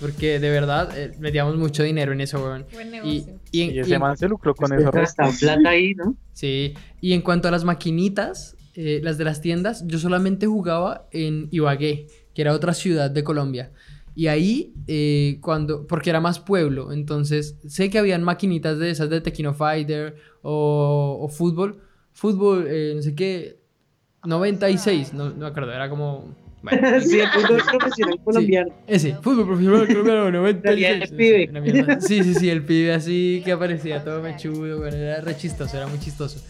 Porque 0.00 0.40
de 0.40 0.50
verdad 0.50 0.96
eh, 0.96 1.12
metíamos 1.20 1.56
mucho 1.56 1.82
dinero 1.84 2.12
en 2.12 2.20
eso, 2.20 2.42
weón. 2.42 2.64
Buen 2.72 2.88
Y, 2.88 2.90
negocio. 2.90 3.37
Y 3.52 3.62
en- 3.62 3.70
Y 3.70 3.74
y 3.74 3.78
ese 3.80 3.94
en- 3.94 4.00
man 4.00 4.16
se 4.16 4.28
lucró 4.28 4.54
con 4.54 4.70
Usted 4.72 4.80
eso. 4.82 4.90
gasta 4.92 5.28
plata 5.38 5.70
ahí, 5.70 5.94
¿no? 5.94 6.16
Sí, 6.32 6.74
y 7.00 7.12
en 7.12 7.22
cuanto 7.22 7.48
a 7.48 7.50
las 7.50 7.64
maquinitas, 7.64 8.56
eh, 8.74 9.00
las 9.02 9.18
de 9.18 9.24
las 9.24 9.40
tiendas, 9.40 9.84
yo 9.86 9.98
solamente 9.98 10.46
jugaba 10.46 11.08
en 11.10 11.48
Ibagué, 11.50 12.06
que 12.34 12.42
era 12.42 12.52
otra 12.54 12.72
ciudad 12.74 13.10
de 13.10 13.24
Colombia. 13.24 13.72
Y 14.14 14.26
ahí, 14.26 14.74
eh, 14.88 15.38
cuando, 15.40 15.86
porque 15.86 16.10
era 16.10 16.20
más 16.20 16.40
pueblo, 16.40 16.92
entonces 16.92 17.56
sé 17.68 17.88
que 17.90 17.98
habían 17.98 18.22
maquinitas 18.24 18.78
de 18.78 18.90
esas 18.90 19.08
de 19.10 19.20
Tequino 19.20 19.54
Fighter 19.54 20.16
o, 20.42 21.18
o 21.20 21.28
fútbol. 21.28 21.80
Fútbol, 22.12 22.66
eh, 22.68 22.92
no 22.96 23.02
sé 23.02 23.14
qué, 23.14 23.60
96, 24.24 25.12
no, 25.14 25.30
no 25.30 25.36
me 25.36 25.46
acuerdo, 25.46 25.72
era 25.72 25.88
como... 25.88 26.34
Bueno, 26.62 27.00
sí, 27.00 27.20
el 27.20 27.28
fútbol 27.28 27.62
profesional 27.78 28.20
colombiano. 28.24 28.72
ese, 28.86 29.14
fútbol 29.16 29.46
profesional 29.46 29.86
colombiano, 29.86 30.60
Salía 30.62 30.98
96. 30.98 31.10
el 31.10 31.16
pibe. 31.62 32.00
Sí, 32.00 32.22
sí, 32.24 32.34
sí, 32.34 32.50
el 32.50 32.62
pibe 32.62 32.94
así 32.94 33.42
que 33.44 33.52
aparecía 33.52 34.02
todo 34.02 34.20
mechudo, 34.22 34.78
bueno, 34.78 34.96
era 34.96 35.20
re 35.20 35.36
chistoso, 35.36 35.76
era 35.76 35.86
muy 35.86 35.98
chistoso. 35.98 36.40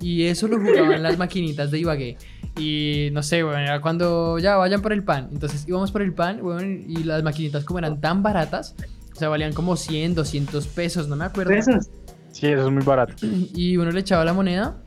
Y 0.00 0.24
eso 0.24 0.46
lo 0.46 0.58
jugaban 0.60 1.02
las 1.02 1.18
maquinitas 1.18 1.70
de 1.70 1.80
Ibagué. 1.80 2.16
Y 2.56 3.08
no 3.12 3.22
sé, 3.22 3.42
bueno, 3.42 3.58
era 3.58 3.80
cuando 3.80 4.38
ya 4.38 4.56
vayan 4.56 4.80
por 4.80 4.92
el 4.92 5.02
pan. 5.02 5.28
Entonces 5.32 5.64
íbamos 5.66 5.90
por 5.90 6.02
el 6.02 6.12
pan, 6.12 6.40
bueno, 6.40 6.62
y 6.62 7.02
las 7.04 7.22
maquinitas 7.24 7.64
como 7.64 7.80
eran 7.80 8.00
tan 8.00 8.22
baratas, 8.22 8.76
o 9.12 9.16
sea, 9.16 9.28
valían 9.28 9.52
como 9.52 9.76
100, 9.76 10.14
200 10.14 10.66
pesos, 10.68 11.08
no 11.08 11.16
me 11.16 11.24
acuerdo. 11.24 11.50
¿Pesos? 11.50 11.88
Sí, 12.30 12.46
eso 12.46 12.66
es 12.66 12.72
muy 12.72 12.84
barato. 12.84 13.14
Y 13.54 13.76
uno 13.76 13.90
le 13.90 14.00
echaba 14.00 14.24
la 14.24 14.32
moneda 14.32 14.80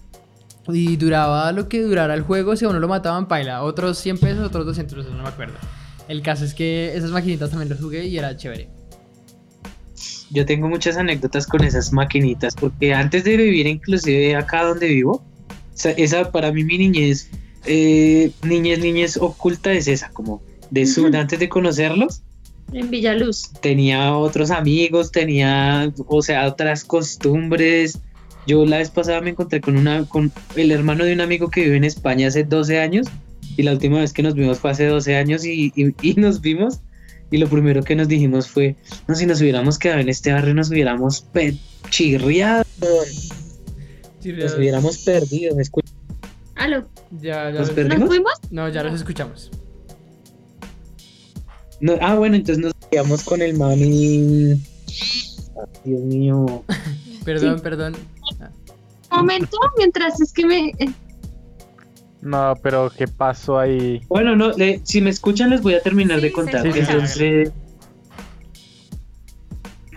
y 0.74 0.98
duraba 0.98 1.52
lo 1.52 1.68
que 1.70 1.82
durara 1.82 2.14
el 2.14 2.22
juego. 2.22 2.56
Si 2.56 2.66
a 2.66 2.70
uno 2.70 2.80
lo 2.80 2.88
mataban, 2.88 3.28
paila. 3.28 3.64
Otros 3.64 3.98
100 4.00 4.18
pesos, 4.18 4.46
otros 4.46 4.66
200 4.66 4.98
pesos, 4.98 5.14
no 5.14 5.24
me 5.24 5.30
acuerdo. 5.30 5.56
El 6.08 6.22
caso 6.22 6.46
es 6.46 6.54
que 6.54 6.96
esas 6.96 7.12
maquinitas 7.12 7.50
también 7.50 7.70
las 7.70 7.80
jugué 7.80 8.06
y 8.06 8.18
era 8.18 8.36
chévere. 8.36 8.70
Yo 10.30 10.46
tengo 10.46 10.70
muchas 10.70 10.98
anécdotas 10.98 11.46
con 11.46 11.64
esas 11.64 11.92
maquinitas, 11.92 12.56
porque 12.56 12.94
antes 12.94 13.24
de 13.24 13.36
vivir 13.36 13.68
inclusive 13.68 14.36
acá 14.36 14.64
donde 14.64 14.88
vivo, 14.88 15.24
o 15.50 15.54
sea, 15.74 15.92
esa 15.92 16.32
para 16.32 16.52
mí 16.52 16.64
mi 16.64 16.78
niñez, 16.78 17.30
eh, 17.66 18.32
niñez, 18.44 18.80
niñez 18.80 19.18
oculta 19.18 19.74
es 19.74 19.88
esa, 19.88 20.10
como 20.10 20.42
de 20.70 20.86
su, 20.86 21.06
antes 21.06 21.38
de 21.38 21.50
conocerlos, 21.50 22.22
En 22.72 22.90
Villaluz. 22.90 23.52
tenía 23.62 24.16
otros 24.16 24.52
amigos, 24.52 25.12
tenía, 25.12 25.92
o 26.08 26.22
sea, 26.22 26.48
otras 26.48 26.86
costumbres. 26.86 28.00
Yo 28.48 28.66
la 28.66 28.78
vez 28.78 28.90
pasada 28.90 29.22
me 29.22 29.30
encontré 29.32 29.62
con 29.62 29.78
una, 29.78 30.06
con 30.06 30.32
el 30.56 30.72
hermano 30.72 31.04
de 31.06 31.14
un 31.14 31.22
amigo 31.22 31.50
que 31.50 31.62
vive 31.62 31.78
en 31.78 31.84
España 31.84 32.28
hace 32.28 32.44
12 32.44 32.80
años, 32.80 33.08
y 33.58 33.64
la 33.64 33.74
última 33.74 34.00
vez 34.00 34.14
que 34.14 34.24
nos 34.24 34.34
vimos 34.34 34.60
fue 34.60 34.72
hace 34.72 34.86
12 34.88 35.16
años 35.16 35.46
y, 35.46 35.72
y- 35.76 35.94
y 36.02 36.14
nos 36.16 36.42
vimos, 36.42 36.80
y 37.30 37.38
lo 37.38 37.48
primero 37.48 37.84
que 37.84 37.96
nos 37.96 38.08
dijimos 38.08 38.48
fue, 38.48 38.76
no, 39.08 39.16
si 39.16 39.26
nos 39.26 39.40
hubiéramos 39.42 39.78
quedado 39.78 40.00
en 40.02 40.10
este 40.10 40.32
barrio 40.34 40.54
nos 40.54 40.70
hubiéramos 40.70 41.22
pe- 41.22 41.56
chirriado, 41.90 42.64
nos 42.84 44.56
hubiéramos 44.58 44.98
perdido. 45.00 45.56
¿me 45.56 45.62
escuchas? 45.62 45.94
Aló. 46.56 46.86
Ya, 47.22 47.46
ya 47.46 47.52
¿Nos 47.52 47.60
los- 47.68 47.70
perdimos? 47.72 48.00
¿Nos 48.00 48.08
fuimos? 48.10 48.34
No, 48.52 48.70
ya 48.70 48.84
los 48.84 48.94
escuchamos. 48.96 49.52
No, 51.80 51.94
ah, 52.02 52.16
bueno, 52.16 52.36
entonces 52.36 52.64
nos 52.64 52.74
quedamos 52.92 53.24
con 53.24 53.42
el 53.42 53.58
man 53.58 53.80
y... 53.80 54.52
Ay, 54.52 54.60
Dios 55.86 56.02
mío. 56.02 56.64
Perdón, 57.26 57.60
perdón. 57.62 57.94
Un 58.40 59.18
momento, 59.18 59.58
mientras 59.78 60.20
es 60.22 60.32
que 60.32 60.46
me. 60.46 60.70
eh, 60.80 60.90
No, 62.22 62.54
pero 62.62 62.92
¿qué 62.96 63.08
pasó 63.08 63.60
ahí? 63.60 64.02
Bueno, 64.08 64.36
no, 64.36 64.52
le- 64.52 64.80
si 64.84 65.02
me 65.02 65.10
escuchan 65.10 65.50
les 65.50 65.62
voy 65.62 65.74
a 65.74 65.82
terminar 65.82 66.18
Sí, 66.20 66.24
de 66.28 66.32
contar. 66.32 66.66
Entonces, 66.66 67.52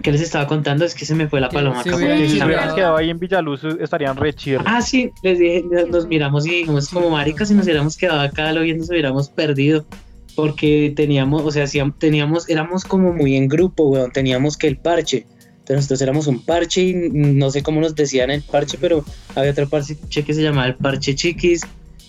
¿qué 0.03 0.13
les 0.13 0.21
estaba 0.21 0.47
contando? 0.47 0.85
Es 0.85 0.95
que 0.95 1.05
se 1.07 1.15
me 1.15 1.29
fue 1.29 1.41
la 1.41 1.49
paloma. 1.49 1.83
Si 1.83 1.91
hubieran 1.91 2.75
quedado 2.75 2.97
ahí 2.97 3.11
en 3.11 3.19
Villaluz, 3.19 3.65
estarían 3.81 4.17
re 4.17 4.33
chirros. 4.35 4.65
Ah, 4.69 4.83
sí, 4.83 5.11
les 5.23 5.39
dije, 5.39 5.65
nos 5.91 6.07
miramos 6.07 6.47
y 6.47 6.51
dijimos 6.51 6.89
como 6.89 7.11
maricas 7.11 7.49
si 7.49 7.55
nos 7.55 7.65
hubiéramos 7.65 7.97
quedado 7.97 8.21
acá 8.21 8.53
lo 8.53 8.63
viendo, 8.63 8.83
nos 8.83 8.91
hubiéramos 8.91 9.29
perdido. 9.29 9.85
Porque 10.37 10.93
teníamos, 10.97 11.43
o 11.43 11.51
sea, 11.53 11.65
teníamos, 11.99 12.49
éramos 12.49 12.85
como 12.85 13.13
muy 13.13 13.37
en 13.37 13.47
grupo, 13.47 13.85
weón, 13.85 14.11
teníamos 14.11 14.57
que 14.57 14.67
el 14.67 14.77
parche. 14.79 15.27
Entonces 15.65 15.77
nosotros 15.77 16.03
éramos 16.03 16.27
un 16.27 16.45
parche 16.45 16.83
y 16.83 16.93
no 16.95 17.51
sé 17.51 17.63
cómo 17.63 17.81
nos 17.81 17.95
decían 17.95 18.31
el 18.31 18.43
parche, 18.43 18.77
pero 18.79 19.03
había 19.35 19.51
otro 19.53 19.67
parche 19.69 19.97
que 20.11 20.35
se 20.35 20.43
llamaba 20.43 20.67
el 20.67 20.75
parche 20.75 21.15
chiquis. 21.15 21.63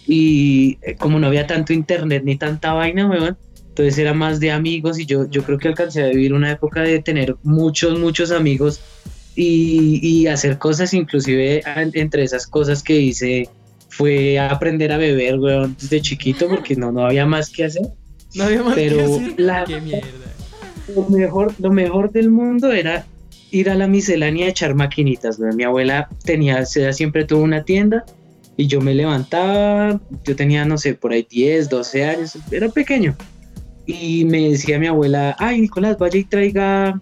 Y 0.07 0.77
eh, 0.81 0.95
como 0.95 1.19
no 1.19 1.27
había 1.27 1.47
tanto 1.47 1.71
internet 1.71 2.23
ni 2.25 2.35
tanta 2.35 2.73
vaina, 2.73 3.07
weón, 3.09 3.37
entonces 3.69 3.97
era 3.97 4.13
más 4.13 4.39
de 4.41 4.51
amigos 4.51 4.99
y 4.99 5.05
yo, 5.05 5.29
yo 5.29 5.43
creo 5.43 5.57
que 5.57 5.69
alcancé 5.69 6.03
a 6.03 6.07
vivir 6.09 6.33
una 6.33 6.51
época 6.51 6.81
de 6.81 6.99
tener 7.01 7.35
muchos, 7.43 7.97
muchos 7.97 8.31
amigos 8.31 8.81
y, 9.35 9.99
y 10.01 10.27
hacer 10.27 10.57
cosas, 10.57 10.93
inclusive 10.93 11.63
en- 11.77 11.91
entre 11.93 12.23
esas 12.23 12.45
cosas 12.47 12.83
que 12.83 12.99
hice 12.99 13.49
fue 13.89 14.37
aprender 14.37 14.91
a 14.91 14.97
beber, 14.97 15.39
weón, 15.39 15.75
desde 15.79 16.01
chiquito 16.01 16.47
porque 16.49 16.75
no, 16.75 16.91
no 16.91 17.05
había 17.05 17.25
más 17.25 17.49
que 17.49 17.63
hacer. 17.65 17.83
No 18.35 18.43
había 18.43 18.63
más 18.63 18.75
Pero 18.75 18.97
que 18.97 19.03
hacer. 19.03 19.33
la- 19.39 19.63
Qué 19.65 19.79
mierda. 19.81 20.09
Lo 20.93 21.09
mejor, 21.09 21.53
lo 21.57 21.71
mejor 21.71 22.11
del 22.11 22.29
mundo 22.29 22.71
era 22.71 23.05
ir 23.55 23.69
a 23.69 23.75
la 23.75 23.87
miscelánea 23.87 24.47
a 24.47 24.49
echar 24.49 24.75
maquinitas, 24.75 25.39
weón. 25.39 25.55
Mi 25.55 25.63
abuela 25.63 26.09
tenía, 26.23 26.65
siempre 26.65 27.23
tuvo 27.25 27.43
una 27.43 27.63
tienda 27.63 28.05
y 28.57 28.67
yo 28.67 28.81
me 28.81 28.93
levantaba, 28.93 29.99
yo 30.23 30.35
tenía, 30.35 30.65
no 30.65 30.77
sé, 30.77 30.93
por 30.93 31.11
ahí 31.11 31.25
10, 31.29 31.69
12 31.69 32.05
años, 32.05 32.37
era 32.51 32.69
pequeño. 32.69 33.15
Y 33.85 34.25
me 34.25 34.49
decía 34.49 34.79
mi 34.79 34.87
abuela, 34.87 35.35
ay, 35.39 35.61
Nicolás, 35.61 35.97
vaya 35.97 36.19
y 36.19 36.23
traiga 36.23 36.99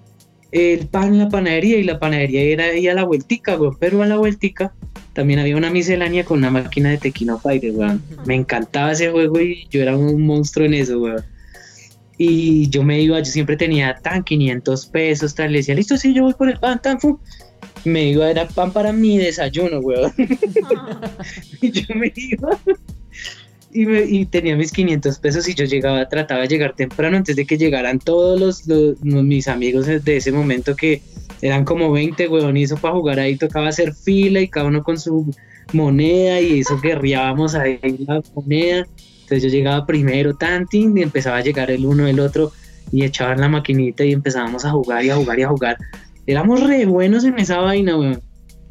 el 0.51 0.87
pan 0.87 1.13
en 1.13 1.19
la 1.19 1.29
panadería. 1.29 1.77
Y 1.77 1.83
la 1.83 1.99
panadería 1.99 2.41
era 2.41 2.65
ahí 2.65 2.87
a 2.87 2.93
la 2.93 3.03
vueltica, 3.03 3.55
weón. 3.55 3.77
Pero 3.79 4.03
a 4.03 4.05
la 4.05 4.17
vueltica 4.17 4.73
también 5.13 5.39
había 5.39 5.55
una 5.55 5.69
miscelánea 5.69 6.25
con 6.25 6.39
una 6.39 6.49
máquina 6.49 6.89
de 6.89 6.97
Tequino 6.97 7.39
Fighter, 7.39 7.71
weón. 7.71 8.01
Me 8.25 8.35
encantaba 8.35 8.91
ese 8.91 9.11
juego 9.11 9.39
y 9.39 9.65
yo 9.69 9.81
era 9.81 9.95
un 9.95 10.25
monstruo 10.25 10.65
en 10.65 10.73
eso, 10.73 10.99
weón. 10.99 11.23
Y 12.17 12.69
yo 12.69 12.83
me 12.83 13.01
iba, 13.01 13.17
yo 13.19 13.25
siempre 13.25 13.57
tenía 13.57 13.95
tan 14.01 14.23
500 14.23 14.85
pesos, 14.87 15.33
tal, 15.33 15.51
le 15.51 15.59
decía, 15.59 15.73
listo, 15.75 15.97
sí, 15.97 16.13
yo 16.13 16.23
voy 16.23 16.33
por 16.33 16.49
el 16.49 16.59
pan, 16.59 16.79
tan, 16.81 16.99
fu. 16.99 17.19
Me 17.85 18.09
iba, 18.09 18.29
era 18.29 18.47
pan 18.47 18.71
para 18.71 18.93
mi 18.93 19.17
desayuno, 19.17 19.79
weón. 19.79 20.13
y 21.61 21.71
yo 21.71 21.95
me 21.95 22.11
iba 22.15 22.59
y, 23.75 23.85
me- 23.87 24.05
y 24.05 24.25
tenía 24.27 24.55
mis 24.55 24.71
500 24.71 25.17
pesos 25.19 25.47
y 25.49 25.55
yo 25.55 25.65
llegaba, 25.65 26.07
trataba 26.07 26.41
de 26.41 26.47
llegar 26.47 26.75
temprano 26.75 27.17
antes 27.17 27.35
de 27.35 27.45
que 27.45 27.57
llegaran 27.57 27.97
todos 27.99 28.39
los, 28.39 28.67
los- 28.67 28.97
los- 29.03 29.23
mis 29.23 29.47
amigos 29.47 29.87
de 29.87 30.17
ese 30.17 30.31
momento 30.31 30.75
que 30.75 31.01
eran 31.41 31.65
como 31.65 31.91
20, 31.91 32.27
weón, 32.27 32.55
y 32.55 32.63
eso 32.63 32.77
para 32.77 32.93
jugar 32.93 33.19
ahí 33.19 33.35
tocaba 33.35 33.69
hacer 33.69 33.93
fila 33.95 34.39
y 34.39 34.47
cada 34.47 34.67
uno 34.67 34.83
con 34.83 34.99
su 34.99 35.33
moneda 35.73 36.39
y 36.39 36.59
eso 36.59 36.79
guerreábamos 36.79 37.55
ahí 37.55 37.79
la 38.07 38.21
moneda. 38.35 38.85
Entonces 39.33 39.51
yo 39.51 39.57
llegaba 39.57 39.85
primero, 39.85 40.35
tantin, 40.35 40.95
y 40.95 41.01
empezaba 41.01 41.37
a 41.37 41.41
llegar 41.41 41.71
el 41.71 41.85
uno, 41.85 42.07
el 42.07 42.19
otro, 42.19 42.51
y 42.91 43.03
echaban 43.03 43.41
la 43.41 43.49
maquinita 43.49 44.05
y 44.05 44.11
empezábamos 44.11 44.63
a 44.63 44.69
jugar 44.69 45.03
y 45.03 45.09
a 45.09 45.15
jugar 45.15 45.39
y 45.39 45.43
a 45.43 45.47
jugar. 45.47 45.77
Éramos 46.27 46.61
re 46.61 46.85
buenos 46.85 47.23
en 47.23 47.39
esa 47.39 47.59
vaina, 47.59 47.97
weón. 47.97 48.21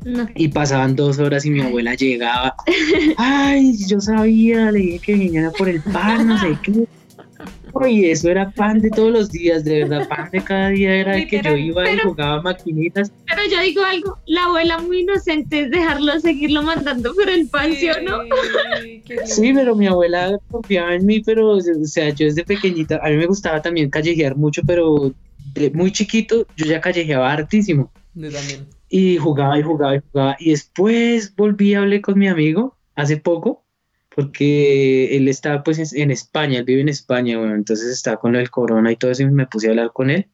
No. 0.05 0.29
Y 0.37 0.49
pasaban 0.49 0.95
dos 0.95 1.19
horas 1.19 1.45
y 1.47 1.51
mi 1.51 1.61
abuela 1.61 1.95
llegaba. 1.95 2.55
Ay, 3.17 3.77
yo 3.89 4.01
sabía, 4.01 4.71
le 4.71 4.79
dije 4.79 4.99
que 5.01 5.15
viniera 5.15 5.51
por 5.51 5.69
el 5.69 5.81
pan, 5.81 6.29
no 6.29 6.39
sé 6.39 6.57
qué. 6.63 6.87
Uy, 7.75 8.07
eso 8.07 8.29
era 8.29 8.51
pan 8.51 8.81
de 8.81 8.91
todos 8.91 9.11
los 9.11 9.31
días, 9.31 9.65
de 9.65 9.85
verdad, 9.85 10.09
pan 10.09 10.29
de 10.31 10.43
cada 10.43 10.69
día 10.69 10.95
era 10.95 11.17
el 11.17 11.27
que 11.27 11.41
yo 11.43 11.57
iba 11.57 11.91
y 11.91 11.99
jugaba 11.99 12.43
maquinitas. 12.43 13.13
Pero 13.27 13.43
yo 13.51 13.63
digo 13.63 13.83
algo, 13.83 14.19
la 14.27 14.45
abuela 14.45 14.79
muy 14.79 15.01
inocente 15.01 15.61
es 15.61 15.71
dejarlo 15.71 16.21
seguirlo 16.21 16.63
mandando 16.63 17.15
por 17.15 17.29
el 17.31 17.49
pan, 17.49 17.73
¿sí 17.73 17.89
o 17.89 18.01
no? 18.03 18.19
Sí, 19.25 19.53
pero 19.55 19.75
mi 19.75 19.87
abuela 19.87 20.39
confiaba 20.51 20.95
en 20.95 21.07
mí, 21.07 21.21
pero, 21.21 21.53
o 21.53 21.61
sea, 21.61 22.11
yo 22.11 22.27
desde 22.27 22.45
pequeñita, 22.45 23.01
a 23.03 23.09
mí 23.09 23.17
me 23.17 23.27
gustaba 23.27 23.63
también 23.63 23.91
callejear 23.91 24.37
mucho, 24.37 24.63
pero 24.67 25.13
de 25.55 25.71
muy 25.71 25.93
chiquito 25.93 26.47
yo 26.57 26.67
ya 26.67 26.81
callejeaba 26.81 27.33
hartísimo. 27.33 27.91
Yo 28.15 28.31
también. 28.31 28.67
Y 28.89 29.17
jugaba 29.17 29.59
y 29.59 29.63
jugaba 29.63 29.97
y 29.97 30.01
jugaba. 30.13 30.37
Y 30.39 30.51
después 30.51 31.35
volví 31.35 31.71
y 31.71 31.75
hablé 31.75 32.03
con 32.03 32.19
mi 32.19 32.29
amigo 32.29 32.77
hace 32.95 33.17
poco, 33.17 33.62
porque 34.15 35.17
él 35.17 35.29
estaba 35.29 35.63
pues 35.63 35.93
en- 35.95 36.11
España, 36.11 36.59
él 36.59 36.65
vive 36.65 36.81
en 36.83 36.89
España, 36.89 37.39
bueno, 37.39 37.55
entonces 37.55 37.89
estaba 37.89 38.19
con 38.19 38.37
el 38.37 38.51
corona 38.51 38.93
y 38.93 38.97
todo 38.97 39.11
eso 39.11 39.23
y 39.23 39.27
me 39.31 39.47
puse 39.47 39.69
a 39.69 39.71
hablar 39.71 39.91
con 39.93 40.11
él 40.11 40.27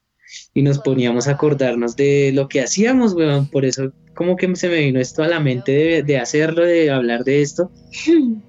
y 0.55 0.62
nos 0.62 0.79
poníamos 0.81 1.26
a 1.29 1.33
acordarnos 1.33 1.97
de 1.97 2.33
lo 2.35 2.49
que 2.49 2.61
hacíamos, 2.61 3.14
weón. 3.14 3.49
Por 3.49 3.64
eso 3.64 3.93
como 4.14 4.37
que 4.37 4.55
se 4.57 4.68
me 4.68 4.81
vino 4.81 5.01
esto 5.01 5.22
a 5.22 5.29
la 5.29 5.41
mente 5.41 5.72
de, 5.72 6.03
de 6.03 6.18
hacerlo, 6.18 6.64
de 6.66 6.91
hablar 6.91 7.24
de 7.24 7.41
esto. 7.41 7.70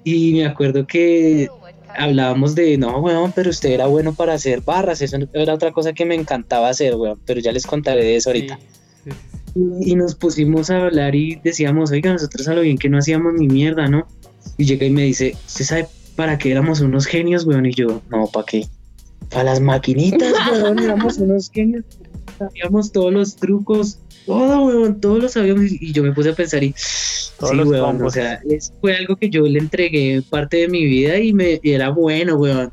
Y 0.03 0.33
me 0.33 0.45
acuerdo 0.45 0.85
que 0.87 1.47
hablábamos 1.95 2.55
de, 2.55 2.77
no, 2.77 2.99
weón, 2.99 3.31
pero 3.33 3.49
usted 3.49 3.69
era 3.69 3.87
bueno 3.87 4.13
para 4.13 4.33
hacer 4.33 4.61
barras, 4.61 5.01
eso 5.01 5.17
era 5.33 5.53
otra 5.53 5.71
cosa 5.71 5.93
que 5.93 6.05
me 6.05 6.15
encantaba 6.15 6.69
hacer, 6.69 6.95
weón, 6.95 7.19
pero 7.25 7.39
ya 7.39 7.51
les 7.51 7.65
contaré 7.65 8.03
de 8.03 8.15
eso 8.17 8.29
ahorita. 8.29 8.57
Sí, 8.57 9.09
sí, 9.11 9.11
sí. 9.11 9.17
Y, 9.81 9.91
y 9.91 9.95
nos 9.95 10.15
pusimos 10.15 10.69
a 10.69 10.85
hablar 10.85 11.15
y 11.15 11.39
decíamos, 11.43 11.91
oiga, 11.91 12.11
nosotros 12.11 12.47
a 12.47 12.53
lo 12.55 12.61
bien 12.61 12.77
que 12.77 12.89
no 12.89 12.97
hacíamos 12.97 13.33
ni 13.37 13.47
mierda, 13.47 13.87
¿no? 13.87 14.07
Y 14.57 14.65
llega 14.65 14.85
y 14.85 14.89
me 14.89 15.03
dice, 15.03 15.35
¿usted 15.47 15.65
sabe 15.65 15.87
para 16.15 16.37
qué 16.37 16.51
éramos 16.51 16.81
unos 16.81 17.05
genios, 17.05 17.45
weón? 17.45 17.65
Y 17.65 17.73
yo, 17.73 18.01
no, 18.09 18.27
¿para 18.27 18.45
qué? 18.45 18.67
Para 19.29 19.45
las 19.45 19.61
maquinitas, 19.61 20.33
weón, 20.51 20.79
éramos 20.79 21.17
unos 21.17 21.49
genios. 21.49 21.85
Sabíamos 22.37 22.91
todos 22.91 23.13
los 23.13 23.35
trucos, 23.35 23.99
todo, 24.25 24.65
weón, 24.65 24.99
todos 25.01 25.23
lo 25.23 25.29
sabíamos. 25.29 25.65
Y 25.71 25.91
yo 25.91 26.03
me 26.03 26.11
puse 26.11 26.29
a 26.29 26.35
pensar 26.35 26.63
y, 26.63 26.73
Todos 27.37 27.51
sí, 27.51 27.57
los 27.57 27.67
weón, 27.67 28.01
o 28.03 28.09
sea, 28.09 28.41
fue 28.81 28.95
algo 28.95 29.15
que 29.15 29.29
yo 29.29 29.43
le 29.43 29.59
entregué 29.59 30.21
parte 30.29 30.57
de 30.57 30.67
mi 30.67 30.85
vida 30.85 31.17
y 31.17 31.33
me 31.33 31.59
y 31.63 31.71
era 31.71 31.89
bueno, 31.89 32.35
weón. 32.35 32.71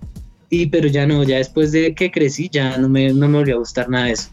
Y 0.50 0.66
pero 0.66 0.88
ya 0.88 1.06
no, 1.06 1.22
ya 1.24 1.38
después 1.38 1.72
de 1.72 1.94
que 1.94 2.10
crecí, 2.10 2.48
ya 2.50 2.78
no 2.78 2.88
me, 2.88 3.12
no 3.12 3.28
me 3.28 3.38
volvió 3.38 3.56
a 3.56 3.58
gustar 3.58 3.88
nada 3.88 4.06
de 4.06 4.12
eso. 4.12 4.28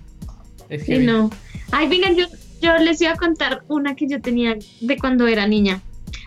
Es 0.70 0.82
Sí, 0.86 0.94
que 0.94 1.00
no. 1.00 1.30
Ay, 1.72 1.88
vengan, 1.88 2.16
yo, 2.16 2.26
yo 2.62 2.78
les 2.78 3.02
iba 3.02 3.12
a 3.12 3.16
contar 3.16 3.64
una 3.68 3.96
que 3.96 4.08
yo 4.08 4.22
tenía 4.22 4.58
de 4.82 4.98
cuando 4.98 5.28
era 5.28 5.48
niña. 5.48 5.82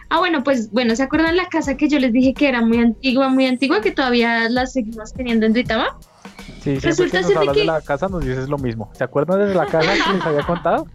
Ah, 0.08 0.18
bueno, 0.18 0.42
pues 0.44 0.70
bueno, 0.70 0.94
¿se 0.96 1.02
acuerdan 1.02 1.36
la 1.36 1.46
casa 1.48 1.76
que 1.76 1.88
yo 1.88 1.98
les 1.98 2.12
dije 2.12 2.32
que 2.34 2.48
era 2.48 2.60
muy 2.62 2.78
antigua, 2.78 3.28
muy 3.28 3.46
antigua, 3.46 3.80
que 3.80 3.90
todavía 3.92 4.48
la 4.48 4.66
seguimos 4.66 5.12
teniendo 5.12 5.46
en 5.46 5.52
Duitama? 5.52 5.98
Sí, 6.62 6.78
Resulta 6.78 7.18
que 7.18 7.22
nos 7.22 7.26
ser 7.26 7.34
de 7.34 7.38
hablas 7.40 7.54
de 7.56 7.60
que- 7.62 7.66
la 7.66 7.80
casa 7.80 8.08
nos 8.08 8.24
dices 8.24 8.48
lo 8.48 8.58
mismo. 8.58 8.90
¿Se 8.94 9.04
acuerdan 9.04 9.38
de 9.48 9.54
la 9.54 9.66
casa 9.66 9.92
que 9.92 10.12
les 10.14 10.24
había 10.26 10.42
contado? 10.46 10.86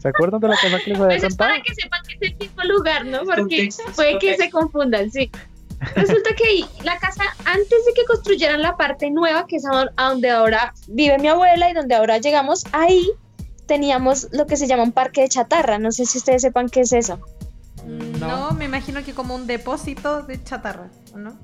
¿Se 0.00 0.08
acuerdan 0.08 0.40
de 0.40 0.48
la 0.48 0.56
casa 0.56 0.78
que 0.84 0.90
les 0.90 0.98
había 1.00 1.18
Pues 1.18 1.22
es 1.24 1.28
contado? 1.30 1.50
para 1.50 1.62
que 1.62 1.74
sepan 1.74 2.00
que 2.06 2.14
es 2.14 2.32
el 2.32 2.38
mismo 2.38 2.62
lugar, 2.64 3.06
¿no? 3.06 3.20
Porque 3.24 3.68
puede 3.96 4.18
que 4.18 4.36
se 4.36 4.50
confundan, 4.50 5.10
sí. 5.10 5.30
Resulta 5.96 6.34
que 6.34 6.44
ahí, 6.44 6.64
la 6.84 6.98
casa, 6.98 7.22
antes 7.46 7.68
de 7.86 7.92
que 7.94 8.04
construyeran 8.06 8.60
la 8.60 8.76
parte 8.76 9.10
nueva, 9.10 9.46
que 9.46 9.56
es 9.56 9.64
a 9.66 10.08
donde 10.10 10.28
ahora 10.30 10.74
vive 10.88 11.18
mi 11.18 11.28
abuela 11.28 11.70
y 11.70 11.72
donde 11.72 11.94
ahora 11.94 12.18
llegamos, 12.18 12.64
ahí 12.72 13.10
teníamos 13.66 14.28
lo 14.32 14.46
que 14.46 14.56
se 14.58 14.66
llama 14.66 14.82
un 14.82 14.92
parque 14.92 15.22
de 15.22 15.28
chatarra. 15.28 15.78
No 15.78 15.90
sé 15.92 16.04
si 16.04 16.18
ustedes 16.18 16.42
sepan 16.42 16.68
qué 16.68 16.80
es 16.80 16.92
eso. 16.92 17.18
Mm, 17.86 18.18
No. 18.20 18.28
No, 18.28 18.50
me 18.52 18.64
imagino 18.66 19.02
que 19.04 19.12
como 19.14 19.34
un 19.34 19.46
depósito 19.46 20.22
de 20.22 20.42
chatarra, 20.42 20.88
¿o 21.14 21.18
no? 21.18 21.36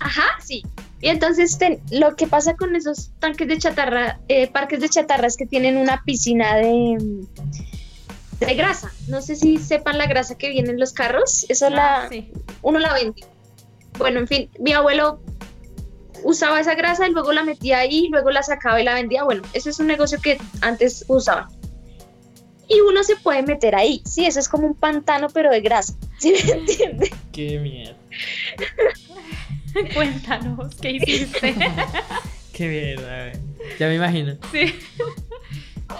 Ajá, 0.00 0.24
sí. 0.44 0.62
Y 1.00 1.08
entonces 1.08 1.58
ten- 1.58 1.80
lo 1.90 2.14
que 2.16 2.26
pasa 2.26 2.54
con 2.56 2.74
esos 2.76 3.10
tanques 3.18 3.48
de 3.48 3.58
chatarra, 3.58 4.20
eh, 4.28 4.48
parques 4.50 4.80
de 4.80 4.88
chatarra 4.88 5.26
es 5.26 5.36
que 5.36 5.44
tienen 5.46 5.76
una 5.76 6.02
piscina 6.04 6.56
de, 6.56 7.24
de 8.40 8.54
grasa. 8.54 8.92
No 9.08 9.20
sé 9.20 9.34
si 9.36 9.58
sepan 9.58 9.98
la 9.98 10.06
grasa 10.06 10.36
que 10.38 10.50
viene 10.50 10.70
en 10.70 10.78
los 10.80 10.92
carros. 10.92 11.46
Eso 11.48 11.68
la, 11.70 12.04
Ah, 12.04 12.08
sí. 12.08 12.32
uno 12.62 12.78
la 12.78 12.92
vende. 12.94 13.24
Bueno, 13.98 14.20
en 14.20 14.28
fin, 14.28 14.48
mi 14.60 14.72
abuelo 14.72 15.20
usaba 16.22 16.60
esa 16.60 16.74
grasa 16.74 17.08
y 17.08 17.12
luego 17.12 17.32
la 17.32 17.42
metía 17.42 17.78
ahí, 17.78 18.08
luego 18.10 18.30
la 18.30 18.42
sacaba 18.44 18.80
y 18.80 18.84
la 18.84 18.94
vendía. 18.94 19.24
Bueno, 19.24 19.42
eso 19.52 19.68
es 19.70 19.80
un 19.80 19.88
negocio 19.88 20.20
que 20.22 20.38
antes 20.60 21.04
usaba. 21.08 21.48
Y 22.68 22.80
uno 22.80 23.02
se 23.02 23.16
puede 23.16 23.42
meter 23.42 23.74
ahí, 23.74 24.02
sí, 24.04 24.26
eso 24.26 24.38
es 24.40 24.48
como 24.48 24.66
un 24.66 24.74
pantano, 24.74 25.28
pero 25.30 25.50
de 25.50 25.60
grasa, 25.60 25.94
¿sí 26.18 26.32
me 26.32 26.52
entiende? 26.52 27.10
Qué 27.32 27.58
mierda. 27.58 27.96
Cuéntanos, 29.94 30.74
¿qué 30.76 30.92
hiciste? 30.92 31.54
Qué 32.52 32.66
mierda. 32.66 33.32
Ya 33.78 33.86
me 33.86 33.94
imagino. 33.94 34.36
sí. 34.50 34.74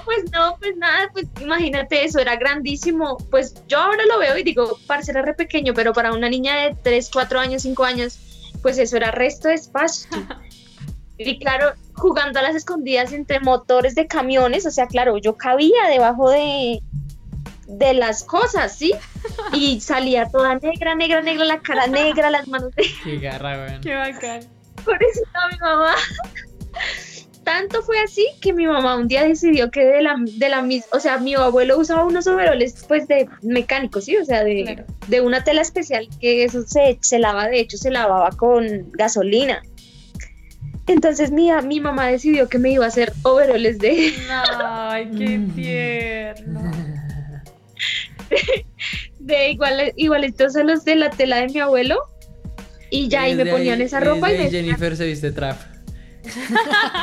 Pues 0.05 0.31
no, 0.33 0.57
pues 0.59 0.77
nada, 0.77 1.09
pues 1.12 1.27
imagínate 1.41 2.05
eso, 2.05 2.19
era 2.19 2.37
grandísimo. 2.37 3.16
Pues 3.31 3.55
yo 3.69 3.79
ahora 3.79 4.05
lo 4.07 4.19
veo 4.19 4.37
y 4.37 4.43
digo, 4.43 4.79
parce, 4.87 5.11
era 5.11 5.23
re 5.23 5.35
pequeño, 5.35 5.73
pero 5.75 5.93
para 5.93 6.12
una 6.12 6.29
niña 6.29 6.57
de 6.57 6.77
3, 6.83 7.09
4 7.11 7.41
años, 7.41 7.62
5 7.62 7.85
años, 7.85 8.19
pues 8.61 8.77
eso 8.79 8.97
era 8.97 9.11
resto 9.11 9.49
de 9.49 9.55
espacio. 9.55 10.11
Y 11.19 11.39
claro, 11.39 11.73
jugando 11.95 12.39
a 12.39 12.43
las 12.43 12.55
escondidas 12.55 13.12
entre 13.12 13.41
motores 13.41 13.95
de 13.95 14.07
camiones, 14.07 14.64
o 14.66 14.71
sea, 14.71 14.87
claro, 14.87 15.19
yo 15.19 15.37
cabía 15.37 15.89
debajo 15.91 16.31
de, 16.31 16.81
de 17.66 17.95
las 17.95 18.23
cosas, 18.25 18.77
¿sí? 18.77 18.93
Y 19.53 19.81
salía 19.81 20.29
toda 20.31 20.55
negra, 20.57 20.95
negra, 20.95 21.21
negra, 21.23 21.45
la 21.45 21.61
cara 21.61 21.87
negra, 21.89 22.31
las 22.31 22.47
manos 22.49 22.75
de 22.77 22.85
Qué 23.05 23.19
garra, 23.19 23.57
güey. 23.66 23.81
Qué 23.81 23.95
bacán. 23.95 24.41
pobrecita 24.85 25.49
mi 25.53 25.59
mamá. 25.59 25.95
Tanto 27.45 27.83
fue 27.83 27.99
así 28.01 28.27
que 28.43 28.53
mi 28.53 28.66
mamá 28.66 28.97
un 28.97 29.09
día 29.09 29.25
decidió 29.25 29.71
que 29.71 29.83
de 29.83 30.03
la, 30.03 30.16
de 30.21 30.49
la 30.51 30.61
misma, 30.61 30.89
o 30.93 31.01
sea, 31.01 31.16
mi 31.16 31.35
abuelo 31.35 31.79
usaba 31.79 32.05
unos 32.05 32.27
overoles 32.27 32.85
pues 32.87 33.09
de 33.09 33.27
mecánicos, 33.41 34.05
¿sí? 34.05 34.19
O 34.19 34.25
sea, 34.25 34.45
de, 34.45 34.64
Claro. 34.64 34.85
de 35.07 35.21
una 35.23 35.43
tela 35.45 35.62
especial 35.62 36.07
que 36.21 36.45
eso 36.45 36.62
se, 36.66 36.99
se 37.01 37.19
lava, 37.19 37.49
de 37.49 37.61
hecho 37.61 37.79
se 37.79 37.91
lavaba 37.91 38.31
con 38.37 38.91
gasolina. 38.93 39.62
Entonces 40.89 41.30
mi, 41.30 41.51
mi 41.64 41.80
mamá 41.80 42.07
decidió 42.09 42.49
que 42.49 42.59
me 42.59 42.70
iba 42.70 42.84
a 42.84 42.89
hacer 42.89 43.12
overoles 43.22 43.78
de, 43.78 44.12
Ay, 44.59 45.11
qué 45.16 45.39
Mm. 45.39 45.55
tierno. 45.55 46.70
de 49.18 49.51
igual, 49.51 49.93
igualitos 49.97 50.57
a 50.57 50.64
los 50.64 50.84
de 50.84 50.97
la 50.97 51.11
tela 51.11 51.36
de 51.36 51.49
mi 51.49 51.61
abuelo. 51.61 52.01
Y 52.91 53.09
ya 53.09 53.22
ahí 53.22 53.34
me 53.34 53.45
ponían 53.47 53.82
esa 53.82 54.01
ropa 54.01 54.32
y 54.32 54.39
me 54.39 54.45
ahí 54.45 54.51
Jennifer 54.51 54.97
se 54.97 55.05
viste 55.07 55.30
trap. 55.30 55.59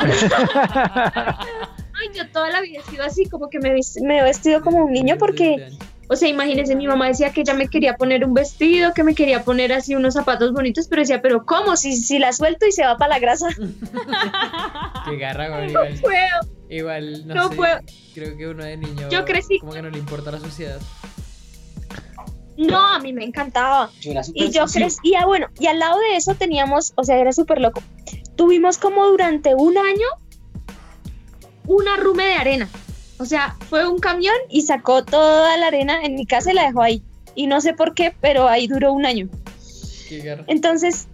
Ay, 1.98 2.08
yo 2.14 2.28
toda 2.30 2.50
la 2.50 2.60
vida 2.60 2.80
he 2.86 2.90
sido 2.90 3.04
así, 3.04 3.28
como 3.28 3.48
que 3.48 3.58
me 3.60 3.70
he 3.70 4.22
vestido 4.22 4.62
como 4.62 4.84
un 4.84 4.92
niño 4.92 5.16
porque 5.18 5.70
O 6.08 6.14
sea, 6.14 6.28
imagínense, 6.28 6.76
mi 6.76 6.86
mamá 6.86 7.08
decía 7.08 7.32
que 7.32 7.40
ella 7.40 7.54
me 7.54 7.66
quería 7.68 7.96
poner 7.96 8.24
un 8.24 8.32
vestido, 8.32 8.94
que 8.94 9.02
me 9.02 9.14
quería 9.14 9.42
poner 9.42 9.72
así 9.72 9.94
unos 9.96 10.14
zapatos 10.14 10.52
bonitos, 10.52 10.86
pero 10.86 11.02
decía, 11.02 11.20
pero 11.20 11.44
¿cómo? 11.44 11.76
Si, 11.76 11.96
si 11.96 12.18
la 12.20 12.32
suelto 12.32 12.64
y 12.66 12.72
se 12.72 12.84
va 12.84 12.96
para 12.96 13.14
la 13.14 13.18
grasa. 13.18 13.48
Qué 15.08 15.16
garra, 15.16 15.48
güey. 15.48 15.72
No 15.72 15.84
Igual, 15.84 16.00
puedo, 16.00 16.54
igual, 16.70 17.26
no, 17.26 17.34
no 17.34 17.48
sé. 17.50 17.56
puedo. 17.56 17.78
Creo 18.14 18.36
que 18.36 18.46
uno 18.48 18.64
de 18.64 18.76
niño. 18.76 19.08
Yo 19.10 19.24
crecí- 19.24 19.58
Como 19.60 19.72
que 19.72 19.82
no 19.82 19.90
le 19.90 19.98
importa 19.98 20.30
la 20.30 20.38
sociedad. 20.38 20.78
No, 22.56 22.78
a 22.94 22.98
mí 23.00 23.12
me 23.12 23.24
encantaba. 23.24 23.90
Yo 24.00 24.12
era 24.12 24.22
Y 24.32 24.50
yo 24.50 24.64
crecía, 24.66 25.26
bueno, 25.26 25.48
y 25.60 25.66
al 25.66 25.78
lado 25.78 25.98
de 25.98 26.16
eso 26.16 26.34
teníamos, 26.36 26.92
o 26.96 27.04
sea, 27.04 27.18
era 27.18 27.32
súper 27.32 27.60
loco. 27.60 27.82
Tuvimos 28.36 28.78
como 28.78 29.06
durante 29.08 29.54
un 29.54 29.76
año 29.76 30.06
una 31.66 31.96
rume 31.96 32.24
de 32.24 32.34
arena. 32.34 32.68
O 33.18 33.24
sea, 33.24 33.56
fue 33.68 33.88
un 33.88 33.98
camión 33.98 34.34
y 34.48 34.62
sacó 34.62 35.04
toda 35.04 35.56
la 35.56 35.68
arena 35.68 36.02
en 36.02 36.14
mi 36.14 36.26
casa 36.26 36.52
y 36.52 36.54
la 36.54 36.66
dejó 36.66 36.82
ahí. 36.82 37.02
Y 37.34 37.46
no 37.46 37.60
sé 37.60 37.72
por 37.74 37.94
qué, 37.94 38.14
pero 38.20 38.48
ahí 38.48 38.66
duró 38.66 38.92
un 38.92 39.06
año. 39.06 39.28
Qué. 40.08 40.44
Entonces, 40.46 41.08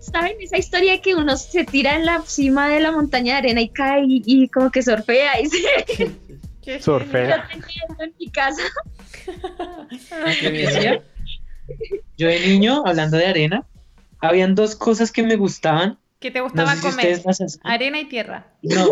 ¿saben 0.00 0.36
esa 0.40 0.58
historia 0.58 0.92
de 0.92 1.00
que 1.00 1.14
uno 1.14 1.36
se 1.36 1.64
tira 1.64 1.96
en 1.96 2.04
la 2.04 2.22
cima 2.22 2.68
de 2.68 2.80
la 2.80 2.92
montaña 2.92 3.34
de 3.34 3.38
arena 3.38 3.60
y 3.60 3.68
cae 3.68 4.04
y, 4.06 4.22
y 4.26 4.48
como 4.48 4.70
que 4.70 4.82
surfea? 4.82 5.40
Y 5.40 5.46
se, 5.46 5.58
Qué 6.68 6.82
Surfea. 6.82 7.48
yo 7.54 7.60
tenía 7.62 7.82
eso 7.88 8.02
en 8.02 8.14
mi 8.18 8.30
casa. 8.30 8.62
Qué 10.40 11.02
Yo 12.18 12.28
de 12.28 12.40
niño, 12.40 12.82
hablando 12.84 13.16
de 13.16 13.26
arena, 13.26 13.66
habían 14.20 14.54
dos 14.54 14.76
cosas 14.76 15.10
que 15.10 15.22
me 15.22 15.36
gustaban. 15.36 15.98
¿Qué 16.20 16.30
te 16.30 16.40
No 16.40 16.44
gustaba 16.44 16.74
sé 16.74 16.82
si 16.82 16.90
comer? 16.90 17.22
Arena 17.62 18.00
y 18.00 18.04
tierra. 18.04 18.52
No, 18.60 18.90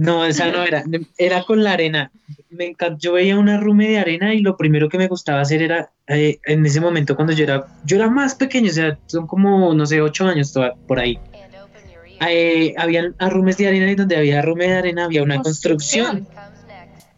no, 0.00 0.24
esa 0.24 0.50
no 0.50 0.62
era. 0.64 0.82
Era 1.18 1.42
con 1.44 1.62
la 1.62 1.72
arena. 1.72 2.10
Me 2.50 2.66
encantó. 2.66 2.98
Yo 3.00 3.12
veía 3.12 3.38
una 3.38 3.58
rume 3.58 3.88
de 3.88 3.98
arena 3.98 4.34
y 4.34 4.40
lo 4.40 4.56
primero 4.56 4.88
que 4.88 4.98
me 4.98 5.06
gustaba 5.08 5.40
hacer 5.40 5.62
era, 5.62 5.90
eh, 6.08 6.38
en 6.46 6.64
ese 6.66 6.80
momento 6.80 7.14
cuando 7.16 7.32
yo 7.32 7.44
era, 7.44 7.66
yo 7.84 7.96
era 7.96 8.08
más 8.10 8.34
pequeño, 8.34 8.70
o 8.70 8.74
sea, 8.74 8.98
son 9.06 9.26
como, 9.26 9.72
no 9.74 9.86
sé, 9.86 10.00
ocho 10.00 10.26
años 10.26 10.52
toda- 10.52 10.74
por 10.88 10.98
ahí. 10.98 11.18
Eh, 12.28 12.74
habían 12.76 13.14
arrumes 13.18 13.56
de 13.56 13.68
arena 13.68 13.90
y 13.90 13.94
donde 13.94 14.16
había 14.16 14.40
arrume 14.40 14.66
de 14.68 14.74
arena 14.76 15.04
había 15.04 15.22
una 15.22 15.40
construcción. 15.40 16.26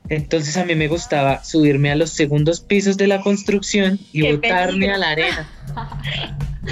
Entonces 0.09 0.57
a 0.57 0.64
mí 0.64 0.74
me 0.74 0.89
gustaba 0.89 1.43
subirme 1.43 1.91
a 1.91 1.97
los 1.97 2.11
segundos 2.11 2.61
pisos 2.61 2.97
de 2.97 3.07
la 3.07 3.20
construcción 3.22 3.99
y 4.12 4.22
¡Qué 4.22 4.33
botarme 4.35 4.72
peligro! 4.72 4.95
a 4.95 4.99
la 4.99 5.11
arena. 5.11 5.49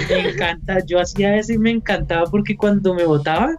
Me 0.09 0.29
encanta, 0.29 0.77
yo 0.85 0.99
hacía 0.99 1.35
eso 1.37 1.53
y 1.53 1.57
me 1.57 1.71
encantaba 1.71 2.29
porque 2.29 2.55
cuando 2.55 2.93
me 2.93 3.03
botaba, 3.05 3.55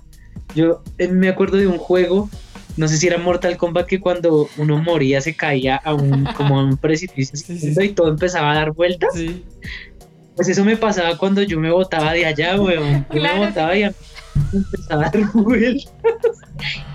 yo 0.55 0.83
eh, 0.99 1.09
me 1.09 1.29
acuerdo 1.29 1.57
de 1.57 1.67
un 1.67 1.79
juego, 1.79 2.29
no 2.77 2.89
sé 2.89 2.97
si 2.97 3.07
era 3.07 3.19
Mortal 3.19 3.57
Kombat, 3.57 3.87
que 3.87 4.01
cuando 4.01 4.49
uno 4.59 4.79
moría 4.83 5.21
se 5.21 5.35
caía 5.35 5.77
a 5.77 5.95
un, 5.95 6.25
como 6.37 6.59
a 6.59 6.65
un 6.65 6.77
precipicio 6.77 7.37
Sí, 7.37 7.59
sí, 7.59 7.75
sí. 7.75 7.83
y 7.83 7.89
todo 7.91 8.09
empezaba 8.09 8.53
a 8.53 8.55
dar 8.55 8.73
vueltas. 8.73 9.11
Sí. 9.15 9.45
Pues 10.35 10.49
eso 10.49 10.65
me 10.65 10.77
pasaba 10.79 11.19
cuando 11.19 11.43
yo 11.43 11.61
me 11.61 11.71
botaba 11.71 12.13
de 12.15 12.25
allá, 12.25 12.59
weón. 12.61 13.07
Yo 13.13 13.21
Claro. 13.21 13.41
me 13.41 13.47
botaba 13.49 13.77
y 13.77 13.83
a 13.83 13.91
mí 13.91 13.95
me 14.53 14.59
empezaba 14.61 15.07
a 15.07 15.11
dar 15.11 15.31
vueltas. 15.35 15.93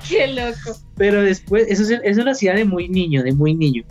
Qué 0.10 0.28
loco. 0.28 0.80
Pero 0.96 1.22
después, 1.22 1.68
eso, 1.70 1.84
se- 1.86 2.00
eso 2.04 2.24
lo 2.24 2.32
hacía 2.32 2.56
de 2.56 2.66
muy 2.66 2.90
niño, 2.90 3.22
de 3.24 3.34
muy 3.34 3.54
niño. 3.54 3.84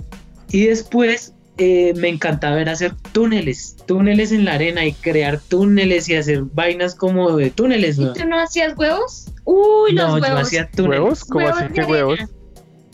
Y 0.51 0.67
después 0.67 1.33
eh, 1.59 1.94
me 1.96 2.09
encantaba 2.09 2.57
ver 2.57 2.68
hacer 2.68 2.94
túneles, 3.12 3.76
túneles 3.86 4.30
en 4.32 4.44
la 4.44 4.54
arena 4.54 4.84
y 4.84 4.92
crear 4.92 5.40
túneles 5.40 6.09
y 6.09 6.14
hacer 6.16 6.42
vainas 6.42 6.94
como 6.94 7.36
de 7.36 7.50
túneles, 7.50 7.98
¿Y 7.98 8.02
¿no? 8.04 8.12
tú 8.12 8.26
no 8.26 8.38
hacías 8.38 8.76
huevos? 8.76 9.26
Uy, 9.44 9.92
los 9.92 10.09
no, 10.09 10.18
yo 10.18 10.22
huevos. 10.24 10.40
hacía 10.42 10.68
túneles. 10.70 11.00
¿Huevos? 11.00 11.24
¿Cómo 11.24 11.44
Huevos 11.46 11.59
así 11.61 11.68
de 11.68 11.74
que 11.74 11.80
arena. 11.80 11.92
huevos? 11.96 12.18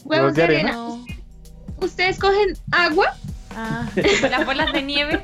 Huevos 0.05 0.35
de 0.35 0.43
arena. 0.43 0.73
No. 0.73 1.07
Ustedes 1.81 2.19
cogen 2.19 2.57
agua, 2.71 3.15
Ah, 3.55 3.87
las 4.31 4.47
bolas 4.47 4.73
de 4.73 4.83
nieve. 4.83 5.21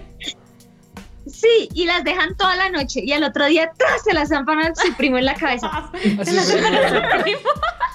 sí, 1.26 1.68
y 1.74 1.86
las 1.86 2.04
dejan 2.04 2.36
toda 2.36 2.56
la 2.56 2.68
noche 2.70 3.00
y 3.04 3.12
al 3.12 3.22
otro 3.24 3.46
día 3.46 3.70
¡tras! 3.76 4.02
se 4.04 4.12
las 4.12 4.28
zampan 4.30 4.58
a 4.60 4.74
su 4.74 4.92
primo 4.94 5.16
en 5.18 5.24
la 5.24 5.34
cabeza. 5.34 5.68
Así 6.18 6.36
fue. 6.36 7.36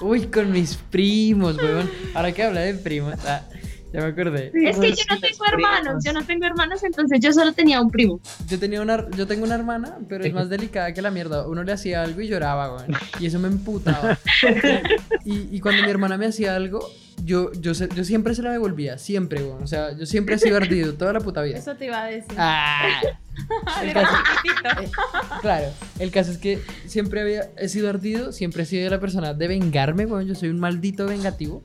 Uy, 0.00 0.26
con 0.26 0.50
mis 0.52 0.74
primos, 0.76 1.56
weón. 1.56 1.90
Ahora 2.14 2.32
que 2.32 2.42
habla 2.42 2.60
de 2.62 2.74
primos, 2.74 3.14
ah, 3.26 3.42
ya 3.94 4.00
me 4.00 4.06
acordé. 4.08 4.50
Es 4.54 4.76
que 4.78 4.92
yo 4.92 5.04
no 5.08 5.20
tengo 5.20 5.44
hermanos, 5.46 5.80
primos. 5.84 6.04
yo 6.04 6.12
no 6.12 6.24
tengo 6.24 6.46
hermanos, 6.46 6.82
entonces 6.82 7.20
yo 7.20 7.32
solo 7.32 7.52
tenía 7.52 7.80
un 7.80 7.90
primo. 7.90 8.20
Yo 8.48 8.58
tenía 8.58 8.82
una, 8.82 9.08
yo 9.10 9.26
tengo 9.28 9.44
una 9.44 9.54
hermana, 9.54 9.98
pero 10.08 10.24
es 10.24 10.32
más 10.34 10.48
delicada 10.48 10.92
que 10.92 11.00
la 11.00 11.10
mierda. 11.12 11.46
Uno 11.46 11.62
le 11.62 11.72
hacía 11.72 12.02
algo 12.02 12.20
y 12.20 12.26
lloraba, 12.28 12.74
weón. 12.74 12.88
Y 13.20 13.26
eso 13.26 13.38
me 13.38 13.48
emputaba. 13.48 14.18
Y, 15.24 15.56
y 15.56 15.60
cuando 15.60 15.82
mi 15.84 15.90
hermana 15.90 16.18
me 16.18 16.26
hacía 16.26 16.54
algo, 16.54 16.86
yo, 17.24 17.50
yo, 17.52 17.72
yo 17.72 18.04
siempre 18.04 18.34
se 18.34 18.42
la 18.42 18.50
devolvía, 18.52 18.98
siempre, 18.98 19.42
weón. 19.42 19.62
O 19.62 19.66
sea, 19.66 19.96
yo 19.96 20.04
siempre 20.06 20.34
he 20.34 20.38
sido 20.38 20.56
ardido, 20.56 20.94
toda 20.94 21.12
la 21.12 21.20
puta 21.20 21.40
vida. 21.42 21.56
Eso 21.56 21.74
te 21.76 21.86
iba 21.86 22.02
a 22.02 22.06
decir. 22.06 22.34
Ah, 22.36 23.00
el 23.82 23.92
caso- 23.92 24.16
eh, 24.82 24.90
claro, 25.40 25.66
el 25.98 26.10
caso 26.10 26.30
es 26.32 26.38
que 26.38 26.60
siempre 26.86 27.20
había, 27.22 27.48
he 27.56 27.68
sido 27.68 27.88
ardido, 27.88 28.32
siempre 28.32 28.64
he 28.64 28.66
sido 28.66 28.90
la 28.90 29.00
persona 29.00 29.32
de 29.34 29.48
vengarme, 29.48 30.04
weón. 30.04 30.26
Yo 30.26 30.34
soy 30.34 30.48
un 30.50 30.58
maldito 30.60 31.06
vengativo. 31.06 31.62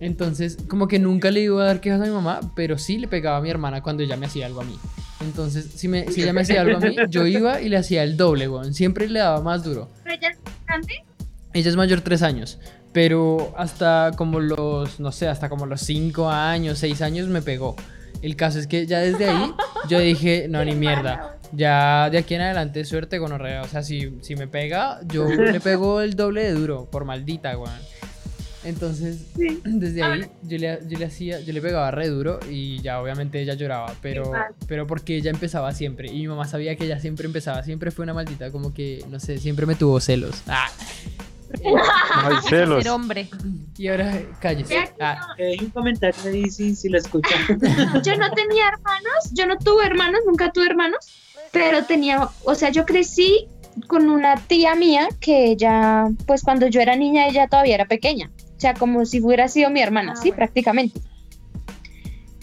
Entonces, 0.00 0.58
como 0.68 0.88
que 0.88 0.98
nunca 0.98 1.30
le 1.30 1.40
iba 1.40 1.62
a 1.62 1.66
dar 1.66 1.80
quejas 1.80 2.00
a 2.00 2.04
mi 2.04 2.10
mamá, 2.10 2.40
pero 2.56 2.78
sí 2.78 2.98
le 2.98 3.08
pegaba 3.08 3.36
a 3.38 3.40
mi 3.40 3.50
hermana 3.50 3.82
cuando 3.82 4.02
ella 4.02 4.16
me 4.16 4.26
hacía 4.26 4.46
algo 4.46 4.60
a 4.60 4.64
mí. 4.64 4.78
Entonces, 5.20 5.66
si, 5.74 5.88
me, 5.88 6.10
si 6.10 6.22
ella 6.22 6.32
me 6.32 6.40
hacía 6.40 6.62
algo 6.62 6.78
a 6.78 6.80
mí, 6.80 6.96
yo 7.08 7.26
iba 7.26 7.60
y 7.60 7.68
le 7.68 7.76
hacía 7.76 8.02
el 8.02 8.16
doble, 8.16 8.48
weón. 8.48 8.74
Siempre 8.74 9.08
le 9.08 9.20
daba 9.20 9.40
más 9.40 9.62
duro. 9.62 9.88
¿Pero 10.02 10.16
ella 10.16 10.28
es 10.30 10.38
grande? 10.66 11.04
Ella 11.54 11.68
es 11.68 11.76
mayor 11.76 12.00
tres 12.00 12.22
años, 12.22 12.58
pero 12.92 13.54
hasta 13.56 14.12
como 14.16 14.40
los, 14.40 14.98
no 15.00 15.12
sé, 15.12 15.28
hasta 15.28 15.48
como 15.48 15.66
los 15.66 15.82
cinco 15.82 16.30
años, 16.30 16.78
seis 16.78 17.02
años 17.02 17.28
me 17.28 17.42
pegó. 17.42 17.76
El 18.22 18.36
caso 18.36 18.58
es 18.58 18.66
que 18.66 18.86
ya 18.86 19.00
desde 19.00 19.28
ahí 19.28 19.52
yo 19.88 19.98
dije, 19.98 20.46
no, 20.48 20.64
ni 20.64 20.74
mierda. 20.74 21.38
Ya 21.52 22.08
de 22.08 22.18
aquí 22.18 22.34
en 22.34 22.40
adelante 22.40 22.84
suerte 22.84 23.18
gonorrea. 23.18 23.62
O 23.62 23.68
sea, 23.68 23.82
si, 23.82 24.18
si 24.22 24.34
me 24.36 24.46
pega, 24.46 25.00
yo 25.06 25.28
le 25.28 25.60
pego 25.60 26.00
el 26.00 26.16
doble 26.16 26.42
de 26.44 26.52
duro, 26.52 26.88
por 26.90 27.04
maldita, 27.04 27.56
weón. 27.58 27.78
Entonces, 28.64 29.26
desde 29.64 30.02
ahí 30.02 30.20
yo 30.42 30.58
le, 30.58 30.78
yo 30.88 30.98
le 30.98 31.04
hacía, 31.04 31.40
yo 31.40 31.52
le 31.52 31.60
pegaba 31.60 31.90
re 31.90 32.08
duro 32.08 32.38
y 32.50 32.80
ya 32.80 33.00
obviamente 33.00 33.40
ella 33.40 33.54
lloraba, 33.54 33.92
pero, 34.00 34.30
pero 34.68 34.86
porque 34.86 35.16
ella 35.16 35.30
empezaba 35.30 35.72
siempre 35.72 36.08
y 36.08 36.20
mi 36.20 36.28
mamá 36.28 36.46
sabía 36.46 36.76
que 36.76 36.84
ella 36.84 37.00
siempre 37.00 37.26
empezaba, 37.26 37.62
siempre 37.64 37.90
fue 37.90 38.04
una 38.04 38.14
maldita, 38.14 38.50
como 38.50 38.72
que, 38.72 39.04
no 39.10 39.18
sé, 39.20 39.38
siempre 39.38 39.66
me 39.66 39.74
tuvo 39.74 40.00
celos. 40.00 40.42
Ah. 40.46 40.68
No 41.62 42.28
hay 42.28 42.36
celos. 42.48 42.82
Ser 42.82 42.92
hombre. 42.92 43.28
Y 43.76 43.88
ahora 43.88 44.22
cállese. 44.40 44.88
Ah, 44.98 45.34
Eh, 45.36 45.56
un 45.60 45.68
comentario 45.68 46.18
ahí 46.24 46.48
si, 46.48 46.74
si 46.74 46.88
lo 46.88 46.96
escuchan. 46.96 47.38
Yo 48.02 48.16
no 48.16 48.30
tenía 48.30 48.68
hermanos, 48.68 49.32
yo 49.32 49.46
no 49.46 49.58
tuve 49.58 49.84
hermanos, 49.84 50.20
nunca 50.26 50.50
tuve 50.50 50.64
hermanos, 50.66 50.98
pero 51.52 51.84
tenía, 51.84 52.26
o 52.44 52.54
sea, 52.54 52.70
yo 52.70 52.86
crecí 52.86 53.46
con 53.86 54.08
una 54.08 54.36
tía 54.36 54.74
mía 54.74 55.08
que 55.20 55.46
ella, 55.50 56.06
pues 56.26 56.42
cuando 56.42 56.66
yo 56.68 56.80
era 56.80 56.96
niña, 56.96 57.26
ella 57.28 57.48
todavía 57.48 57.74
era 57.74 57.84
pequeña, 57.86 58.30
sea, 58.62 58.74
como 58.74 59.04
si 59.04 59.20
hubiera 59.20 59.48
sido 59.48 59.68
mi 59.70 59.80
hermana, 59.80 60.12
Ah, 60.12 60.16
sí, 60.16 60.28
bueno. 60.30 60.36
prácticamente. 60.36 61.00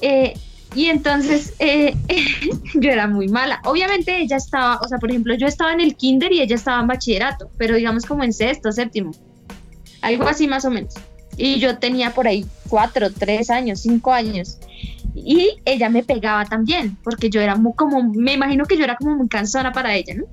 Eh, 0.02 0.34
y 0.76 0.86
entonces 0.86 1.54
eh, 1.60 1.96
yo 2.76 2.92
era 2.92 3.08
muy 3.08 3.28
mala. 3.28 3.60
Obviamente 3.66 4.22
ella 4.22 4.38
estaba, 4.38 4.80
o 4.82 4.88
sea, 4.88 4.98
por 5.00 5.10
ejemplo, 5.10 5.34
yo 5.36 5.48
estaba 5.48 5.74
en 5.74 5.80
el 5.80 5.96
kinder 5.96 6.32
y 6.32 6.42
ella 6.42 6.56
estaba 6.56 6.82
en 6.82 6.88
bachillerato, 6.88 7.50
pero 7.58 7.76
digamos 7.76 8.06
como 8.06 8.24
en 8.24 8.34
sexto, 8.34 8.72
séptimo, 8.72 9.12
algo 10.02 10.26
así 10.28 10.48
más 10.48 10.66
o 10.66 10.72
menos. 10.72 10.94
Y 11.38 11.60
yo 11.60 11.78
tenía 11.80 12.12
por 12.14 12.28
ahí 12.28 12.46
cuatro, 12.68 13.12
tres 13.12 13.50
años, 13.50 13.80
cinco 13.82 14.12
años. 14.12 14.58
Y 15.16 15.58
ella 15.66 15.90
me 15.90 16.04
pegaba 16.04 16.46
también, 16.46 16.98
porque 17.04 17.30
yo 17.30 17.42
era 17.42 17.56
muy 17.56 17.74
como, 17.74 18.04
me 18.14 18.34
imagino 18.34 18.66
que 18.66 18.78
yo 18.78 18.84
era 18.84 18.96
como 18.96 19.16
muy 19.16 19.28
cansona 19.28 19.72
para 19.72 19.96
ella, 19.96 20.16
¿no? 20.16 20.26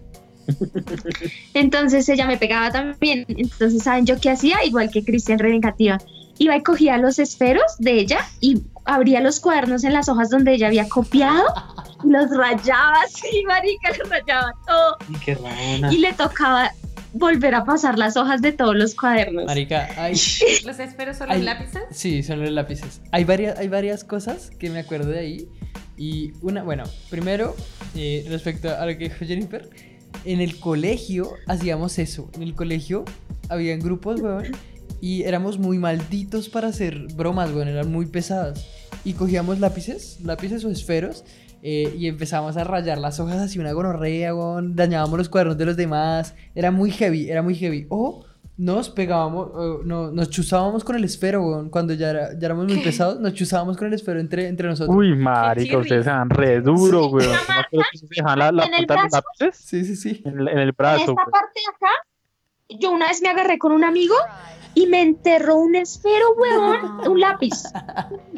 Entonces 1.55 2.09
ella 2.09 2.27
me 2.27 2.37
pegaba 2.37 2.71
también. 2.71 3.25
Entonces, 3.29 3.83
¿saben 3.83 4.07
yo 4.07 4.21
qué 4.21 4.31
hacía? 4.31 4.65
Igual 4.65 4.91
que 4.91 5.05
Cristian 5.05 5.39
Revengativa. 5.39 5.99
Iba 6.39 6.57
y 6.57 6.63
cogía 6.63 6.99
los 6.99 7.19
esferos 7.19 7.79
de 7.79 7.93
ella 7.93 8.19
y 8.41 8.63
abría 8.85 9.21
los 9.21 9.41
cuadernos 9.41 9.85
en 9.85 9.93
las 9.93 10.09
hojas 10.09 10.29
donde 10.31 10.53
ella 10.53 10.67
había 10.67 10.89
copiado 10.89 11.45
y 12.05 12.09
los 12.11 12.31
rayaba 12.31 13.01
así, 13.05 13.43
marica, 13.47 13.91
los 13.99 14.09
rayaba 14.09 14.53
todo. 14.67 14.97
Y 15.09 15.15
qué 15.19 15.35
rana. 15.35 15.93
Y 15.93 15.99
le 15.99 16.13
tocaba 16.13 16.73
volver 17.15 17.55
a 17.55 17.65
pasar 17.65 17.99
las 17.99 18.17
hojas 18.17 18.43
de 18.43 18.53
todos 18.53 18.77
los 18.77 18.95
cuadernos. 18.95 19.47
marica, 19.47 19.89
hay, 19.97 20.13
Los 20.65 20.79
esferos 20.79 21.17
son 21.17 21.31
los 21.31 21.41
lápices. 21.41 21.83
sí, 21.91 22.23
son 22.23 22.41
los 22.41 22.51
lápices. 22.51 23.01
Hay 23.13 23.25
varias, 23.25 23.59
hay 23.59 23.69
varias 23.69 24.05
cosas 24.05 24.51
que 24.59 24.71
me 24.71 24.81
acuerdo 24.81 25.11
de 25.11 25.19
ahí. 25.19 25.49
Y 25.97 26.33
una, 26.43 26.63
bueno, 26.63 26.85
primero, 27.09 27.57
eh, 27.95 28.27
respecto 28.29 28.69
a 28.69 28.85
lo 28.85 28.93
que 28.99 29.09
dijo 29.09 29.25
Jennifer, 29.25 29.71
en 30.27 30.41
el 30.41 30.59
colegio 30.59 31.31
hacíamos 31.47 31.99
eso. 31.99 32.29
En 32.35 32.43
el 32.43 32.55
colegio 32.55 33.05
habían 33.49 33.81
grupos, 33.81 34.21
weón, 34.21 34.45
y 35.01 35.23
éramos 35.23 35.59
muy 35.59 35.79
malditos 35.79 36.49
para 36.49 36.69
hacer 36.69 37.07
bromas, 37.15 37.53
weón, 37.53 37.69
eran 37.69 37.91
muy 37.91 38.07
pesadas. 38.07 38.67
Y 39.05 39.13
cogíamos 39.13 39.61
lápices, 39.61 40.19
lápices 40.23 40.65
o 40.65 40.71
esferos, 40.71 41.25
eh, 41.63 41.95
y 41.97 42.09
empezábamos 42.09 42.57
a 42.57 42.65
rayar 42.65 42.99
las 42.99 43.19
hojas 43.21 43.39
así 43.39 43.59
una 43.59 43.73
gonorrea, 43.73 44.35
weón, 44.35 44.75
dañábamos 44.75 45.19
los 45.19 45.29
cuadernos 45.29 45.57
de 45.57 45.67
los 45.67 45.77
demás. 45.77 46.35
Era 46.55 46.71
muy 46.71 46.91
heavy, 46.91 47.31
era 47.31 47.43
muy 47.43 47.55
heavy. 47.55 47.87
O 47.89 48.25
nos 48.59 48.89
pegábamos, 48.89 49.51
o 49.53 49.83
no, 49.85 50.11
nos 50.11 50.31
chuzábamos 50.31 50.83
con 50.83 50.97
el 50.97 51.05
esfero, 51.05 51.43
weón, 51.43 51.69
cuando 51.69 51.93
ya, 51.93 52.11
era- 52.11 52.33
ya 52.39 52.47
éramos 52.47 52.67
muy 52.67 52.79
pesados, 52.79 53.21
nos 53.21 53.35
chuzábamos 53.35 53.77
con 53.77 53.87
el 53.89 53.93
esfero 53.95 54.19
entre, 54.19 54.49
entre 54.49 54.69
nosotros. 54.69 54.97
Uy, 54.97 55.15
marica, 55.15 55.77
ustedes 55.79 56.05
se 56.05 56.11
dan 56.11 56.31
re 56.31 56.61
duro, 56.63 57.05
Sí. 57.05 57.15
weón. 57.15 57.37
Se 57.93 58.07
dejan 58.09 58.39
la, 58.39 58.53
la 58.53 58.65
En 58.65 58.73
el 58.75 58.79
punta 58.87 58.95
de 58.95 59.03
los 59.03 59.11
brazo. 59.13 59.27
lápices 59.41 59.65
Sí, 59.65 59.85
sí, 59.85 59.97
sí. 59.97 60.23
en 60.25 60.41
el, 60.41 60.49
en 60.49 60.59
el 60.59 60.69
en 60.71 60.75
brazo. 60.77 61.01
esta 61.01 61.13
weón. 61.13 61.31
parte 61.31 61.61
de 61.61 61.75
acá, 61.75 61.93
yo 62.81 62.91
una 62.93 63.09
vez 63.09 63.21
me 63.23 63.29
agarré 63.29 63.59
con 63.59 63.73
un 63.73 63.85
amigo 63.85 64.15
y 64.77 64.87
me 64.87 65.01
enterró 65.01 65.57
un 65.57 65.75
esfero, 65.75 66.35
huevón, 66.37 67.09
un 67.09 67.19
lápiz. 67.19 67.65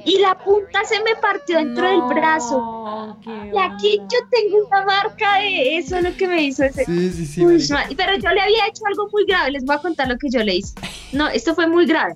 Y 0.04 0.20
la 0.20 0.38
punta 0.38 0.84
se 0.84 1.02
me 1.02 1.16
partió 1.20 1.58
dentro 1.58 1.84
del 1.84 2.00
brazo. 2.02 2.60
No, 2.60 3.18
Y 3.26 3.58
aquí 3.58 3.98
onda. 3.98 4.08
yo 4.08 4.18
tengo 4.30 4.66
una 4.68 4.84
marca 4.84 5.38
de 5.38 5.78
eso, 5.78 6.00
lo 6.00 6.16
que 6.16 6.28
me 6.28 6.44
hizo 6.44 6.62
ese. 6.62 6.84
Sí, 6.84 7.10
sí, 7.10 7.26
sí. 7.26 7.44
Uy, 7.44 7.60
pero 7.96 8.16
yo 8.18 8.30
le 8.30 8.40
había 8.40 8.68
hecho 8.68 8.86
algo 8.86 9.08
muy 9.10 9.24
grave, 9.26 9.50
les 9.50 9.64
voy 9.64 9.74
a 9.74 9.80
contar 9.80 10.06
lo 10.06 10.16
que 10.16 10.30
yo 10.30 10.44
le 10.44 10.54
hice. 10.54 10.74
No, 11.12 11.26
esto 11.26 11.56
fue 11.56 11.66
muy 11.66 11.86
grave. 11.86 12.14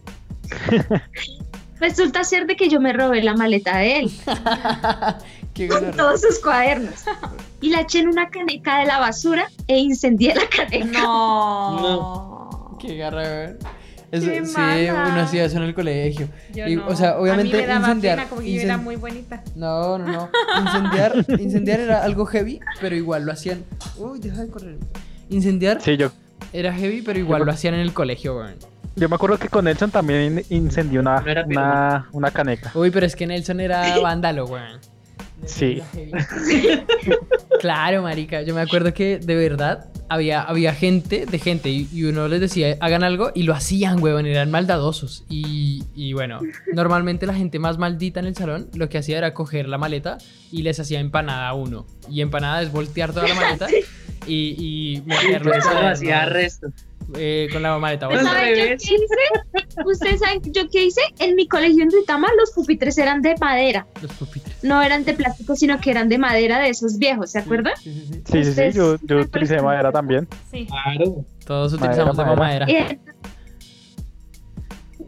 Resulta 1.80 2.22
ser 2.22 2.46
de 2.46 2.54
que 2.54 2.68
yo 2.68 2.80
me 2.80 2.92
robé 2.92 3.24
la 3.24 3.34
maleta 3.34 3.78
de 3.78 3.98
él 3.98 4.10
Qué 5.54 5.66
con 5.66 5.90
todos 5.96 6.20
sus 6.20 6.38
cuadernos 6.38 7.02
y 7.60 7.70
la 7.70 7.80
eché 7.80 7.98
en 7.98 8.08
una 8.08 8.30
caneca 8.30 8.78
de 8.78 8.86
la 8.86 9.00
basura 9.00 9.48
e 9.66 9.78
incendié 9.78 10.32
la 10.36 10.46
caneca. 10.48 11.00
No. 11.02 12.76
Qué 12.80 12.96
garra. 12.96 13.54
Eso- 14.12 14.26
Qué 14.26 14.44
sí, 14.46 14.52
mala. 14.56 15.08
uno 15.10 15.20
hacía 15.22 15.44
eso 15.46 15.56
en 15.56 15.62
el 15.64 15.74
colegio. 15.74 16.28
Yo 16.54 16.68
Y, 16.68 16.76
no. 16.76 16.86
o 16.86 16.94
sea, 16.94 17.16
obviamente 17.18 17.56
a 17.56 17.60
mí 17.60 17.62
me 17.62 17.68
daba 17.68 17.86
incendiar- 17.88 18.16
pena 18.16 18.28
como 18.28 18.40
que 18.42 18.52
yo 18.54 18.60
era 18.60 18.76
muy 18.76 18.96
bonita. 18.96 19.42
No, 19.56 19.98
no, 19.98 20.06
no. 20.06 20.30
Incendiar, 20.60 21.12
incendiar 21.40 21.80
era 21.80 22.04
algo 22.04 22.26
heavy, 22.26 22.60
pero 22.80 22.94
igual 22.94 23.24
lo 23.24 23.32
hacían. 23.32 23.64
Uy, 23.96 24.20
deja 24.20 24.42
de 24.44 24.48
correr. 24.50 24.76
Incendiar 25.30 25.80
Sí, 25.80 25.96
yo, 25.96 26.12
era 26.52 26.72
heavy, 26.74 27.00
pero 27.02 27.18
igual 27.18 27.44
lo 27.44 27.50
hacían 27.52 27.72
en 27.74 27.80
el 27.80 27.94
colegio, 27.94 28.36
weón. 28.36 28.54
yo 28.96 29.08
me 29.08 29.14
acuerdo 29.14 29.38
que 29.38 29.48
con 29.48 29.64
Nelson 29.64 29.90
también 29.90 30.44
incendió 30.50 31.00
una, 31.00 31.20
No 31.20 31.44
una, 31.46 32.08
una 32.12 32.30
caneca. 32.30 32.70
Uy, 32.74 32.90
pero 32.90 33.06
es 33.06 33.16
que 33.16 33.26
Nelson 33.26 33.60
era 33.60 33.98
vándalo, 34.02 34.44
weón. 34.44 34.78
Sí. 35.46 35.82
Claro, 37.60 38.02
marica. 38.02 38.42
Yo 38.42 38.56
me 38.56 38.60
acuerdo 38.60 38.92
que 38.92 39.18
de 39.18 39.36
verdad 39.36 39.86
había, 40.08 40.42
había 40.42 40.74
gente 40.74 41.26
de 41.26 41.38
gente 41.38 41.68
y, 41.70 41.88
y 41.92 42.04
uno 42.04 42.26
les 42.26 42.40
decía, 42.40 42.76
hagan 42.80 43.04
algo 43.04 43.30
y 43.36 43.44
lo 43.44 43.54
hacían, 43.54 44.02
huevón, 44.02 44.26
eran 44.26 44.50
maldadosos. 44.50 45.24
Y, 45.28 45.84
y 45.94 46.12
bueno, 46.12 46.40
normalmente 46.74 47.24
la 47.24 47.34
gente 47.34 47.60
más 47.60 47.78
maldita 47.78 48.18
en 48.18 48.26
el 48.26 48.34
salón 48.34 48.68
lo 48.74 48.88
que 48.88 48.98
hacía 48.98 49.18
era 49.18 49.32
coger 49.32 49.68
la 49.68 49.78
maleta 49.78 50.18
y 50.50 50.62
les 50.62 50.80
hacía 50.80 50.98
empanada 50.98 51.48
a 51.48 51.54
uno. 51.54 51.86
Y 52.10 52.20
empanada 52.20 52.62
es 52.62 52.72
voltear 52.72 53.12
toda 53.12 53.28
la 53.28 53.34
maleta 53.36 53.68
y, 54.26 54.96
y 54.96 55.02
meter 55.02 55.46
los 55.46 55.56
Eso 55.56 55.68
lo 55.68 55.72
cuadernos, 55.74 55.98
hacía 55.98 56.24
resto. 56.26 56.66
Eh, 57.16 57.48
con 57.52 57.62
la 57.62 57.78
maleta 57.78 58.08
¿Ustedes 58.08 58.26
saben 58.26 58.54
yo 58.54 58.76
qué 58.78 58.94
hice? 58.94 59.84
¿Ustedes 59.84 60.20
saben 60.20 60.52
yo 60.52 60.68
qué 60.70 60.84
hice? 60.84 61.00
En 61.18 61.34
mi 61.34 61.46
colegio 61.46 61.82
en 61.82 61.88
Duitama 61.88 62.28
los 62.38 62.50
pupitres 62.52 62.98
eran 62.98 63.22
de 63.22 63.34
madera. 63.40 63.86
Los 64.00 64.12
pupitres. 64.12 64.62
No 64.62 64.82
eran 64.82 65.04
de 65.04 65.14
plástico, 65.14 65.56
sino 65.56 65.80
que 65.80 65.90
eran 65.90 66.08
de 66.08 66.18
madera 66.18 66.58
de 66.60 66.70
esos 66.70 66.98
viejos, 66.98 67.30
¿se 67.30 67.40
acuerdan? 67.40 67.74
Sí, 67.76 67.92
sí, 67.92 68.00
sí. 68.00 68.12
Sí, 68.12 68.20
sí, 68.24 68.44
sí, 68.44 68.50
Ustedes- 68.50 68.74
yo, 68.74 68.96
yo 69.02 69.20
utilicé 69.20 69.60
madera 69.60 69.92
también. 69.92 70.28
Sí. 70.50 70.66
Claro. 70.66 71.24
Todos 71.46 71.72
utilizamos 71.72 72.16
madera. 72.16 72.36
madera. 72.36 72.98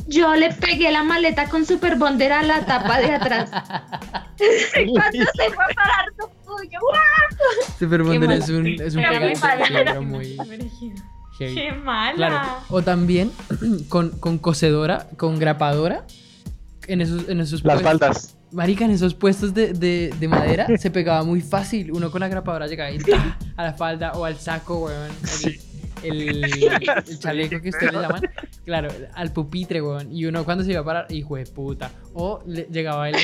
Yo 0.07 0.35
le 0.35 0.53
pegué 0.53 0.91
la 0.91 1.03
maleta 1.03 1.49
con 1.49 1.65
Super 1.65 1.97
Bonder 1.97 2.33
a 2.33 2.43
la 2.43 2.67
tapa 2.67 2.99
de 2.99 3.13
atrás. 3.13 3.51
Cuando 4.93 5.25
se 5.35 5.51
fue 5.51 5.65
a 5.65 5.75
parar, 5.75 6.07
no 6.19 6.29
pude. 6.29 6.69
Super 7.79 8.03
Bonder 8.03 8.31
es 8.33 8.49
un, 8.49 8.67
es 8.67 8.95
un 8.95 9.03
pegante, 9.03 10.01
muy 10.01 10.37
heavy. 11.39 11.55
Qué 11.55 11.73
mala. 11.73 12.15
Claro. 12.17 12.49
O 12.71 12.83
también 12.83 13.31
con, 13.89 14.11
con 14.11 14.39
cosedora, 14.39 15.07
con 15.17 15.39
grapadora. 15.39 16.05
En 16.87 17.01
esos, 17.01 17.29
en 17.29 17.41
esos 17.41 17.65
Las 17.65 17.81
puestos- 17.81 17.83
faldas. 18.01 18.37
Marica, 18.53 18.85
en 18.85 18.93
esos 18.93 19.15
puestos 19.15 19.53
de, 19.53 19.73
de, 19.73 20.15
de 20.21 20.29
madera 20.29 20.67
se 20.79 20.91
pegaba 20.91 21.25
muy 21.25 21.41
fácil. 21.41 21.91
Uno 21.93 22.11
con 22.13 22.21
la 22.21 22.29
grapadora 22.29 22.67
llegaba 22.69 22.91
a 23.57 23.63
la 23.65 23.73
falda 23.73 24.13
o 24.13 24.25
al 24.25 24.39
saco, 24.39 24.85
weón. 24.85 25.11
El, 25.23 25.27
Sí. 25.29 25.61
el, 26.05 26.45
el 27.09 27.19
chaleco 27.19 27.61
que 27.61 27.71
ustedes 27.71 27.93
le 27.93 28.01
llaman. 28.01 28.23
Claro, 28.65 28.91
al 29.15 29.33
pupitre, 29.33 29.81
weón. 29.83 30.13
Y 30.15 30.27
uno 30.27 30.45
cuando 30.45 30.63
se 30.63 30.71
iba 30.71 30.83
a 30.83 30.85
parar, 30.85 31.07
hijo 31.11 31.35
de 31.37 31.47
puta. 31.47 31.91
O 32.13 32.43
le- 32.47 32.69
llegaba 32.71 33.09
él, 33.09 33.17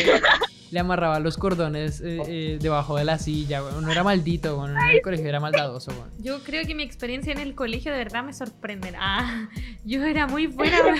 le, 0.70 0.80
amarraba 0.80 1.20
los 1.20 1.36
cordones 1.36 2.00
eh, 2.00 2.20
eh, 2.26 2.58
debajo 2.60 2.96
de 2.96 3.04
la 3.04 3.18
silla, 3.18 3.62
weón. 3.62 3.76
Uno 3.76 3.92
era 3.92 4.02
maldito, 4.02 4.66
en 4.66 4.76
el 4.76 5.02
colegio 5.02 5.28
era 5.28 5.40
maldadoso, 5.40 5.90
weón. 5.92 6.10
Yo 6.18 6.42
creo 6.42 6.66
que 6.66 6.74
mi 6.74 6.82
experiencia 6.82 7.32
en 7.32 7.38
el 7.38 7.54
colegio 7.54 7.92
de 7.92 7.98
verdad 7.98 8.24
me 8.24 8.32
sorprenderá. 8.32 8.98
Ah, 9.00 9.48
yo 9.84 10.02
era 10.04 10.26
muy 10.26 10.46
buena. 10.46 10.94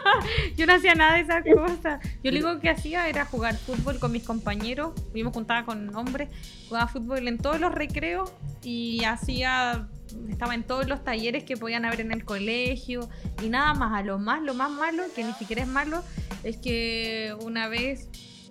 yo 0.56 0.66
no 0.66 0.74
hacía 0.74 0.94
nada 0.94 1.14
de 1.14 1.20
esas 1.20 1.44
cosas. 1.44 2.00
Yo 2.22 2.30
lo 2.30 2.38
único 2.38 2.60
que 2.60 2.70
hacía 2.70 3.08
era 3.08 3.24
jugar 3.24 3.56
fútbol 3.56 3.98
con 3.98 4.12
mis 4.12 4.24
compañeros. 4.24 4.92
Yo 5.14 5.24
me 5.24 5.30
juntaba 5.30 5.64
con 5.64 5.94
hombres, 5.94 6.28
jugaba 6.68 6.88
fútbol 6.88 7.26
en 7.28 7.38
todos 7.38 7.60
los 7.60 7.72
recreos 7.72 8.32
y 8.62 9.04
hacía. 9.04 9.88
Estaba 10.30 10.54
en 10.54 10.62
todos 10.62 10.86
los 10.86 11.04
talleres 11.04 11.44
que 11.44 11.56
podían 11.56 11.84
haber 11.84 12.00
en 12.00 12.12
el 12.12 12.24
colegio 12.24 13.08
y 13.42 13.48
nada 13.48 13.74
más. 13.74 13.92
A 13.92 14.02
lo 14.02 14.18
más, 14.18 14.42
lo 14.42 14.54
más 14.54 14.70
malo, 14.70 15.02
que 15.14 15.24
ni 15.24 15.32
siquiera 15.32 15.62
es 15.62 15.68
malo, 15.68 16.02
es 16.42 16.56
que 16.56 17.34
una 17.40 17.68
vez 17.68 18.08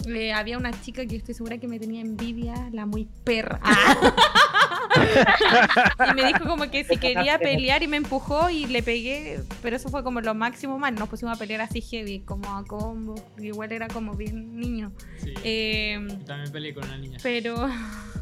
eh, 0.07 0.33
había 0.33 0.57
una 0.57 0.71
chica 0.81 1.05
que 1.05 1.15
estoy 1.15 1.33
segura 1.33 1.57
que 1.57 1.67
me 1.67 1.79
tenía 1.79 2.01
envidia, 2.01 2.69
la 2.71 2.85
muy 2.85 3.07
perra. 3.23 3.59
y 6.11 6.15
me 6.15 6.25
dijo 6.27 6.45
como 6.45 6.69
que 6.69 6.83
si 6.83 6.97
quería 6.97 7.37
pelear 7.39 7.83
y 7.83 7.87
me 7.87 7.97
empujó 7.97 8.49
y 8.49 8.65
le 8.67 8.83
pegué, 8.83 9.39
pero 9.61 9.75
eso 9.75 9.89
fue 9.89 10.03
como 10.03 10.21
lo 10.21 10.33
máximo 10.33 10.77
mal. 10.77 10.95
Nos 10.95 11.09
pusimos 11.09 11.35
a 11.35 11.39
pelear 11.39 11.61
así 11.61 11.81
heavy, 11.81 12.21
como 12.21 12.55
a 12.55 12.63
combo. 12.65 13.15
Igual 13.37 13.71
era 13.71 13.87
como 13.87 14.13
bien 14.13 14.57
niño. 14.59 14.91
Sí. 15.23 15.33
Eh, 15.43 15.99
También 16.25 16.51
peleé 16.51 16.73
con 16.73 16.85
una 16.85 16.97
niña. 16.97 17.17
pero, 17.21 17.69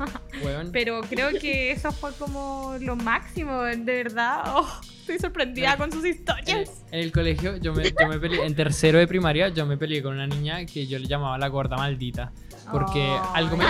pero 0.72 1.02
creo 1.02 1.30
que 1.40 1.72
eso 1.72 1.92
fue 1.92 2.12
como 2.14 2.76
lo 2.80 2.96
máximo, 2.96 3.62
de 3.64 3.76
verdad. 3.78 4.44
Oh, 4.56 4.70
estoy 5.02 5.20
sorprendida 5.20 5.78
con 5.78 5.92
sus 5.92 6.04
En, 6.06 6.12
historias. 6.12 6.84
en 6.92 7.00
el 7.00 7.12
colegio, 7.12 7.58
yo 7.58 7.74
me, 7.74 7.84
yo 7.84 8.08
me 8.08 8.20
peleé, 8.20 8.46
en 8.46 8.56
tercero 8.56 9.00
de 9.00 9.08
primaria, 9.08 9.50
yo 9.50 9.66
me 9.66 9.78
peleé 9.78 10.02
con 10.02 10.14
una 10.14 10.28
niña 10.28 10.66
que 10.66 10.88
yo 10.88 10.98
le 11.00 11.08
llamaba 11.08 11.38
la 11.38 11.48
gorda 11.48 11.73
maldita. 11.78 12.32
Porque 12.72 13.16
algo 13.34 13.58
me. 13.58 13.66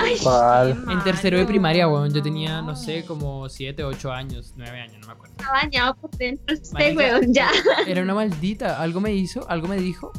En 0.91 1.03
tercero 1.03 1.37
de 1.37 1.45
primaria, 1.45 1.87
weón, 1.87 2.13
yo 2.13 2.21
tenía, 2.21 2.61
no 2.61 2.75
sé, 2.75 3.03
como 3.05 3.49
7, 3.49 3.83
8 3.83 4.11
años, 4.11 4.53
9 4.55 4.79
años, 4.79 4.97
no 5.01 5.07
me 5.07 5.13
acuerdo. 5.13 5.35
Está 5.37 5.51
bañado 5.51 5.95
por 5.95 6.11
dentro 6.11 6.55
este 6.55 6.95
weón, 6.95 7.33
ya. 7.33 7.49
Era 7.87 8.01
una 8.01 8.13
maldita, 8.13 8.79
algo 8.79 9.01
me 9.01 9.13
hizo, 9.13 9.49
algo 9.49 9.67
me 9.67 9.77
dijo. 9.77 10.11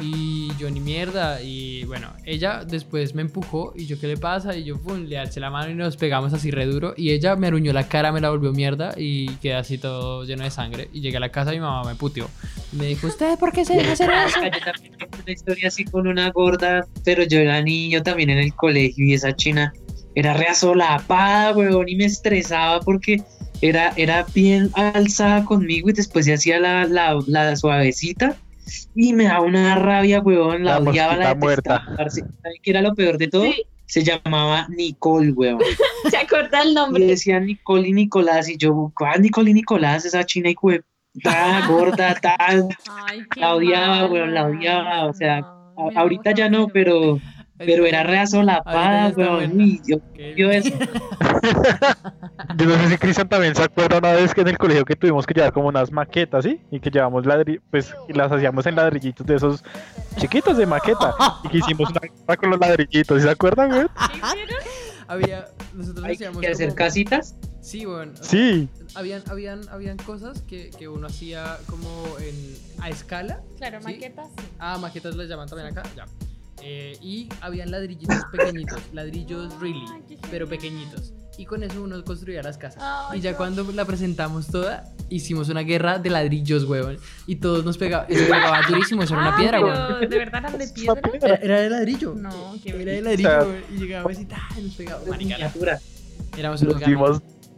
Y 0.00 0.52
yo 0.58 0.70
ni 0.70 0.80
mierda. 0.80 1.42
Y 1.42 1.84
bueno, 1.84 2.12
ella 2.24 2.64
después 2.64 3.14
me 3.14 3.22
empujó. 3.22 3.72
Y 3.76 3.86
yo, 3.86 3.98
¿qué 3.98 4.06
le 4.06 4.16
pasa? 4.16 4.56
Y 4.56 4.64
yo, 4.64 4.80
pum, 4.80 5.04
le 5.04 5.18
alcé 5.18 5.40
la 5.40 5.50
mano 5.50 5.70
y 5.70 5.74
nos 5.74 5.96
pegamos 5.96 6.32
así 6.32 6.50
re 6.50 6.66
duro. 6.66 6.94
Y 6.96 7.10
ella 7.10 7.36
me 7.36 7.48
aruñó 7.48 7.72
la 7.72 7.88
cara, 7.88 8.12
me 8.12 8.20
la 8.20 8.30
volvió 8.30 8.52
mierda. 8.52 8.94
Y 8.96 9.28
quedé 9.36 9.54
así 9.54 9.78
todo 9.78 10.24
lleno 10.24 10.44
de 10.44 10.50
sangre. 10.50 10.88
Y 10.92 11.00
llegué 11.00 11.16
a 11.16 11.20
la 11.20 11.30
casa 11.30 11.52
y 11.52 11.56
mi 11.56 11.62
mamá 11.62 11.88
me 11.88 11.96
puteó. 11.96 12.28
Y 12.72 12.76
me 12.76 12.86
dijo, 12.86 13.06
¿usted 13.06 13.38
por 13.38 13.52
qué 13.52 13.64
se 13.64 13.74
deja 13.74 13.92
hacer 13.92 14.10
eso? 14.10 14.42
Yo 14.42 14.50
también 14.50 14.96
tengo 14.98 15.18
una 15.22 15.32
historia 15.32 15.68
así 15.68 15.84
con 15.84 16.06
una 16.06 16.30
gorda, 16.30 16.86
pero 17.04 17.24
yo 17.24 17.38
era 17.40 17.60
niño 17.62 18.02
también 18.02 18.30
en 18.30 18.38
el 18.38 18.54
colegio 18.54 19.04
y 19.04 19.14
esa 19.14 19.34
china 19.34 19.72
era 20.14 20.34
re 20.34 20.46
asolapada, 20.46 21.52
weón, 21.52 21.88
y 21.88 21.96
me 21.96 22.04
estresaba 22.04 22.80
porque 22.80 23.22
era, 23.60 23.92
era 23.96 24.26
bien 24.34 24.70
alzada 24.74 25.44
conmigo 25.44 25.90
y 25.90 25.92
después 25.92 26.24
se 26.24 26.34
hacía 26.34 26.58
la, 26.60 26.86
la, 26.86 27.18
la 27.26 27.56
suavecita 27.56 28.36
y 28.94 29.12
me 29.12 29.24
daba 29.24 29.40
una 29.42 29.74
rabia, 29.76 30.20
weón, 30.20 30.64
la, 30.64 30.80
La 30.80 30.90
odiaba, 30.90 31.16
la 31.16 31.34
muerta. 31.34 31.84
¿Saben 31.96 32.32
qué 32.62 32.70
era 32.70 32.82
lo 32.82 32.94
peor 32.94 33.18
de 33.18 33.28
todo? 33.28 33.44
Sí. 33.44 33.62
Se 33.86 34.04
llamaba 34.04 34.66
Nicole, 34.68 35.32
weón. 35.32 35.58
Se 36.10 36.16
acorda 36.18 36.62
el 36.62 36.70
Y 36.70 36.74
nombre. 36.74 37.06
decían 37.06 37.46
Nicole 37.46 37.88
y 37.88 37.92
Nicolás 37.92 38.48
y 38.48 38.56
yo, 38.58 38.92
¿cuál 38.96 39.22
Nicole 39.22 39.50
y 39.50 39.54
Nicolás? 39.54 40.04
Esa 40.04 40.24
china 40.24 40.50
y 40.50 40.56
weón, 40.60 40.84
ta, 41.22 41.66
gorda. 41.66 42.14
Ay, 42.38 42.62
qué 43.32 43.40
La 43.40 43.54
odiaba, 43.54 43.86
mala. 43.88 44.06
weón, 44.08 44.34
la 44.34 44.46
odiaba, 44.46 45.04
o 45.06 45.14
sea, 45.14 45.40
No, 45.40 45.90
ahorita 45.94 46.32
ya 46.32 46.50
no, 46.50 46.68
pero, 46.68 47.18
pero 47.58 47.84
era 47.86 48.02
re 48.04 48.18
asolapada, 48.20 49.08
weón. 49.16 49.56
Uy, 49.56 49.80
yo 49.86 49.98
Qué 50.14 50.34
yo 50.36 50.50
eso. 50.50 50.70
Yo 52.56 52.66
no 52.66 52.74
sé 52.76 52.88
si 52.88 52.98
Cristian 52.98 53.28
también 53.28 53.54
se 53.54 53.62
acuerda 53.62 53.98
una 53.98 54.12
vez 54.12 54.34
que 54.34 54.40
en 54.40 54.48
el 54.48 54.58
colegio 54.58 54.84
que 54.84 54.96
tuvimos 54.96 55.26
que 55.26 55.34
llevar 55.34 55.52
como 55.52 55.68
unas 55.68 55.92
maquetas, 55.92 56.44
¿sí? 56.44 56.60
Y 56.70 56.80
que 56.80 56.90
llevamos 56.90 57.24
ladri 57.26 57.60
pues 57.70 57.94
y 58.08 58.12
las 58.12 58.32
hacíamos 58.32 58.66
en 58.66 58.74
ladrillitos 58.76 59.26
de 59.26 59.36
esos 59.36 59.62
chiquitos 60.16 60.56
de 60.56 60.66
maqueta. 60.66 61.14
Y 61.44 61.48
que 61.48 61.58
hicimos 61.58 61.90
una 61.90 62.00
guerra 62.00 62.36
con 62.36 62.50
los 62.50 62.58
ladrillitos, 62.60 63.18
¿sí 63.18 63.24
se 63.24 63.30
acuerdan, 63.30 63.70
hicieron? 63.70 63.90
Había, 65.08 65.46
nosotros 65.74 66.04
Hay 66.04 66.14
hacíamos 66.16 66.40
que 66.40 66.48
hacer 66.48 66.68
como- 66.68 66.76
casitas. 66.76 67.34
Sí, 67.60 67.86
weón. 67.86 68.10
o 68.12 68.16
sea, 68.16 68.24
Sí. 68.24 68.68
habían, 68.94 69.22
habían, 69.30 69.68
habían 69.70 69.96
cosas 69.98 70.42
que, 70.42 70.70
que 70.70 70.88
uno 70.88 71.06
hacía 71.06 71.56
como 71.68 71.88
en, 72.20 72.34
a 72.82 72.88
escala. 72.88 73.40
Claro, 73.58 73.78
Sí. 73.80 73.84
maquetas. 73.94 74.28
sí. 74.36 74.44
Ah, 74.58 74.78
maquetas 74.78 75.16
les 75.16 75.28
llaman 75.28 75.48
también 75.48 75.68
acá. 75.70 75.82
Ya. 75.96 76.04
Eh, 76.62 76.96
y 77.02 77.28
habían 77.40 77.70
ladrillitos 77.70 78.16
pequeñitos, 78.32 78.80
ladrillos 78.92 79.58
really, 79.60 79.84
pero 80.30 80.46
pequeñitos. 80.46 81.12
Y 81.36 81.44
con 81.46 81.62
eso 81.62 81.80
uno 81.82 82.02
construía 82.02 82.42
las 82.42 82.58
casas. 82.58 82.82
Y 83.14 83.20
ya 83.20 83.36
cuando 83.36 83.62
la 83.72 83.84
presentamos 83.84 84.48
toda, 84.48 84.92
hicimos 85.08 85.48
una 85.48 85.60
guerra 85.60 86.00
de 86.00 86.10
ladrillos, 86.10 86.64
weón. 86.64 86.98
Y 87.28 87.36
todos 87.36 87.64
nos 87.64 87.78
pegaban, 87.78 88.08
se 88.08 88.24
pegaba 88.24 88.60
durísimo, 88.68 89.02
eso 89.04 89.14
era 89.14 89.22
una 89.22 89.34
Ah, 89.36 89.38
piedra, 89.38 89.60
weón. 89.60 90.00
¿De 90.10 90.18
verdad 90.18 90.40
eran 90.44 90.58
de 90.58 90.66
piedra? 90.68 91.00
Era, 91.22 91.36
era 91.36 91.60
de 91.60 91.70
ladrillo. 91.70 92.14
No, 92.14 92.56
qué 92.62 92.70
Era 92.70 92.92
de 92.92 93.02
ladrillo, 93.02 93.38
O 93.38 93.44
sea. 93.44 93.62
Y 93.72 93.78
llegábamos 93.78 94.18
y, 94.18 94.24
ta, 94.24 94.48
nos. 94.56 95.10
Marica, 95.10 95.34
Miniatura. 95.36 95.78
éramos 96.36 96.62
unos 96.62 96.80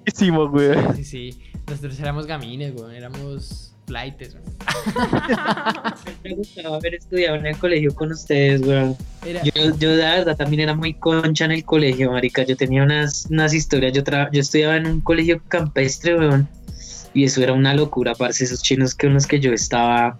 hicimos, 0.04 0.50
güey. 0.50 0.76
Sí, 0.96 1.04
sí. 1.04 1.40
Nosotros 1.66 1.98
éramos 2.00 2.26
gamines, 2.26 2.74
weón. 2.74 2.92
Éramos 2.92 3.69
Me 6.24 6.34
gustaba 6.34 6.76
haber 6.76 6.94
estudiado 6.94 7.36
en 7.36 7.46
el 7.46 7.56
colegio 7.58 7.94
con 7.94 8.12
ustedes, 8.12 8.60
weón. 8.62 8.96
Yo, 9.54 9.76
yo 9.78 9.90
la 9.96 10.16
verdad 10.16 10.36
también 10.36 10.60
era 10.60 10.74
muy 10.74 10.94
concha 10.94 11.44
en 11.44 11.52
el 11.52 11.64
colegio, 11.64 12.10
marica. 12.12 12.42
Yo 12.44 12.56
tenía 12.56 12.82
unas, 12.82 13.26
unas 13.30 13.52
historias. 13.54 13.92
Yo, 13.92 14.04
tra- 14.04 14.28
yo 14.32 14.40
estudiaba 14.40 14.76
en 14.76 14.86
un 14.86 15.00
colegio 15.00 15.42
campestre, 15.48 16.16
weón. 16.18 16.48
Y 17.14 17.24
eso 17.24 17.42
era 17.42 17.52
una 17.52 17.74
locura, 17.74 18.14
parce. 18.14 18.44
Esos 18.44 18.62
chinos 18.62 18.94
que 18.94 19.06
unos 19.06 19.26
que 19.26 19.40
yo 19.40 19.52
estaba. 19.52 20.16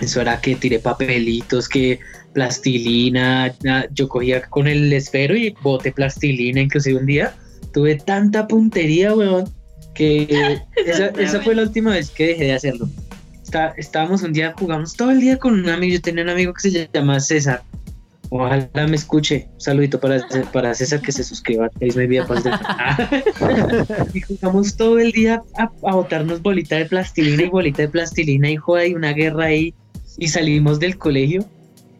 Eso 0.00 0.20
era 0.20 0.40
que 0.40 0.56
tiré 0.56 0.78
papelitos, 0.80 1.68
que 1.68 2.00
plastilina. 2.32 3.54
na- 3.62 3.86
Yo 3.92 4.08
cogía 4.08 4.42
con 4.42 4.66
el 4.66 4.92
esfero 4.92 5.36
y 5.36 5.54
boté 5.62 5.92
plastilina. 5.92 6.60
Inclusive 6.60 6.98
un 6.98 7.06
día 7.06 7.34
tuve 7.72 7.96
tanta 7.96 8.46
puntería, 8.46 9.14
weón, 9.14 9.48
que 9.94 10.58
esa, 10.86 11.06
esa 11.18 11.40
fue 11.42 11.54
la 11.54 11.62
última 11.62 11.90
vez 11.92 12.10
que 12.10 12.28
dejé 12.28 12.44
de 12.44 12.52
hacerlo. 12.54 12.88
Está- 13.54 13.72
estábamos 13.76 14.24
un 14.24 14.32
día, 14.32 14.52
jugamos 14.58 14.94
todo 14.94 15.12
el 15.12 15.20
día 15.20 15.38
con 15.38 15.54
un 15.54 15.68
amigo. 15.68 15.94
Yo 15.94 16.00
tenía 16.02 16.24
un 16.24 16.30
amigo 16.30 16.52
que 16.52 16.68
se 16.68 16.90
llama 16.92 17.20
César. 17.20 17.62
Ojalá 18.28 18.68
me 18.88 18.96
escuche. 18.96 19.46
Un 19.54 19.60
saludito 19.60 20.00
para, 20.00 20.26
para 20.52 20.74
César 20.74 21.00
que 21.00 21.12
se 21.12 21.22
suscriba. 21.22 21.70
Es 21.78 21.94
mi 21.94 22.08
vida 22.08 22.26
Y 24.12 24.20
jugamos 24.22 24.76
todo 24.76 24.98
el 24.98 25.12
día 25.12 25.40
a, 25.56 25.70
a 25.88 25.94
botarnos 25.94 26.42
bolita 26.42 26.74
de 26.74 26.86
plastilina 26.86 27.44
y 27.44 27.48
bolita 27.48 27.82
de 27.82 27.88
plastilina 27.90 28.50
y 28.50 28.56
joda 28.56 28.86
y 28.86 28.94
una 28.94 29.12
guerra 29.12 29.44
ahí. 29.44 29.72
Y 30.18 30.26
salimos 30.26 30.80
del 30.80 30.98
colegio 30.98 31.44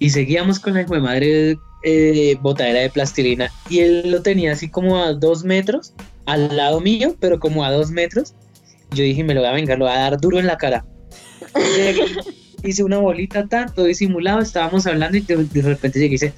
y 0.01 0.11
seguíamos 0.11 0.59
con 0.59 0.75
la 0.75 0.83
hijo 0.83 0.95
de 0.95 1.01
madre 1.03 1.57
eh, 1.85 2.37
botadera 2.43 2.81
de 2.81 2.91
plastilina. 2.91 3.49
Y 3.71 3.79
él 3.79 4.11
lo 4.11 4.23
tenía 4.23 4.51
así 4.55 4.69
como 4.69 5.01
a 5.01 5.13
dos 5.13 5.45
metros 5.45 5.95
al 6.27 6.57
lado 6.57 6.81
mío, 6.81 7.15
pero 7.21 7.39
como 7.39 7.65
a 7.65 7.71
dos 7.71 7.93
metros. 7.93 8.35
Yo 8.91 9.05
dije, 9.05 9.23
me 9.23 9.35
lo 9.35 9.41
voy 9.41 9.51
a 9.51 9.53
vengar, 9.53 9.79
lo 9.79 9.85
voy 9.85 9.95
a 9.95 9.99
dar 10.01 10.21
duro 10.21 10.41
en 10.41 10.49
la 10.49 10.57
cara. 10.59 10.85
Llegué, 11.55 12.05
hice 12.63 12.85
una 12.85 12.99
bolita, 12.99 13.47
tan, 13.47 13.73
todo 13.73 13.87
disimulado, 13.87 14.41
estábamos 14.41 14.87
hablando 14.87 15.19
y 15.19 15.21
de, 15.21 15.45
de 15.45 15.63
repente 15.63 15.99
llegué 15.99 16.13
y 16.13 16.17
hice... 16.17 16.33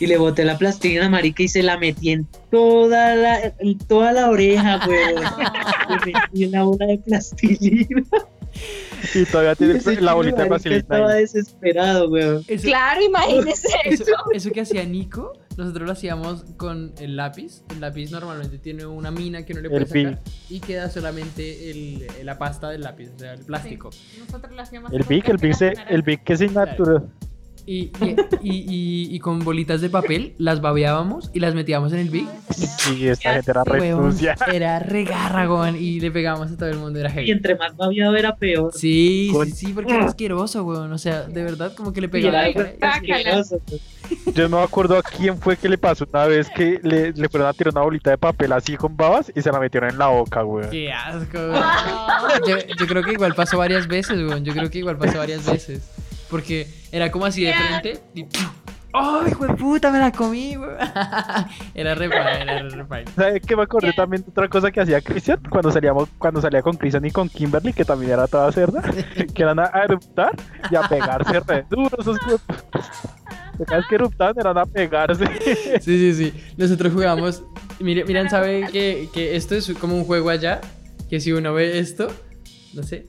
Y 0.00 0.06
le 0.06 0.16
boté 0.16 0.44
la 0.44 0.56
plastilina 0.56 1.08
marica 1.08 1.42
y 1.42 1.48
se 1.48 1.60
la 1.60 1.76
metí 1.76 2.10
en 2.10 2.24
toda 2.52 3.16
la, 3.16 3.52
en 3.58 3.78
toda 3.78 4.12
la 4.12 4.30
oreja, 4.30 4.80
weón. 4.86 5.24
Le 6.04 6.12
metí 6.12 6.44
en 6.44 6.52
la 6.52 6.62
bola 6.62 6.86
de 6.86 6.98
plastilina. 6.98 8.04
Y 9.14 9.24
todavía 9.24 9.54
tiene 9.54 9.80
la 10.00 10.14
bolita 10.14 10.44
de. 10.44 10.76
Estaba 10.76 11.12
desesperado, 11.14 12.08
weón. 12.08 12.44
Eso, 12.48 12.66
Claro, 12.66 13.02
imagínese 13.02 13.68
eso, 13.84 14.02
eso. 14.04 14.12
eso 14.32 14.50
que 14.50 14.60
hacía 14.62 14.84
Nico, 14.84 15.32
nosotros 15.56 15.86
lo 15.86 15.92
hacíamos 15.92 16.44
con 16.56 16.92
el 16.98 17.16
lápiz. 17.16 17.62
El 17.70 17.80
lápiz 17.80 18.10
normalmente 18.10 18.58
tiene 18.58 18.86
una 18.86 19.10
mina 19.10 19.44
que 19.44 19.54
no 19.54 19.60
le 19.60 19.68
El 19.68 19.86
puede 19.86 19.86
sacar 20.14 20.22
y 20.50 20.60
queda 20.60 20.90
solamente 20.90 21.70
el, 21.70 22.06
la 22.24 22.38
pasta 22.38 22.70
del 22.70 22.82
lápiz, 22.82 23.10
o 23.14 23.18
sea, 23.18 23.34
el 23.34 23.44
plástico. 23.44 23.90
Nosotros 24.18 24.52
lo 24.54 24.62
hacíamos 24.62 24.92
El 24.92 25.00
con 25.00 25.08
Vic, 25.08 25.28
el 25.28 25.36
Vic, 25.38 25.52
se- 25.54 25.74
el 25.88 26.02
Vic 26.02 26.22
que 26.24 26.36
se 26.36 26.48
naturó. 26.48 27.06
Y, 27.20 27.27
y, 27.68 27.92
y, 28.42 28.50
y- 28.50 29.14
y 29.14 29.18
con 29.20 29.40
bolitas 29.40 29.80
de 29.80 29.90
papel 29.90 30.34
las 30.38 30.60
babeábamos 30.60 31.30
y 31.34 31.40
las 31.40 31.54
metíamos 31.54 31.92
en 31.92 31.98
el 31.98 32.08
Big. 32.10 32.26
Sí, 32.50 33.06
esta 33.08 33.34
gente 33.34 33.50
era 33.50 33.64
re 33.64 33.80
Weón, 33.80 34.12
sucia. 34.12 34.36
era 34.52 34.78
regarragón 34.78 35.76
y 35.76 36.00
le 36.00 36.10
pegábamos 36.10 36.50
a 36.52 36.56
todo 36.56 36.68
el 36.68 36.78
mundo, 36.78 36.98
era 36.98 37.10
Y 37.10 37.12
heavy. 37.14 37.30
entre 37.30 37.56
más 37.56 37.76
babiado 37.76 38.16
era 38.16 38.36
peor. 38.36 38.72
Sí, 38.74 39.30
Con- 39.32 39.46
sí, 39.46 39.66
sí, 39.66 39.72
porque 39.72 39.94
era 39.94 40.06
asqueroso, 40.06 40.64
weón. 40.64 40.92
O 40.92 40.98
sea, 40.98 41.22
de 41.24 41.42
verdad, 41.44 41.74
como 41.74 41.92
que 41.92 42.00
le 42.00 42.06
Y 42.06 42.10
pegaba. 42.10 42.48
y- 42.48 42.54
asqueroso, 42.80 43.60
weón. 43.68 43.80
Yo 44.34 44.48
no 44.48 44.56
me 44.58 44.62
acuerdo 44.62 44.96
a 44.96 45.02
quién 45.02 45.36
fue 45.38 45.56
que 45.58 45.68
le 45.68 45.76
pasó 45.76 46.06
una 46.10 46.24
vez 46.24 46.48
que 46.48 46.80
le, 46.82 47.12
le 47.12 47.28
fueron 47.28 47.46
a 47.48 47.52
tirar 47.52 47.74
una 47.74 47.82
bolita 47.82 48.08
de 48.10 48.16
papel 48.16 48.52
así 48.52 48.74
con 48.76 48.96
babas 48.96 49.30
y 49.36 49.42
se 49.42 49.52
la 49.52 49.60
metieron 49.60 49.90
en 49.90 49.98
la 49.98 50.06
boca, 50.06 50.40
güey. 50.40 50.70
Qué 50.70 50.90
asco, 50.90 51.36
weón. 51.38 51.62
Yo, 52.46 52.56
yo 52.78 52.86
creo 52.86 53.02
que 53.02 53.12
igual 53.12 53.34
pasó 53.34 53.58
varias 53.58 53.86
veces, 53.86 54.16
weón. 54.18 54.44
Yo 54.44 54.54
creo 54.54 54.70
que 54.70 54.78
igual 54.78 54.96
pasó 54.96 55.18
varias 55.18 55.44
veces. 55.44 55.82
Porque 56.30 56.66
era 56.92 57.10
como 57.10 57.24
así 57.26 57.44
de 57.44 57.54
frente 57.54 58.00
y 58.14 58.24
¡pum! 58.24 58.42
¡Oh, 58.94 59.22
hijo 59.28 59.46
de 59.46 59.54
puta! 59.54 59.90
Me 59.90 59.98
la 59.98 60.10
comí, 60.10 60.56
weón. 60.56 60.76
Era 61.74 61.94
re 61.94 62.06
era 62.06 62.62
re. 62.68 63.04
¿Sabes 63.14 63.42
qué 63.46 63.54
me 63.54 63.62
acordé 63.62 63.92
también 63.92 64.22
de 64.22 64.30
otra 64.30 64.48
cosa 64.48 64.70
que 64.70 64.80
hacía 64.80 65.00
Cristian 65.00 65.40
cuando 65.50 65.70
salíamos, 65.70 66.08
cuando 66.18 66.40
salía 66.40 66.62
con 66.62 66.76
Cristian 66.76 67.04
y 67.04 67.10
con 67.10 67.28
Kimberly, 67.28 67.72
que 67.74 67.84
también 67.84 68.12
era 68.12 68.26
toda 68.26 68.50
cerda, 68.50 68.82
que 69.34 69.42
eran 69.42 69.58
a, 69.58 69.70
a 69.72 69.84
eruptar 69.84 70.34
y 70.70 70.74
a 70.74 70.82
pegarse 70.88 71.38
re 71.40 71.66
duro 71.68 71.96
esos 71.98 72.18
cuerpos. 72.18 72.56
Cada 73.66 73.78
vez 73.78 73.86
que 73.88 73.94
eruptaban 73.96 74.34
eran 74.38 74.58
a 74.58 74.66
pegarse. 74.66 75.24
Sí, 75.80 76.12
sí, 76.12 76.14
sí. 76.14 76.54
Nosotros 76.56 76.92
jugamos. 76.92 77.42
Mire, 77.80 78.04
miren, 78.04 78.30
¿sabe 78.30 78.68
que, 78.72 79.08
que 79.12 79.36
esto 79.36 79.54
es 79.54 79.70
como 79.74 79.96
un 79.96 80.04
juego 80.04 80.30
allá? 80.30 80.60
Que 81.10 81.20
si 81.20 81.32
uno 81.32 81.52
ve 81.52 81.78
esto, 81.78 82.08
no 82.74 82.82
sé, 82.82 83.06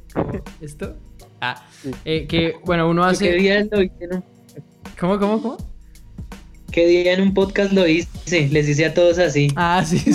esto. 0.62 0.96
Ah, 1.42 1.66
eh, 2.06 2.26
que 2.28 2.56
bueno, 2.66 2.90
uno 2.90 3.04
¿Qué 3.04 3.10
hace. 3.10 3.32
día 3.34 3.66
lo 3.72 3.82
hice 3.82 3.94
en 4.02 4.16
un, 4.16 4.24
¿Cómo, 5.00 5.18
cómo, 5.20 5.42
cómo? 5.42 5.58
qué 6.72 6.86
día 6.86 7.14
en 7.14 7.22
un 7.22 7.34
podcast 7.34 7.72
lo 7.74 7.88
hice? 7.88 8.48
Les 8.50 8.68
hice 8.70 8.86
a 8.86 8.94
todos 8.94 9.18
así. 9.20 9.48
Ah, 9.56 9.84
sí, 9.86 9.98
sí. 10.00 10.12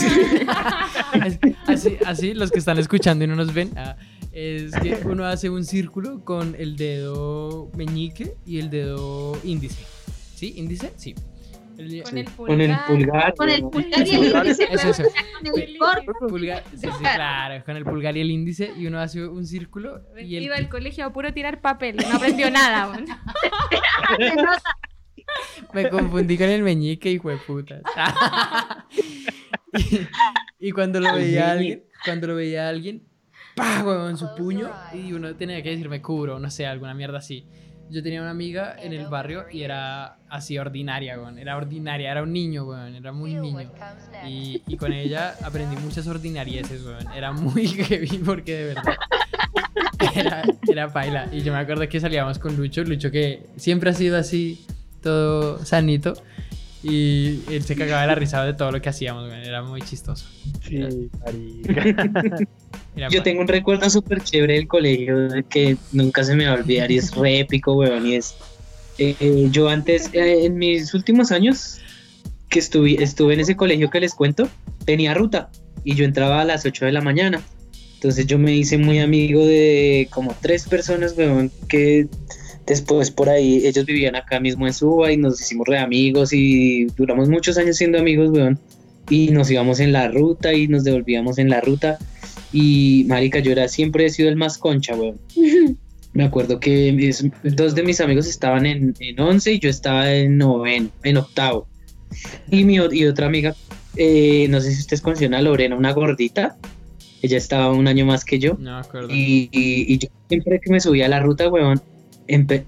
Así- 1.20 1.39
así, 1.66 1.97
así, 2.05 2.35
los 2.35 2.51
que 2.51 2.59
están 2.59 2.79
escuchando 2.79 3.25
y 3.25 3.29
no 3.29 3.35
nos 3.37 3.53
ven, 3.55 3.70
ah, 3.77 3.97
es 4.33 4.72
que 4.77 4.99
uno 5.05 5.25
hace 5.25 5.49
un 5.51 5.64
círculo 5.64 6.25
con 6.25 6.55
el 6.59 6.77
dedo 6.77 7.70
meñique 7.77 8.35
y 8.47 8.59
el 8.59 8.70
dedo 8.70 9.39
índice. 9.45 9.83
¿Sí? 10.35 10.55
¿Índice? 10.57 10.93
Sí. 10.97 11.14
El- 11.79 12.03
Con 12.03 12.18
el 12.18 12.25
Con 12.25 12.61
el 12.61 12.70
pulgar. 12.77 12.87
pulgar. 12.87 13.35
Con 13.35 13.51
el 13.51 13.62
pulgar 13.62 14.07
y 14.07 14.11
el 14.11 14.25
índice, 14.25 14.64
Eso, 14.64 14.72
pero 14.72 14.91
eso. 14.91 15.03
con 15.43 15.61
el. 15.61 15.77
Pulgar, 16.31 16.62
sí, 16.70 16.79
sí, 16.87 16.89
claro, 17.03 17.64
con 17.64 17.77
el 17.77 17.85
pulgar 17.85 18.16
y 18.16 18.20
el 18.20 18.31
índice 18.31 18.72
y 18.77 18.87
uno 18.87 19.01
hace 19.01 19.27
un 19.27 19.47
círculo 19.47 20.03
y 20.18 20.37
el, 20.37 20.45
Iba 20.45 20.57
al 20.57 20.68
colegio 20.68 21.05
a 21.07 21.12
puro 21.12 21.33
tirar 21.33 21.61
papel, 21.61 21.97
no 21.97 22.16
aprendió 22.16 22.51
nada. 22.51 22.93
Me 25.72 25.89
confundí 25.89 26.37
con 26.39 26.49
el 26.49 26.62
meñique, 26.62 27.11
hijo 27.11 27.31
de 27.31 27.37
putas. 27.39 27.83
y, 29.72 30.68
y 30.68 30.72
cuando 30.72 31.01
lo 31.01 31.14
veía 31.14 31.49
a 31.49 31.53
alguien, 31.53 31.85
cuando 32.05 32.27
lo 32.29 32.35
veía 32.37 32.66
a 32.66 32.68
alguien, 32.68 33.03
¡pah! 33.57 33.83
huevón, 33.85 34.16
su 34.16 34.29
puño. 34.37 34.70
Y 34.93 35.12
uno 35.12 35.35
tenía 35.35 35.62
que 35.62 35.70
decir, 35.70 35.89
me 35.89 36.01
cubro, 36.03 36.39
no 36.39 36.51
sé, 36.51 36.66
alguna 36.66 36.95
mierda 36.95 37.18
así. 37.18 37.47
Yo 37.91 38.03
tenía 38.03 38.20
una 38.20 38.30
amiga 38.30 38.76
en 38.80 38.93
el 38.93 39.07
barrio 39.07 39.45
y 39.51 39.62
era 39.62 40.16
así 40.28 40.59
ordinaria, 40.59 41.18
weón. 41.18 41.39
Era 41.39 41.57
ordinaria, 41.57 42.11
era 42.11 42.22
un 42.22 42.32
niño, 42.32 42.64
weón. 42.64 42.95
Era 42.95 43.12
muy 43.12 43.35
niño. 43.35 43.70
Y, 44.26 44.62
y 44.66 44.76
con 44.76 44.93
ella 44.93 45.35
aprendí 45.43 45.76
muchas 45.76 46.07
ordinarieces, 46.07 46.85
weón. 46.85 47.07
Era 47.14 47.32
muy 47.32 47.66
heavy 47.68 48.18
porque 48.18 48.55
de 48.57 48.74
verdad 48.74 48.95
era, 50.14 50.43
era 50.68 50.93
paila. 50.93 51.28
Y 51.32 51.43
yo 51.43 51.53
me 51.53 51.59
acuerdo 51.59 51.89
que 51.89 52.01
salíamos 52.01 52.39
con 52.39 52.57
Lucho, 52.57 52.82
Lucho 52.85 53.11
que 53.11 53.47
siempre 53.57 53.91
ha 53.91 53.95
sido 53.95 54.16
así, 54.16 54.64
todo 55.03 55.64
sanito. 55.64 56.14
Y 56.85 57.41
él 57.51 57.64
se 57.64 57.74
cagaba 57.74 58.03
de 58.03 58.09
la 58.09 58.14
risa 58.14 58.45
de 58.45 58.53
todo 58.53 58.70
lo 58.70 58.82
que 58.82 58.91
hacíamos, 58.91 59.24
weón. 59.28 59.43
Era 59.43 59.62
muy 59.62 59.80
chistoso. 59.80 60.26
Sí, 60.62 60.78
marica. 61.24 62.39
Era 62.97 63.09
Yo 63.09 63.22
tengo 63.22 63.41
un 63.41 63.49
recuerdo 63.49 63.89
súper 63.89 64.22
chévere 64.22 64.55
del 64.55 64.68
colegio 64.68 65.28
que 65.49 65.76
nunca 65.93 66.22
se 66.22 66.37
me 66.37 66.47
va 66.47 66.53
a 66.53 66.55
olvidar 66.57 66.91
y 66.93 66.99
es 66.99 67.14
re 67.16 67.41
épico, 67.41 67.72
weón. 67.72 68.07
Y 68.07 68.16
es. 68.16 68.35
eh, 68.99 69.16
eh, 69.18 69.49
yo 69.51 69.68
antes, 69.68 70.11
eh, 70.12 70.45
en 70.45 70.57
mis 70.59 70.93
últimos 70.93 71.32
años 71.32 71.80
que 72.51 72.59
estuve, 72.59 73.03
estuve 73.03 73.35
en 73.35 73.41
ese 73.41 73.57
colegio 73.57 73.89
que 73.91 74.01
les 74.01 74.14
cuento, 74.14 74.49
tenía 74.85 75.14
ruta 75.14 75.51
y 75.82 75.95
yo 75.95 76.05
entraba 76.05 76.43
a 76.43 76.45
las 76.45 76.66
8 76.66 76.85
de 76.85 76.93
la 76.93 77.01
mañana. 77.01 77.41
Entonces 77.95 78.26
yo 78.26 78.39
me 78.39 78.53
hice 78.55 78.76
muy 78.76 78.99
amigo 78.99 79.45
de 79.45 80.09
como 80.11 80.37
tres 80.43 80.68
personas, 80.68 81.14
weón, 81.16 81.51
que 81.68 82.07
después 82.66 83.10
por 83.10 83.28
ahí 83.28 83.66
ellos 83.66 83.84
vivían 83.86 84.16
acá 84.16 84.40
mismo 84.40 84.66
en 84.66 84.72
Suba 84.72 85.12
y 85.12 85.16
nos 85.16 85.40
hicimos 85.40 85.66
re 85.66 85.78
amigos 85.78 86.32
y 86.32 86.86
duramos 86.96 87.28
muchos 87.28 87.58
años 87.58 87.76
siendo 87.76 87.98
amigos, 87.98 88.30
weón. 88.30 88.58
Y 89.10 89.28
nos 89.28 89.50
íbamos 89.50 89.80
en 89.80 89.92
la 89.92 90.08
ruta 90.08 90.52
y 90.54 90.66
nos 90.68 90.82
devolvíamos 90.84 91.38
en 91.38 91.50
la 91.50 91.60
ruta. 91.60 91.98
Y 92.52 93.04
marica, 93.08 93.38
yo 93.40 93.52
era, 93.52 93.68
siempre 93.68 94.06
he 94.06 94.10
sido 94.10 94.28
el 94.28 94.36
más 94.36 94.56
concha, 94.58 94.94
weón. 94.94 95.18
Me 96.14 96.22
acuerdo 96.24 96.60
que 96.60 96.92
mis- 96.92 97.24
dos 97.42 97.74
de 97.74 97.82
mis 97.82 98.00
amigos 98.00 98.26
estaban 98.28 98.66
en, 98.66 98.94
en 99.00 99.18
11 99.18 99.52
y 99.54 99.58
yo 99.58 99.68
estaba 99.68 100.12
en 100.14 100.38
noveno, 100.38 100.88
en 101.02 101.16
octavo. 101.16 101.66
Y 102.50 102.62
mi 102.62 102.76
y 102.76 103.04
otra 103.06 103.26
amiga, 103.26 103.56
eh, 103.96 104.46
no 104.48 104.60
sé 104.60 104.70
si 104.72 104.78
ustedes 104.80 105.00
conocen 105.02 105.34
a 105.34 105.42
Lorena, 105.42 105.74
una 105.74 105.92
gordita. 105.92 106.56
Ella 107.20 107.36
estaba 107.36 107.72
un 107.72 107.88
año 107.88 108.06
más 108.06 108.24
que 108.24 108.38
yo. 108.38 108.54
No 108.60 108.74
me 108.74 108.86
acuerdo. 108.86 109.08
Y, 109.10 109.48
y- 109.50 109.92
y 109.92 109.98
yo 109.98 110.08
siempre 110.28 110.60
que 110.60 110.70
me 110.70 110.78
subía 110.78 111.06
a 111.06 111.08
la 111.08 111.18
ruta, 111.20 111.48
weón, 111.48 111.82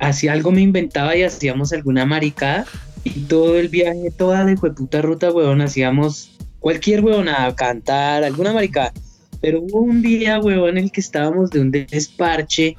hacía 0.00 0.32
algo, 0.32 0.52
me 0.52 0.60
inventaba 0.60 1.16
y 1.16 1.22
hacíamos 1.22 1.72
alguna 1.72 2.04
maricada. 2.04 2.66
Y 3.04 3.10
todo 3.20 3.58
el 3.58 3.68
viaje, 3.68 4.10
toda 4.16 4.42
la 4.42 4.54
puta 4.56 5.00
ruta, 5.00 5.30
weón, 5.30 5.60
hacíamos 5.60 6.36
cualquier 6.58 7.04
weón 7.04 7.28
a 7.28 7.54
cantar, 7.54 8.24
alguna 8.24 8.52
maricada. 8.52 8.92
Pero 9.40 9.60
hubo 9.60 9.80
un 9.80 10.02
día, 10.02 10.40
weón, 10.40 10.70
en 10.70 10.84
el 10.84 10.92
que 10.92 11.00
estábamos 11.00 11.50
de 11.50 11.60
un 11.60 11.70
desparche 11.70 12.76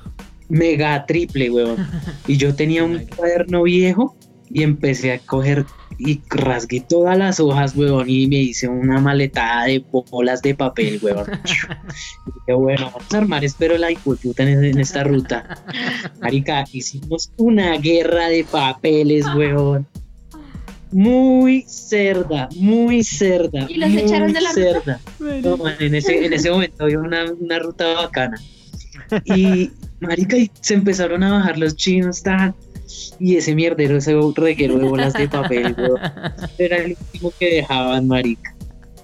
mega 0.49 1.05
triple, 1.05 1.49
weón. 1.49 1.87
Y 2.27 2.37
yo 2.37 2.53
tenía 2.55 2.83
un 2.83 3.05
cuaderno 3.15 3.63
viejo 3.63 4.15
y 4.49 4.63
empecé 4.63 5.13
a 5.13 5.19
coger 5.19 5.65
y 5.97 6.21
rasgué 6.29 6.81
todas 6.81 7.17
las 7.17 7.39
hojas, 7.39 7.75
weón, 7.75 8.09
y 8.09 8.27
me 8.27 8.37
hice 8.37 8.67
una 8.67 8.99
maletada 8.99 9.65
de 9.65 9.83
bolas 10.11 10.41
de 10.41 10.53
papel, 10.53 10.99
weón. 11.01 11.25
Y 11.27 12.31
dije, 12.39 12.53
bueno, 12.53 12.91
vamos 12.93 13.13
a 13.13 13.17
armar, 13.17 13.43
espero 13.43 13.77
la 13.77 13.89
puta 14.03 14.43
en, 14.43 14.63
en 14.63 14.79
esta 14.79 15.03
ruta. 15.03 15.63
Marica, 16.21 16.65
hicimos 16.71 17.31
una 17.37 17.77
guerra 17.77 18.27
de 18.29 18.43
papeles, 18.43 19.25
weón. 19.35 19.87
Muy 20.91 21.63
cerda, 21.67 22.47
muy 22.55 23.03
cerda. 23.03 23.65
¿Y 23.67 23.75
los 23.75 23.89
muy 23.89 24.01
echaron 24.03 24.31
de 24.31 24.41
la 24.41 24.49
ruta? 24.51 24.61
cerda. 24.61 25.01
No, 25.41 25.57
man, 25.57 25.75
en 25.79 25.95
ese, 25.95 26.25
en 26.25 26.31
ese 26.31 26.49
momento 26.49 26.83
había 26.83 26.99
una, 26.99 27.25
una 27.31 27.59
ruta 27.59 27.93
bacana. 27.93 28.39
Y, 29.25 29.71
marica, 29.99 30.37
y 30.37 30.49
se 30.61 30.75
empezaron 30.75 31.23
a 31.23 31.31
bajar 31.31 31.57
los 31.57 31.75
chinos, 31.75 32.23
tan, 32.23 32.55
y 33.19 33.37
ese 33.37 33.55
mierdero, 33.55 33.97
ese 33.97 34.15
reguero 34.35 34.77
de 34.77 34.87
bolas 34.87 35.13
de 35.13 35.27
papel, 35.27 35.75
weón, 35.77 35.99
era 36.57 36.77
el 36.77 36.97
último 36.99 37.33
que 37.39 37.55
dejaban, 37.55 38.07
marica. 38.07 38.55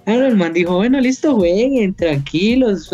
Claro, 0.06 0.28
el 0.28 0.36
man 0.36 0.52
dijo, 0.54 0.76
bueno, 0.76 1.00
listo, 1.00 1.36
jueguen, 1.36 1.94
tranquilos. 1.94 2.90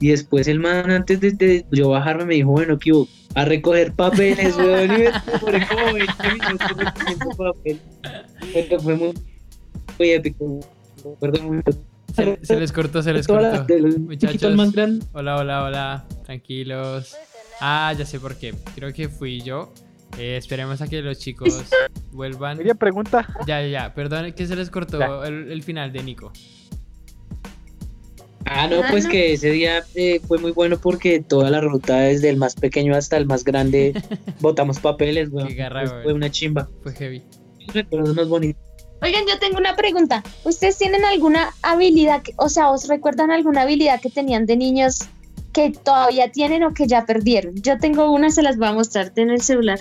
Y 0.00 0.08
después 0.08 0.48
el 0.48 0.58
man, 0.58 0.90
antes 0.90 1.20
de, 1.20 1.32
de 1.32 1.66
yo 1.70 1.90
bajarme, 1.90 2.24
me 2.24 2.34
dijo, 2.34 2.50
bueno, 2.50 2.78
¿qué 2.78 2.92
hubo? 2.92 3.08
A 3.34 3.44
recoger 3.44 3.92
papeles, 3.92 4.56
weón. 4.56 4.90
Y 4.90 4.98
me 5.52 5.66
como 5.66 5.92
20 5.92 6.12
minutos 6.32 6.76
recogiendo 6.76 7.36
papel. 7.36 7.80
Pero 8.54 8.80
fue 8.80 8.96
muy, 8.96 9.14
muy 9.98 10.10
épico. 10.10 10.60
Me 11.04 11.12
acuerdo 11.12 11.42
mucho. 11.42 11.70
Se, 12.14 12.38
se 12.42 12.58
les 12.58 12.72
cortó, 12.72 13.02
se 13.02 13.12
les 13.12 13.26
cortó. 13.26 13.66
Muchachos. 13.98 14.54
Hola, 15.12 15.36
hola, 15.36 15.64
hola. 15.64 16.04
Tranquilos. 16.24 17.16
Ah, 17.60 17.92
ya 17.96 18.04
sé 18.06 18.20
por 18.20 18.36
qué. 18.36 18.54
Creo 18.74 18.92
que 18.92 19.08
fui 19.08 19.40
yo. 19.40 19.72
Eh, 20.18 20.36
esperemos 20.36 20.80
a 20.80 20.88
que 20.88 21.02
los 21.02 21.18
chicos 21.18 21.62
vuelvan. 22.12 22.58
Miriam 22.58 22.76
pregunta. 22.78 23.26
Ya, 23.46 23.60
ya, 23.62 23.68
ya. 23.68 23.94
Perdón 23.94 24.32
que 24.32 24.46
se 24.46 24.56
les 24.56 24.70
cortó 24.70 25.24
el, 25.24 25.50
el 25.52 25.62
final 25.62 25.92
de 25.92 26.02
Nico. 26.02 26.32
Ah, 28.50 28.66
no, 28.66 28.80
pues 28.90 29.06
que 29.06 29.34
ese 29.34 29.50
día 29.50 29.82
eh, 29.94 30.20
fue 30.26 30.38
muy 30.38 30.52
bueno 30.52 30.78
porque 30.80 31.20
toda 31.20 31.50
la 31.50 31.60
ruta, 31.60 31.96
desde 31.98 32.30
el 32.30 32.38
más 32.38 32.54
pequeño 32.54 32.96
hasta 32.96 33.18
el 33.18 33.26
más 33.26 33.44
grande, 33.44 33.92
botamos 34.40 34.78
papeles, 34.78 35.28
weón. 35.30 35.48
Qué 35.48 35.54
garra, 35.54 35.80
Pues 35.82 35.92
fue 36.04 36.12
una 36.14 36.30
chimba. 36.30 36.68
Fue 36.82 36.94
heavy. 36.94 37.22
Recuerdos 37.74 38.14
más 38.14 38.26
bonitos. 38.28 38.62
Oigan, 39.02 39.24
yo 39.28 39.38
tengo 39.38 39.58
una 39.58 39.76
pregunta. 39.76 40.24
¿Ustedes 40.44 40.78
tienen 40.78 41.04
alguna 41.04 41.52
habilidad, 41.62 42.22
que- 42.22 42.32
o 42.36 42.48
sea, 42.48 42.70
os 42.70 42.88
recuerdan 42.88 43.30
alguna 43.30 43.62
habilidad 43.62 44.00
que 44.00 44.08
tenían 44.08 44.46
de 44.46 44.56
niños 44.56 45.00
que 45.52 45.70
todavía 45.72 46.30
tienen 46.32 46.62
o 46.64 46.72
que 46.74 46.86
ya 46.86 47.04
perdieron? 47.06 47.54
Yo 47.56 47.78
tengo 47.78 48.10
una, 48.12 48.30
se 48.30 48.42
las 48.42 48.56
voy 48.58 48.68
a 48.68 48.72
mostrar 48.72 49.12
en 49.16 49.30
el 49.30 49.40
celular. 49.42 49.80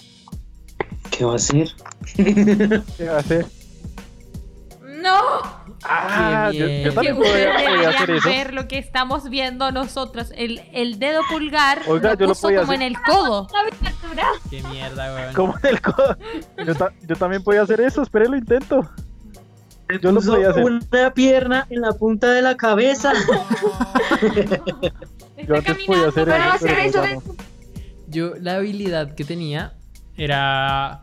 ¿Qué 1.11 1.26
va 1.26 1.34
a 1.34 1.36
hacer? 1.36 1.70
¿Qué 2.15 3.05
va 3.09 3.15
a 3.15 3.20
hacer? 3.20 3.45
No. 5.01 5.20
Ah, 5.84 6.49
yo. 6.53 6.65
Que 6.65 6.91
también 6.93 7.18
ustedes 7.18 7.45
podía, 7.55 7.70
podía 7.76 7.89
hacer 7.89 8.11
eso. 8.11 8.30
ver 8.30 8.53
lo 8.53 8.68
que 8.68 8.78
estamos 8.80 9.30
viendo 9.30 9.72
nosotros. 9.72 10.32
El, 10.36 10.61
el 10.74 10.97
dedo 10.99 11.22
pulgar 11.30 11.82
Oiga, 11.88 12.13
lo 12.13 12.15
yo 12.20 12.26
lo 12.26 12.32
puso 12.34 12.41
podía 12.47 12.61
como 12.61 12.72
hacer. 12.74 12.82
en 12.84 12.88
el 12.95 13.01
codo. 13.03 13.47
Qué 14.49 14.63
mierda, 14.63 15.13
weón. 15.15 15.34
Como 15.36 15.53
en 15.61 15.65
el 15.70 15.82
codo. 15.82 16.18
Yo, 16.65 16.76
ta- 16.76 16.93
yo 17.07 17.15
también 17.15 17.43
podía 17.43 17.61
hacer 17.61 17.80
eso, 17.82 18.01
espere, 18.01 18.28
lo 18.28 18.36
intento. 18.38 18.89
Yo 20.01 20.11
lo 20.11 20.20
podía 20.20 20.49
hacer. 20.49 20.63
Una 20.65 21.13
pierna 21.13 21.68
en 21.70 21.82
la 21.82 21.93
punta 21.93 22.32
de 22.32 22.41
la 22.41 22.57
cabeza. 22.57 23.13
Yo 25.45 25.55
antes 25.55 25.77
podía 25.85 26.07
hacer 26.07 26.25
pero 26.25 26.35
eso, 26.38 26.55
hacer 26.55 26.91
pero. 26.93 27.21
Yo 28.07 28.35
la 28.39 28.55
habilidad 28.55 29.15
que 29.15 29.23
tenía 29.25 29.73
era 30.15 31.01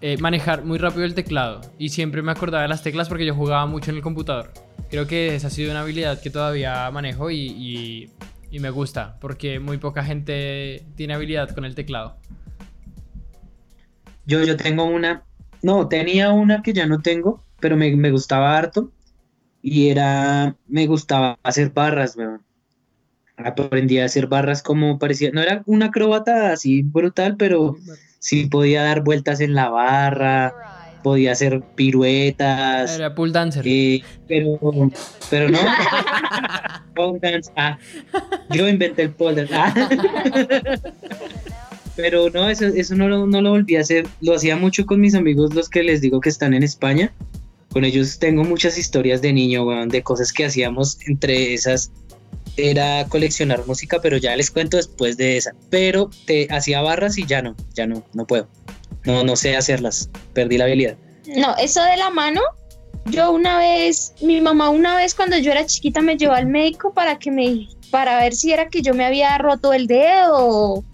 eh, 0.00 0.16
manejar 0.18 0.64
muy 0.64 0.78
rápido 0.78 1.04
el 1.04 1.14
teclado 1.14 1.60
y 1.78 1.88
siempre 1.88 2.22
me 2.22 2.30
acordaba 2.32 2.62
de 2.62 2.68
las 2.68 2.82
teclas 2.82 3.08
porque 3.08 3.24
yo 3.26 3.34
jugaba 3.34 3.66
mucho 3.66 3.90
en 3.90 3.96
el 3.96 4.02
computador. 4.02 4.52
Creo 4.90 5.06
que 5.06 5.34
esa 5.34 5.46
ha 5.46 5.50
sido 5.50 5.70
una 5.70 5.80
habilidad 5.80 6.20
que 6.20 6.30
todavía 6.30 6.90
manejo 6.90 7.30
y, 7.30 7.38
y- 7.46 8.10
y 8.50 8.58
me 8.60 8.68
gusta 8.68 9.16
porque 9.20 9.58
muy 9.60 9.78
poca 9.78 10.04
gente 10.04 10.84
tiene 10.94 11.14
habilidad 11.14 11.48
con 11.54 11.64
el 11.64 11.74
teclado. 11.74 12.16
Yo, 14.26 14.44
yo 14.44 14.56
tengo 14.56 14.84
una, 14.84 15.24
no, 15.62 15.88
tenía 15.88 16.30
una 16.30 16.62
que 16.62 16.72
ya 16.74 16.86
no 16.86 17.00
tengo, 17.00 17.42
pero 17.60 17.76
me, 17.76 17.94
me 17.96 18.10
gustaba 18.10 18.56
harto. 18.56 18.90
Y 19.62 19.88
era, 19.88 20.54
me 20.66 20.86
gustaba 20.86 21.38
hacer 21.42 21.70
barras, 21.70 22.16
weón. 22.16 22.42
Aprendí 23.36 23.98
a 23.98 24.04
hacer 24.04 24.26
barras 24.26 24.62
como 24.62 24.98
parecía, 24.98 25.30
no 25.32 25.40
era 25.40 25.62
una 25.66 25.86
acróbata 25.86 26.52
así 26.52 26.82
brutal, 26.82 27.36
pero 27.36 27.76
sí 28.18 28.46
podía 28.46 28.82
dar 28.82 29.02
vueltas 29.02 29.40
en 29.40 29.54
la 29.54 29.68
barra, 29.70 30.54
podía 31.02 31.32
hacer 31.32 31.62
piruetas, 31.74 32.96
Era 32.96 33.14
pool 33.14 33.32
dancer. 33.32 33.66
eh, 33.66 34.02
pero, 34.28 34.58
pero 35.30 35.48
no. 35.50 35.58
Pole 36.94 37.18
dance, 37.20 37.50
ah, 37.56 37.78
yo 38.50 38.68
inventé 38.68 39.02
el 39.02 39.10
pole 39.10 39.46
dance. 39.46 39.80
ah. 39.80 40.76
Pero 41.96 42.30
no, 42.30 42.48
eso, 42.48 42.66
eso 42.66 42.94
no, 42.94 43.06
lo, 43.08 43.26
no 43.26 43.42
lo 43.42 43.50
volví 43.50 43.76
a 43.76 43.80
hacer. 43.80 44.06
Lo 44.22 44.34
hacía 44.34 44.56
mucho 44.56 44.86
con 44.86 45.00
mis 45.00 45.14
amigos, 45.14 45.54
los 45.54 45.68
que 45.68 45.82
les 45.82 46.00
digo 46.00 46.20
que 46.20 46.30
están 46.30 46.54
en 46.54 46.62
España. 46.62 47.12
Con 47.70 47.84
ellos 47.84 48.18
tengo 48.18 48.44
muchas 48.44 48.78
historias 48.78 49.20
de 49.20 49.32
niño, 49.32 49.64
weón, 49.64 49.88
de 49.90 50.02
cosas 50.02 50.32
que 50.32 50.46
hacíamos. 50.46 50.98
Entre 51.06 51.52
esas 51.52 51.92
era 52.56 53.06
coleccionar 53.08 53.66
música, 53.66 54.00
pero 54.00 54.16
ya 54.16 54.36
les 54.36 54.50
cuento 54.50 54.76
después 54.76 55.16
de 55.16 55.36
esa. 55.36 55.52
Pero 55.70 56.10
te 56.26 56.48
hacía 56.50 56.80
barras 56.82 57.18
y 57.18 57.26
ya 57.26 57.42
no, 57.42 57.56
ya 57.74 57.86
no, 57.86 58.04
no 58.12 58.26
puedo. 58.26 58.48
No, 59.04 59.24
no 59.24 59.36
sé 59.36 59.56
hacerlas. 59.56 60.10
Perdí 60.32 60.58
la 60.58 60.64
habilidad. 60.64 60.96
No, 61.36 61.56
eso 61.56 61.82
de 61.82 61.96
la 61.96 62.10
mano, 62.10 62.40
yo 63.06 63.32
una 63.32 63.58
vez, 63.58 64.12
mi 64.20 64.40
mamá 64.40 64.70
una 64.70 64.96
vez 64.96 65.14
cuando 65.14 65.38
yo 65.38 65.52
era 65.52 65.66
chiquita 65.66 66.00
me 66.00 66.16
llevó 66.16 66.34
al 66.34 66.46
médico 66.46 66.92
para 66.92 67.18
que 67.18 67.30
me, 67.30 67.68
para 67.90 68.18
ver 68.18 68.34
si 68.34 68.52
era 68.52 68.68
que 68.68 68.82
yo 68.82 68.94
me 68.94 69.04
había 69.04 69.36
roto 69.38 69.72
el 69.72 69.86
dedo 69.86 70.84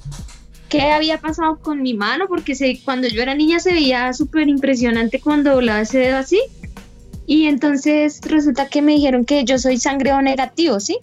qué 0.68 0.82
había 0.82 1.18
pasado 1.18 1.58
con 1.58 1.82
mi 1.82 1.94
mano, 1.94 2.26
porque 2.28 2.54
se, 2.54 2.80
cuando 2.84 3.08
yo 3.08 3.22
era 3.22 3.34
niña 3.34 3.58
se 3.58 3.72
veía 3.72 4.12
súper 4.12 4.48
impresionante 4.48 5.20
cuando 5.20 5.52
doblaba 5.52 5.80
ese 5.80 5.98
dedo 5.98 6.18
así. 6.18 6.40
Y 7.26 7.46
entonces 7.46 8.20
resulta 8.22 8.68
que 8.68 8.80
me 8.80 8.92
dijeron 8.92 9.24
que 9.24 9.44
yo 9.44 9.58
soy 9.58 9.78
sangre 9.78 10.12
O 10.12 10.22
negativo, 10.22 10.80
¿sí? 10.80 10.98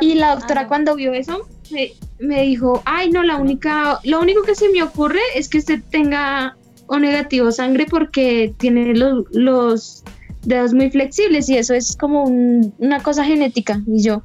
Y 0.00 0.14
la 0.14 0.32
Ah, 0.32 0.36
doctora 0.36 0.62
no. 0.62 0.68
cuando 0.68 0.94
vio 0.96 1.12
eso 1.12 1.46
me, 1.70 1.92
me 2.18 2.42
dijo, 2.42 2.82
ay 2.84 3.10
no, 3.10 3.22
la 3.22 3.36
única, 3.36 4.00
lo 4.04 4.20
único 4.20 4.42
que 4.42 4.54
se 4.54 4.68
me 4.70 4.82
ocurre 4.82 5.20
es 5.34 5.48
que 5.48 5.58
usted 5.58 5.80
tenga 5.90 6.56
O 6.90 6.98
negativo 6.98 7.52
sangre 7.52 7.84
porque 7.88 8.54
tiene 8.56 8.94
los, 8.94 9.24
los 9.32 10.02
dedos 10.42 10.72
muy 10.72 10.90
flexibles 10.90 11.48
y 11.50 11.58
eso 11.58 11.74
es 11.74 11.94
como 11.96 12.24
un- 12.24 12.72
una 12.78 13.02
cosa 13.02 13.24
genética. 13.24 13.82
Y 13.86 14.02
yo, 14.02 14.22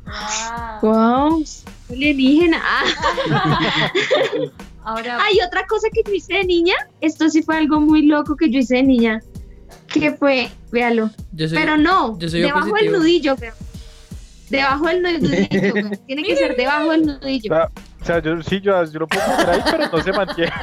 Wow. 0.82 0.92
wow, 0.94 1.44
alienígena. 1.90 2.62
Ah. 2.64 3.92
Ahora, 4.86 5.18
Hay 5.26 5.38
otra 5.46 5.66
cosa 5.68 5.88
que 5.94 6.02
yo 6.06 6.14
hice 6.14 6.34
de 6.36 6.44
niña, 6.46 6.76
esto 7.02 7.30
sí 7.30 7.42
fue 7.44 7.58
algo 7.58 7.80
muy 7.82 8.04
loco 8.06 8.36
que 8.36 8.50
yo 8.50 8.60
hice 8.60 8.76
de 8.76 8.84
niña, 8.84 9.22
que 9.92 10.12
fue, 10.12 10.50
véalo, 10.72 11.10
Yo 11.34 11.48
soy, 11.48 11.58
pero 11.58 11.78
no, 11.78 12.18
yo 12.20 12.30
soy 12.30 12.42
debajo 12.42 12.74
del 12.76 12.92
nudillo, 12.92 13.36
veo. 13.36 13.54
Debajo 14.54 14.86
del 14.86 15.02
nudillo, 15.02 15.74
veo. 15.74 15.90
tiene 16.08 16.22
que 16.22 16.36
ser 16.36 16.56
debajo 16.56 16.92
del 16.92 17.08
nudillo. 17.08 17.56
o 17.56 18.06
sea, 18.06 18.22
yo 18.22 18.40
sí, 18.44 18.62
yo, 18.62 18.86
yo 18.86 19.00
lo 19.00 19.08
puedo 19.08 19.26
poner 19.26 19.50
ahí, 19.50 19.62
pero 19.66 19.88
no 19.92 20.04
se 20.04 20.12
mantiene. 20.14 20.52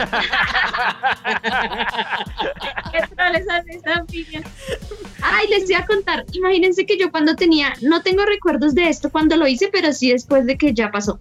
Ay, 5.22 5.48
les 5.48 5.64
voy 5.64 5.74
a 5.74 5.84
contar. 5.86 6.24
Imagínense 6.32 6.86
que 6.86 6.96
yo 6.96 7.10
cuando 7.10 7.34
tenía, 7.34 7.72
no 7.82 8.00
tengo 8.00 8.24
recuerdos 8.24 8.76
de 8.76 8.88
esto 8.88 9.10
cuando 9.10 9.36
lo 9.36 9.48
hice, 9.48 9.68
pero 9.72 9.92
sí 9.92 10.12
después 10.12 10.46
de 10.46 10.56
que 10.56 10.72
ya 10.72 10.92
pasó. 10.92 11.18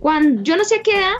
Cuando 0.00 0.42
yo 0.42 0.56
no 0.56 0.64
sé 0.64 0.80
a 0.80 0.82
qué 0.82 0.98
edad 0.98 1.14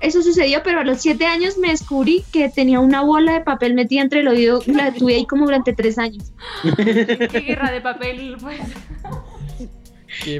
eso 0.00 0.22
sucedió, 0.22 0.62
pero 0.62 0.80
a 0.80 0.84
los 0.84 1.00
siete 1.00 1.26
años 1.26 1.58
me 1.58 1.68
descubrí 1.70 2.24
que 2.32 2.48
tenía 2.48 2.80
una 2.80 3.02
bola 3.02 3.32
de 3.34 3.40
papel 3.40 3.74
metida 3.74 4.02
entre 4.02 4.20
el 4.20 4.28
oído. 4.28 4.62
La 4.66 4.92
tuve 4.92 5.14
ahí 5.16 5.26
como 5.26 5.44
durante 5.44 5.72
tres 5.72 5.98
años. 5.98 6.32
qué 6.76 7.40
guerra 7.46 7.70
de 7.70 7.80
papel. 7.80 8.36
Pues. 8.40 8.60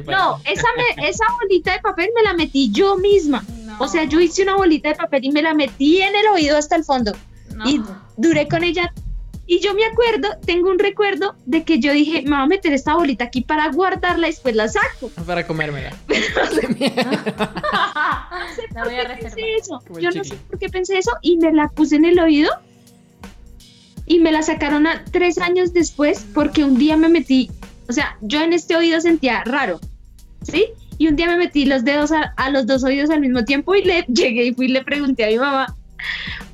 No, 0.07 0.41
esa, 0.45 0.67
me- 0.77 1.09
esa 1.09 1.25
bolita 1.41 1.73
de 1.73 1.81
papel 1.81 2.09
me 2.15 2.23
la 2.23 2.33
metí 2.35 2.71
yo 2.73 2.97
misma. 2.97 3.45
No, 3.65 3.77
O 3.81 3.87
sea, 3.89 4.05
yo 4.05 4.19
hice 4.21 4.43
una 4.43 4.57
bolita 4.57 4.89
de 4.89 4.95
papel 4.97 5.25
y 5.25 5.31
me 5.31 5.43
la 5.43 5.55
metí 5.55 6.01
en 6.01 6.15
el 6.17 6.27
oído 6.33 6.57
hasta 6.57 6.75
el 6.77 6.85
fondo. 6.85 7.13
no. 7.55 7.69
y 7.69 7.81
duré 8.17 8.49
con 8.49 8.65
ella. 8.65 8.93
Y 9.51 9.61
yo 9.61 9.73
me 9.75 9.85
acuerdo, 9.87 10.29
tengo 10.45 10.69
un 10.71 10.79
recuerdo 10.79 11.35
de 11.47 11.65
que 11.65 11.81
yo 11.81 11.91
dije, 11.93 12.21
me 12.23 12.31
voy 12.37 12.41
a 12.41 12.47
meter 12.47 12.73
esta 12.75 12.95
bolita 12.95 13.25
aquí 13.25 13.41
para 13.41 13.71
guardarla 13.73 14.29
y 14.29 14.33
después 14.33 14.55
la 14.55 14.69
saco. 14.69 15.11
Para 15.27 15.47
comérmela. 15.47 15.97
La 18.75 18.85
voy 18.85 18.95
a 18.97 19.07
¿Por 19.09 19.17
qué 19.17 19.23
pensé 19.23 19.55
eso? 19.57 19.83
Yo 20.01 20.11
no 20.11 20.25
sé 20.25 20.37
por 20.51 20.59
qué 20.59 20.69
pensé 20.69 20.99
eso 20.99 21.11
y 21.23 21.37
me 21.39 21.53
la 21.53 21.69
puse 21.69 21.97
en 21.97 22.05
el 22.05 22.19
oído 22.19 22.51
y 24.07 24.19
me 24.21 24.33
la 24.33 24.43
sacaron 24.43 24.87
a- 24.87 25.05
tres 25.11 25.39
años 25.39 25.73
después 25.73 26.27
porque 26.35 26.65
un 26.65 26.79
día 26.79 26.97
me 26.97 27.09
metí, 27.09 27.51
o 27.89 27.93
sea, 27.93 28.17
yo 28.21 28.41
en 28.43 28.53
este 28.53 28.77
oído 28.77 29.01
sentía 29.01 29.43
raro, 29.45 29.81
¿sí? 30.43 30.67
Y 30.99 31.09
un 31.09 31.17
día 31.17 31.27
me 31.27 31.37
metí 31.37 31.65
los 31.65 31.85
dedos 31.85 32.11
a, 32.13 32.33
a 32.37 32.51
los 32.51 32.67
dos 32.67 32.85
oídos 32.85 33.11
al 33.11 33.21
mismo 33.21 33.45
tiempo 33.45 33.75
y 33.75 33.83
le 33.85 34.05
llegué 34.09 34.47
y 34.47 34.55
fui 34.55 34.67
y 34.67 34.73
le 34.73 34.83
pregunté 34.83 35.25
a 35.25 35.29
mi 35.29 35.39
mamá, 35.39 35.75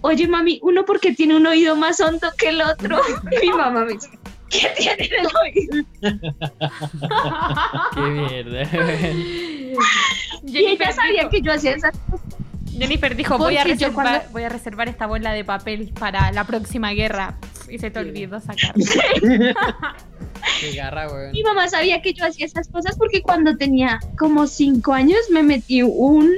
oye 0.01 0.29
mami, 0.29 0.59
uno 0.63 0.85
porque 0.85 1.13
tiene 1.15 1.37
un 1.37 1.47
oído 1.47 1.77
más 1.77 2.01
hondo 2.01 2.29
que 2.39 2.49
el 2.49 2.61
otro. 2.63 3.01
Y 3.31 3.37
mi 3.47 3.53
mamá 3.53 3.85
me 3.85 3.93
dice, 3.95 4.11
¿qué 4.51 4.69
tiene 4.77 5.07
en 5.07 5.13
el 5.15 5.27
oído? 5.43 5.85
Qué 7.95 8.01
mierda. 8.01 8.63
Y 10.47 10.59
ella 10.59 10.67
Jennifer 10.77 10.93
sabía 10.93 11.21
dijo, 11.23 11.31
que 11.31 11.43
yo 11.43 11.53
hacía 11.53 11.73
esas 11.75 11.95
Jennifer 12.79 13.17
dijo, 13.17 13.39
voy 13.39 13.57
a, 13.57 13.65
reservar, 13.65 13.93
cuando- 13.95 14.33
voy 14.33 14.43
a 14.43 14.49
reservar 14.49 14.89
esta 14.89 15.07
bola 15.07 15.33
de 15.33 15.45
papel 15.45 15.93
para 15.99 16.31
la 16.33 16.45
próxima 16.45 16.93
guerra. 16.93 17.37
Y 17.69 17.79
se 17.79 17.91
te 17.91 17.99
olvidó 17.99 18.41
sacar. 18.41 18.75
Qué 20.61 20.73
garra, 20.75 21.09
weón. 21.09 21.33
Mi 21.33 21.43
mamá 21.43 21.69
sabía 21.69 22.03
que 22.03 22.13
yo 22.13 22.27
hacía 22.27 22.47
esas 22.47 22.69
cosas 22.69 22.97
porque 22.97 23.23
cuando 23.23 23.57
tenía 23.57 23.99
como 24.19 24.47
cinco 24.47 24.93
años 24.93 25.19
me 25.31 25.43
metí 25.43 25.83
un, 25.83 26.33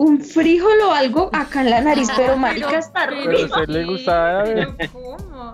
un 0.00 0.18
frijol 0.18 0.80
o 0.86 0.92
algo 0.92 1.28
acá 1.34 1.60
en 1.60 1.68
la 1.68 1.82
nariz, 1.82 2.08
pero 2.16 2.34
marica 2.34 2.80
Pero 2.94 3.66
le 3.66 3.84
gustaba, 3.84 4.44
Pero, 4.44 4.74
¿Cómo? 4.94 5.52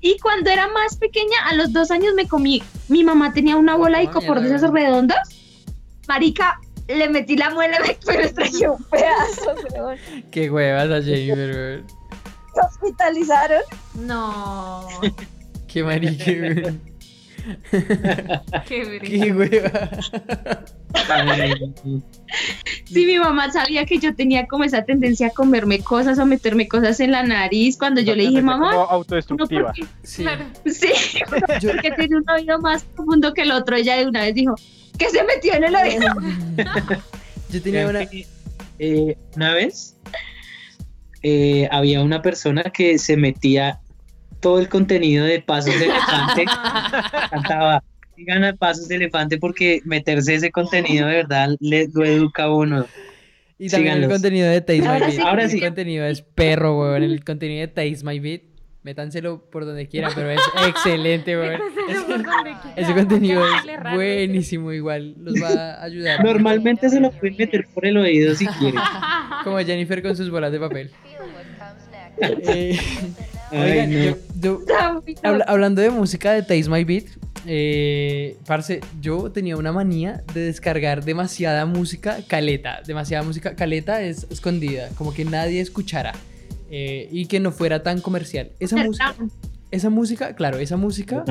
Y 0.00 0.18
cuando 0.18 0.48
era 0.48 0.66
más 0.68 0.96
pequeña, 0.96 1.36
a 1.46 1.54
los 1.54 1.74
dos 1.74 1.90
años 1.90 2.14
me 2.14 2.26
comí. 2.26 2.62
Mi 2.88 3.04
mamá 3.04 3.34
tenía 3.34 3.56
una 3.56 3.76
bola 3.76 3.98
de 3.98 4.06
Ah, 4.06 4.10
copor 4.10 4.40
de 4.40 4.54
esas 4.56 4.70
redondas. 4.70 5.28
Marica, 6.08 6.58
le 6.88 7.06
metí 7.10 7.36
la 7.36 7.50
muela 7.50 7.78
me 7.80 7.90
extrañó 8.22 8.76
un 8.76 8.84
pedazo, 8.84 9.54
weón. 9.74 9.98
Qué 10.30 10.50
huevas 10.50 10.88
a 10.90 11.02
Jennifer, 11.02 11.50
weón. 11.50 11.86
Me 12.56 12.62
hospitalizaron. 12.62 13.60
No. 13.94 14.88
Qué 15.68 15.84
marica, 15.84 16.30
weón. 16.30 16.89
Qué 18.68 18.84
brillo. 18.84 19.24
Qué 19.24 19.32
hueva. 19.32 19.90
Sí, 22.84 23.06
mi 23.06 23.18
mamá 23.18 23.50
sabía 23.52 23.84
que 23.86 23.98
yo 23.98 24.14
tenía 24.14 24.46
como 24.46 24.64
esa 24.64 24.84
tendencia 24.84 25.28
a 25.28 25.30
comerme 25.30 25.80
cosas 25.80 26.18
o 26.18 26.26
meterme 26.26 26.66
cosas 26.68 26.98
en 27.00 27.12
la 27.12 27.22
nariz. 27.22 27.76
Cuando 27.76 28.00
yo 28.00 28.14
le 28.14 28.28
dije, 28.28 28.42
mamá, 28.42 28.72
no, 28.72 28.80
autodestructiva. 28.82 29.66
porque, 29.66 29.84
Sí. 30.02 30.22
Claro. 30.22 30.44
sí, 30.66 30.90
porque 31.28 31.92
tiene 31.92 32.16
un 32.16 32.28
oído 32.30 32.58
más 32.60 32.84
profundo 32.84 33.32
que 33.34 33.42
el 33.42 33.52
otro. 33.52 33.76
Ella 33.76 33.96
de 33.96 34.06
una 34.06 34.22
vez 34.22 34.34
dijo, 34.34 34.54
¿qué 34.98 35.08
se 35.08 35.22
metió 35.24 35.54
en 35.54 35.64
el 35.64 35.76
oído? 35.76 36.06
Yo 37.50 37.62
tenía 37.62 37.88
una. 37.88 38.08
Eh, 38.78 39.16
una 39.36 39.54
vez 39.54 39.96
eh, 41.22 41.68
había 41.70 42.02
una 42.02 42.22
persona 42.22 42.64
que 42.64 42.98
se 42.98 43.16
metía 43.16 43.80
todo 44.40 44.58
el 44.58 44.68
contenido 44.68 45.24
de 45.24 45.40
Pasos 45.40 45.78
de 45.78 45.86
Elefante, 45.86 46.44
cantaba, 47.30 47.82
sigan 48.16 48.44
a 48.44 48.52
Pasos 48.54 48.88
de 48.88 48.96
Elefante 48.96 49.38
porque 49.38 49.80
meterse 49.84 50.34
ese 50.34 50.50
contenido 50.50 51.06
de 51.06 51.16
verdad 51.16 51.50
le, 51.60 51.88
lo 51.92 52.04
educa 52.04 52.44
a 52.44 52.54
uno. 52.54 52.86
Y 53.58 53.68
también 53.68 53.92
el 53.92 53.98
síganlos. 53.98 54.12
contenido 54.20 54.48
de 54.48 54.60
Taste 54.62 54.80
My 54.80 54.86
Ahora 54.86 54.98
Beat. 55.00 55.12
sí. 55.12 55.20
Ahora 55.20 55.42
el 55.44 55.50
sí. 55.50 55.60
contenido 55.60 56.06
es 56.06 56.22
perro, 56.22 56.80
weón. 56.80 57.02
El 57.02 57.22
contenido 57.24 57.60
de 57.60 57.68
Taste 57.68 58.04
My 58.04 58.18
Beat. 58.18 58.40
Métanselo 58.82 59.50
por 59.50 59.66
donde 59.66 59.86
quieran, 59.88 60.12
pero 60.14 60.30
es 60.30 60.40
excelente, 60.68 61.36
weón. 61.36 61.60
Quiera. 61.86 62.72
Ese 62.76 62.94
contenido 62.94 63.44
es 63.44 63.94
buenísimo, 63.94 64.72
igual. 64.72 65.14
Los 65.18 65.34
va 65.34 65.74
a 65.74 65.84
ayudar. 65.84 66.24
Normalmente 66.24 66.88
se 66.88 66.98
lo 67.00 67.10
pueden 67.10 67.36
meter 67.36 67.66
por 67.74 67.84
el 67.84 67.98
oído 67.98 68.34
si 68.34 68.46
quieren. 68.46 68.80
Como 69.44 69.58
Jennifer 69.58 70.00
con 70.02 70.16
sus 70.16 70.30
bolas 70.30 70.50
de 70.52 70.58
papel. 70.60 70.90
Eh, 72.22 72.78
Ay, 73.50 73.58
oigan, 73.70 73.90
no. 73.92 74.04
yo- 74.04 74.16
yo, 74.40 74.60
Habla- 75.22 75.44
hablando 75.46 75.80
de 75.82 75.90
música 75.90 76.32
de 76.32 76.42
Taste 76.42 76.68
My 76.70 76.84
Beat, 76.84 77.04
eh, 77.46 78.36
parce, 78.46 78.80
yo 79.00 79.30
tenía 79.30 79.56
una 79.56 79.72
manía 79.72 80.22
de 80.34 80.40
descargar 80.42 81.04
demasiada 81.04 81.64
música 81.66 82.18
caleta. 82.26 82.80
Demasiada 82.86 83.22
música 83.24 83.54
caleta 83.54 84.02
es 84.02 84.26
escondida, 84.30 84.88
como 84.96 85.14
que 85.14 85.24
nadie 85.24 85.60
escuchara 85.60 86.12
eh, 86.70 87.08
y 87.10 87.26
que 87.26 87.40
no 87.40 87.50
fuera 87.52 87.82
tan 87.82 88.00
comercial. 88.00 88.50
Esa 88.60 88.76
música, 88.84 89.14
esa 89.70 89.88
música, 89.90 90.34
claro, 90.34 90.58
esa 90.58 90.76
música 90.76 91.24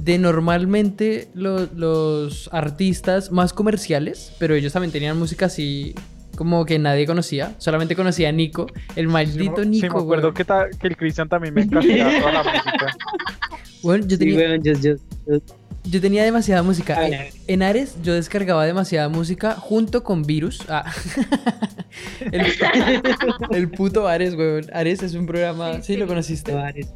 de 0.00 0.18
normalmente 0.18 1.28
lo- 1.34 1.66
los 1.74 2.48
artistas 2.52 3.30
más 3.30 3.52
comerciales, 3.52 4.32
pero 4.38 4.54
ellos 4.54 4.72
también 4.72 4.90
tenían 4.92 5.18
música 5.18 5.46
así 5.46 5.94
como 6.36 6.64
que 6.64 6.78
nadie 6.78 7.06
conocía, 7.06 7.54
solamente 7.58 7.94
conocía 7.96 8.28
a 8.28 8.32
Nico, 8.32 8.66
el 8.96 9.08
maldito 9.08 9.64
Nico. 9.64 9.86
sí, 9.88 9.92
me 9.94 10.00
acuerdo 10.00 10.32
que, 10.34 10.44
ta- 10.44 10.68
que 10.70 10.88
el 10.88 10.96
Cristian 10.96 11.28
también 11.28 11.54
me 11.54 11.62
encantaba 11.64 12.10
toda 12.20 12.32
la 12.32 12.42
música. 12.42 12.96
Weón, 13.82 14.02
yo 14.08 14.16
Sí, 14.16 14.18
tenía, 14.18 14.56
yo- 14.56 14.72
yo- 14.74 14.94
yo- 15.26 15.40
Yo 15.84 16.00
tenía 16.00 16.22
demasiada 16.22 16.62
música. 16.62 16.96
A 16.96 17.08
En- 17.48 17.62
Ares 17.64 17.96
yo 18.04 18.14
descargaba 18.14 18.64
demasiada 18.64 19.08
música 19.08 19.54
junto 19.56 20.04
con 20.04 20.22
Virus. 20.22 20.60
Ah. 20.68 20.84
el, 22.20 22.46
el 23.50 23.68
puto 23.70 24.06
Ares, 24.06 24.34
weón. 24.34 24.66
Ares 24.72 25.02
es 25.02 25.14
un 25.14 25.26
programa... 25.26 25.74
Sí, 25.74 25.80
Sí, 25.82 25.92
sí. 25.94 25.96
lo 25.98 26.06
conociste. 26.06 26.52
Ares, 26.52 26.86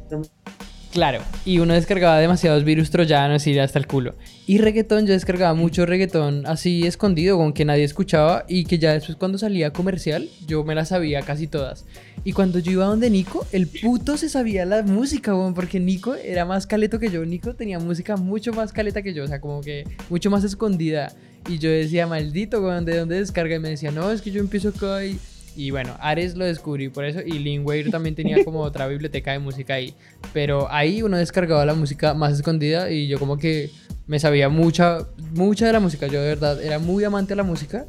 Claro. 0.91 1.19
Y 1.45 1.59
uno 1.59 1.73
descargaba 1.73 2.17
demasiados 2.17 2.63
virus 2.63 2.89
troyanos 2.89 3.45
y 3.45 3.57
hasta 3.59 3.77
el 3.79 3.87
culo. 3.87 4.15
Y 4.45 4.59
reggaetón, 4.59 5.05
yo 5.05 5.13
descargaba 5.13 5.53
mucho 5.53 5.85
reggaetón 5.85 6.45
así 6.45 6.87
escondido, 6.87 7.37
con 7.37 7.53
que 7.53 7.65
nadie 7.65 7.83
escuchaba. 7.83 8.45
Y 8.47 8.65
que 8.65 8.79
ya 8.79 8.93
después 8.93 9.17
cuando 9.17 9.37
salía 9.37 9.71
comercial, 9.71 10.29
yo 10.47 10.63
me 10.63 10.75
la 10.75 10.85
sabía 10.85 11.21
casi 11.21 11.47
todas. 11.47 11.85
Y 12.23 12.33
cuando 12.33 12.59
yo 12.59 12.71
iba 12.71 12.85
donde 12.85 13.09
Nico, 13.09 13.45
el 13.51 13.67
puto 13.67 14.17
se 14.17 14.29
sabía 14.29 14.65
la 14.65 14.81
música, 14.83 15.35
weón. 15.35 15.53
Porque 15.53 15.79
Nico 15.79 16.15
era 16.15 16.45
más 16.45 16.65
caleto 16.65 16.99
que 16.99 17.09
yo. 17.09 17.25
Nico 17.25 17.53
tenía 17.53 17.79
música 17.79 18.15
mucho 18.15 18.53
más 18.53 18.71
caleta 18.71 19.01
que 19.01 19.13
yo. 19.13 19.25
O 19.25 19.27
sea, 19.27 19.41
como 19.41 19.61
que 19.61 19.85
mucho 20.09 20.31
más 20.31 20.43
escondida. 20.43 21.13
Y 21.47 21.59
yo 21.59 21.69
decía, 21.69 22.07
maldito, 22.07 22.61
¿de 22.81 22.97
dónde 22.97 23.19
descarga? 23.19 23.55
Y 23.55 23.59
me 23.59 23.69
decía, 23.69 23.91
no, 23.91 24.11
es 24.11 24.21
que 24.21 24.31
yo 24.31 24.39
empiezo 24.41 24.69
acá 24.69 25.05
y... 25.05 25.19
Y 25.57 25.71
bueno, 25.71 25.97
Ares 25.99 26.35
lo 26.35 26.45
descubrí 26.45 26.87
por 26.89 27.03
eso. 27.03 27.19
Y 27.25 27.39
Linkware 27.39 27.89
también 27.89 28.13
tenía 28.13 28.45
como 28.45 28.61
otra 28.61 28.87
biblioteca 28.87 29.31
de 29.31 29.39
música 29.39 29.73
ahí. 29.73 29.95
Pero 30.31 30.71
ahí 30.71 31.01
uno 31.01 31.17
descargaba 31.17 31.65
la 31.65 31.73
música 31.73 32.13
más 32.13 32.33
escondida 32.33 32.91
y 32.91 33.07
yo 33.07 33.17
como 33.17 33.37
que 33.37 33.71
me 34.05 34.19
sabía 34.19 34.49
mucha, 34.49 34.99
mucha 35.33 35.65
de 35.65 35.73
la 35.73 35.79
música. 35.79 36.05
Yo 36.05 36.21
de 36.21 36.27
verdad 36.27 36.61
era 36.61 36.77
muy 36.77 37.03
amante 37.03 37.29
de 37.29 37.37
la 37.37 37.43
música, 37.43 37.85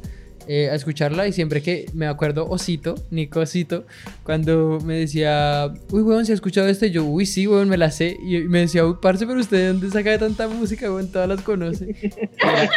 eh, 0.51 0.67
a 0.71 0.73
escucharla 0.75 1.27
y 1.27 1.31
siempre 1.31 1.61
que 1.61 1.85
me 1.93 2.07
acuerdo 2.07 2.49
Osito, 2.49 2.95
Nico 3.11 3.41
Osito, 3.41 3.85
cuando 4.23 4.79
me 4.83 4.95
decía, 4.95 5.71
uy, 5.91 6.01
weón, 6.01 6.25
¿se 6.25 6.31
ha 6.31 6.35
escuchado 6.35 6.67
esto? 6.67 6.87
Y 6.87 6.91
yo, 6.91 7.05
uy, 7.05 7.27
sí, 7.27 7.45
weón, 7.45 7.69
me 7.69 7.77
la 7.77 7.91
sé. 7.91 8.17
Y 8.25 8.39
me 8.39 8.61
decía, 8.61 8.83
uy, 8.83 8.95
parce, 8.99 9.27
pero 9.27 9.39
usted 9.39 9.57
de 9.57 9.67
dónde 9.67 9.91
saca 9.91 10.17
tanta 10.17 10.47
música, 10.47 10.91
weón, 10.91 11.11
todas 11.11 11.29
las 11.29 11.41
conoce. 11.43 11.95
Era- 12.39 12.69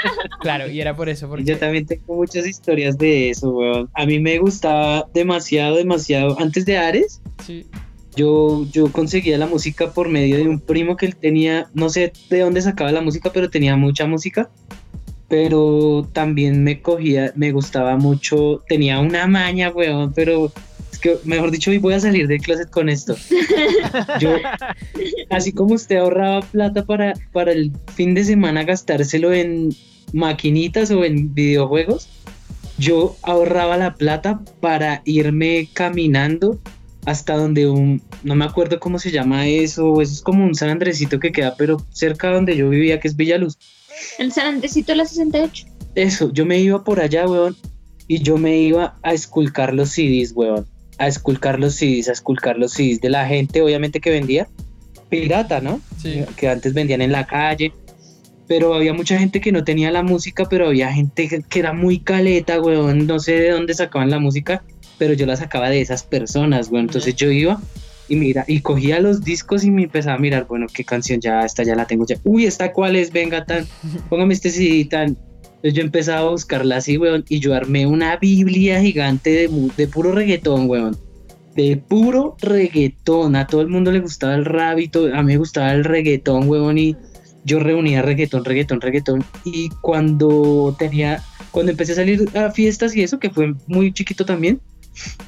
claro, 0.43 0.69
y 0.69 0.81
era 0.83 0.95
por 0.95 1.09
eso, 1.09 1.29
porque... 1.29 1.45
Yo 1.45 1.57
también 1.57 1.87
tengo 1.87 2.15
muchas 2.15 2.47
historias 2.47 2.99
de 2.99 3.31
eso, 3.31 3.49
weón. 3.51 3.89
A 3.95 4.05
mí 4.05 4.19
me 4.19 4.39
gustaba 4.39 5.09
demasiado, 5.15 5.77
demasiado. 5.77 6.39
Antes 6.39 6.67
de 6.67 6.77
Ares, 6.77 7.23
Sí. 7.47 7.65
yo, 8.15 8.67
yo 8.71 8.93
conseguía 8.93 9.39
la 9.39 9.47
música 9.47 9.93
por 9.93 10.11
medio 10.11 10.37
de 10.37 10.47
un 10.47 10.61
primo 10.61 10.99
que 10.99 11.07
él 11.07 11.17
tenía, 11.17 11.71
no 11.73 11.89
sé 11.89 12.13
de 12.29 12.41
dónde 12.41 12.61
sacaba 12.61 12.93
la 12.93 13.01
música, 13.01 13.31
pero 13.33 13.49
tenía 13.49 13.77
mucha 13.77 14.07
música. 14.07 14.51
Pero 15.33 16.07
también 16.13 16.63
me 16.63 16.83
cogía, 16.83 17.33
me 17.37 17.53
gustaba 17.53 17.97
mucho, 17.97 18.63
tenía 18.69 19.01
una 19.01 19.27
maña, 19.27 19.71
weón, 19.71 20.13
pero 20.13 20.53
es 20.93 20.99
que, 20.99 21.17
mejor 21.25 21.51
dicho, 21.51 21.71
hoy 21.71 21.79
voy 21.79 21.95
a 21.95 22.01
salir 22.01 22.29
del 22.29 22.43
closet 22.43 22.69
con 22.69 22.91
esto. 22.91 23.17
Yo, 24.21 24.37
así 25.31 25.51
como 25.51 25.73
usted 25.73 25.97
ahorraba 25.97 26.43
plata 26.43 26.85
para, 26.85 27.15
para 27.33 27.53
el 27.53 27.73
fin 27.95 28.13
de 28.13 28.25
semana 28.25 28.65
gastárselo 28.65 29.33
en 29.33 29.75
maquinitas 30.13 30.91
o 30.91 31.03
en 31.03 31.33
videojuegos, 31.33 32.11
yo 32.77 33.17
ahorraba 33.23 33.79
la 33.79 33.95
plata 33.95 34.43
para 34.61 35.01
irme 35.07 35.67
caminando 35.73 36.59
hasta 37.07 37.37
donde 37.37 37.69
un, 37.69 38.03
no 38.23 38.35
me 38.35 38.45
acuerdo 38.45 38.79
cómo 38.79 38.99
se 38.99 39.11
llama 39.11 39.49
eso, 39.49 40.03
eso 40.03 40.13
es 40.13 40.21
como 40.21 40.45
un 40.45 40.55
San 40.55 40.69
Andresito 40.69 41.19
que 41.19 41.33
queda, 41.33 41.55
pero 41.57 41.79
cerca 41.91 42.31
donde 42.31 42.55
yo 42.55 42.69
vivía, 42.69 43.01
que 43.01 43.09
es 43.09 43.17
Villaluz. 43.17 43.57
El 44.19 44.33
San 44.33 44.47
Andresito 44.47 44.93
de 44.93 44.97
la 44.97 45.05
68. 45.07 45.67
Eso, 45.95 46.33
yo 46.33 46.47
me 46.47 46.59
iba 46.59 46.83
por 46.85 47.01
allá, 47.01 47.27
weón, 47.27 47.57
y 48.09 48.23
yo 48.23 48.39
me 48.39 48.59
iba 48.59 48.97
a 49.03 49.13
esculcar 49.13 49.75
los 49.75 49.91
CDs, 49.91 50.33
weón, 50.35 50.67
a 50.99 51.09
esculcar 51.09 51.59
los 51.59 51.75
CDs, 51.75 52.09
a 52.09 52.13
esculcar 52.13 52.59
los 52.59 52.73
CDs 52.73 53.01
de 53.01 53.11
la 53.11 53.27
gente, 53.27 53.63
obviamente 53.63 54.01
que 54.01 54.11
vendía 54.11 54.49
pirata, 55.13 55.61
¿no? 55.61 55.81
Sí. 56.01 56.25
que 56.37 56.49
antes 56.49 56.73
vendían 56.73 57.03
en 57.03 57.13
la 57.13 57.27
calle. 57.27 57.73
Pero 58.49 58.75
había 58.75 58.95
mucha 58.95 59.19
gente 59.19 59.41
que 59.41 59.53
no 59.53 59.63
tenía 59.63 59.91
la 59.91 60.03
música, 60.03 60.47
pero 60.49 60.69
había 60.69 60.93
gente 60.93 61.29
que, 61.29 61.43
que 61.43 61.59
era 61.59 61.73
muy 61.73 62.01
caleta, 62.01 62.61
weón. 62.61 63.07
No 63.07 63.19
sé 63.19 63.33
de 63.33 63.51
dónde 63.51 63.75
sacaban 63.75 64.11
la 64.11 64.19
música, 64.19 64.65
pero 64.99 65.13
yo 65.13 65.27
la 65.27 65.37
sacaba 65.37 65.69
de 65.69 65.83
esas 65.83 66.03
personas, 66.03 66.71
weón. 66.71 66.87
Entonces 66.87 67.15
yo 67.15 67.31
iba 67.31 67.61
y 68.09 68.17
mira, 68.17 68.45
y 68.47 68.61
cogía 68.61 69.01
los 69.01 69.23
discos 69.25 69.65
y 69.65 69.71
me 69.71 69.85
empezaba 69.85 70.17
a 70.17 70.19
mirar, 70.19 70.47
bueno, 70.49 70.67
qué 70.73 70.85
canción 70.85 71.21
ya, 71.21 71.45
esta 71.45 71.63
ya 71.63 71.75
la 71.75 71.87
tengo 71.87 72.05
ya. 72.07 72.17
Uy, 72.25 72.47
esta 72.47 72.73
cuál 72.73 72.97
es, 72.97 73.11
venga, 73.13 73.45
tan, 73.45 73.67
póngame 74.09 74.35
este 74.35 74.51
CD 74.51 74.85
tan. 74.85 75.17
Entonces 75.57 75.75
yo 75.75 75.83
empezaba 75.83 76.27
a 76.27 76.31
buscarla 76.31 76.77
así, 76.79 76.99
weón, 76.99 77.25
y 77.29 77.39
yo 77.39 77.55
armé 77.55 77.87
una 77.87 78.17
biblia 78.17 78.81
gigante 78.81 79.31
de, 79.31 79.71
de 79.77 79.87
puro 79.87 80.11
reggaetón, 80.13 80.69
weón. 80.69 80.97
De 81.55 81.77
puro 81.77 82.37
reggaetón. 82.41 83.37
A 83.37 83.47
todo 83.47 83.61
el 83.61 83.69
mundo 83.69 83.93
le 83.93 84.01
gustaba 84.01 84.35
el 84.35 84.91
todo- 84.91 85.15
a 85.15 85.23
mí 85.23 85.33
me 85.33 85.37
gustaba 85.37 85.73
el 85.73 85.85
reggaetón, 85.85 86.49
weón, 86.49 86.79
y 86.79 86.97
yo 87.45 87.61
reunía 87.61 88.03
reggaetón, 88.03 88.45
reggaetón, 88.45 88.81
reggaetón. 88.81 89.25
Y 89.45 89.69
cuando 89.81 90.75
tenía, 90.79 91.23
cuando 91.53 91.71
empecé 91.71 91.93
a 91.93 91.97
salir 91.97 92.29
a 92.37 92.51
fiestas 92.51 92.97
y 92.97 93.03
eso, 93.03 93.21
que 93.21 93.31
fue 93.31 93.55
muy 93.69 93.93
chiquito 93.93 94.25
también, 94.25 94.61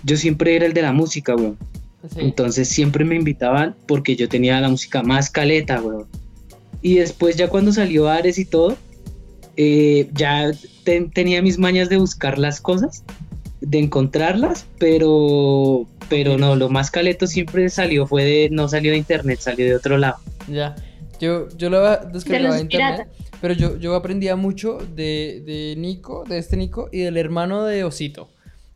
yo 0.02 0.16
siempre 0.16 0.56
era 0.56 0.66
el 0.66 0.72
de 0.72 0.82
la 0.82 0.92
música, 0.92 1.36
weón. 1.36 1.56
Sí. 2.10 2.20
Entonces 2.20 2.68
siempre 2.68 3.05
me 3.05 3.14
invitaban 3.16 3.74
porque 3.86 4.16
yo 4.16 4.28
tenía 4.28 4.60
la 4.60 4.68
música 4.68 5.02
más 5.02 5.31
caleta, 5.31 5.81
weón. 5.81 6.06
Y 6.82 6.97
después 6.97 7.36
ya 7.36 7.48
cuando 7.48 7.72
salió 7.72 8.09
Ares 8.09 8.39
y 8.39 8.44
todo, 8.44 8.76
eh, 9.56 10.10
ya 10.12 10.51
ten- 10.85 11.10
tenía 11.10 11.40
mis 11.40 11.59
mañas 11.59 11.89
de 11.89 11.97
buscar 11.97 12.39
las 12.39 12.60
cosas, 12.60 13.05
de 13.60 13.78
encontrarlas, 13.78 14.66
pero, 14.78 15.86
pero 16.10 16.36
no, 16.36 16.56
lo 16.56 16.68
más 16.68 16.90
caleto 16.90 17.26
siempre 17.26 17.68
salió, 17.70 18.06
fue 18.06 18.24
de, 18.24 18.48
no 18.51 18.68
salió 18.68 18.93
de 18.93 18.98
internet, 18.98 19.39
salió 19.40 19.64
de 19.64 19.76
otro 19.76 19.97
lado. 19.97 20.16
Ya. 20.48 20.74
Yo, 21.20 21.48
yo 21.56 21.70
lo 21.70 21.81
descargaba 22.12 22.56
de 22.56 22.62
internet, 22.62 23.09
pero 23.40 23.55
yo, 23.55 23.78
yo 23.78 23.94
aprendía 23.94 24.36
mucho 24.36 24.78
de, 24.94 25.43
de 25.47 25.74
Nico, 25.78 26.24
de 26.28 26.36
este 26.39 26.56
Nico, 26.59 26.90
y 26.93 26.98
del 26.98 27.16
hermano 27.16 27.64
de 27.64 27.85
Osito. 27.85 28.28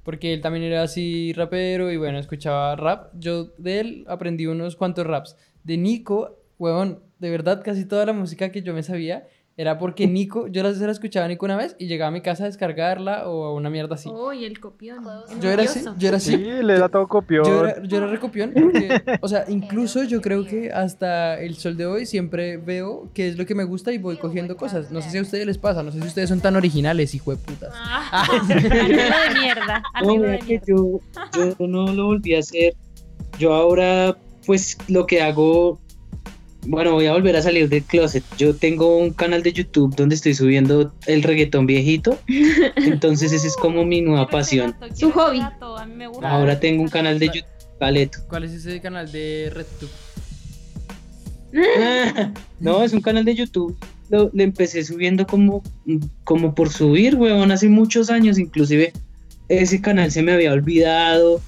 Porque 0.08 0.32
él 0.32 0.40
también 0.40 0.64
era 0.64 0.84
así 0.84 1.34
rapero 1.34 1.92
y 1.92 1.98
bueno, 1.98 2.18
escuchaba 2.18 2.74
rap. 2.76 3.10
Yo 3.12 3.52
de 3.58 3.80
él 3.80 4.04
aprendí 4.08 4.46
unos 4.46 4.74
cuantos 4.74 5.06
raps. 5.06 5.36
De 5.64 5.76
Nico, 5.76 6.40
huevón, 6.58 7.02
de 7.18 7.28
verdad 7.28 7.62
casi 7.62 7.84
toda 7.84 8.06
la 8.06 8.14
música 8.14 8.50
que 8.50 8.62
yo 8.62 8.72
me 8.72 8.82
sabía 8.82 9.28
era 9.58 9.76
porque 9.76 10.06
Nico, 10.06 10.46
yo 10.46 10.62
la, 10.62 10.72
se 10.72 10.86
la 10.86 10.92
escuchaba 10.92 11.26
a 11.26 11.28
Nico 11.28 11.44
una 11.44 11.56
vez 11.56 11.74
y 11.80 11.88
llegaba 11.88 12.10
a 12.10 12.12
mi 12.12 12.20
casa 12.20 12.44
a 12.44 12.46
descargarla 12.46 13.28
o 13.28 13.44
a 13.44 13.52
una 13.52 13.70
mierda 13.70 13.96
así. 13.96 14.08
Uy, 14.08 14.44
el 14.44 14.60
copión. 14.60 15.04
Yo 15.40 15.50
era 15.50 15.64
así, 15.64 15.84
yo 15.98 16.06
era 16.06 16.18
así. 16.18 16.30
Sí, 16.30 16.44
le 16.62 16.78
da 16.78 16.88
todo 16.88 17.08
copión. 17.08 17.44
Yo 17.44 17.64
era, 17.64 17.82
yo 17.82 17.96
era 17.96 18.06
recopión 18.06 18.52
porque, 18.54 19.02
o 19.20 19.26
sea, 19.26 19.44
incluso 19.48 20.04
yo 20.04 20.20
creo 20.20 20.46
que 20.46 20.70
hasta 20.70 21.40
el 21.40 21.56
sol 21.56 21.76
de 21.76 21.86
hoy 21.86 22.06
siempre 22.06 22.56
veo 22.56 23.10
qué 23.12 23.26
es 23.30 23.36
lo 23.36 23.46
que 23.46 23.56
me 23.56 23.64
gusta 23.64 23.92
y 23.92 23.98
voy 23.98 24.16
cogiendo 24.18 24.56
cosas. 24.56 24.92
No 24.92 25.02
sé 25.02 25.10
si 25.10 25.18
a 25.18 25.22
ustedes 25.22 25.44
les 25.44 25.58
pasa, 25.58 25.82
no 25.82 25.90
sé 25.90 26.00
si 26.00 26.06
ustedes 26.06 26.28
son 26.28 26.40
tan 26.40 26.54
originales, 26.54 27.12
hijo 27.16 27.32
de 27.32 27.38
putas. 27.38 27.70
Ah, 27.74 28.28
de 28.46 29.40
mierda. 29.40 29.82
No, 30.04 30.22
de 30.22 30.38
que 30.38 30.62
yo 30.68 31.00
no 31.58 31.92
lo 31.92 32.06
volví 32.06 32.36
a 32.36 32.38
hacer. 32.38 32.74
Yo 33.40 33.52
ahora, 33.54 34.16
pues 34.46 34.78
lo 34.86 35.04
que 35.04 35.20
hago, 35.20 35.80
bueno, 36.66 36.92
voy 36.92 37.06
a 37.06 37.12
volver 37.12 37.36
a 37.36 37.42
salir 37.42 37.68
del 37.68 37.82
closet. 37.84 38.24
Yo 38.36 38.54
tengo 38.54 38.96
un 38.96 39.12
canal 39.12 39.42
de 39.42 39.52
YouTube 39.52 39.94
donde 39.94 40.14
estoy 40.14 40.34
subiendo 40.34 40.92
el 41.06 41.22
reggaetón 41.22 41.66
viejito. 41.66 42.18
Entonces 42.76 43.32
esa 43.32 43.46
es 43.46 43.56
como 43.56 43.84
mi 43.84 44.00
nueva 44.00 44.28
pasión. 44.28 44.74
Su 44.94 45.10
hobby. 45.12 45.40
Ahora 46.22 46.58
tengo 46.60 46.82
un 46.82 46.88
canal 46.88 47.18
de 47.18 47.26
YouTube. 47.26 47.58
Paleto. 47.78 48.18
¿Cuál 48.28 48.44
es 48.44 48.52
ese 48.52 48.80
canal 48.80 49.10
de 49.10 49.50
RedTube? 49.54 49.90
No, 52.60 52.82
es 52.82 52.92
un 52.92 53.00
canal 53.00 53.24
de 53.24 53.34
YouTube. 53.34 53.76
Lo, 54.10 54.30
le 54.32 54.44
empecé 54.44 54.84
subiendo 54.84 55.26
como, 55.26 55.62
como 56.24 56.54
por 56.54 56.70
subir, 56.70 57.14
weón, 57.14 57.52
hace 57.52 57.68
muchos 57.68 58.10
años. 58.10 58.38
Inclusive 58.38 58.92
ese 59.48 59.80
canal 59.80 60.10
se 60.10 60.22
me 60.22 60.32
había 60.32 60.52
olvidado. 60.52 61.40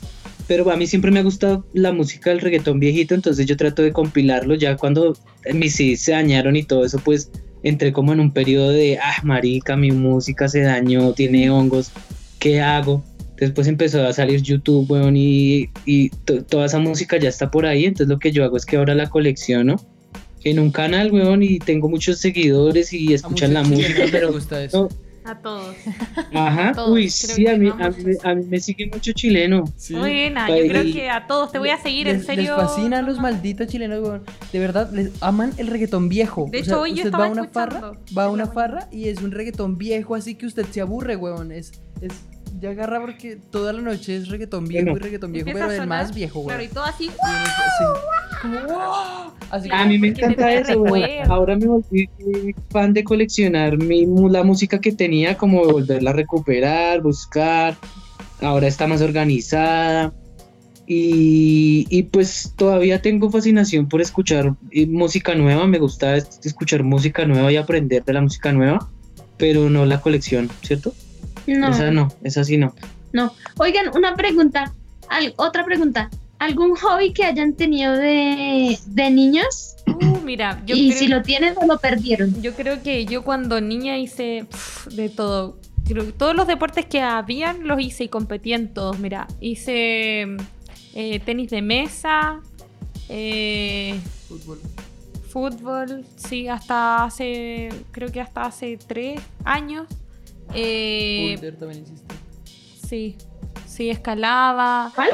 Pero 0.51 0.69
a 0.69 0.77
mí 0.77 0.89
siempre 0.89 1.13
me 1.13 1.21
ha 1.21 1.23
gustado 1.23 1.65
la 1.75 1.93
música 1.93 2.31
del 2.31 2.41
reggaetón 2.41 2.81
viejito, 2.81 3.15
entonces 3.15 3.47
yo 3.47 3.57
trato 3.57 3.83
de 3.83 3.93
compilarlo. 3.93 4.57
Ya 4.57 4.77
cuando 4.77 5.17
mis 5.55 5.77
CDs 5.77 6.01
se 6.01 6.11
dañaron 6.11 6.57
y 6.57 6.65
todo 6.65 6.85
eso, 6.85 6.99
pues 6.99 7.31
entré 7.63 7.93
como 7.93 8.13
en 8.13 8.19
un 8.19 8.33
periodo 8.33 8.71
de, 8.71 8.99
ah, 8.99 9.21
marica, 9.23 9.77
mi 9.77 9.93
música 9.93 10.49
se 10.49 10.63
dañó, 10.63 11.13
tiene 11.13 11.51
hongos, 11.51 11.93
¿qué 12.41 12.61
hago? 12.61 13.05
Después 13.37 13.69
empezó 13.69 14.05
a 14.05 14.13
salir 14.13 14.43
YouTube, 14.43 14.91
weón, 14.91 15.17
y, 15.17 15.69
y 15.87 16.09
to- 16.25 16.43
toda 16.43 16.67
esa 16.67 16.81
música 16.81 17.17
ya 17.17 17.29
está 17.29 17.49
por 17.49 17.65
ahí. 17.65 17.85
Entonces 17.85 18.09
lo 18.09 18.19
que 18.19 18.33
yo 18.33 18.43
hago 18.43 18.57
es 18.57 18.67
que 18.67 18.77
ahora 18.77 18.97
la 18.97 19.09
colecciono 19.09 19.77
en 20.43 20.59
un 20.59 20.73
canal, 20.73 21.13
weón, 21.13 21.45
y 21.45 21.61
tengo 21.61 21.89
muchos 21.89 22.19
seguidores 22.19 22.93
y 22.93 23.15
escuchan 23.15 23.55
la 23.55 23.63
música, 23.63 24.03
pero 24.11 24.33
gusta 24.33 24.65
eso. 24.65 24.89
no, 24.91 25.10
A 25.31 25.39
todos. 25.41 25.77
ajá, 26.35 26.73
Todos, 26.73 26.91
uy, 26.91 27.03
creo 27.09 27.37
sí, 27.37 27.47
a 27.47 27.57
mí, 27.57 27.69
a, 27.69 27.91
mí, 27.91 28.15
a 28.25 28.35
mí 28.35 28.45
me 28.47 28.59
sigue 28.61 28.89
mucho 28.93 29.13
chileno. 29.13 29.65
Sí. 29.77 29.95
Buena, 29.95 30.49
yo 30.49 30.55
Pues, 30.57 30.69
creo 30.71 30.83
que 30.93 31.09
a 31.09 31.27
todos 31.27 31.53
te 31.53 31.59
voy 31.59 31.69
a 31.71 31.79
seguir, 31.81 32.09
en 32.09 32.19
Les, 32.19 32.27
les 32.27 32.37
serio. 32.37 32.57
fascinan 32.57 33.07
los 33.07 33.19
malditos 33.21 33.69
chilenos, 33.69 34.01
weón. 34.03 34.23
De 34.53 34.59
verdad, 34.59 34.91
les 34.93 35.11
aman 35.23 35.53
el 35.57 35.69
reggaetón 35.69 36.09
viejo. 36.09 36.49
De 36.51 36.59
O 36.59 36.61
hecho, 36.61 36.71
sea, 36.71 36.79
hoy 36.81 36.91
yo 36.91 36.95
usted 36.97 37.07
estaba 37.09 37.25
va 37.25 37.31
a 37.31 37.33
una 37.33 37.49
farra, 37.49 37.93
va 38.17 38.25
a 38.25 38.31
una 38.31 38.47
farra 38.47 38.89
y 38.91 39.09
es 39.09 39.23
un 39.23 39.31
reggaetón 39.31 39.79
viejo, 39.79 40.15
así 40.17 40.35
que 40.35 40.47
usted 40.47 40.67
se 40.67 40.81
aburre, 40.81 41.15
weón. 41.17 41.53
Es, 41.53 41.73
es, 42.01 42.13
ya 42.61 42.71
agarra 42.71 43.01
porque 43.01 43.37
toda 43.37 43.73
la 43.73 43.81
noche 43.81 44.17
es 44.17 44.29
reggaetón 44.29 44.67
viejo 44.67 44.85
Bueno. 44.85 44.99
y 44.99 45.03
reggaetón 45.03 45.33
viejo, 45.33 45.49
pero 45.53 45.71
el 45.71 45.87
más 45.87 46.15
viejo, 46.15 46.45
Claro, 46.45 46.61
y 46.63 46.65
weón. 46.67 46.75
todo 46.75 46.85
así. 46.85 47.05
Y 47.05 47.09
sí, 47.09 47.85
como, 48.43 48.61
wow. 48.61 49.33
Así 49.51 49.69
A 49.73 49.85
mí 49.87 49.99
me 49.99 50.09
encanta 50.09 50.53
eso, 50.53 50.85
recuerdos. 50.85 51.29
Ahora 51.29 51.57
me 51.57 51.67
volví 51.67 52.09
fan 52.71 52.93
de 52.93 53.03
coleccionar 53.03 53.77
mi, 53.79 54.07
la 54.31 54.45
música 54.45 54.81
que 54.81 54.93
tenía, 54.93 55.37
como 55.37 55.67
de 55.67 55.73
volverla 55.73 56.11
a 56.11 56.13
recuperar, 56.13 57.01
buscar. 57.03 57.77
Ahora 58.41 58.67
está 58.69 58.87
más 58.87 59.01
organizada. 59.03 60.13
Y, 60.87 61.87
y 61.89 62.03
pues 62.05 62.53
todavía 62.57 63.01
tengo 63.01 63.31
fascinación 63.31 63.89
por 63.89 64.01
escuchar 64.01 64.55
eh, 64.73 64.87
música 64.87 65.35
nueva. 65.35 65.67
Me 65.67 65.79
gusta 65.79 66.17
es- 66.17 66.41
escuchar 66.45 66.83
música 66.83 67.25
nueva 67.27 67.53
y 67.53 67.57
aprender 67.57 68.05
de 68.05 68.13
la 68.13 68.21
música 68.21 68.53
nueva, 68.53 68.89
pero 69.37 69.71
no 69.71 69.87
la 69.87 70.01
colección, 70.01 70.49
¿cierto? 70.63 70.93
No, 71.59 71.69
Esa 71.71 71.91
no, 71.91 72.09
esa 72.23 72.45
sí 72.45 72.57
no. 72.57 72.75
no. 73.13 73.33
Oigan, 73.59 73.91
una 73.97 74.15
pregunta. 74.15 74.73
Al- 75.09 75.35
otra 75.37 75.65
pregunta. 75.65 76.09
¿Algún 76.39 76.75
hobby 76.77 77.13
que 77.13 77.25
hayan 77.25 77.55
tenido 77.55 77.93
de, 77.93 78.79
de 78.87 79.11
niños? 79.11 79.77
Uh, 79.87 80.21
mira, 80.25 80.63
yo 80.65 80.75
y 80.77 80.89
creo, 80.89 80.99
si 80.99 81.09
lo 81.09 81.23
tienen 81.23 81.55
o 81.57 81.67
lo 81.67 81.79
perdieron. 81.79 82.41
yo 82.41 82.55
creo 82.55 82.83
que 82.83 83.05
yo 83.05 83.23
cuando 83.25 83.61
niña 83.61 83.99
hice 83.99 84.47
de 84.93 85.09
todo. 85.09 85.59
Creo 85.87 86.07
que 86.07 86.13
todos 86.13 86.35
los 86.37 86.47
deportes 86.47 86.87
que 86.87 87.01
habían 87.03 87.67
los 87.67 87.81
hice 87.81 88.05
y 88.05 88.09
competí 88.09 88.53
en 88.53 88.73
todos. 88.73 88.99
Mira, 89.01 89.27
hice 89.41 90.37
eh, 90.95 91.21
tenis 91.25 91.51
de 91.51 91.63
mesa, 91.63 92.41
eh, 93.09 93.99
Fútbol. 94.29 94.61
fútbol, 95.29 96.05
sí, 96.17 96.47
hasta 96.49 97.05
hace, 97.05 97.71
creo 97.91 98.11
que 98.13 98.21
hasta 98.21 98.43
hace 98.43 98.79
tres 98.87 99.21
años. 99.45 99.87
Eh, 100.55 101.33
Boulder 101.33 101.57
también 101.57 101.83
hiciste. 101.85 102.15
sí, 102.89 103.17
sí, 103.67 103.91
escalaba. 103.91 104.93
¿Cuál? 104.95 105.11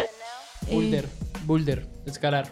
eh, 0.69 0.73
Boulder. 0.75 1.07
Boulder. 1.45 1.87
Escalar. 2.07 2.49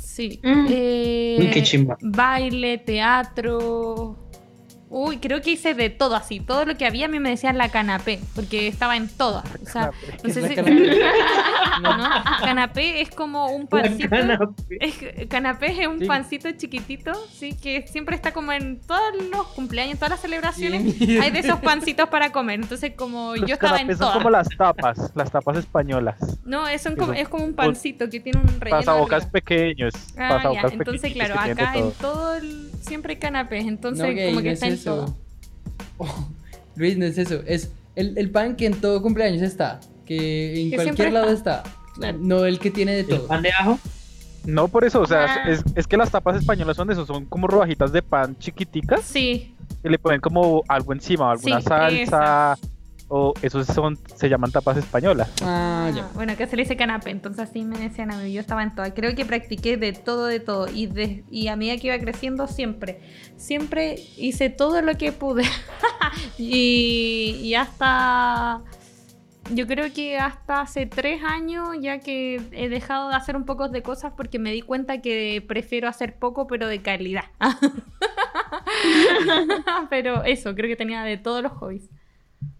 Sí. 0.00 0.40
Mm. 0.42 0.66
Eh, 0.70 1.36
Uy, 1.40 1.50
qué 1.50 1.62
chimba. 1.62 1.96
Baile, 2.00 2.78
teatro. 2.78 4.25
Uy, 4.88 5.18
creo 5.18 5.42
que 5.42 5.50
hice 5.50 5.74
de 5.74 5.90
todo 5.90 6.14
así. 6.14 6.38
Todo 6.40 6.64
lo 6.64 6.76
que 6.76 6.86
había 6.86 7.06
a 7.06 7.08
mí 7.08 7.18
me 7.18 7.30
decían 7.30 7.58
la 7.58 7.70
canapé, 7.70 8.20
porque 8.36 8.68
estaba 8.68 8.96
en 8.96 9.08
todas. 9.08 9.44
O 9.60 9.66
sea, 9.68 9.90
no 10.22 10.30
sé 10.32 10.46
si. 10.48 10.54
canapé. 10.54 11.00
No, 11.82 11.94
no, 11.94 12.08
Canapé 12.42 13.02
es 13.02 13.10
como 13.10 13.48
un 13.50 13.66
pancito. 13.66 14.08
canapé. 14.08 14.78
Es, 14.80 15.26
canapé 15.28 15.82
es 15.82 15.86
un 15.86 15.98
Sí. 15.98 16.06
pancito 16.06 16.50
chiquitito, 16.52 17.12
sí, 17.34 17.52
que 17.52 17.86
siempre 17.86 18.16
está 18.16 18.32
como 18.32 18.50
en 18.52 18.80
todos 18.80 19.02
los 19.30 19.46
cumpleaños, 19.48 19.96
todas 19.98 20.12
las 20.12 20.20
celebraciones. 20.20 20.98
Bien. 20.98 21.20
Hay 21.20 21.30
de 21.32 21.40
esos 21.40 21.60
pancitos 21.60 22.08
para 22.08 22.32
comer. 22.32 22.60
Entonces, 22.60 22.92
como 22.96 23.36
Los 23.36 23.46
yo 23.46 23.54
estaba 23.54 23.76
en 23.78 23.88
canapés 23.88 23.98
son 23.98 24.06
todas. 24.06 24.16
como 24.16 24.30
las 24.30 24.48
tapas, 24.56 25.12
las 25.14 25.30
tapas 25.30 25.58
españolas. 25.58 26.16
No, 26.46 26.66
es, 26.66 26.80
son 26.80 26.94
Sí, 26.94 26.98
como, 27.00 27.12
es 27.12 27.28
como 27.28 27.44
un 27.44 27.54
pancito 27.54 28.08
que 28.08 28.20
tiene 28.20 28.38
un 28.40 28.58
relleno. 28.60 28.78
Pasabocas 28.78 29.26
pequeños. 29.26 29.92
Ah, 30.16 30.28
ya. 30.28 30.28
pasabocas 30.36 30.72
Entonces, 30.72 31.02
pequeñitos 31.02 31.36
claro, 31.36 31.52
acá 31.52 31.72
en 31.76 31.80
todo. 31.82 31.90
todo 32.00 32.36
el- 32.36 32.70
siempre 32.80 33.14
hay 33.14 33.18
canapés. 33.18 33.66
Entonces, 33.66 34.06
No, 34.06 34.14
gay, 34.14 34.28
como 34.30 34.40
que 34.42 34.48
no 34.48 34.54
está 34.54 34.66
es 34.76 34.80
eso. 34.82 35.16
Oh, 35.98 36.28
Luis, 36.76 36.96
no 36.96 37.04
es 37.06 37.18
eso. 37.18 37.40
Es 37.46 37.70
el, 37.94 38.16
el 38.18 38.30
pan 38.30 38.56
que 38.56 38.66
en 38.66 38.74
todo 38.80 39.02
cumpleaños 39.02 39.42
está. 39.42 39.80
Que 40.04 40.62
en 40.62 40.70
Que 40.70 40.76
cualquier 40.76 41.12
lado 41.12 41.30
está. 41.30 41.58
está. 41.58 41.76
Claro. 41.94 42.18
No 42.20 42.44
el 42.44 42.58
que 42.58 42.70
tiene 42.70 42.92
de 42.92 43.00
¿El 43.00 43.06
todo. 43.08 43.26
pan 43.26 43.42
de 43.42 43.50
ajo? 43.50 43.78
No 44.44 44.68
por 44.68 44.84
eso, 44.84 45.00
o 45.00 45.06
sea, 45.06 45.24
Ah. 45.24 45.50
es, 45.50 45.64
es 45.74 45.86
que 45.88 45.96
las 45.96 46.10
tapas 46.10 46.36
españolas 46.36 46.76
son 46.76 46.86
de 46.86 46.92
eso, 46.92 47.04
son 47.04 47.24
como 47.24 47.48
rodajitas 47.48 47.90
de 47.90 48.00
pan 48.02 48.38
chiquiticas 48.38 49.00
Sí, 49.02 49.54
y 49.82 49.88
le 49.88 49.98
ponen 49.98 50.20
como 50.20 50.62
algo 50.68 50.92
encima, 50.92 51.32
alguna 51.32 51.60
Sí, 51.60 51.66
salsa, 51.66 52.56
o 53.08 53.34
esos 53.42 53.66
son, 53.66 53.98
se 54.16 54.28
llaman 54.28 54.50
tapas 54.50 54.76
españolas. 54.76 55.30
Ah, 55.42 55.90
ya. 55.94 56.04
Ah, 56.04 56.10
bueno, 56.14 56.32
acá 56.32 56.46
se 56.46 56.56
le 56.56 56.62
dice 56.62 56.76
canapé, 56.76 57.10
entonces 57.10 57.48
así 57.48 57.62
me 57.62 57.78
decían 57.78 58.10
a 58.10 58.18
mí, 58.18 58.32
yo 58.32 58.40
estaba 58.40 58.62
en 58.62 58.74
todas. 58.74 58.92
Creo 58.94 59.14
que 59.14 59.24
practiqué 59.24 59.76
de 59.76 59.92
todo, 59.92 60.26
de 60.26 60.40
todo. 60.40 60.68
Y, 60.68 60.86
de, 60.86 61.24
y 61.30 61.48
a 61.48 61.56
medida 61.56 61.76
que 61.76 61.88
iba 61.88 61.98
creciendo, 61.98 62.48
siempre, 62.48 63.00
siempre 63.36 63.96
hice 64.16 64.50
todo 64.50 64.82
lo 64.82 64.96
que 64.96 65.12
pude. 65.12 65.44
y, 66.38 67.38
y 67.42 67.54
hasta, 67.54 68.62
yo 69.52 69.66
creo 69.66 69.92
que 69.92 70.18
hasta 70.18 70.62
hace 70.62 70.86
tres 70.86 71.22
años, 71.22 71.68
ya 71.80 72.00
que 72.00 72.42
he 72.52 72.68
dejado 72.68 73.10
de 73.10 73.14
hacer 73.14 73.36
un 73.36 73.44
poco 73.44 73.68
de 73.68 73.82
cosas 73.82 74.12
porque 74.16 74.38
me 74.38 74.50
di 74.50 74.62
cuenta 74.62 75.00
que 75.00 75.44
prefiero 75.46 75.88
hacer 75.88 76.18
poco, 76.18 76.48
pero 76.48 76.66
de 76.66 76.82
calidad. 76.82 77.24
pero 79.90 80.24
eso, 80.24 80.54
creo 80.54 80.68
que 80.68 80.76
tenía 80.76 81.02
de 81.02 81.18
todos 81.18 81.42
los 81.42 81.52
hobbies. 81.52 81.88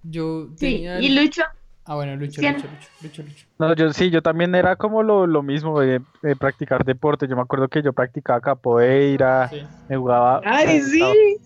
Yo 0.09 0.49
Sí, 0.57 0.85
y 1.01 1.09
Lucho. 1.09 1.43
Ah, 1.85 1.95
bueno, 1.95 2.17
Lucho. 2.17 2.43
Lucho, 2.43 2.67
Lucho, 2.69 2.89
Lucho, 3.01 3.23
Lucho. 3.23 3.47
No, 3.59 3.75
yo 3.75 3.93
sí, 3.93 4.11
yo 4.11 4.21
también 4.23 4.55
era 4.55 4.77
como 4.77 5.03
lo, 5.03 5.27
lo 5.27 5.43
mismo 5.43 5.81
de, 5.81 6.03
de 6.23 6.37
practicar 6.37 6.85
deporte. 6.85 7.27
Yo 7.29 7.37
me 7.37 7.43
acuerdo 7.43 7.69
que 7.69 7.83
yo 7.83 7.93
practicaba 7.93 8.41
capoeira, 8.41 9.49
Sí. 9.51 9.63
me 9.89 9.97
jugaba. 9.97 10.43
¡Ay, 10.45 10.81
sí! 10.81 11.39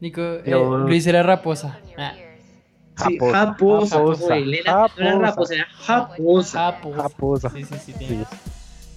Nico, 0.00 0.20
eh, 0.20 0.52
Luis 0.86 1.06
era 1.06 1.22
raposa. 1.22 1.80
Ah, 1.96 2.14
Sí, 2.94 3.16
Japosa, 3.18 3.46
japosa, 3.46 3.96
japosa, 3.96 4.26
güey, 4.26 4.42
Elena 4.42 4.86
no 4.96 5.02
era 5.02 5.18
raposa, 5.18 5.54
era 5.54 5.66
japosa. 5.78 6.78
japosa. 6.94 7.50
Sí, 7.50 7.64
sí, 7.64 7.78
sí. 7.78 7.94
Sí. 8.06 8.24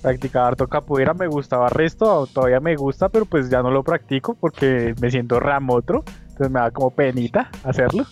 Practicaba 0.02 0.50
harto 0.50 0.68
capoeira, 0.68 1.14
me 1.14 1.28
gustaba 1.28 1.70
resto, 1.70 2.28
todavía 2.32 2.60
me 2.60 2.76
gusta, 2.76 3.10
pero 3.10 3.26
pues 3.26 3.50
ya 3.50 3.64
no 3.64 3.72
lo 3.72 3.84
practico 3.84 4.36
porque 4.36 4.94
me 5.02 5.10
siento 5.10 5.40
ramotro, 5.40 6.04
entonces 6.30 6.52
me 6.52 6.60
da 6.60 6.72
como 6.72 6.92
penita 6.92 7.50
hacerlo. 7.64 8.06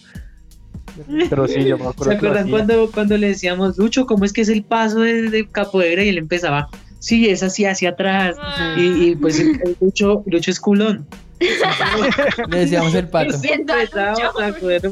Pero 1.29 1.47
sí, 1.47 1.63
yo 1.63 1.77
me 1.77 1.87
acuerdo 1.87 2.11
¿Se 2.11 2.17
acuerdan 2.17 2.49
cuando, 2.49 2.91
cuando 2.91 3.17
le 3.17 3.27
decíamos, 3.27 3.77
Lucho, 3.77 4.05
cómo 4.05 4.25
es 4.25 4.33
que 4.33 4.41
es 4.41 4.49
el 4.49 4.63
paso 4.63 4.99
de, 4.99 5.29
de 5.29 5.47
capoeira? 5.47 6.03
Y 6.03 6.09
él 6.09 6.17
empezaba, 6.17 6.69
sí, 6.99 7.29
es 7.29 7.43
así 7.43 7.65
hacia 7.65 7.89
atrás. 7.89 8.35
Y, 8.77 9.09
y, 9.09 9.15
pues 9.15 9.39
el, 9.39 9.59
el 9.63 9.77
Lucho, 9.81 10.23
Lucho 10.25 10.51
es 10.51 10.59
culón. 10.59 11.07
Le 12.49 12.59
decíamos 12.59 12.93
el 12.95 13.07
pato. 13.07 13.35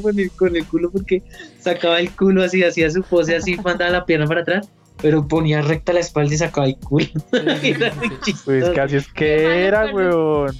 Con 0.02 0.18
el, 0.18 0.30
con 0.32 0.56
el 0.56 0.66
culo 0.66 0.90
porque 0.90 1.22
sacaba 1.58 2.00
el 2.00 2.10
culo 2.10 2.42
así, 2.42 2.62
hacía 2.62 2.90
su 2.90 3.02
pose 3.02 3.36
así, 3.36 3.56
mandaba 3.56 3.90
la 3.90 4.04
pierna 4.04 4.26
para 4.26 4.42
atrás, 4.42 4.68
pero 5.00 5.26
ponía 5.26 5.62
recta 5.62 5.92
la 5.92 6.00
espalda 6.00 6.34
y 6.34 6.38
sacaba 6.38 6.66
el 6.66 6.76
culo. 6.76 7.06
Sí, 7.06 7.20
sí, 7.60 7.70
Era 7.72 7.92
sí. 8.22 8.34
Pues 8.44 8.68
que 8.70 8.80
así 8.80 8.96
es 8.96 9.06
Qué 9.08 9.12
que 9.14 9.64
era, 9.66 9.86
weón. 9.92 10.56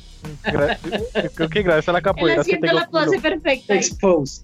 Yo 0.53 1.31
creo 1.35 1.49
que 1.49 1.63
gracias 1.63 1.89
a 1.89 1.93
la 1.93 1.99
El 1.99 2.05
capoeira 2.05 2.41
es 2.43 2.47
que 2.49 2.59
la 2.61 2.89
pose 2.89 3.07
culo. 3.17 3.23
perfecta. 3.23 3.73
ahí. 3.75 3.79
Expose. 3.81 4.43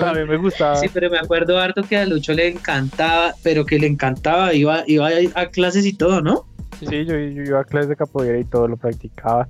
También 0.00 0.28
me 0.28 0.36
gustaba. 0.36 0.76
Sí, 0.76 0.88
pero 0.92 1.10
me 1.10 1.18
acuerdo 1.18 1.58
harto 1.58 1.82
que 1.82 1.96
a 1.96 2.06
Lucho 2.06 2.32
le 2.32 2.48
encantaba, 2.48 3.34
pero 3.42 3.64
que 3.64 3.78
le 3.78 3.86
encantaba, 3.86 4.52
iba, 4.54 4.82
iba 4.86 5.08
a, 5.08 5.40
a 5.40 5.46
clases 5.48 5.86
y 5.86 5.92
todo, 5.92 6.20
¿no? 6.20 6.46
Sí, 6.78 7.04
yo, 7.04 7.14
yo 7.16 7.42
iba 7.42 7.60
a 7.60 7.64
clases 7.64 7.88
de 7.88 7.96
capoeira 7.96 8.38
y 8.38 8.44
todo 8.44 8.68
lo 8.68 8.76
practicaba. 8.76 9.48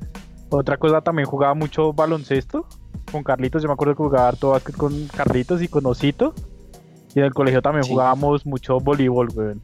Otra 0.49 0.77
cosa, 0.77 1.01
también 1.01 1.27
jugaba 1.27 1.55
mucho 1.55 1.93
baloncesto 1.93 2.67
con 3.13 3.23
Carlitos. 3.23 3.63
Yo 3.63 3.69
me 3.69 3.75
acuerdo 3.75 3.95
que 3.95 4.03
jugaba 4.03 4.29
harto 4.29 4.51
básquet 4.51 4.77
con 4.77 5.07
Carlitos 5.09 5.63
y 5.63 5.69
con 5.69 5.87
Osito. 5.87 6.35
Y 7.15 7.19
en 7.21 7.25
el 7.27 7.35
colegio 7.35 7.61
también 7.63 7.85
Sí. 7.85 7.91
jugábamos 7.91 8.47
mucho 8.47 8.79
voleibol, 8.79 9.29
weón. 9.35 9.61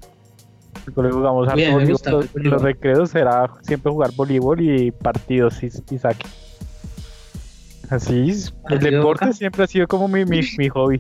El 0.86 1.12
jugábamos 1.12 1.48
harto 1.48 1.56
Bien, 1.56 1.72
gustaba 1.78 1.82
el 1.82 1.88
Los, 1.88 2.02
voleibol. 2.02 2.30
los 2.34 2.62
recreos 2.62 3.14
era 3.14 3.50
siempre 3.62 3.92
jugar 3.92 4.12
voleibol 4.14 4.60
y 4.60 4.90
partidos 4.90 5.62
y, 5.62 5.66
y 5.66 5.98
saque. 5.98 6.26
Así, 7.90 8.30
es, 8.30 8.54
el 8.68 8.80
¿Partido 8.80 8.90
deporte 8.98 9.26
Boca? 9.26 9.32
siempre 9.32 9.64
ha 9.64 9.66
sido 9.66 9.86
como 9.86 10.08
mi, 10.08 10.24
mi, 10.24 10.40
mi 10.58 10.68
hobby. 10.68 10.98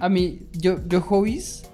A 0.00 0.08
mí, 0.08 0.40
yo, 0.52 0.76
yo 0.86 1.00
hobbies, 1.00 1.64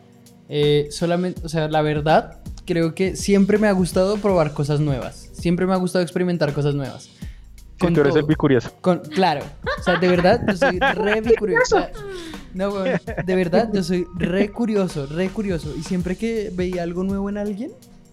eh, 0.48 0.88
solamente, 0.90 1.40
o 1.44 1.48
sea, 1.48 1.68
la 1.68 1.82
verdad, 1.82 2.40
creo 2.66 2.94
que 2.94 3.16
siempre 3.16 3.58
me 3.58 3.66
ha 3.66 3.72
gustado 3.72 4.16
probar 4.18 4.52
cosas 4.52 4.80
nuevas. 4.80 5.28
Siempre 5.32 5.66
me 5.66 5.72
ha 5.72 5.76
gustado 5.76 6.02
experimentar 6.02 6.52
cosas 6.52 6.74
nuevas. 6.74 7.10
Con 7.78 7.94
tú 7.94 8.00
eres 8.02 8.14
el 8.14 8.20
todo. 8.20 8.28
bicurioso. 8.28 8.70
Con, 8.80 8.98
claro, 9.00 9.42
o 9.78 9.82
sea, 9.82 9.96
de 9.96 10.08
verdad, 10.08 10.40
yo 10.46 10.56
soy 10.56 10.78
re 10.94 11.22
curioso. 11.38 11.86
No, 12.54 12.70
weón, 12.70 12.98
de 13.24 13.34
verdad, 13.34 13.70
yo 13.72 13.82
soy 13.82 14.06
re 14.16 14.50
curioso, 14.50 15.06
re 15.06 15.28
curioso. 15.28 15.74
Y 15.78 15.82
siempre 15.82 16.16
que 16.16 16.50
veía 16.54 16.82
algo 16.82 17.04
nuevo 17.04 17.28
en 17.28 17.38
alguien, 17.38 17.70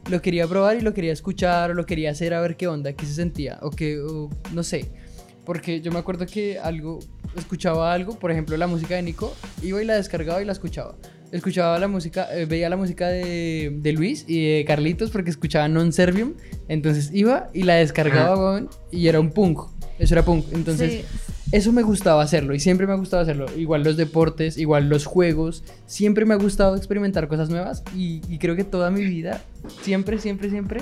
lo 0.09 0.21
quería 0.21 0.47
probar 0.47 0.77
y 0.77 0.81
lo 0.81 0.93
quería 0.93 1.11
escuchar 1.13 1.71
o 1.71 1.73
lo 1.73 1.85
quería 1.85 2.11
hacer 2.11 2.33
a 2.33 2.41
ver 2.41 2.55
qué 2.55 2.67
onda, 2.67 2.93
qué 2.93 3.05
se 3.05 3.13
sentía, 3.13 3.59
o 3.61 3.71
qué, 3.71 3.99
o 3.99 4.29
no 4.53 4.63
sé. 4.63 4.91
Porque 5.45 5.81
yo 5.81 5.91
me 5.91 5.99
acuerdo 5.99 6.25
que 6.25 6.59
algo, 6.59 6.99
escuchaba 7.37 7.93
algo, 7.93 8.17
por 8.19 8.31
ejemplo, 8.31 8.55
la 8.57 8.67
música 8.67 8.95
de 8.95 9.01
Nico, 9.01 9.33
iba 9.63 9.81
y 9.81 9.85
la 9.85 9.95
descargaba 9.95 10.41
y 10.41 10.45
la 10.45 10.51
escuchaba. 10.51 10.95
Escuchaba 11.31 11.77
la 11.77 11.87
música, 11.89 12.27
eh, 12.33 12.45
veía 12.45 12.69
la 12.69 12.77
música 12.77 13.07
de, 13.09 13.73
de 13.81 13.91
Luis 13.91 14.23
y 14.27 14.45
de 14.45 14.65
Carlitos 14.65 15.09
porque 15.09 15.29
escuchaba 15.29 15.67
Non 15.67 15.91
Servium. 15.91 16.35
Entonces 16.69 17.09
iba 17.13 17.49
y 17.53 17.63
la 17.63 17.75
descargaba, 17.75 18.37
weón, 18.37 18.69
y 18.91 19.07
era 19.07 19.19
un 19.19 19.31
punk. 19.31 19.59
Eso 19.99 20.13
era 20.15 20.23
punk. 20.23 20.45
Entonces, 20.53 21.01
Sí. 21.01 21.05
Eso 21.51 21.71
me 21.71 21.81
gustaba 21.83 22.21
hacerlo 22.23 22.53
y 22.53 22.59
siempre 22.59 22.87
me 22.87 22.93
ha 22.93 22.97
gustado 22.97 23.21
hacerlo. 23.23 23.45
Igual 23.57 23.83
los 23.83 23.95
deportes, 23.97 24.57
igual 24.57 24.89
los 24.89 25.05
juegos. 25.05 25.63
Siempre 25.85 26.25
me 26.25 26.33
ha 26.33 26.37
gustado 26.37 26.75
experimentar 26.75 27.27
cosas 27.27 27.49
nuevas 27.49 27.83
y, 27.95 28.21
y 28.29 28.37
creo 28.37 28.55
que 28.55 28.63
toda 28.63 28.91
mi 28.91 29.03
vida, 29.05 29.41
siempre, 29.81 30.19
siempre, 30.19 30.49
siempre 30.49 30.81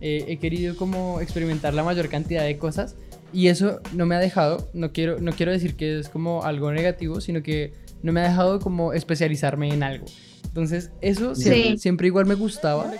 eh, 0.00 0.24
he 0.28 0.38
querido 0.38 0.76
como 0.76 1.20
experimentar 1.20 1.74
la 1.74 1.82
mayor 1.82 2.08
cantidad 2.08 2.44
de 2.44 2.56
cosas 2.58 2.94
y 3.32 3.48
eso 3.48 3.80
no 3.92 4.06
me 4.06 4.14
ha 4.14 4.20
dejado, 4.20 4.68
no 4.74 4.92
quiero, 4.92 5.18
no 5.20 5.32
quiero 5.32 5.50
decir 5.50 5.74
que 5.74 5.98
es 5.98 6.08
como 6.08 6.44
algo 6.44 6.70
negativo, 6.72 7.20
sino 7.20 7.42
que 7.42 7.72
no 8.02 8.12
me 8.12 8.20
ha 8.20 8.28
dejado 8.28 8.60
como 8.60 8.92
especializarme 8.92 9.72
en 9.74 9.82
algo. 9.82 10.06
Entonces, 10.44 10.92
eso 11.00 11.34
siempre, 11.34 11.62
Sí. 11.72 11.78
siempre 11.78 12.06
igual 12.06 12.26
me 12.26 12.36
gustaba. 12.36 12.92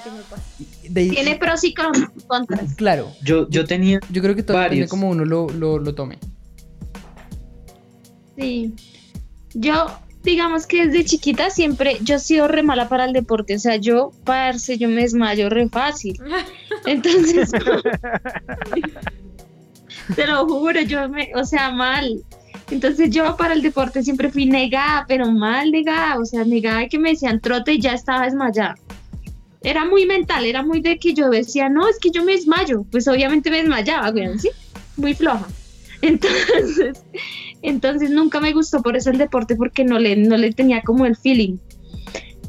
De- 0.88 1.08
Tiene 1.10 1.36
pros 1.36 1.62
y 1.62 1.72
con- 1.72 1.92
contras. 2.26 2.74
Claro, 2.74 3.12
Yo, 3.22 3.48
yo 3.48 3.64
tenía, 3.64 4.00
yo 4.10 4.22
creo 4.22 4.34
que 4.34 4.42
todo 4.42 4.58
depende 4.58 4.88
como 4.88 5.08
uno 5.08 5.24
lo, 5.24 5.46
lo, 5.50 5.78
lo 5.78 5.94
tome. 5.94 6.18
Sí. 8.36 8.72
Yo, 9.54 9.86
digamos 10.22 10.66
que 10.66 10.86
desde 10.86 11.04
chiquita 11.04 11.50
siempre, 11.50 11.98
yo 12.02 12.16
he 12.16 12.18
sido 12.18 12.48
re 12.48 12.62
mala 12.62 12.88
para 12.88 13.04
el 13.04 13.12
deporte. 13.12 13.56
O 13.56 13.58
sea, 13.58 13.76
yo, 13.76 14.12
parce, 14.24 14.78
yo 14.78 14.88
me 14.88 15.02
desmayo 15.02 15.50
re 15.50 15.68
fácil. 15.68 16.18
Entonces, 16.86 17.52
te 20.16 20.26
lo 20.26 20.46
juro, 20.46 20.80
yo 20.82 21.08
me, 21.08 21.30
o 21.34 21.44
sea, 21.44 21.70
mal. 21.70 22.22
Entonces 22.70 23.10
yo 23.10 23.36
para 23.36 23.54
el 23.54 23.62
deporte 23.62 24.02
siempre 24.02 24.30
fui 24.30 24.46
negada, 24.46 25.04
pero 25.06 25.30
mal 25.30 25.70
negada, 25.70 26.18
o 26.18 26.24
sea, 26.24 26.44
negada 26.44 26.88
que 26.88 26.98
me 26.98 27.10
decían 27.10 27.40
trote 27.40 27.74
y 27.74 27.80
ya 27.80 27.92
estaba 27.92 28.24
desmayada. 28.24 28.76
Era 29.62 29.84
muy 29.84 30.06
mental, 30.06 30.44
era 30.44 30.62
muy 30.62 30.80
de 30.80 30.98
que 30.98 31.14
yo 31.14 31.30
decía, 31.30 31.68
no, 31.68 31.88
es 31.88 31.98
que 31.98 32.10
yo 32.10 32.24
me 32.24 32.32
desmayo, 32.32 32.84
pues 32.90 33.08
obviamente 33.08 33.50
me 33.50 33.58
desmayaba, 33.58 34.10
güey, 34.10 34.38
¿sí? 34.38 34.50
Muy 34.96 35.14
floja. 35.14 35.46
Entonces, 36.02 37.02
entonces 37.64 38.10
nunca 38.10 38.40
me 38.40 38.52
gustó 38.52 38.82
por 38.82 38.96
eso 38.96 39.10
el 39.10 39.18
deporte 39.18 39.56
porque 39.56 39.84
no 39.84 39.98
le, 39.98 40.16
no 40.16 40.36
le 40.36 40.52
tenía 40.52 40.82
como 40.82 41.06
el 41.06 41.16
feeling. 41.16 41.56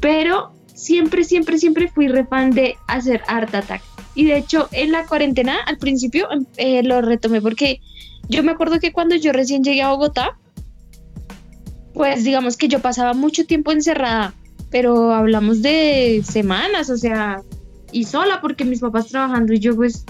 Pero 0.00 0.52
siempre, 0.74 1.24
siempre, 1.24 1.58
siempre 1.58 1.88
fui 1.88 2.08
re 2.08 2.26
fan 2.26 2.50
de 2.50 2.76
hacer 2.86 3.22
Art 3.26 3.54
Attack. 3.54 3.82
Y 4.14 4.26
de 4.26 4.38
hecho, 4.38 4.68
en 4.72 4.92
la 4.92 5.06
cuarentena, 5.06 5.56
al 5.66 5.78
principio, 5.78 6.30
em, 6.30 6.46
eh, 6.56 6.82
lo 6.82 7.00
retomé 7.02 7.40
porque 7.40 7.80
yo 8.28 8.42
me 8.42 8.52
acuerdo 8.52 8.78
que 8.78 8.92
cuando 8.92 9.14
yo 9.16 9.32
recién 9.32 9.62
llegué 9.62 9.82
a 9.82 9.90
Bogotá, 9.90 10.38
pues 11.94 12.24
digamos 12.24 12.56
que 12.56 12.68
yo 12.68 12.80
pasaba 12.80 13.14
mucho 13.14 13.46
tiempo 13.46 13.72
encerrada, 13.72 14.34
pero 14.70 15.14
hablamos 15.14 15.62
de 15.62 16.22
semanas, 16.24 16.90
o 16.90 16.96
sea, 16.96 17.40
y 17.90 18.04
sola 18.04 18.40
porque 18.40 18.64
mis 18.64 18.80
papás 18.80 19.08
trabajando 19.08 19.54
y 19.54 19.60
yo 19.60 19.74
pues, 19.74 20.04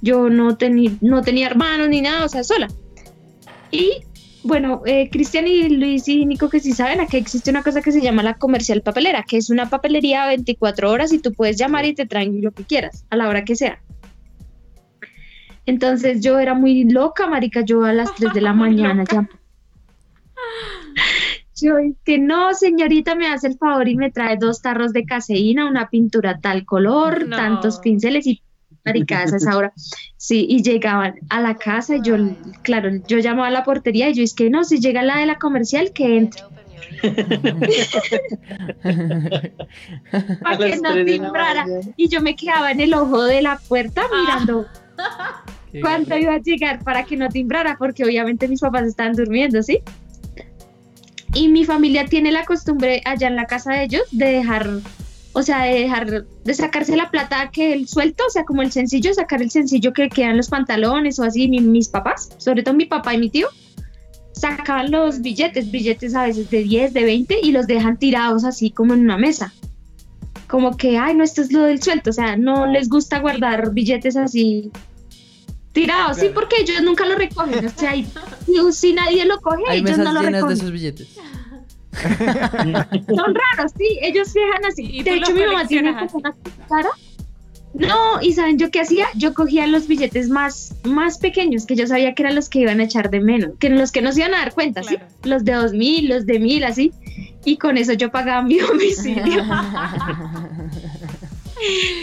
yo 0.00 0.30
no, 0.30 0.56
tenía 0.56 0.92
no 1.00 1.20
tenía 1.22 1.48
hermanos 1.48 1.88
ni 1.88 2.00
nada, 2.00 2.24
o 2.24 2.28
sea, 2.28 2.44
sola. 2.44 2.68
Y 3.70 4.04
bueno, 4.48 4.82
eh, 4.86 5.10
Cristian 5.10 5.46
y 5.46 5.68
Luis 5.68 6.08
y 6.08 6.24
Nico 6.24 6.48
que 6.48 6.58
sí 6.58 6.72
saben, 6.72 7.00
aquí 7.00 7.18
existe 7.18 7.50
una 7.50 7.62
cosa 7.62 7.82
que 7.82 7.92
se 7.92 8.00
llama 8.00 8.22
la 8.22 8.34
comercial 8.34 8.80
papelera, 8.82 9.22
que 9.22 9.36
es 9.36 9.50
una 9.50 9.68
papelería 9.68 10.26
24 10.26 10.90
horas 10.90 11.12
y 11.12 11.18
tú 11.18 11.32
puedes 11.34 11.58
llamar 11.58 11.84
y 11.84 11.94
te 11.94 12.06
traen 12.06 12.42
lo 12.42 12.50
que 12.50 12.64
quieras, 12.64 13.04
a 13.10 13.16
la 13.16 13.28
hora 13.28 13.44
que 13.44 13.54
sea. 13.54 13.78
Entonces 15.66 16.22
yo 16.22 16.38
era 16.38 16.54
muy 16.54 16.84
loca, 16.84 17.26
marica, 17.26 17.60
yo 17.60 17.84
a 17.84 17.92
las 17.92 18.14
3 18.14 18.32
de 18.32 18.40
la 18.40 18.52
mañana 18.64 19.04
ya. 19.04 19.28
Yo 21.60 21.74
que 22.04 22.18
no, 22.18 22.54
señorita, 22.54 23.14
me 23.16 23.26
hace 23.26 23.48
el 23.48 23.58
favor 23.58 23.86
y 23.86 23.96
me 23.96 24.10
trae 24.10 24.36
dos 24.38 24.62
tarros 24.62 24.92
de 24.92 25.04
caseína, 25.04 25.68
una 25.68 25.90
pintura 25.90 26.40
tal 26.40 26.64
color, 26.64 27.28
No. 27.28 27.36
tantos 27.36 27.80
pinceles 27.80 28.26
y 28.26 28.40
maricadas 28.84 29.32
a 29.32 29.36
esa 29.36 29.56
hora. 29.56 29.72
Sí, 30.16 30.46
y 30.48 30.62
llegaban 30.62 31.14
a 31.30 31.40
la 31.40 31.54
casa 31.56 31.96
y 31.96 32.02
yo, 32.02 32.16
claro, 32.62 32.90
yo 33.06 33.18
llamaba 33.18 33.48
a 33.48 33.50
la 33.50 33.64
portería 33.64 34.10
y 34.10 34.14
yo 34.14 34.22
es 34.22 34.34
que 34.34 34.50
no, 34.50 34.64
si 34.64 34.80
llega 34.80 35.02
la 35.02 35.18
de 35.18 35.26
la 35.26 35.38
comercial, 35.38 35.92
que 35.92 36.16
entre. 36.16 36.42
Para 40.42 40.58
que 40.58 40.76
no 40.76 41.04
timbrara. 41.04 41.66
Y 41.96 42.08
yo 42.08 42.20
me 42.20 42.34
quedaba 42.34 42.72
en 42.72 42.80
el 42.80 42.94
ojo 42.94 43.24
de 43.24 43.42
la 43.42 43.58
puerta 43.58 44.02
mirando 44.10 44.66
Qué 45.72 45.80
cuánto 45.80 46.16
iba 46.16 46.34
a 46.34 46.38
llegar 46.38 46.82
para 46.82 47.04
que 47.04 47.16
no 47.16 47.28
timbrara, 47.28 47.76
porque 47.78 48.04
obviamente 48.04 48.48
mis 48.48 48.60
papás 48.60 48.86
estaban 48.86 49.12
durmiendo, 49.14 49.62
¿sí? 49.62 49.80
Y 51.34 51.48
mi 51.48 51.64
familia 51.64 52.06
tiene 52.06 52.32
la 52.32 52.44
costumbre 52.44 53.02
allá 53.04 53.28
en 53.28 53.36
la 53.36 53.46
casa 53.46 53.74
de 53.74 53.84
ellos 53.84 54.02
de 54.10 54.26
dejar, 54.26 54.66
o 55.32 55.42
sea, 55.42 55.62
de 55.64 55.74
dejar, 55.80 56.24
de 56.26 56.54
sacarse 56.54 56.96
la 56.96 57.10
plata 57.10 57.50
que 57.52 57.72
el 57.72 57.86
suelto, 57.88 58.24
o 58.26 58.30
sea, 58.30 58.44
como 58.44 58.62
el 58.62 58.72
sencillo, 58.72 59.12
sacar 59.14 59.40
el 59.42 59.50
sencillo 59.50 59.92
que 59.92 60.08
quedan 60.08 60.36
los 60.36 60.48
pantalones 60.48 61.18
o 61.18 61.24
así, 61.24 61.48
mi- 61.48 61.60
mis 61.60 61.88
papás, 61.88 62.30
sobre 62.38 62.62
todo 62.62 62.74
mi 62.74 62.86
papá 62.86 63.14
y 63.14 63.18
mi 63.18 63.28
tío, 63.30 63.48
sacaban 64.32 64.90
los 64.90 65.20
billetes, 65.20 65.70
billetes 65.70 66.14
a 66.14 66.24
veces 66.24 66.48
de 66.50 66.62
10, 66.62 66.92
de 66.94 67.04
20 67.04 67.38
y 67.42 67.52
los 67.52 67.66
dejan 67.66 67.98
tirados 67.98 68.44
así 68.44 68.70
como 68.70 68.94
en 68.94 69.00
una 69.00 69.18
mesa. 69.18 69.52
Como 70.48 70.76
que, 70.76 70.96
ay, 70.96 71.14
no, 71.14 71.24
esto 71.24 71.42
es 71.42 71.52
lo 71.52 71.62
del 71.64 71.82
suelto, 71.82 72.10
o 72.10 72.12
sea, 72.12 72.36
no 72.36 72.66
les 72.66 72.88
gusta 72.88 73.18
guardar 73.18 73.72
billetes 73.72 74.16
así 74.16 74.70
tirados, 75.72 76.16
sí, 76.16 76.28
porque 76.34 76.56
ellos 76.62 76.82
nunca 76.82 77.04
lo 77.06 77.14
recogen, 77.16 77.64
o 77.66 77.70
sea, 77.70 77.94
y, 77.94 78.00
y 78.48 78.72
si 78.72 78.94
nadie 78.94 79.24
lo 79.26 79.38
coge, 79.40 79.62
Hay 79.68 79.78
ellos 79.80 79.90
mesas 79.90 80.04
no 80.06 80.12
lo 80.14 80.20
llenas 80.20 80.32
de 80.32 80.38
recogen. 80.38 80.56
esos 80.56 80.72
billetes. 80.72 81.08
Son 83.14 83.34
raros, 83.34 83.72
sí, 83.76 83.98
ellos 84.02 84.32
dejan 84.32 84.64
así. 84.66 84.84
¿Y 84.84 85.02
de 85.02 85.14
hecho, 85.14 85.32
mi 85.32 85.44
mamá 85.44 85.66
tiene 85.66 85.90
una 85.90 86.34
cara. 86.68 86.90
No, 87.74 88.20
y 88.22 88.32
¿saben 88.32 88.58
yo 88.58 88.70
qué 88.70 88.80
hacía? 88.80 89.06
Yo 89.14 89.34
cogía 89.34 89.66
los 89.66 89.86
billetes 89.86 90.28
más, 90.28 90.74
más 90.84 91.18
pequeños, 91.18 91.66
que 91.66 91.76
yo 91.76 91.86
sabía 91.86 92.14
que 92.14 92.22
eran 92.22 92.34
los 92.34 92.48
que 92.48 92.60
iban 92.60 92.80
a 92.80 92.84
echar 92.84 93.10
de 93.10 93.20
menos, 93.20 93.52
que 93.58 93.68
los 93.68 93.92
que 93.92 94.02
no 94.02 94.10
se 94.12 94.20
iban 94.20 94.34
a 94.34 94.38
dar 94.38 94.54
cuenta, 94.54 94.82
¿sí? 94.82 94.96
Los 95.22 95.44
de 95.44 95.52
dos 95.52 95.72
mil, 95.72 96.08
los 96.08 96.26
de 96.26 96.38
mil, 96.40 96.64
así. 96.64 96.92
Y 97.44 97.56
con 97.56 97.76
eso 97.76 97.92
yo 97.92 98.10
pagaba 98.10 98.42
mi 98.42 98.58
domicilio. 98.58 99.44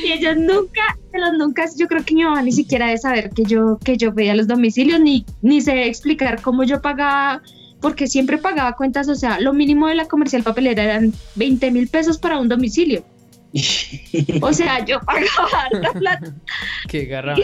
y 0.05 0.11
ellos 0.11 0.37
nunca, 0.37 0.97
de 1.11 1.19
los 1.19 1.33
nunca, 1.33 1.65
yo 1.75 1.87
creo 1.87 2.05
que 2.05 2.13
mi 2.13 2.23
mamá 2.23 2.41
ni 2.41 2.51
siquiera 2.51 2.85
debe 2.85 2.99
saber 2.99 3.31
que 3.31 3.43
yo, 3.43 3.79
que 3.83 3.97
yo 3.97 4.13
pedía 4.13 4.35
los 4.35 4.47
domicilios, 4.47 4.99
ni, 4.99 5.25
ni 5.41 5.61
sé 5.61 5.87
explicar 5.87 6.41
cómo 6.41 6.63
yo 6.63 6.81
pagaba, 6.81 7.41
porque 7.85 8.07
siempre 8.07 8.39
pagaba 8.39 8.73
cuentas, 8.73 9.07
o 9.09 9.13
sea, 9.13 9.39
lo 9.39 9.53
mínimo 9.53 9.85
de 9.87 9.93
la 9.93 10.07
comercial 10.07 10.41
papelera 10.41 10.81
eran 10.81 11.13
20 11.35 11.69
mil 11.69 11.87
pesos 11.87 12.17
para 12.17 12.39
un 12.39 12.49
domicilio. 12.49 13.03
O 14.41 14.51
sea, 14.53 14.83
yo 14.83 14.99
pagaba 15.01 15.67
harta 15.71 15.91
plata 15.93 16.33
Qué 16.87 17.05
garra. 17.05 17.35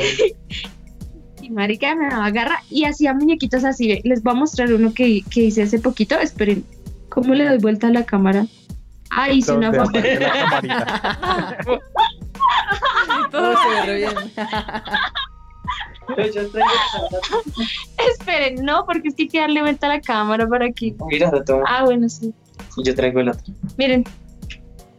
y 1.44 1.50
marica 1.52 1.94
me 1.94 2.10
daba 2.10 2.32
garra 2.32 2.64
y 2.72 2.86
hacía 2.86 3.14
muñequitos 3.14 3.64
así. 3.64 4.02
Les 4.04 4.24
voy 4.24 4.32
a 4.32 4.38
mostrar 4.38 4.74
uno 4.74 4.96
que, 4.96 5.22
que 5.30 5.42
hice 5.42 5.62
hace 5.62 5.78
poquito. 5.78 6.20
Esperen, 6.20 6.66
¿cómo 7.10 7.36
le 7.36 7.46
doy 7.46 7.60
vuelta 7.60 7.86
a 7.86 7.92
la 7.92 8.04
cámara? 8.04 8.48
Ah, 9.12 9.30
hice 9.30 9.54
una 9.54 9.72
foto. 9.72 9.92
Todo 13.30 13.54
se 13.58 13.86
ve 13.86 13.96
bien. 13.96 14.16
Esperen, 18.12 18.64
no, 18.66 18.86
porque 18.86 19.10
es 19.10 19.16
que 19.16 19.24
hay 19.24 19.28
que 19.30 19.40
darle 19.40 19.62
vuelta 19.62 19.88
a 19.88 19.90
la 19.90 20.02
cámara 20.02 20.48
para 20.48 20.66
aquí. 20.66 20.96
Mira, 21.08 21.32
lo 21.32 21.44
tomo. 21.44 21.64
Ah, 21.68 21.84
bueno, 21.86 22.08
sí. 22.10 22.34
Yo 22.84 22.96
traigo 22.96 23.20
el 23.20 23.30
otro. 23.30 23.54
Miren, 23.78 24.04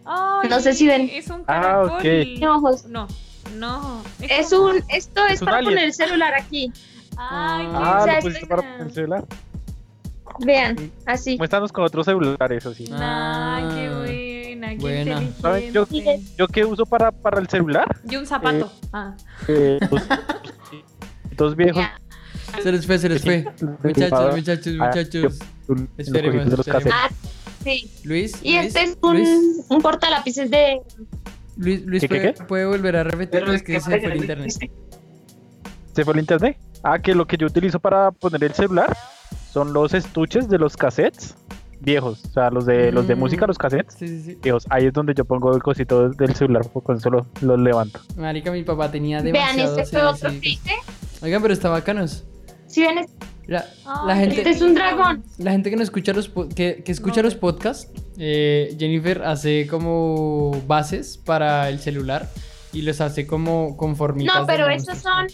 Ay, 0.04 0.48
No 0.48 0.60
sé 0.60 0.74
si 0.74 0.86
ven. 0.86 1.08
Es 1.12 1.28
un 1.30 1.42
Ah, 1.46 1.60
caracol. 1.62 1.90
ok. 1.92 2.00
tiene 2.02 2.48
ojos. 2.48 2.84
No, 2.86 3.06
no. 3.56 4.02
Es 4.20 4.50
como- 4.50 4.64
un, 4.70 4.82
esto 4.88 5.24
es 5.26 5.34
Es 5.34 5.40
un 5.42 5.46
para 5.46 5.58
alien. 5.58 5.72
poner 5.72 5.84
el 5.86 5.92
celular 5.94 6.34
aquí. 6.34 6.72
Ay, 7.16 7.66
qué 7.66 7.72
Ah, 7.74 7.98
O 8.00 8.04
sea, 8.04 8.12
lo 8.14 8.18
es- 8.18 8.24
pusiste 8.24 8.46
para 8.46 8.76
el 8.78 8.92
celular. 8.92 9.24
Vean, 10.40 10.90
así. 11.06 11.36
Muéstranos 11.36 11.70
con 11.72 11.84
otros 11.84 12.06
celulares, 12.06 12.66
así. 12.66 12.84
Ay, 12.92 13.64
qué 13.74 13.86
Ah, 13.86 13.98
buena, 13.98 14.68
qué 14.70 14.76
buena. 14.76 15.22
¿Saben? 15.40 15.72
Yo-. 15.72 15.86
¿Yo 16.38 16.48
qué 16.48 16.64
uso 16.64 16.84
para, 16.86 17.12
para 17.12 17.38
el 17.40 17.48
celular? 17.48 17.86
Y 18.08 18.16
un 18.16 18.26
zapato. 18.26 18.72
Ah. 18.92 19.14
Eh, 19.46 19.78
dos, 19.90 20.02
dos 21.36 21.56
viejos. 21.56 21.84
Se 22.62 22.70
les 22.72 22.86
fue, 22.86 22.98
se 22.98 23.08
les 23.08 23.22
fue. 23.22 23.44
Muchachos, 23.82 24.34
muchachos, 24.36 24.74
Ah, 24.80 24.86
muchachos. 24.88 25.38
Esperemos. 25.96 26.68
Ah, 26.92 27.08
sí. 27.64 27.90
Luis. 28.04 28.34
Y 28.42 28.54
Luis, 28.56 28.66
este 28.66 28.82
es 28.82 28.98
un, 29.00 29.16
Luis, 29.16 29.28
un 29.68 29.80
portalápices 29.82 30.50
de. 30.50 30.80
Luis, 31.56 31.82
Luis 31.84 32.00
¿Qué, 32.02 32.08
qué, 32.08 32.14
puede, 32.18 32.34
qué? 32.34 32.44
puede 32.44 32.64
volver 32.66 32.96
a 32.96 33.04
repetir 33.04 33.42
es 33.48 33.62
que 33.62 33.80
se 33.80 34.00
fue 34.00 34.12
el 34.12 34.16
internet. 34.18 34.52
¿Se 35.94 36.04
fue 36.04 36.14
el 36.14 36.20
internet? 36.20 36.56
Ah, 36.82 36.98
que 36.98 37.14
lo 37.14 37.26
que 37.26 37.36
yo 37.36 37.46
utilizo 37.46 37.78
para 37.78 38.10
poner 38.10 38.42
el 38.44 38.52
celular 38.54 38.96
son 39.52 39.72
los 39.72 39.92
estuches 39.94 40.48
de 40.48 40.58
los 40.58 40.76
cassettes 40.76 41.34
viejos. 41.80 42.24
O 42.24 42.30
sea, 42.32 42.50
los 42.50 42.64
de, 42.66 42.90
los 42.92 43.06
de 43.06 43.14
Mm. 43.14 43.18
música, 43.18 43.46
los 43.46 43.58
cassettes 43.58 43.94
Sí, 43.98 44.08
sí, 44.08 44.22
sí. 44.22 44.38
viejos. 44.42 44.64
Ahí 44.70 44.86
es 44.86 44.92
donde 44.92 45.14
yo 45.14 45.24
pongo 45.24 45.54
el 45.54 45.62
cosito 45.62 46.08
del 46.10 46.34
celular, 46.34 46.62
con 46.82 46.96
eso 46.96 47.10
lo- 47.10 47.26
los 47.42 47.58
levanto. 47.60 48.00
Marica, 48.16 48.50
mi 48.50 48.62
papá 48.62 48.90
tenía 48.90 49.20
Vean, 49.20 49.32
demasiados 49.56 49.78
este 49.78 49.96
fue 49.98 50.06
otro 50.06 50.30
que 50.40 50.48
hice. 50.48 50.72
Oigan, 51.22 51.40
pero 51.42 51.54
está 51.54 51.68
bacanos. 51.68 52.24
Si 52.66 52.80
ven, 52.82 53.06
La, 53.46 53.64
gente, 54.16 54.38
Este 54.38 54.50
es 54.50 54.62
un 54.62 54.74
dragón. 54.74 55.22
la 55.38 55.50
gente 55.52 55.68
que 55.70 55.76
no 55.76 55.82
escucha 55.82 56.12
los 56.12 56.30
que, 56.54 56.82
que 56.84 56.92
escucha 56.92 57.16
No. 57.16 57.24
los 57.24 57.34
podcasts, 57.34 57.88
eh, 58.18 58.74
Jennifer 58.78 59.22
hace 59.24 59.66
como 59.66 60.52
bases 60.66 61.18
para 61.18 61.68
el 61.68 61.80
celular 61.80 62.28
y 62.72 62.82
los 62.82 63.00
hace 63.00 63.26
como 63.26 63.76
conformitas. 63.76 64.34
No, 64.40 64.46
pero 64.46 64.68
esos 64.68 64.98
son. 64.98 65.26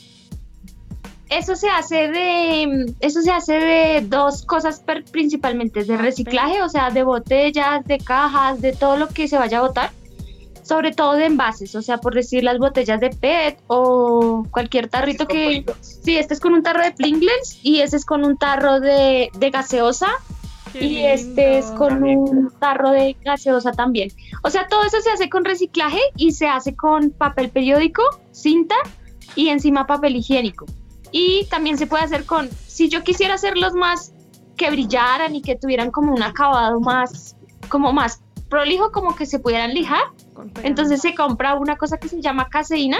Eso 1.30 1.54
se 1.54 1.68
hace 1.68 2.08
de. 2.08 2.94
Eso 3.00 3.20
se 3.20 3.30
hace 3.30 3.52
de 3.52 4.00
dos 4.00 4.42
cosas 4.46 4.82
principalmente: 5.12 5.84
de 5.84 5.96
reciclaje, 5.98 6.62
o 6.62 6.68
sea, 6.70 6.90
de 6.90 7.02
botellas, 7.02 7.84
de 7.84 7.98
cajas, 7.98 8.60
de 8.62 8.72
todo 8.72 8.96
lo 8.96 9.08
que 9.08 9.28
se 9.28 9.36
vaya 9.36 9.58
a 9.58 9.60
botar. 9.60 9.90
Sobre 10.68 10.92
todo 10.92 11.14
de 11.14 11.24
envases, 11.24 11.74
o 11.74 11.80
sea, 11.80 11.96
por 11.98 12.14
decir 12.14 12.44
las 12.44 12.58
botellas 12.58 13.00
de 13.00 13.08
PET 13.08 13.58
o 13.68 14.46
cualquier 14.50 14.88
tarrito 14.88 15.26
que. 15.26 15.64
Sí, 15.80 16.18
este 16.18 16.34
es 16.34 16.40
con 16.40 16.52
un 16.52 16.62
tarro 16.62 16.82
de 16.82 16.92
Pringles 16.92 17.58
y 17.62 17.80
ese 17.80 17.96
es 17.96 18.04
con 18.04 18.24
un 18.24 18.36
tarro 18.36 18.78
de, 18.78 19.30
de 19.38 19.50
gaseosa 19.50 20.08
Qué 20.72 20.84
y 20.84 21.06
este 21.06 21.58
es 21.58 21.66
con 21.66 22.02
un 22.02 22.52
tarro 22.58 22.90
de 22.90 23.16
gaseosa 23.24 23.72
también. 23.72 24.10
O 24.42 24.50
sea, 24.50 24.68
todo 24.68 24.84
eso 24.84 25.00
se 25.00 25.10
hace 25.10 25.30
con 25.30 25.44
reciclaje 25.44 26.00
y 26.16 26.32
se 26.32 26.48
hace 26.48 26.76
con 26.76 27.10
papel 27.10 27.48
periódico, 27.48 28.02
cinta 28.32 28.74
y 29.34 29.48
encima 29.48 29.86
papel 29.86 30.16
higiénico. 30.16 30.66
Y 31.10 31.46
también 31.46 31.78
se 31.78 31.86
puede 31.86 32.04
hacer 32.04 32.26
con, 32.26 32.48
si 32.66 32.88
yo 32.88 33.02
quisiera 33.02 33.34
hacerlos 33.34 33.72
más 33.74 34.12
que 34.56 34.70
brillaran 34.70 35.34
y 35.34 35.42
que 35.42 35.56
tuvieran 35.56 35.90
como 35.90 36.12
un 36.12 36.22
acabado 36.22 36.80
más, 36.80 37.36
como 37.68 37.92
más 37.92 38.20
prolijo, 38.48 38.92
como 38.92 39.14
que 39.14 39.26
se 39.26 39.38
pudieran 39.38 39.72
lijar. 39.72 40.04
Entonces 40.62 41.00
se 41.00 41.14
compra 41.14 41.54
una 41.54 41.76
cosa 41.76 41.98
que 41.98 42.08
se 42.08 42.20
llama 42.20 42.48
caseína, 42.48 42.98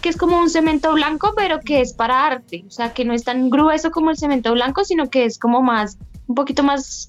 que 0.00 0.08
es 0.08 0.16
como 0.16 0.38
un 0.38 0.50
cemento 0.50 0.92
blanco, 0.92 1.32
pero 1.36 1.60
que 1.60 1.80
es 1.80 1.92
para 1.92 2.26
arte. 2.26 2.64
O 2.66 2.70
sea, 2.70 2.92
que 2.92 3.04
no 3.04 3.12
es 3.12 3.24
tan 3.24 3.50
grueso 3.50 3.90
como 3.90 4.10
el 4.10 4.16
cemento 4.16 4.52
blanco, 4.52 4.84
sino 4.84 5.08
que 5.10 5.24
es 5.24 5.38
como 5.38 5.62
más, 5.62 5.98
un 6.26 6.34
poquito 6.34 6.62
más, 6.62 7.08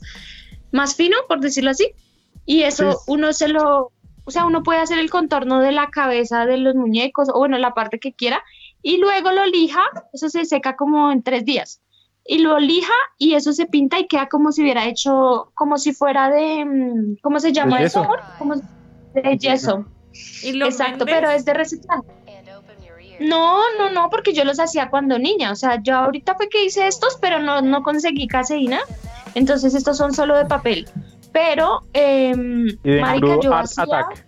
más 0.72 0.96
fino, 0.96 1.18
por 1.28 1.40
decirlo 1.40 1.72
así. 1.72 1.92
Y 2.46 2.64
eso 2.64 2.92
Sí. 2.92 2.98
uno 3.08 3.34
se 3.34 3.48
lo, 3.48 3.92
o 4.26 4.32
sea, 4.32 4.46
uno 4.46 4.64
puede 4.64 4.80
hacer 4.80 5.00
el 5.00 5.10
contorno 5.10 5.60
de 5.60 5.72
la 5.72 5.90
cabeza 5.90 6.46
de 6.46 6.58
los 6.58 6.76
muñecos, 6.76 7.30
o 7.30 7.40
bueno, 7.40 7.58
la 7.58 7.74
parte 7.74 8.00
que 8.00 8.14
quiera, 8.14 8.44
y 8.82 8.98
luego 8.98 9.32
lo 9.32 9.46
lija, 9.46 9.82
eso 10.12 10.30
se 10.30 10.46
seca 10.46 10.76
como 10.76 11.12
en 11.12 11.24
tres 11.24 11.46
días. 11.46 11.82
Y 12.26 12.40
lo 12.40 12.58
lija 12.60 12.94
y 13.18 13.34
eso 13.34 13.52
se 13.52 13.66
pinta 13.66 14.00
y 14.00 14.08
queda 14.08 14.28
como 14.28 14.52
si 14.54 14.62
hubiera 14.62 14.86
hecho, 14.86 15.52
como 15.56 15.78
si 15.78 15.94
fuera 15.94 16.30
de, 16.30 16.64
mm, 16.64 17.18
¿cómo 17.22 17.40
se 17.40 17.52
llama 17.52 17.80
De 17.80 17.86
eso? 17.86 18.08
Como 18.38 18.56
de 19.14 19.38
yeso. 19.38 19.86
¿Y 20.44 20.54
lo 20.54 20.66
Exacto, 20.68 21.06
vendes? 21.06 21.16
pero 21.16 21.32
es 21.32 21.46
de 21.46 21.54
reciclaje. 21.54 22.04
No, 23.20 23.62
no, 23.78 23.90
no, 23.92 24.10
porque 24.10 24.34
yo 24.34 24.44
los 24.44 24.60
hacía 24.60 24.90
cuando 24.90 25.18
niña. 25.20 25.52
O 25.52 25.56
sea, 25.56 25.82
yo 25.82 25.96
ahorita 25.96 26.36
fue 26.36 26.50
que 26.50 26.66
hice 26.66 26.88
estos, 26.88 27.18
pero 27.22 27.40
no, 27.40 27.62
no 27.62 27.84
conseguí 27.84 28.28
caseína. 28.28 28.80
Entonces 29.36 29.74
estos 29.76 29.98
son 29.98 30.14
solo 30.14 30.36
de 30.38 30.46
papel. 30.46 30.88
Pero, 31.32 31.82
de 31.94 32.74
marica, 33.02 33.40
yo 33.42 33.56
hacía, 33.56 33.84
Attack. 33.86 34.26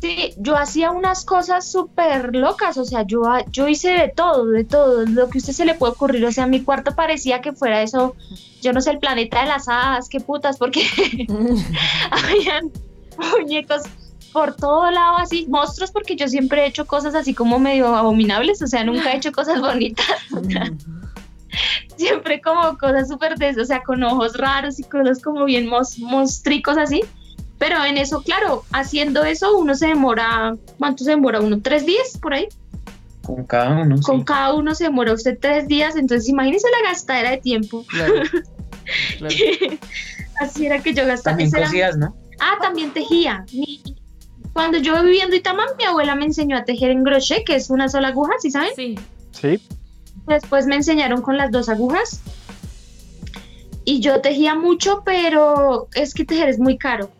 sí, 0.00 0.34
yo 0.38 0.56
hacía 0.56 0.90
unas 0.90 1.24
cosas 1.24 1.70
súper 1.70 2.34
locas. 2.34 2.76
O 2.78 2.84
sea, 2.84 3.02
yo, 3.06 3.24
ha- 3.26 3.44
yo 3.50 3.68
hice 3.68 3.90
de 3.90 4.08
todo, 4.08 4.46
de 4.46 4.64
todo, 4.64 5.04
lo 5.06 5.28
que 5.28 5.38
a 5.38 5.40
usted 5.40 5.52
se 5.52 5.64
le 5.64 5.74
puede 5.74 5.92
ocurrir. 5.92 6.24
O 6.24 6.32
sea, 6.32 6.46
mi 6.46 6.62
cuarto 6.62 6.94
parecía 6.96 7.40
que 7.40 7.52
fuera 7.52 7.82
eso, 7.82 8.16
yo 8.62 8.72
no 8.72 8.80
sé, 8.80 8.90
el 8.90 8.98
planeta 8.98 9.42
de 9.42 9.48
las 9.48 9.68
hadas, 9.68 10.08
qué 10.08 10.18
putas, 10.20 10.56
porque 10.56 10.82
habían 12.10 12.70
muñecos 13.18 13.82
por 14.32 14.56
todo 14.56 14.90
lado 14.90 15.18
así, 15.18 15.46
monstruos 15.48 15.90
porque 15.90 16.16
yo 16.16 16.26
siempre 16.26 16.62
he 16.62 16.66
hecho 16.66 16.86
cosas 16.86 17.14
así 17.14 17.34
como 17.34 17.58
medio 17.58 17.94
abominables, 17.94 18.62
o 18.62 18.66
sea, 18.66 18.82
nunca 18.84 19.12
he 19.12 19.16
hecho 19.16 19.30
cosas 19.30 19.60
bonitas, 19.60 20.06
siempre 21.96 22.40
como 22.40 22.78
cosas 22.78 23.08
súper 23.08 23.36
de 23.36 23.60
o 23.60 23.64
sea, 23.64 23.82
con 23.82 24.02
ojos 24.02 24.36
raros 24.38 24.78
y 24.78 24.84
cosas 24.84 25.22
como 25.22 25.44
bien 25.44 25.68
monstricos 25.68 26.78
así, 26.78 27.02
pero 27.58 27.84
en 27.84 27.98
eso, 27.98 28.22
claro, 28.22 28.64
haciendo 28.72 29.22
eso 29.24 29.56
uno 29.56 29.74
se 29.74 29.88
demora, 29.88 30.56
¿cuánto 30.78 31.04
se 31.04 31.10
demora 31.10 31.40
uno? 31.40 31.60
¿Tres 31.60 31.86
días 31.86 32.18
por 32.20 32.34
ahí? 32.34 32.48
Con 33.22 33.44
cada 33.44 33.82
uno. 33.82 34.00
Con 34.00 34.20
sí. 34.20 34.24
cada 34.24 34.54
uno 34.54 34.74
se 34.74 34.84
demora 34.84 35.12
usted 35.12 35.38
tres 35.40 35.68
días, 35.68 35.94
entonces 35.94 36.28
imagínese 36.28 36.66
la 36.70 36.90
gastadera 36.90 37.30
de 37.30 37.38
tiempo, 37.38 37.84
Claro. 37.88 38.14
Claro. 39.18 39.34
así 40.40 40.66
era 40.66 40.82
que 40.82 40.92
yo 40.92 41.06
gastaba. 41.06 41.36
También 41.36 41.52
cosías, 41.52 41.96
¿no? 41.96 42.16
Ah, 42.44 42.58
también 42.60 42.90
tejía. 42.92 43.44
Mi- 43.52 43.80
cuando 44.52 44.78
yo 44.78 45.02
vivía 45.02 45.24
en 45.24 45.32
Itamán, 45.32 45.68
mi 45.78 45.84
abuela 45.84 46.14
me 46.16 46.24
enseñó 46.26 46.56
a 46.58 46.64
tejer 46.64 46.90
en 46.90 47.04
crochet, 47.04 47.44
que 47.46 47.54
es 47.54 47.70
una 47.70 47.88
sola 47.88 48.08
aguja, 48.08 48.32
¿sí 48.40 48.50
saben? 48.50 48.70
Sí. 48.76 48.98
Sí, 49.30 49.60
Después 50.26 50.66
me 50.66 50.74
enseñaron 50.76 51.22
con 51.22 51.36
las 51.38 51.50
dos 51.50 51.68
agujas. 51.68 52.20
Y 53.84 54.00
yo 54.00 54.20
tejía 54.20 54.54
mucho, 54.54 55.02
pero 55.04 55.88
es 55.94 56.14
que 56.14 56.24
tejer 56.24 56.48
es 56.48 56.58
muy 56.58 56.76
caro. 56.78 57.10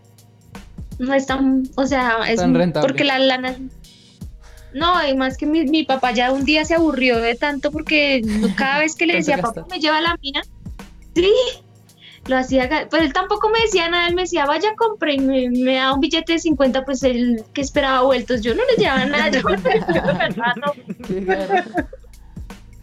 No 0.99 1.15
es 1.15 1.27
tan, 1.27 1.63
o 1.77 1.87
sea, 1.87 2.19
es 2.29 2.37
Tan 2.41 2.55
rentable. 2.55 2.87
porque 2.89 3.05
la 3.05 3.19
lana 3.19 3.57
no, 4.75 5.07
y 5.07 5.15
más 5.17 5.37
que 5.37 5.45
mi, 5.47 5.65
mi 5.65 5.85
papá 5.85 6.13
ya 6.13 6.33
un 6.33 6.45
día 6.45 6.65
se 6.65 6.75
aburrió 6.75 7.19
de 7.19 7.35
tanto 7.35 7.71
porque 7.71 8.23
cada 8.57 8.79
vez 8.79 8.95
que 8.95 9.07
le 9.07 9.15
decía, 9.17 9.39
papá, 9.39 9.67
me 9.71 9.81
lleva 9.81 9.99
a 9.99 10.01
la 10.01 10.17
mina, 10.23 10.43
sí, 11.15 11.31
lo 12.27 12.37
hacía, 12.37 12.69
pero 12.91 13.03
él 13.03 13.13
tampoco 13.13 13.49
me 13.51 13.61
decía 13.61 13.89
nada, 13.89 14.07
él 14.07 14.15
me 14.15 14.23
decía, 14.23 14.47
vaya, 14.47 14.75
compre, 14.77 15.15
y 15.15 15.19
me, 15.19 15.51
me 15.51 15.75
daba 15.77 15.95
un 15.95 16.01
billete 16.01 16.35
de 16.35 16.39
50, 16.39 16.85
pues 16.85 17.03
él 17.03 17.43
que 17.53 17.61
esperaba 17.61 18.03
vueltos, 18.03 18.43
yo 18.43 18.55
no 18.55 18.63
le 18.65 18.77
llevaba 18.83 19.05
nada, 19.07 19.29
yo 19.31 19.43
me 19.49 20.29
rato. 20.31 20.75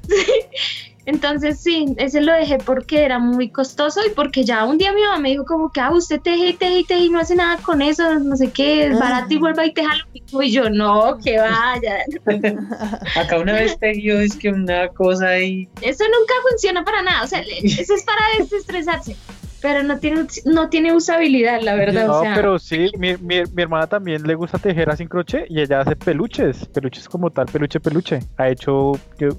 Entonces 1.09 1.59
sí, 1.59 1.87
ese 1.97 2.21
lo 2.21 2.31
dejé 2.33 2.59
porque 2.59 3.03
era 3.03 3.17
muy 3.17 3.49
costoso 3.49 3.99
y 4.05 4.11
porque 4.11 4.43
ya 4.43 4.63
un 4.65 4.77
día 4.77 4.93
mi 4.93 5.01
mamá 5.01 5.17
me 5.17 5.29
dijo 5.29 5.43
como 5.43 5.71
que, 5.71 5.81
ah, 5.81 5.89
usted 5.91 6.21
teje 6.21 6.49
y 6.49 6.53
teje 6.53 6.79
y 6.79 6.83
teje 6.83 7.05
y 7.05 7.09
no 7.09 7.19
hace 7.19 7.35
nada 7.35 7.57
con 7.63 7.81
eso, 7.81 8.19
no 8.19 8.35
sé 8.35 8.51
qué, 8.51 8.85
es 8.85 8.99
barato 8.99 9.33
y 9.33 9.37
vuelva 9.37 9.65
y 9.65 9.73
teja 9.73 9.89
lo 9.95 10.05
mismo. 10.13 10.43
Y 10.43 10.51
yo, 10.51 10.69
no, 10.69 11.17
que 11.17 11.39
vaya. 11.39 11.97
Acá 13.15 13.39
una 13.39 13.53
vez 13.53 13.79
tejió 13.79 14.19
es 14.19 14.35
que 14.35 14.49
una 14.49 14.87
cosa 14.89 15.39
y 15.39 15.67
Eso 15.81 16.03
nunca 16.03 16.33
funciona 16.47 16.85
para 16.85 17.01
nada, 17.01 17.23
o 17.23 17.27
sea, 17.27 17.39
eso 17.39 17.95
es 17.95 18.03
para 18.03 18.21
desestresarse, 18.37 19.15
pero 19.63 19.81
no 19.81 19.97
tiene, 19.97 20.27
no 20.45 20.69
tiene 20.69 20.93
usabilidad, 20.93 21.59
la 21.63 21.73
verdad. 21.73 22.05
no, 22.05 22.19
o 22.19 22.21
sea, 22.21 22.35
pero 22.35 22.59
sí, 22.59 22.91
mi, 22.99 23.17
mi, 23.17 23.41
mi 23.51 23.63
hermana 23.63 23.87
también 23.87 24.21
le 24.21 24.35
gusta 24.35 24.59
tejer 24.59 24.91
así 24.91 25.01
en 25.01 25.09
crochet 25.09 25.47
y 25.49 25.59
ella 25.59 25.81
hace 25.81 25.95
peluches, 25.95 26.67
peluches 26.67 27.09
como 27.09 27.31
tal, 27.31 27.47
peluche, 27.47 27.79
peluche. 27.79 28.19
Ha 28.37 28.49
hecho, 28.49 28.91
yo, 29.17 29.29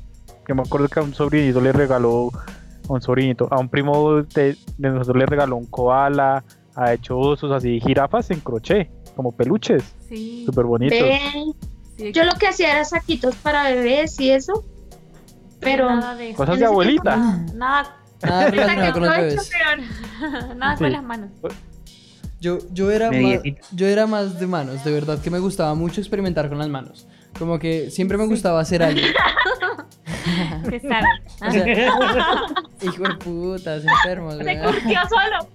yo 0.49 0.55
me 0.55 0.63
acuerdo 0.63 0.89
que 0.89 1.01
a 1.01 1.03
un 1.03 1.15
sobrinito 1.15 1.61
le 1.61 1.73
regaló, 1.73 2.31
a 2.89 2.93
un 2.93 3.01
sobrinito, 3.03 3.49
a 3.51 3.59
un 3.59 3.69
primo 3.69 4.23
de, 4.23 4.57
de 4.79 4.89
nosotros 4.91 5.17
le 5.17 5.27
regaló 5.27 5.57
un 5.57 5.67
koala, 5.67 6.43
ha 6.75 6.93
hecho 6.93 7.19
osos 7.19 7.53
así, 7.53 7.81
jirafas 7.81 8.31
en 8.31 8.41
crochet, 8.41 8.91
como 9.15 9.33
peluches, 9.33 9.83
Sí. 10.09 10.45
súper 10.47 10.65
bonitos. 10.65 10.99
sí, 11.97 12.13
yo 12.13 12.25
lo 12.25 12.33
que 12.33 12.49
hacía 12.49 12.73
era 12.73 12.85
saquitos 12.85 13.37
para 13.37 13.65
bebés 13.65 14.19
y 14.21 14.31
eso, 14.31 14.65
pero... 15.61 15.89
Nada 15.91 16.15
de. 16.17 16.33
Cosas 16.35 16.59
de 16.59 16.65
abuelita. 16.65 17.17
Nada, 17.55 17.97
Nada 18.23 18.93
con 18.93 19.03
los 19.03 19.17
bebés. 19.17 19.51
pero- 19.53 20.55
nada 20.57 20.77
con 20.77 20.87
Sí. 20.87 20.93
las 20.93 21.03
manos. 21.03 21.31
Yo, 22.41 22.57
yo, 22.73 22.91
era 22.91 23.11
más, 23.11 23.41
yo 23.73 23.87
era 23.87 24.07
más 24.07 24.41
de 24.41 24.47
manos, 24.47 24.83
de 24.83 24.91
verdad 24.93 25.19
que 25.21 25.31
me 25.31 25.39
gustaba 25.39 25.75
mucho 25.75 26.01
experimentar 26.01 26.49
con 26.49 26.57
las 26.59 26.69
manos. 26.71 27.07
Como 27.39 27.59
que 27.59 27.91
siempre 27.91 28.17
me 28.19 28.27
gustaba 28.27 28.61
hacer 28.61 28.83
algo. 28.83 29.01
Se. 30.71 30.81
O 31.41 31.45
Ah, 31.45 31.51
sea, 31.53 31.65
hijo 32.83 33.03
de 33.03 33.15
putas, 33.15 33.83
enfermos, 33.85 34.37
Se 34.37 34.45
weón. 34.45 34.65
curtió 34.73 34.99
solo. 35.09 35.49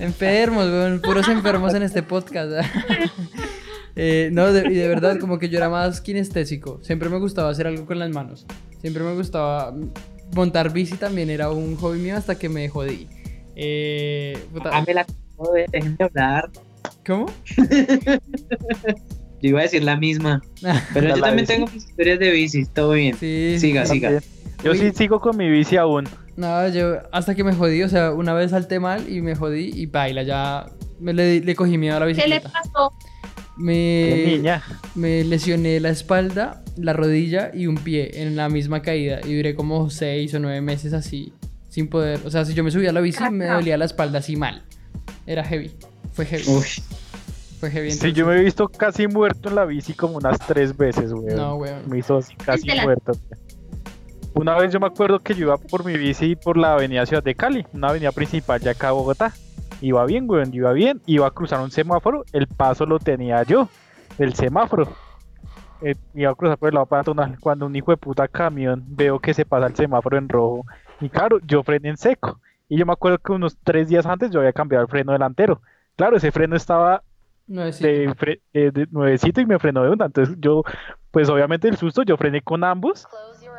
Enfermos, 0.00 0.64
weón, 0.66 1.00
puros 1.00 1.28
enfermos 1.28 1.74
en 1.74 1.82
este 1.84 2.02
podcast. 2.02 2.66
Eh, 3.94 4.30
no, 4.32 4.52
de, 4.52 4.68
y 4.70 4.74
de 4.74 4.88
verdad, 4.88 5.18
como 5.18 5.38
que 5.38 5.48
yo 5.48 5.58
era 5.58 5.68
más 5.68 6.00
kinestésico. 6.00 6.80
Siempre 6.82 7.08
me 7.08 7.18
gustaba 7.18 7.50
hacer 7.50 7.66
algo 7.68 7.86
con 7.86 7.98
las 7.98 8.10
manos. 8.10 8.46
Siempre 8.80 9.02
me 9.04 9.14
gustaba 9.14 9.72
montar 10.34 10.72
bici 10.72 10.96
también, 10.96 11.30
era 11.30 11.50
un 11.50 11.76
hobby 11.76 11.98
mío 11.98 12.16
hasta 12.16 12.36
que 12.36 12.48
me 12.48 12.68
jodí. 12.68 13.08
Eh, 13.56 14.38
puta, 14.52 14.70
Ah, 14.72 14.84
me 14.86 14.94
la 14.94 15.06
joder, 15.36 15.68
déjenme 15.70 15.96
hablar. 16.04 16.50
¿Cómo? 17.06 17.26
Yo 19.42 19.50
iba 19.50 19.60
a 19.60 19.62
decir 19.62 19.82
la 19.84 19.96
misma. 19.96 20.42
Pero 20.94 21.08
yo 21.08 21.20
también 21.20 21.36
bici. 21.46 21.46
tengo 21.54 21.66
mis 21.66 21.84
historias 21.86 22.18
de 22.18 22.30
bici, 22.30 22.64
todo 22.66 22.92
bien. 22.92 23.16
Sí. 23.18 23.56
Siga, 23.58 23.86
siga. 23.86 24.08
También. 24.10 24.32
Yo 24.64 24.72
Uy. 24.72 24.78
sí 24.78 24.90
sigo 24.94 25.20
con 25.20 25.36
mi 25.36 25.48
bici 25.48 25.76
aún. 25.76 26.08
No, 26.36 26.68
yo 26.68 26.98
hasta 27.12 27.34
que 27.34 27.44
me 27.44 27.52
jodí, 27.52 27.82
o 27.82 27.88
sea, 27.88 28.12
una 28.12 28.32
vez 28.34 28.50
salté 28.52 28.78
mal 28.80 29.08
y 29.12 29.20
me 29.20 29.34
jodí 29.34 29.70
y 29.74 29.86
baila, 29.86 30.22
ya 30.22 30.66
me 31.00 31.12
le, 31.12 31.40
le 31.40 31.54
cogí 31.56 31.78
miedo 31.78 31.96
a 31.96 32.00
la 32.00 32.06
¿Qué 32.06 32.14
le 32.14 32.36
bicicleta. 32.38 32.50
pasó? 32.52 32.92
Me, 33.56 34.22
niña. 34.24 34.62
me 34.94 35.24
lesioné 35.24 35.80
la 35.80 35.90
espalda, 35.90 36.62
la 36.76 36.92
rodilla 36.92 37.50
y 37.52 37.66
un 37.66 37.74
pie 37.76 38.22
en 38.22 38.36
la 38.36 38.48
misma 38.48 38.82
caída 38.82 39.18
y 39.26 39.34
duré 39.34 39.56
como 39.56 39.90
seis 39.90 40.32
o 40.34 40.38
nueve 40.38 40.60
meses 40.60 40.92
así, 40.92 41.32
sin 41.68 41.88
poder, 41.88 42.20
o 42.24 42.30
sea, 42.30 42.44
si 42.44 42.54
yo 42.54 42.62
me 42.62 42.70
subía 42.70 42.90
a 42.90 42.92
la 42.92 43.00
bici 43.00 43.22
me 43.32 43.46
dolía 43.46 43.76
la 43.76 43.84
espalda 43.86 44.20
así 44.20 44.36
mal. 44.36 44.62
Era 45.26 45.42
heavy, 45.44 45.72
fue 46.12 46.24
heavy, 46.24 46.44
Uy, 46.46 46.64
fue 47.58 47.70
heavy. 47.70 47.90
Sí, 47.90 48.12
yo 48.12 48.26
me 48.26 48.36
he 48.36 48.42
visto 48.44 48.68
casi 48.68 49.06
muerto 49.06 49.48
en 49.48 49.54
la 49.56 49.64
bici 49.64 49.94
como 49.94 50.16
unas 50.16 50.38
tres 50.38 50.76
veces, 50.76 51.12
weón. 51.12 51.36
No, 51.36 51.54
weón. 51.56 51.82
Me 51.88 51.98
hizo 51.98 52.18
así 52.18 52.34
casi 52.36 52.68
la- 52.68 52.82
muerto. 52.82 53.12
Una 54.34 54.56
vez 54.56 54.72
yo 54.72 54.78
me 54.80 54.86
acuerdo 54.86 55.18
que 55.18 55.34
yo 55.34 55.46
iba 55.46 55.56
por 55.56 55.84
mi 55.84 55.96
bici 55.96 56.36
por 56.36 56.56
la 56.56 56.74
avenida 56.74 57.04
Ciudad 57.06 57.22
de 57.22 57.34
Cali, 57.34 57.66
una 57.72 57.88
avenida 57.88 58.12
principal 58.12 58.60
ya 58.60 58.70
acá 58.72 58.88
a 58.88 58.92
Bogotá. 58.92 59.32
Iba 59.80 60.04
bien, 60.06 60.28
weón, 60.28 60.52
iba 60.54 60.72
bien. 60.72 61.00
Iba 61.06 61.26
a 61.26 61.30
cruzar 61.30 61.60
un 61.60 61.70
semáforo, 61.70 62.24
el 62.32 62.46
paso 62.46 62.86
lo 62.86 62.98
tenía 62.98 63.42
yo, 63.42 63.68
el 64.18 64.34
semáforo. 64.34 64.88
Eh, 65.80 65.94
iba 66.14 66.30
a 66.30 66.34
cruzar 66.34 66.58
por 66.58 66.68
el 66.68 66.74
lado 66.74 66.86
peatonal. 66.86 67.38
Cuando 67.40 67.66
un 67.66 67.74
hijo 67.76 67.90
de 67.92 67.96
puta 67.96 68.26
camión 68.28 68.84
veo 68.88 69.18
que 69.20 69.34
se 69.34 69.44
pasa 69.44 69.66
el 69.66 69.76
semáforo 69.76 70.18
en 70.18 70.28
rojo. 70.28 70.64
Y 71.00 71.08
claro, 71.08 71.38
yo 71.46 71.62
frené 71.62 71.90
en 71.90 71.96
seco. 71.96 72.40
Y 72.68 72.76
yo 72.78 72.86
me 72.86 72.92
acuerdo 72.92 73.18
que 73.18 73.32
unos 73.32 73.56
tres 73.64 73.88
días 73.88 74.04
antes 74.04 74.30
yo 74.30 74.40
había 74.40 74.52
cambiado 74.52 74.84
el 74.84 74.90
freno 74.90 75.12
delantero. 75.12 75.62
Claro, 75.96 76.16
ese 76.16 76.32
freno 76.32 76.54
estaba 76.56 77.02
Nuevecito. 77.48 77.88
de, 77.88 78.08
fre- 78.10 78.40
eh, 78.52 78.70
de 78.72 78.86
nuevecito 78.90 79.40
y 79.40 79.46
me 79.46 79.58
frenó 79.58 79.82
de 79.82 79.90
una. 79.90 80.06
Entonces 80.06 80.36
yo, 80.38 80.62
pues 81.10 81.28
obviamente 81.28 81.66
el 81.68 81.76
susto, 81.76 82.02
yo 82.02 82.16
frené 82.16 82.42
con 82.42 82.62
ambos. 82.62 83.06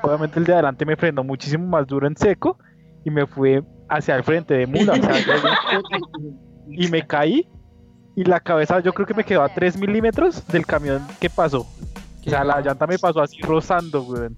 Obviamente 0.03 0.39
el 0.39 0.45
de 0.45 0.53
adelante 0.53 0.85
me 0.85 0.95
frenó 0.95 1.23
muchísimo 1.23 1.65
más 1.67 1.85
duro 1.87 2.07
en 2.07 2.15
seco 2.15 2.57
y 3.03 3.09
me 3.09 3.25
fui 3.25 3.61
hacia 3.89 4.15
el 4.15 4.23
frente 4.23 4.53
de 4.53 4.67
mula. 4.67 4.93
y 6.69 6.87
me 6.87 7.05
caí 7.05 7.47
y 8.15 8.23
la 8.23 8.39
cabeza 8.39 8.79
yo 8.81 8.93
creo 8.93 9.07
que 9.07 9.13
me 9.13 9.23
quedó 9.23 9.41
a 9.43 9.49
3 9.49 9.77
milímetros 9.77 10.45
del 10.47 10.65
camión 10.65 11.01
que 11.19 11.29
pasó. 11.29 11.61
O 11.61 12.29
sea, 12.29 12.43
la 12.43 12.61
llanta 12.61 12.85
me 12.85 12.99
pasó 12.99 13.21
así 13.21 13.41
rozando, 13.41 14.03
weón. 14.03 14.35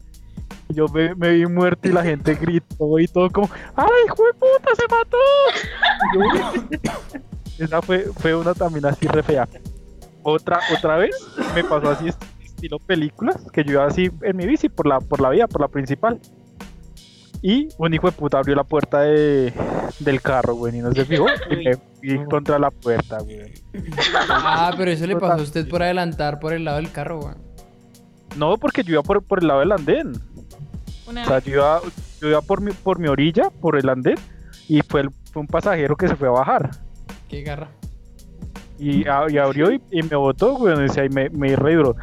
Yo 0.69 0.85
me, 0.87 1.13
me 1.15 1.31
vi 1.31 1.45
muerto 1.47 1.89
y 1.89 1.91
la 1.91 2.01
gente 2.03 2.35
gritó 2.35 2.97
y 2.99 3.07
todo 3.07 3.29
como, 3.29 3.49
¡ay, 3.75 3.87
hijo 4.05 4.23
de 4.23 4.33
puta, 4.33 4.75
se 4.75 4.83
mató! 4.89 5.17
Esa 7.57 7.81
fue, 7.81 8.05
fue 8.17 8.35
una 8.35 8.53
también 8.53 8.85
así 8.85 9.07
re 9.07 9.23
fea. 9.23 9.47
Otra, 10.23 10.59
otra 10.77 10.97
vez 10.97 11.15
me 11.55 11.63
pasó 11.63 11.89
así 11.91 12.07
est- 12.09 12.21
estilo 12.43 12.79
películas, 12.79 13.37
que 13.51 13.63
yo 13.63 13.71
iba 13.73 13.85
así 13.85 14.09
en 14.21 14.37
mi 14.37 14.45
bici 14.45 14.69
por 14.69 14.87
la, 14.87 14.99
por 14.99 15.19
la 15.21 15.29
vía, 15.29 15.47
por 15.47 15.61
la 15.61 15.67
principal. 15.67 16.19
Y 17.43 17.69
un 17.79 17.91
hijo 17.93 18.05
de 18.07 18.13
puta 18.13 18.37
abrió 18.37 18.55
la 18.55 18.63
puerta 18.63 18.99
de, 19.01 19.51
del 19.99 20.21
carro, 20.21 20.53
güey, 20.53 20.77
y 20.77 20.81
no 20.81 20.91
se 20.91 21.05
fijó. 21.05 21.25
Y 21.49 21.55
me 21.55 21.75
fui 21.75 22.25
contra 22.25 22.59
la 22.59 22.69
puerta, 22.69 23.17
güey. 23.19 23.51
Ah, 24.29 24.71
pero 24.77 24.91
eso 24.91 25.07
le 25.07 25.15
pasó 25.15 25.41
a 25.41 25.43
usted 25.43 25.67
por 25.67 25.81
adelantar 25.81 26.39
por 26.39 26.53
el 26.53 26.65
lado 26.65 26.77
del 26.77 26.91
carro, 26.91 27.19
weón. 27.19 27.37
No, 28.37 28.57
porque 28.57 28.83
yo 28.83 28.93
iba 28.93 29.01
por, 29.01 29.23
por 29.23 29.39
el 29.41 29.47
lado 29.47 29.61
del 29.61 29.71
andén. 29.71 30.13
Una 31.07 31.23
O 31.23 31.25
sea, 31.25 31.39
yo 31.39 31.51
iba, 31.53 31.81
yo 32.21 32.27
iba 32.29 32.41
por, 32.43 32.61
mi, 32.61 32.71
por 32.73 32.99
mi 32.99 33.07
orilla, 33.07 33.49
por 33.49 33.75
el 33.75 33.89
andén, 33.89 34.15
y 34.67 34.81
fue, 34.81 35.01
el- 35.01 35.09
fue 35.33 35.41
un 35.41 35.47
pasajero 35.47 35.95
que 35.95 36.07
se 36.07 36.15
fue 36.15 36.27
a 36.27 36.31
bajar. 36.31 36.69
Qué 37.31 37.43
garra. 37.43 37.69
Y, 38.77 39.07
abrió 39.07 39.71
y, 39.71 39.81
y 39.89 40.03
me 40.03 40.17
botó, 40.17 40.55
güey. 40.55 40.75
Y 40.75 41.09
me, 41.09 41.29
me 41.29 41.55
re 41.55 41.75
duro. 41.75 41.95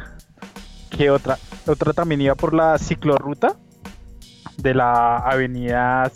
¿Qué 0.89 1.11
otra? 1.11 1.37
Otra 1.67 1.93
también 1.93 2.19
iba 2.21 2.33
por 2.33 2.53
la 2.53 2.79
ciclorruta 2.79 3.55
de 4.57 4.73
la 4.73 5.17
avenida, 5.17 6.11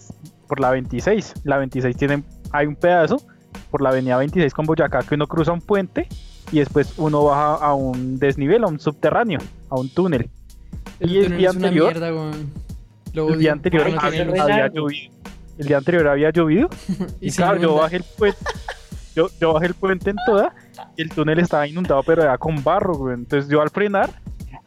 por 0.48 0.60
la 0.60 0.72
26. 0.72 1.34
La 1.44 1.58
26 1.58 1.96
tiene, 1.96 2.24
hay 2.52 2.66
un 2.66 2.76
pedazo 2.76 3.22
por 3.70 3.82
la 3.84 3.90
avenida 3.90 4.18
26 4.18 4.52
con 4.54 4.66
Boyacá 4.66 5.02
que 5.04 5.14
uno 5.14 5.28
cruza 5.28 5.52
un 5.52 5.62
puente 5.62 6.08
y 6.52 6.60
después 6.60 6.94
uno 6.98 7.24
baja 7.26 7.54
a 7.56 7.74
un 7.76 8.18
desnivel, 8.18 8.64
a 8.64 8.68
un 8.68 8.80
subterráneo, 8.80 9.40
a 9.70 9.76
un 9.80 9.90
túnel. 9.90 10.30
El 11.00 11.12
Y 11.12 11.18
el 11.20 11.38
día 11.38 11.50
anterior- 11.52 11.94
mierda, 11.94 12.32
El 13.14 13.40
día 13.40 13.52
anterior 13.52 13.86
Ay, 13.86 14.20
había 14.40 14.68
llovido. 14.70 15.14
El 15.58 15.68
día 15.68 15.78
anterior 15.78 16.08
había 16.08 16.32
llovido 16.32 16.70
y, 17.22 17.32
claro, 17.32 17.60
yo 17.62 17.76
bajé 17.76 17.98
el 17.98 18.04
puente. 18.18 18.40
Yo, 19.16 19.28
yo 19.40 19.54
bajé 19.54 19.68
el 19.68 19.74
puente 19.76 20.10
en 20.10 20.16
toda 20.26 20.54
y 20.98 21.02
el 21.04 21.10
túnel 21.10 21.40
estaba 21.40 21.68
inundado, 21.68 22.02
pero 22.04 22.24
era 22.24 22.38
con 22.38 22.64
barro, 22.64 22.96
güey. 22.96 23.16
Entonces 23.16 23.50
yo 23.50 23.62
al 23.62 23.70
frenar 23.70 24.10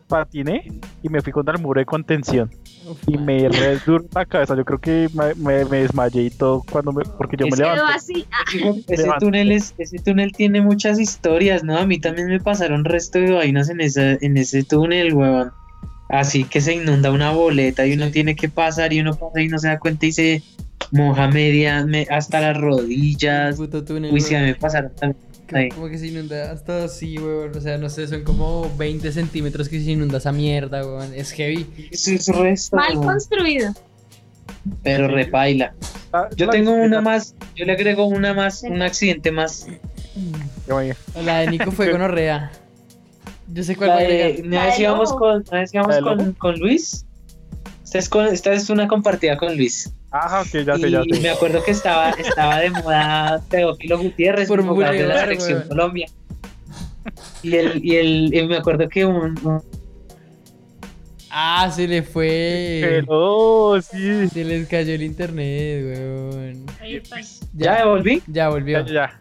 patiné 0.09 0.70
y 1.02 1.09
me 1.09 1.20
fui 1.20 1.32
contra 1.32 1.55
el 1.56 1.60
muro 1.62 1.81
de 1.81 1.85
contención 1.86 2.48
Uf, 2.89 2.97
y 3.09 3.16
man. 3.16 3.24
me 3.27 3.48
re 3.48 3.78
duro 3.85 4.05
la 4.14 4.24
cabeza. 4.24 4.55
Yo 4.56 4.64
creo 4.64 4.78
que 4.78 5.09
me, 5.14 5.35
me- 5.35 5.64
me 5.64 5.78
desmayé 5.78 6.23
y 6.23 6.31
todo 6.31 6.62
cuando 6.70 6.93
me, 6.93 7.02
porque 7.05 7.36
yo 7.36 7.47
me 7.47 7.51
Es- 7.51 7.59
levanté. 7.59 7.82
así. 7.93 8.27
ah, 8.31 8.44
ese 8.86 9.02
Levanta. 9.02 9.18
túnel 9.18 9.51
es, 9.52 9.74
ese 9.78 9.98
túnel 9.98 10.31
tiene 10.32 10.60
muchas 10.60 11.01
historias, 11.01 11.64
¿no? 11.64 11.77
A 11.77 11.86
mí 11.86 11.98
también 11.98 12.28
me 12.28 12.39
pasaron 12.39 12.85
resto 12.85 13.18
de 13.18 13.32
vainas 13.32 13.68
en 13.68 13.81
ese, 13.81 14.18
en 14.20 14.36
ese 14.36 14.62
túnel, 14.62 15.12
weón. 15.14 15.51
Así 16.09 16.44
que 16.44 16.60
se 16.60 16.74
inunda 16.74 17.10
una 17.10 17.32
boleta 17.32 17.85
y 17.85 17.94
uno 17.94 18.12
tiene 18.12 18.36
que 18.36 18.48
pasar 18.48 18.93
y 18.93 19.01
uno 19.01 19.16
pasa 19.16 19.40
y 19.40 19.48
no 19.48 19.59
se 19.59 19.66
da 19.66 19.81
cuenta 19.81 20.06
y 20.06 20.12
se 20.12 20.43
moja 20.93 21.29
media 21.29 21.85
me- 21.85 22.07
hasta 22.11 22.41
las 22.41 22.57
rodillas. 22.57 23.57
Puto 23.57 23.85
túnel, 23.85 24.13
Uy, 24.13 24.21
sí, 24.21 24.35
a 24.35 24.41
mí 24.41 24.47
me 24.47 24.55
pasaron 24.55 24.93
también. 24.95 25.71
Como- 25.71 25.89
que 25.89 25.97
se 25.99 26.09
inunda 26.09 26.51
hasta 26.51 26.85
así, 26.85 27.19
weón. 27.19 27.57
O 27.57 27.61
sea, 27.61 27.79
no 27.79 27.89
sé, 27.89 28.09
son 28.09 28.25
como 28.25 28.71
20 28.77 29.13
centímetros 29.13 29.69
que 29.69 29.81
se 29.81 29.93
inunda 29.93 30.19
esa 30.19 30.33
mierda, 30.33 30.85
weón. 30.85 31.15
Es 31.15 31.31
heavy. 31.33 31.67
Eso 31.93 32.11
es 32.13 32.27
resto, 32.29 32.77
Mal 32.77 32.93
weón, 32.99 33.05
construido. 33.07 33.73
pero 34.83 35.07
repaila. 35.09 35.73
Ah, 36.13 36.29
Yo 36.37 36.49
tengo 36.49 36.73
una 36.73 37.01
más, 37.01 37.35
yo 37.55 37.65
le 37.65 37.73
agrego 37.73 38.07
una 38.07 38.35
más, 38.35 38.63
un 38.65 38.83
accidente 38.83 39.31
más. 39.31 39.67
La 41.25 41.39
de 41.41 41.51
Nico 41.51 41.71
fue 41.71 41.91
gonorrea. 41.93 42.51
Yo 43.53 43.63
sé 43.63 43.77
cuál 43.77 43.91
La 43.91 43.95
va 43.97 44.01
a 44.01 44.05
de-. 44.05 44.43
¿No 44.45 44.63
decíamos 44.65 45.13
con, 45.13 45.45
no 45.51 45.59
decíamos 45.59 45.89
¿La 45.91 45.97
de 45.97 46.03
con, 46.03 46.33
con 46.33 46.59
Luis? 46.59 47.05
Esta 47.85 47.99
es, 47.99 48.09
con, 48.09 48.27
esta 48.27 48.53
es 48.53 48.69
una 48.71 48.89
compartida 48.89 49.37
con 49.37 49.57
Luis. 49.57 49.93
Ajá, 50.11 50.43
ok, 50.43 50.65
ya 50.65 50.77
sé, 50.78 50.91
ya 50.91 51.03
y 51.05 51.15
sé. 51.15 51.20
me 51.20 51.31
acuerdo 51.31 51.62
que 51.65 51.70
estaba, 51.73 52.11
estaba 52.11 52.61
de 52.61 52.70
moda 52.70 53.43
Teófilo 53.51 53.99
Gutiérrez 53.99 54.49
Por 54.49 54.65
jugador 54.65 54.97
de 54.97 55.07
la 55.07 55.20
selección. 55.20 55.65
Colombia. 55.69 56.07
Y 57.43 57.55
el, 57.57 57.85
y 57.85 57.97
el, 57.97 58.35
y 58.35 58.47
me 58.47 58.57
acuerdo 58.57 58.89
que 58.89 59.05
un, 59.05 59.39
un- 59.45 59.62
Ah, 61.31 61.70
se 61.74 61.87
le 61.87 62.03
fue. 62.03 62.81
Pero, 62.83 63.78
sí. 63.83 64.28
Se 64.28 64.43
les 64.45 64.66
cayó 64.69 64.95
el 64.95 65.03
internet, 65.03 65.85
weón. 65.85 66.65
Ahí 66.81 66.97
está. 66.97 67.16
ya 67.55 67.78
devolví. 67.78 68.23
Ya 68.27 68.49
volvió. 68.49 68.87
Ya, 68.87 68.93
ya. 68.93 69.20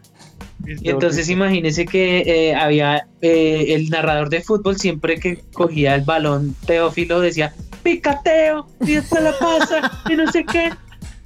Y 0.66 0.88
entonces 0.88 1.28
imagínese 1.28 1.84
que 1.84 2.20
eh, 2.20 2.54
había 2.54 3.06
eh, 3.20 3.66
el 3.74 3.90
narrador 3.90 4.30
de 4.30 4.40
fútbol 4.40 4.78
siempre 4.78 5.20
que 5.20 5.44
cogía 5.52 5.94
el 5.94 6.00
balón 6.00 6.56
Teófilo 6.66 7.20
decía 7.20 7.54
picateo 7.86 8.66
y 8.80 8.94
después 8.94 9.22
la 9.22 9.32
pasa 9.38 10.02
y 10.10 10.16
no 10.16 10.30
sé 10.32 10.44
qué. 10.44 10.70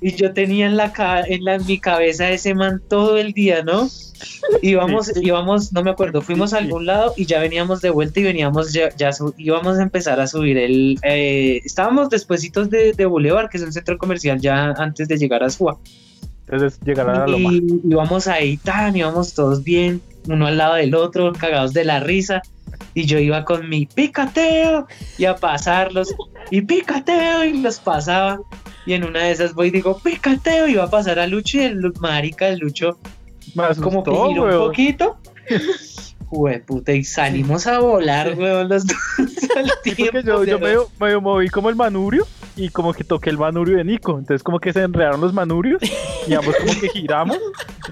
Y 0.03 0.15
yo 0.15 0.33
tenía 0.33 0.67
en 0.67 0.77
la, 0.77 0.93
en 1.27 1.45
la 1.45 1.57
en 1.57 1.67
mi 1.67 1.79
cabeza 1.79 2.31
ese 2.31 2.55
man 2.55 2.83
todo 2.89 3.19
el 3.19 3.33
día, 3.33 3.63
¿no? 3.63 3.89
Íbamos, 4.63 5.13
íbamos, 5.23 5.73
no 5.73 5.83
me 5.83 5.91
acuerdo, 5.91 6.21
fuimos 6.21 6.53
a 6.53 6.59
algún 6.59 6.87
lado 6.87 7.15
y 7.17 7.25
ya 7.25 7.41
veníamos 7.41 7.81
de 7.81 7.91
vuelta 7.91 8.21
y 8.21 8.25
veníamos 8.25 8.73
ya, 8.73 8.95
ya 8.97 9.11
íbamos 9.39 9.79
a 9.79 9.83
empezar 9.83 10.21
a 10.21 10.27
subir 10.27 10.59
el 10.59 10.99
eh, 11.03 11.61
estábamos 11.65 12.11
despuesitos 12.11 12.69
de, 12.69 12.93
de 12.93 13.07
Boulevard, 13.07 13.49
que 13.49 13.57
es 13.57 13.63
un 13.63 13.73
centro 13.73 13.97
comercial 13.97 14.39
ya 14.41 14.73
antes 14.73 15.09
de 15.09 15.17
llegar 15.17 15.43
a 15.43 15.51
Suba. 15.51 15.79
Entonces 16.47 16.81
llegará 16.85 17.13
a 17.13 17.19
la 17.21 17.27
loma. 17.27 17.53
Y 17.53 17.81
íbamos 17.89 18.27
ahí 18.27 18.57
tan, 18.59 18.97
íbamos 18.97 19.35
todos 19.35 19.63
bien, 19.65 20.03
uno 20.29 20.47
al 20.47 20.59
lado 20.59 20.75
del 20.75 20.95
otro, 20.95 21.33
cagados 21.33 21.73
de 21.73 21.85
la 21.85 22.01
risa. 22.01 22.43
Y 22.95 23.07
yo 23.07 23.19
iba 23.19 23.45
con 23.45 23.69
mi 23.69 23.87
picateo 23.87 24.87
y 25.17 25.25
a 25.25 25.37
pasarlos, 25.37 26.15
y 26.51 26.63
picateo, 26.63 27.45
y 27.45 27.61
los 27.61 27.79
pasaba. 27.79 28.41
Y 28.87 28.95
en 28.95 29.05
una 29.05 29.25
de 29.25 29.33
esas 29.33 29.55
voy 29.55 29.69
y 29.69 29.71
digo, 29.71 29.99
picateo, 29.99 30.67
y 30.67 30.75
va 30.75 30.85
a 30.85 30.91
pasar 30.91 31.19
a 31.19 31.27
Lucho, 31.27 31.59
y 31.59 31.63
el 31.63 31.93
marica, 32.01 32.49
el 32.49 32.59
Lucho 32.59 32.99
Me 33.55 33.65
asustó, 33.65 33.83
como 33.83 34.03
que 34.03 34.11
giró 34.11 34.45
un 34.45 34.67
poquito. 34.67 35.19
Jue 36.31 36.61
puta, 36.61 36.93
y 36.93 37.03
salimos 37.03 37.67
a 37.67 37.81
volar, 37.81 38.35
weón, 38.39 38.69
los 38.69 38.87
dos 38.87 38.97
al 39.57 39.71
tiempo. 39.83 40.21
yo, 40.21 40.45
yo 40.45 40.59
medio, 40.61 40.89
medio 41.01 41.21
moví 41.21 41.49
como 41.49 41.69
el 41.71 41.75
manubrio 41.77 42.25
y 42.57 42.69
como 42.69 42.93
que 42.93 43.03
toqué 43.03 43.31
el 43.31 43.39
manubrio 43.39 43.79
de 43.79 43.85
Nico. 43.85 44.17
Entonces 44.17 44.43
como 44.45 44.61
que 44.61 44.73
se 44.73 44.81
enredaron 44.83 45.21
los 45.21 45.33
manubrios 45.33 45.83
y 46.29 46.33
ambos 46.35 46.55
como 46.57 46.81
que 46.81 46.89
giramos. 46.91 47.37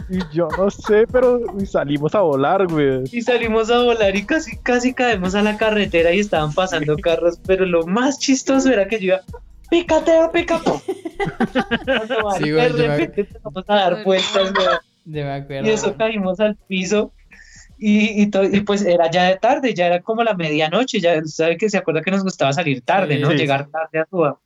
Y 0.08 0.18
yo 0.32 0.46
no 0.56 0.70
sé, 0.70 1.04
pero 1.10 1.40
salimos 1.66 2.14
a 2.14 2.20
volar, 2.20 2.66
güey. 2.68 3.02
Y 3.10 3.22
salimos 3.22 3.70
a 3.70 3.82
volar 3.82 4.14
y 4.14 4.24
casi, 4.24 4.56
casi 4.58 4.94
caemos 4.94 5.34
a 5.34 5.42
la 5.42 5.56
carretera 5.56 6.12
y 6.12 6.20
estaban 6.20 6.52
pasando 6.54 6.96
carros, 6.96 7.40
pero 7.44 7.66
lo 7.66 7.86
más 7.86 8.20
chistoso 8.20 8.70
era 8.70 8.86
que 8.86 9.00
yo 9.00 9.06
iba, 9.14 9.20
pícate, 9.68 10.12
pícate. 10.32 10.70
Sí, 12.38 12.50
de 12.50 12.50
yo 12.50 12.56
me- 12.56 12.68
repente 12.68 13.20
empezamos 13.22 13.64
a 13.66 13.74
dar 13.74 14.04
vueltas, 14.04 14.52
güey. 14.54 14.66
Ya 15.06 15.24
me 15.24 15.32
acuerdo. 15.32 15.66
Y 15.68 15.70
eso 15.72 15.96
caímos 15.96 16.38
al 16.38 16.54
piso. 16.68 17.12
Y, 17.78 18.22
y, 18.22 18.60
pues 18.62 18.82
era 18.82 19.08
ya 19.10 19.24
de 19.24 19.36
tarde, 19.36 19.72
ya 19.72 19.86
era 19.86 20.00
como 20.02 20.24
la 20.24 20.34
medianoche, 20.34 21.00
ya 21.00 21.22
sabe 21.24 21.56
que 21.56 21.70
se 21.70 21.78
acuerda 21.78 22.02
que 22.02 22.10
nos 22.10 22.24
gustaba 22.24 22.52
salir 22.52 22.82
tarde, 22.82 23.16
Sí. 23.16 23.22
¿no? 23.22 23.30
Sí. 23.30 23.36
Llegar 23.36 23.68
tarde 23.68 24.00
a 24.00 24.06
Suba. 24.10 24.40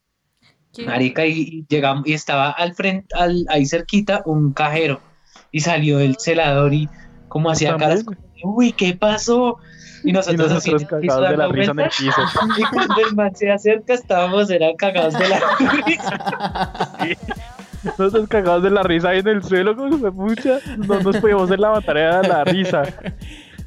Marica, 0.87 1.25
y, 1.27 1.33
y 1.41 1.67
llegamos, 1.69 2.07
y 2.07 2.13
estaba 2.15 2.51
al 2.51 2.75
frente, 2.75 3.07
al, 3.15 3.45
ahí 3.49 3.67
cerquita, 3.67 4.23
un 4.27 4.53
cajero. 4.53 5.01
Y 5.51 5.61
salió 5.61 5.99
el 6.01 6.17
celador 6.19 6.73
y 6.75 6.89
como 7.29 7.51
hacía 7.51 7.77
caras, 7.77 8.05
como, 8.05 8.19
uy, 8.45 8.73
¿qué 8.73 8.95
pasó? 8.95 9.59
Y 10.05 10.11
Y 10.11 10.13
nosotros, 10.13 10.51
así 10.53 10.71
en 10.71 10.75
nosotros 10.77 10.93
el 10.95 11.01
piso 11.01 11.15
cagados 11.17 11.31
de 11.31 11.37
la 11.37 11.43
dando 11.45 11.53
risa 11.55 11.71
en 11.73 11.79
el 11.81 11.85
vueltas. 11.85 11.97
piso. 11.99 12.23
Y 12.59 12.63
cuando 12.75 12.97
el 13.09 13.15
man 13.15 13.35
se 13.37 13.51
acerca, 13.53 13.95
estábamos, 13.95 14.51
eran 14.51 14.75
cagados 14.77 15.15
de 15.19 15.29
la 15.29 15.41
risa. 15.87 16.99
Nosotros 17.85 18.29
cagados 18.29 18.63
de 18.63 18.71
la 18.71 18.83
risa 18.83 19.11
ahí 19.11 19.19
en 19.21 19.29
el 19.29 19.43
suelo, 19.43 19.77
como 19.77 20.01
que 20.03 20.11
pucha. 20.13 20.59
No 20.79 21.01
nos 21.01 21.17
podíamos 21.19 21.45
hacer 21.45 21.61
la 21.61 21.81
tarea 21.81 22.21
de 22.21 22.29
la 22.29 22.45
risa. 22.45 22.83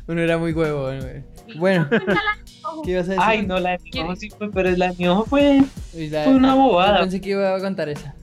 Uno 0.07 0.21
era 0.21 0.37
muy 0.37 0.51
huevón, 0.53 0.99
güey. 0.99 1.23
Bueno, 1.57 1.87
¿qué 2.83 2.91
ibas 2.91 3.05
a 3.07 3.11
decir? 3.11 3.23
Ay, 3.25 3.45
no, 3.45 3.59
la 3.59 3.71
de 3.71 3.79
mi 3.93 3.99
ojo 3.99 4.15
sí 4.15 4.29
fue, 4.29 4.51
pero 4.51 4.69
la 4.71 4.89
de 4.89 4.95
mi 4.97 5.07
ojo 5.07 5.25
fue. 5.25 5.61
Fue 5.91 6.27
una 6.35 6.55
bobada. 6.55 6.99
pensé 6.99 7.21
que 7.21 7.29
iba 7.31 7.55
a 7.55 7.59
contar 7.59 7.89
esa. 7.89 8.13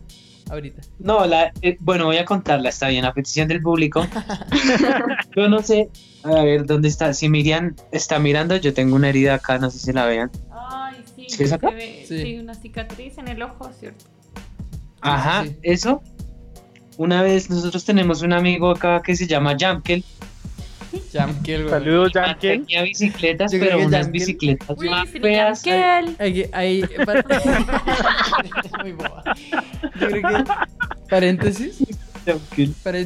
Ahorita. 0.51 0.83
No, 0.99 1.25
la, 1.25 1.51
eh, 1.63 1.77
bueno, 1.81 2.05
voy 2.07 2.19
a 2.19 2.25
contarla, 2.27 2.69
está 2.69 2.89
bien, 2.89 3.05
a 3.07 3.15
petición 3.15 3.49
del 3.49 3.63
público. 3.63 4.07
yo 5.37 5.49
no 5.49 5.63
sé, 5.63 5.89
a 6.25 6.43
ver, 6.43 6.67
¿dónde 6.67 6.89
está? 6.89 7.15
Si 7.15 7.29
Miriam 7.29 7.75
está 7.91 8.19
mirando, 8.19 8.57
yo 8.57 8.75
tengo 8.75 8.97
una 8.97 9.09
herida 9.09 9.35
acá, 9.35 9.59
no 9.59 9.71
sé 9.71 9.79
si 9.79 9.93
la 9.93 10.05
vean. 10.05 10.31
Ay, 10.51 10.97
sí. 11.17 11.27
¿Sí 11.29 11.43
es 11.45 11.53
acá? 11.53 11.71
ve- 11.71 12.05
Sí. 12.07 12.21
sí, 12.23 12.39
una 12.39 12.55
cicatriz 12.55 13.17
en 13.19 13.29
el 13.29 13.41
ojo, 13.43 13.71
¿cierto? 13.79 14.05
Ajá, 15.03 15.45
sí. 15.45 15.57
eso. 15.63 16.03
Una 16.99 17.23
vez 17.23 17.49
nosotros 17.51 17.85
tenemos 17.85 18.23
un 18.23 18.33
amigo 18.33 18.71
acá 18.71 19.01
que 19.03 19.17
se 19.17 19.27
llama 19.27 19.57
Jamkel. 19.59 20.05
Jamkel, 21.13 21.63
güey. 21.63 21.71
Saludos, 21.71 22.13
Jankel. 22.13 22.61
Tenía 22.67 22.83
bicicletas, 22.83 23.51
Yo 23.53 23.59
pero 23.61 23.79
unas 23.79 24.09
Jamkel- 24.09 24.13
bicicletas 24.13 24.79
Uy, 24.79 24.91
más 24.91 25.09
feas. 25.09 25.63
Par- 27.07 27.25
muy 28.83 28.93
boba. 28.93 29.25
Yo 30.01 30.07
creo 30.09 30.23
que 30.23 30.45
paréntesis, 31.09 31.83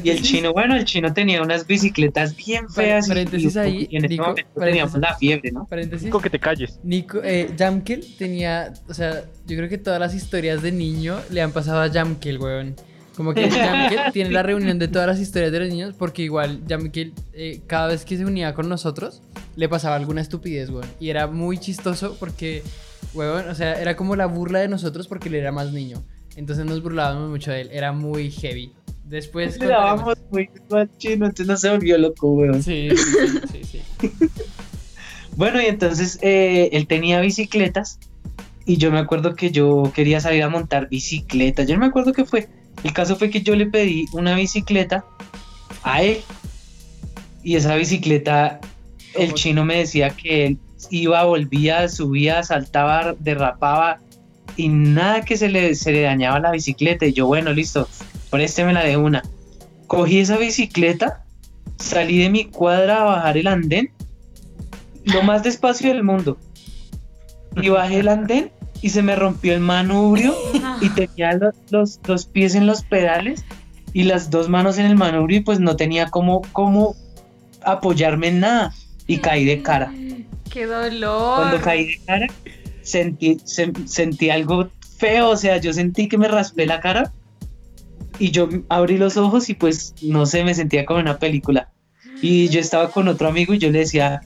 Y 0.03 0.09
el 0.09 0.21
chino, 0.21 0.53
bueno, 0.53 0.75
el 0.75 0.85
chino 0.85 1.13
tenía 1.13 1.41
unas 1.41 1.65
bicicletas 1.67 2.35
bien 2.35 2.69
feas. 2.69 3.05
y- 3.05 3.09
paréntesis 3.09 3.55
y, 3.55 3.59
ahí, 3.59 3.87
y 3.89 3.97
en 3.97 4.05
ese 4.05 4.13
Nico, 4.13 4.23
momento 4.27 4.49
teníamos 4.59 4.97
la 4.97 5.15
fiebre, 5.15 5.51
¿no? 5.51 5.65
Paréntesis. 5.65 6.05
Nico, 6.05 6.19
que 6.21 6.29
te 6.29 6.39
calles. 6.39 6.79
Nico, 6.83 7.19
eh, 7.23 7.49
Jamkel 7.57 8.05
tenía, 8.17 8.73
o 8.87 8.93
sea, 8.93 9.23
yo 9.45 9.57
creo 9.57 9.69
que 9.69 9.77
todas 9.77 9.99
las 9.99 10.13
historias 10.13 10.61
de 10.61 10.71
niño 10.71 11.19
le 11.29 11.41
han 11.41 11.51
pasado 11.51 11.81
a 11.81 11.89
Jamkel, 11.89 12.37
weón. 12.39 12.75
Como 13.15 13.33
que 13.33 13.49
Jamkel 13.49 13.99
tiene 14.13 14.29
la 14.29 14.43
reunión 14.43 14.77
de 14.77 14.87
todas 14.87 15.07
las 15.07 15.19
historias 15.19 15.51
de 15.51 15.59
los 15.61 15.69
niños 15.69 15.95
porque 15.97 16.21
igual 16.21 16.61
Jamkel 16.69 17.13
eh, 17.33 17.61
cada 17.65 17.87
vez 17.87 18.05
que 18.05 18.15
se 18.15 18.23
unía 18.25 18.53
con 18.53 18.69
nosotros 18.69 19.23
le 19.55 19.67
pasaba 19.67 19.95
alguna 19.95 20.21
estupidez, 20.21 20.69
weón. 20.69 20.85
Y 20.99 21.09
era 21.09 21.25
muy 21.25 21.57
chistoso 21.57 22.15
porque, 22.19 22.61
weón, 23.15 23.49
o 23.49 23.55
sea, 23.55 23.81
era 23.81 23.95
como 23.95 24.15
la 24.15 24.27
burla 24.27 24.59
de 24.59 24.67
nosotros 24.67 25.07
porque 25.07 25.29
él 25.29 25.35
era 25.35 25.51
más 25.51 25.71
niño. 25.73 26.03
Entonces 26.35 26.65
nos 26.65 26.83
burlábamos 26.83 27.31
mucho 27.31 27.49
de 27.49 27.61
él, 27.61 27.69
era 27.71 27.91
muy 27.91 28.29
heavy. 28.29 28.71
Después 29.07 29.57
Le 29.59 29.67
dábamos 29.67 30.17
muy 30.31 30.49
duro 30.67 30.81
al 30.81 30.97
chino, 30.97 31.25
entonces 31.25 31.47
no 31.47 31.57
se 31.57 31.69
volvió 31.69 31.97
loco, 31.97 32.31
weón. 32.31 32.61
Sí, 32.61 32.89
sí, 33.51 33.63
sí. 33.63 33.81
Bueno, 35.37 35.61
y 35.61 35.67
entonces 35.67 36.17
eh, 36.23 36.69
él 36.71 36.87
tenía 36.87 37.21
bicicletas 37.21 37.99
y 38.65 38.77
yo 38.77 38.91
me 38.91 38.97
acuerdo 38.97 39.35
que 39.35 39.51
yo 39.51 39.91
quería 39.93 40.19
salir 40.19 40.41
a 40.41 40.49
montar 40.49 40.89
bicicleta. 40.89 41.63
Yo 41.63 41.75
no 41.75 41.81
me 41.81 41.85
acuerdo 41.85 42.11
qué 42.11 42.25
fue. 42.25 42.49
El 42.83 42.91
caso 42.91 43.15
fue 43.15 43.29
que 43.29 43.43
yo 43.43 43.55
le 43.55 43.67
pedí 43.67 44.07
una 44.13 44.35
bicicleta 44.35 45.05
a 45.83 46.01
él 46.01 46.17
y 47.43 47.55
esa 47.55 47.75
bicicleta, 47.75 48.59
el 49.13 49.35
chino 49.35 49.63
me 49.63 49.77
decía 49.77 50.09
que 50.09 50.47
él 50.47 50.57
iba, 50.89 51.23
volvía, 51.23 51.87
subía, 51.87 52.41
saltaba, 52.41 53.15
derrapaba 53.19 53.99
y 54.55 54.69
nada 54.69 55.21
que 55.21 55.37
se 55.37 55.49
le, 55.49 55.75
se 55.75 55.91
le 55.91 56.01
dañaba 56.01 56.39
la 56.39 56.51
bicicleta. 56.51 57.05
Y 57.05 57.13
yo, 57.13 57.27
bueno, 57.27 57.53
listo, 57.53 57.87
préstemela 58.29 58.83
de 58.83 58.97
una. 58.97 59.23
Cogí 59.87 60.19
esa 60.19 60.37
bicicleta, 60.37 61.23
salí 61.77 62.19
de 62.19 62.29
mi 62.29 62.45
cuadra 62.45 63.01
a 63.01 63.03
bajar 63.05 63.37
el 63.37 63.47
andén 63.47 63.91
lo 65.05 65.21
más 65.23 65.43
despacio 65.43 65.89
del 65.89 66.03
mundo. 66.03 66.37
Y 67.61 67.69
bajé 67.69 67.99
el 67.99 68.07
andén 68.09 68.51
y 68.81 68.89
se 68.89 69.01
me 69.01 69.15
rompió 69.15 69.53
el 69.53 69.61
manubrio 69.61 70.35
y 70.81 70.89
tenía 70.89 71.33
los, 71.33 71.55
los, 71.71 71.99
los 72.05 72.25
pies 72.25 72.53
en 72.55 72.67
los 72.67 72.83
pedales 72.83 73.43
y 73.93 74.03
las 74.03 74.29
dos 74.29 74.49
manos 74.49 74.77
en 74.77 74.85
el 74.85 74.95
manubrio 74.95 75.37
y 75.37 75.41
pues 75.41 75.59
no 75.59 75.75
tenía 75.75 76.07
cómo, 76.09 76.41
cómo 76.51 76.95
apoyarme 77.63 78.27
en 78.27 78.41
nada 78.41 78.73
y 79.07 79.17
caí 79.19 79.45
de 79.45 79.61
cara. 79.63 79.91
¡Qué 80.51 80.65
dolor! 80.65 81.35
Cuando 81.37 81.61
caí 81.61 81.85
de 81.87 81.99
cara 82.05 82.27
sentí, 82.81 83.37
se- 83.45 83.71
sentí 83.85 84.29
algo 84.29 84.69
feo, 84.97 85.29
o 85.29 85.37
sea, 85.37 85.57
yo 85.57 85.73
sentí 85.73 86.07
que 86.07 86.17
me 86.17 86.27
raspé 86.27 86.65
la 86.65 86.79
cara 86.79 87.11
y 88.19 88.31
yo 88.31 88.49
abrí 88.69 88.97
los 88.97 89.17
ojos 89.17 89.49
y 89.49 89.53
pues 89.53 89.93
no 90.01 90.25
sé, 90.25 90.43
me 90.43 90.53
sentía 90.53 90.85
como 90.85 90.99
en 90.99 91.07
una 91.07 91.19
película. 91.19 91.69
Y 92.21 92.49
yo 92.49 92.59
estaba 92.59 92.89
con 92.89 93.07
otro 93.07 93.27
amigo 93.27 93.53
y 93.53 93.59
yo 93.59 93.69
le 93.69 93.79
decía, 93.79 94.21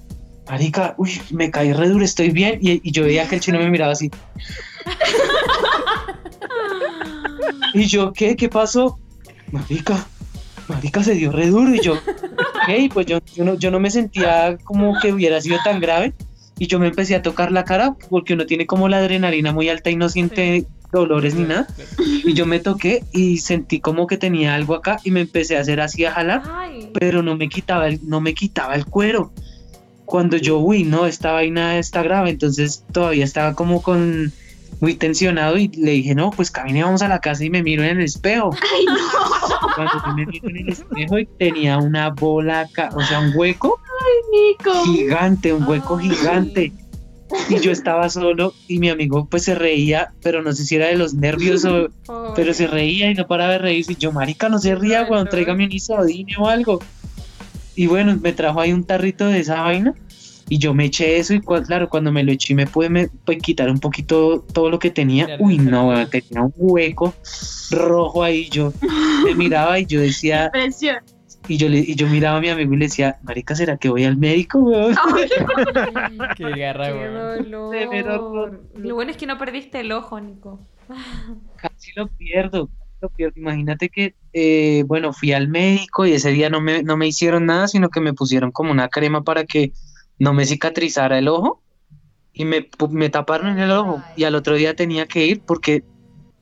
Marica, 0.50 0.96
uy, 0.98 1.22
me 1.32 1.52
caí 1.52 1.74
re 1.74 1.90
duro, 1.90 2.06
estoy 2.06 2.30
bien. 2.32 2.60
Y, 2.62 2.88
y 2.88 2.92
yo 2.92 3.04
veía 3.04 3.28
que 3.28 3.36
el 3.36 3.42
chino 3.42 3.60
me 3.60 3.70
miraba 3.70 3.94
así. 3.94 4.10
Y 7.74 7.86
yo, 7.86 8.12
¿qué? 8.14 8.36
¿Qué 8.36 8.50
pasó? 8.50 9.00
Marica, 9.52 10.06
Marica 10.68 11.04
se 11.04 11.14
dio 11.14 11.32
re 11.32 11.48
duro. 11.48 11.74
Y 11.74 11.82
yo, 11.82 11.98
¿qué? 12.66 12.90
Pues 12.94 13.06
yo, 13.06 13.20
yo, 13.34 13.44
no, 13.44 13.56
yo 13.56 13.72
no 13.72 13.80
me 13.80 13.90
sentía 13.90 14.58
como 14.64 15.00
que 15.00 15.14
hubiera 15.14 15.40
sido 15.42 15.58
tan 15.64 15.80
grave. 15.80 16.14
Y 16.58 16.68
yo 16.68 16.80
me 16.80 16.88
empecé 16.88 17.16
a 17.16 17.22
tocar 17.22 17.52
la 17.52 17.64
cara 17.64 17.96
porque 18.10 18.34
uno 18.34 18.46
tiene 18.46 18.68
como 18.68 18.88
la 18.88 18.98
adrenalina 18.98 19.52
muy 19.52 19.70
alta 19.70 19.90
y 19.90 19.96
no 19.96 20.10
siente 20.10 20.66
dolores 20.92 21.36
ni 21.36 21.44
nada. 21.44 21.68
Y 21.98 22.34
yo 22.34 22.46
me 22.46 22.60
toqué 22.60 23.04
y 23.12 23.38
sentí 23.38 23.80
como 23.80 24.08
que 24.08 24.18
tenía 24.18 24.56
algo 24.56 24.76
acá 24.76 25.00
y 25.04 25.12
me 25.12 25.22
empecé 25.22 25.58
a 25.58 25.62
hacer 25.62 25.82
así 25.82 26.06
a 26.06 26.12
jalar 26.12 26.44
Ay, 26.54 26.90
pero 26.94 27.24
no 27.24 27.36
me 27.38 27.50
quitaba 27.50 27.88
el, 27.88 28.00
no 28.04 28.22
me 28.22 28.34
quitaba 28.34 28.76
el 28.76 28.86
cuero. 28.86 29.32
Cuando 30.06 30.38
yo, 30.38 30.58
uy, 30.58 30.84
no, 30.84 31.06
esta 31.06 31.32
vaina 31.32 31.78
está 31.78 32.04
grave, 32.04 32.32
entonces 32.32 32.84
todavía 32.92 33.24
estaba 33.24 33.54
como 33.56 33.82
con 33.82 34.34
muy 34.82 34.96
tensionado 34.96 35.58
y 35.58 35.68
le 35.70 35.92
dije, 35.92 36.16
no, 36.16 36.32
pues 36.32 36.50
camine, 36.52 36.84
vamos 36.84 37.02
a 37.02 37.08
la 37.08 37.20
casa 37.20 37.46
y 37.46 37.50
me 37.50 37.62
miro 37.64 37.84
en 37.84 37.98
el 38.00 38.04
espejo. 38.06 38.50
Ay, 38.74 38.86
no, 38.86 39.70
Cuando 39.76 39.94
yo 40.06 40.14
me 40.16 40.26
miro 40.26 40.50
en 40.50 40.58
el 40.58 40.70
espejo 40.70 41.20
y 41.20 41.26
tenía 41.38 41.78
una 41.78 42.10
bola 42.10 42.62
acá, 42.62 42.90
o 42.94 43.02
sea, 43.04 43.20
un 43.20 43.32
hueco 43.36 43.80
Nico. 44.32 44.84
gigante, 44.86 45.54
un 45.54 45.64
hueco 45.68 45.98
Ay. 45.98 46.10
gigante. 46.10 46.74
Y 47.50 47.60
yo 47.60 47.72
estaba 47.72 48.10
solo 48.10 48.54
y 48.68 48.80
mi 48.80 48.90
amigo 48.90 49.28
pues 49.30 49.44
se 49.44 49.56
reía, 49.56 50.14
pero 50.22 50.42
no 50.42 50.54
sé 50.54 50.66
si 50.66 50.76
era 50.76 50.88
de 50.88 50.96
los 50.96 51.14
nervios 51.14 51.66
o, 51.66 51.90
pobre. 52.06 52.32
pero 52.36 52.54
se 52.54 52.68
reía 52.68 53.10
y 53.10 53.14
no 53.14 53.28
paraba 53.28 53.54
de 53.54 53.58
reírse. 53.60 53.94
Y 53.94 53.96
yo, 53.96 54.12
marica, 54.12 54.50
no 54.50 54.60
se 54.60 54.76
ría, 54.76 55.08
no. 55.10 55.26
tráigame 55.26 55.66
un 55.66 55.72
isodine 55.72 56.36
o 56.38 56.48
algo. 56.48 56.80
Y 57.76 57.88
bueno, 57.88 58.18
me 58.22 58.34
trajo 58.34 58.60
ahí 58.60 58.74
un 58.74 58.84
tarrito 58.84 59.28
de 59.28 59.40
esa 59.40 59.62
vaina. 59.62 59.94
Y 60.50 60.58
yo 60.58 60.74
me 60.74 60.86
eché 60.86 61.18
eso 61.18 61.34
y 61.34 61.40
claro, 61.40 61.88
cuando 61.88 62.12
me 62.12 62.24
lo 62.24 62.32
eché 62.34 62.54
me 62.54 62.68
pude 62.68 62.90
me, 62.90 63.08
pude 63.08 63.38
quitar 63.38 63.70
un 63.70 63.80
poquito 63.80 64.46
todo 64.52 64.70
lo 64.70 64.80
que 64.80 64.90
tenía. 64.90 65.38
Uy, 65.40 65.58
no, 65.58 65.94
tenía 66.10 66.42
un 66.42 66.54
hueco 66.58 67.14
rojo 67.70 68.22
ahí. 68.22 68.50
Yo 68.50 68.74
me 69.24 69.34
miraba 69.34 69.80
y 69.80 69.86
yo 69.86 70.02
decía, 70.02 70.50
Presión. 70.54 70.98
Y 71.48 71.58
yo, 71.58 71.70
le, 71.70 71.80
y 71.80 71.96
yo 71.96 72.08
miraba 72.08 72.38
a 72.38 72.42
mi 72.42 72.50
amigo 72.50 72.74
y 72.74 72.78
le 72.78 72.86
decía, 72.86 73.18
marica, 73.24 73.56
¿será 73.56 73.78
que 73.78 73.90
voy 73.90 74.04
al 74.04 74.18
médico, 74.18 74.60
weón? 74.60 74.96
Qué 76.38 76.50
garra, 76.52 76.88
¡Qué 76.88 76.94
weón. 76.94 77.52
Dolor! 77.52 78.62
Lo 78.76 78.96
bueno 78.96 79.12
es 79.12 79.18
que 79.18 79.26
no 79.26 79.38
perdiste 79.38 79.80
el 79.80 79.92
ojo, 79.92 80.20
Nico. 80.20 80.60
casi 81.56 81.92
lo 81.96 82.08
pierdo, 82.08 82.68
casi 82.68 82.98
lo 83.02 83.10
pierdo. 83.10 83.40
Imagínate 83.40 83.90
que, 83.90 84.16
eh, 84.34 84.84
bueno, 84.88 85.14
fui 85.14 85.34
al 85.34 85.48
médico 85.48 86.06
y 86.06 86.14
ese 86.14 86.32
día 86.32 86.50
no 86.50 86.62
me, 86.62 86.84
no 86.84 86.98
me 86.98 87.08
hicieron 87.08 87.46
nada, 87.46 87.68
sino 87.68 87.90
que 87.90 88.02
me 88.02 88.14
pusieron 88.14 88.52
como 88.52 88.72
una 88.72 88.90
crema 88.90 89.24
para 89.24 89.46
que 89.46 89.72
no 90.20 90.34
me 90.34 90.46
cicatrizara 90.46 91.18
el 91.18 91.28
ojo 91.28 91.64
y 92.34 92.46
me, 92.46 92.70
me 92.92 93.10
taparon 93.10 93.48
en 93.48 93.60
el 93.60 93.72
ojo 93.72 94.04
y 94.16 94.24
al 94.26 94.36
otro 94.36 94.56
día 94.56 94.76
tenía 94.76 95.08
que 95.08 95.26
ir 95.26 95.42
porque 95.42 95.84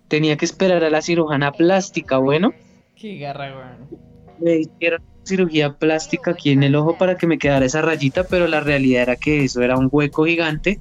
tenía 0.10 0.38
que 0.38 0.46
esperar 0.46 0.84
a 0.84 0.90
la 0.90 1.02
cirujana 1.02 1.52
plástica. 1.52 2.18
Bueno, 2.18 2.54
Qué 2.96 3.18
garra, 3.18 3.56
weón. 3.56 4.09
Me 4.42 4.58
hicieron 4.60 5.02
cirugía 5.30 5.74
plástica 5.74 6.32
aquí 6.32 6.50
en 6.50 6.64
el 6.64 6.76
ojo 6.76 6.98
para 6.98 7.16
que 7.18 7.28
me 7.28 7.38
quedara 7.38 7.66
esa 7.66 7.82
rayita, 7.82 8.26
pero 8.26 8.48
la 8.48 8.60
realidad 8.60 9.04
era 9.04 9.16
que 9.16 9.44
eso 9.44 9.62
era 9.62 9.78
un 9.78 9.88
hueco 9.92 10.26
gigante. 10.26 10.80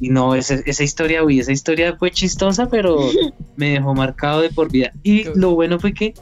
Y 0.00 0.08
no, 0.08 0.34
esa, 0.34 0.54
esa 0.66 0.84
historia, 0.84 1.24
uy, 1.24 1.40
esa 1.40 1.52
historia 1.52 1.96
fue 1.96 2.10
chistosa, 2.10 2.68
pero 2.68 2.98
me 3.56 3.70
dejó 3.70 3.94
marcado 3.94 4.40
de 4.40 4.50
por 4.50 4.70
vida. 4.70 4.92
Y 5.02 5.24
lo 5.34 5.54
bueno 5.54 5.78
fue 5.80 5.92
que 5.92 6.14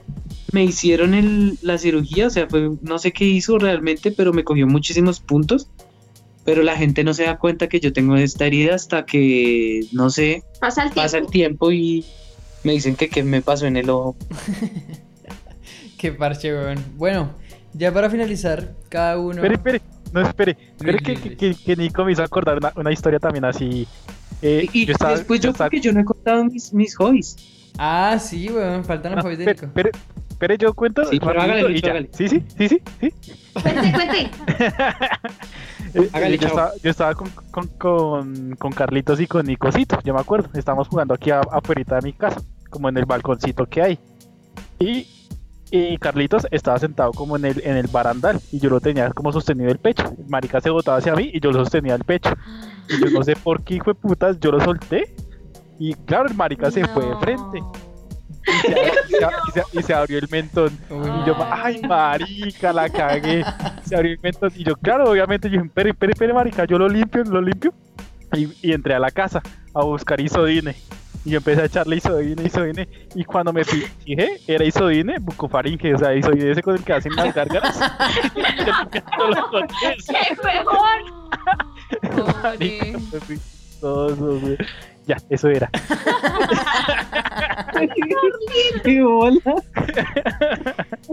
me 0.52 0.64
hicieron 0.64 1.14
el, 1.14 1.58
la 1.62 1.78
cirugía, 1.78 2.26
o 2.26 2.30
sea, 2.30 2.48
fue, 2.48 2.70
no 2.80 2.98
sé 2.98 3.12
qué 3.12 3.24
hizo 3.24 3.58
realmente, 3.58 4.10
pero 4.10 4.32
me 4.32 4.44
cogió 4.44 4.66
muchísimos 4.66 5.20
puntos. 5.20 5.68
Pero 6.44 6.64
la 6.64 6.76
gente 6.76 7.04
no 7.04 7.14
se 7.14 7.22
da 7.22 7.38
cuenta 7.38 7.68
que 7.68 7.78
yo 7.78 7.92
tengo 7.92 8.16
esta 8.16 8.46
herida 8.46 8.74
hasta 8.74 9.06
que, 9.06 9.86
no 9.92 10.10
sé, 10.10 10.42
Pasa 10.60 10.82
el 10.82 10.88
tiempo. 10.88 11.02
pasa 11.02 11.18
el 11.18 11.26
tiempo 11.28 11.70
y 11.70 12.04
me 12.64 12.72
dicen 12.72 12.96
que 12.96 13.08
qué 13.08 13.22
me 13.22 13.42
pasó 13.42 13.66
en 13.66 13.76
el 13.76 13.90
ojo. 13.90 14.16
Qué 16.02 16.10
parche, 16.10 16.52
weón. 16.52 16.78
Bueno, 16.96 17.30
ya 17.74 17.92
para 17.94 18.10
finalizar, 18.10 18.72
cada 18.88 19.18
uno. 19.20 19.36
Espere, 19.44 19.54
espere, 19.54 19.80
no 20.12 20.20
espere. 20.20 20.56
Luis, 20.80 20.96
que, 21.00 21.12
Luis, 21.12 21.20
que, 21.22 21.28
Luis. 21.28 21.38
que- 21.38 21.64
que 21.64 21.76
Nico 21.76 22.04
me 22.04 22.10
hizo 22.10 22.24
acordar 22.24 22.58
una, 22.58 22.72
una 22.74 22.90
historia 22.90 23.20
también 23.20 23.44
así. 23.44 23.86
Eh, 24.42 24.68
Y, 24.72 24.82
y 24.82 24.86
yo 24.86 24.92
estaba- 24.94 25.12
después 25.12 25.38
yo, 25.40 25.50
estaba- 25.50 25.70
porque 25.70 25.80
yo 25.80 25.92
no 25.92 26.00
he 26.00 26.04
contado 26.04 26.44
mis, 26.44 26.72
mis 26.74 26.96
hobbies. 26.96 27.36
Ah, 27.78 28.18
sí, 28.20 28.50
weón, 28.50 28.84
faltan 28.84 29.12
los 29.12 29.20
Ah, 29.20 29.22
hobbies 29.22 29.38
de 29.38 29.46
Nico. 29.46 29.66
espere, 29.66 29.90
espere, 30.28 30.58
yo 30.58 30.74
cuento. 30.74 31.04
Sí, 31.04 31.20
pero 31.20 31.40
hágale, 31.40 31.78
hágale. 31.84 32.10
Sí, 32.12 32.28
sí, 32.28 32.42
sí, 32.58 32.68
sí, 32.68 32.82
sí. 33.00 33.12
Cuente, 33.62 33.92
cuente. 33.92 34.30
Eh, 35.94 36.08
Hágale, 36.14 36.36
eh, 36.36 36.38
yo, 36.38 36.46
estaba, 36.48 36.72
yo 36.82 36.90
estaba 36.90 37.14
con, 37.14 37.28
con, 37.50 37.66
con, 37.76 38.56
con 38.56 38.72
Carlitos 38.72 39.20
y 39.20 39.26
con 39.26 39.44
Nicosito, 39.44 39.98
yo 40.02 40.14
me 40.14 40.20
acuerdo. 40.20 40.48
Estábamos 40.54 40.88
jugando 40.88 41.12
aquí 41.12 41.30
afuera 41.30 41.96
de 42.00 42.02
mi 42.02 42.12
casa, 42.14 42.40
como 42.70 42.88
en 42.88 42.96
el 42.96 43.04
balconcito 43.04 43.66
que 43.66 43.82
hay. 43.82 43.98
Y, 44.80 45.06
y 45.72 45.96
Carlitos 45.96 46.46
estaba 46.50 46.78
sentado 46.78 47.12
como 47.12 47.36
en 47.36 47.46
el, 47.46 47.60
en 47.64 47.76
el 47.76 47.86
barandal 47.88 48.38
y 48.52 48.60
yo 48.60 48.68
lo 48.70 48.78
tenía 48.80 49.10
como 49.10 49.32
sostenido 49.32 49.70
el 49.70 49.78
pecho. 49.78 50.14
Marica 50.28 50.60
se 50.60 50.70
botaba 50.70 50.98
hacia 50.98 51.14
mí 51.16 51.30
y 51.32 51.40
yo 51.40 51.50
lo 51.50 51.60
sostenía 51.64 51.94
el 51.94 52.04
pecho. 52.04 52.30
Y 52.88 53.00
yo 53.02 53.10
no 53.10 53.24
sé 53.24 53.34
por 53.36 53.62
qué, 53.64 53.76
hijo 53.76 53.90
de 53.92 53.94
putas, 53.94 54.38
yo 54.38 54.52
lo 54.52 54.60
solté. 54.62 55.14
Y 55.78 55.94
claro, 55.94 56.28
el 56.28 56.34
marica 56.36 56.70
se 56.70 56.86
fue 56.88 57.06
de 57.06 57.16
frente 57.16 57.58
y 58.46 58.50
se, 58.60 58.68
y 58.68 58.72
se- 58.72 59.26
y 59.48 59.50
se- 59.52 59.78
y 59.78 59.82
se 59.82 59.94
abrió 59.94 60.18
el 60.18 60.28
mentón. 60.30 60.70
Y 60.90 61.26
yo, 61.26 61.34
ay, 61.50 61.80
marica, 61.88 62.72
la 62.72 62.88
cagué. 62.90 63.44
Se 63.84 63.96
abrió 63.96 64.12
el 64.12 64.20
mentón. 64.22 64.52
Y 64.54 64.64
yo, 64.64 64.74
claro, 64.76 65.10
obviamente, 65.10 65.48
yo 65.48 65.54
dije, 65.54 65.66
espere, 65.66 65.90
espere, 65.90 66.12
espere, 66.12 66.34
marica, 66.34 66.64
yo 66.66 66.78
lo 66.78 66.88
limpio, 66.88 67.24
lo 67.24 67.40
limpio. 67.40 67.72
Y, 68.34 68.48
y 68.62 68.72
entré 68.72 68.94
a 68.94 68.98
la 68.98 69.10
casa 69.10 69.42
a 69.74 69.84
buscar 69.84 70.20
isodine. 70.20 70.74
Y 71.24 71.30
yo 71.30 71.38
empecé 71.38 71.62
a 71.62 71.64
echarle 71.66 71.96
isodine, 71.96 72.42
isodine. 72.44 72.88
Y 73.14 73.24
cuando 73.24 73.52
me 73.52 73.64
fijé, 73.64 74.40
era 74.46 74.64
isodine 74.64 75.18
bucofaringe, 75.20 75.94
o 75.94 75.98
sea, 75.98 76.14
isodine 76.14 76.50
ese 76.50 76.62
con 76.62 76.74
el 76.76 76.82
que 76.82 76.92
hacen 76.92 77.14
las 77.14 77.34
gárgaras. 77.34 77.78
¡Qué 78.90 79.02
mejor! 80.44 81.02
chistoso, 83.26 84.40
güey. 84.40 84.56
Ya, 85.06 85.16
eso 85.30 85.48
era. 85.48 85.70
¡Qué 88.84 89.02
bola! 89.02 89.40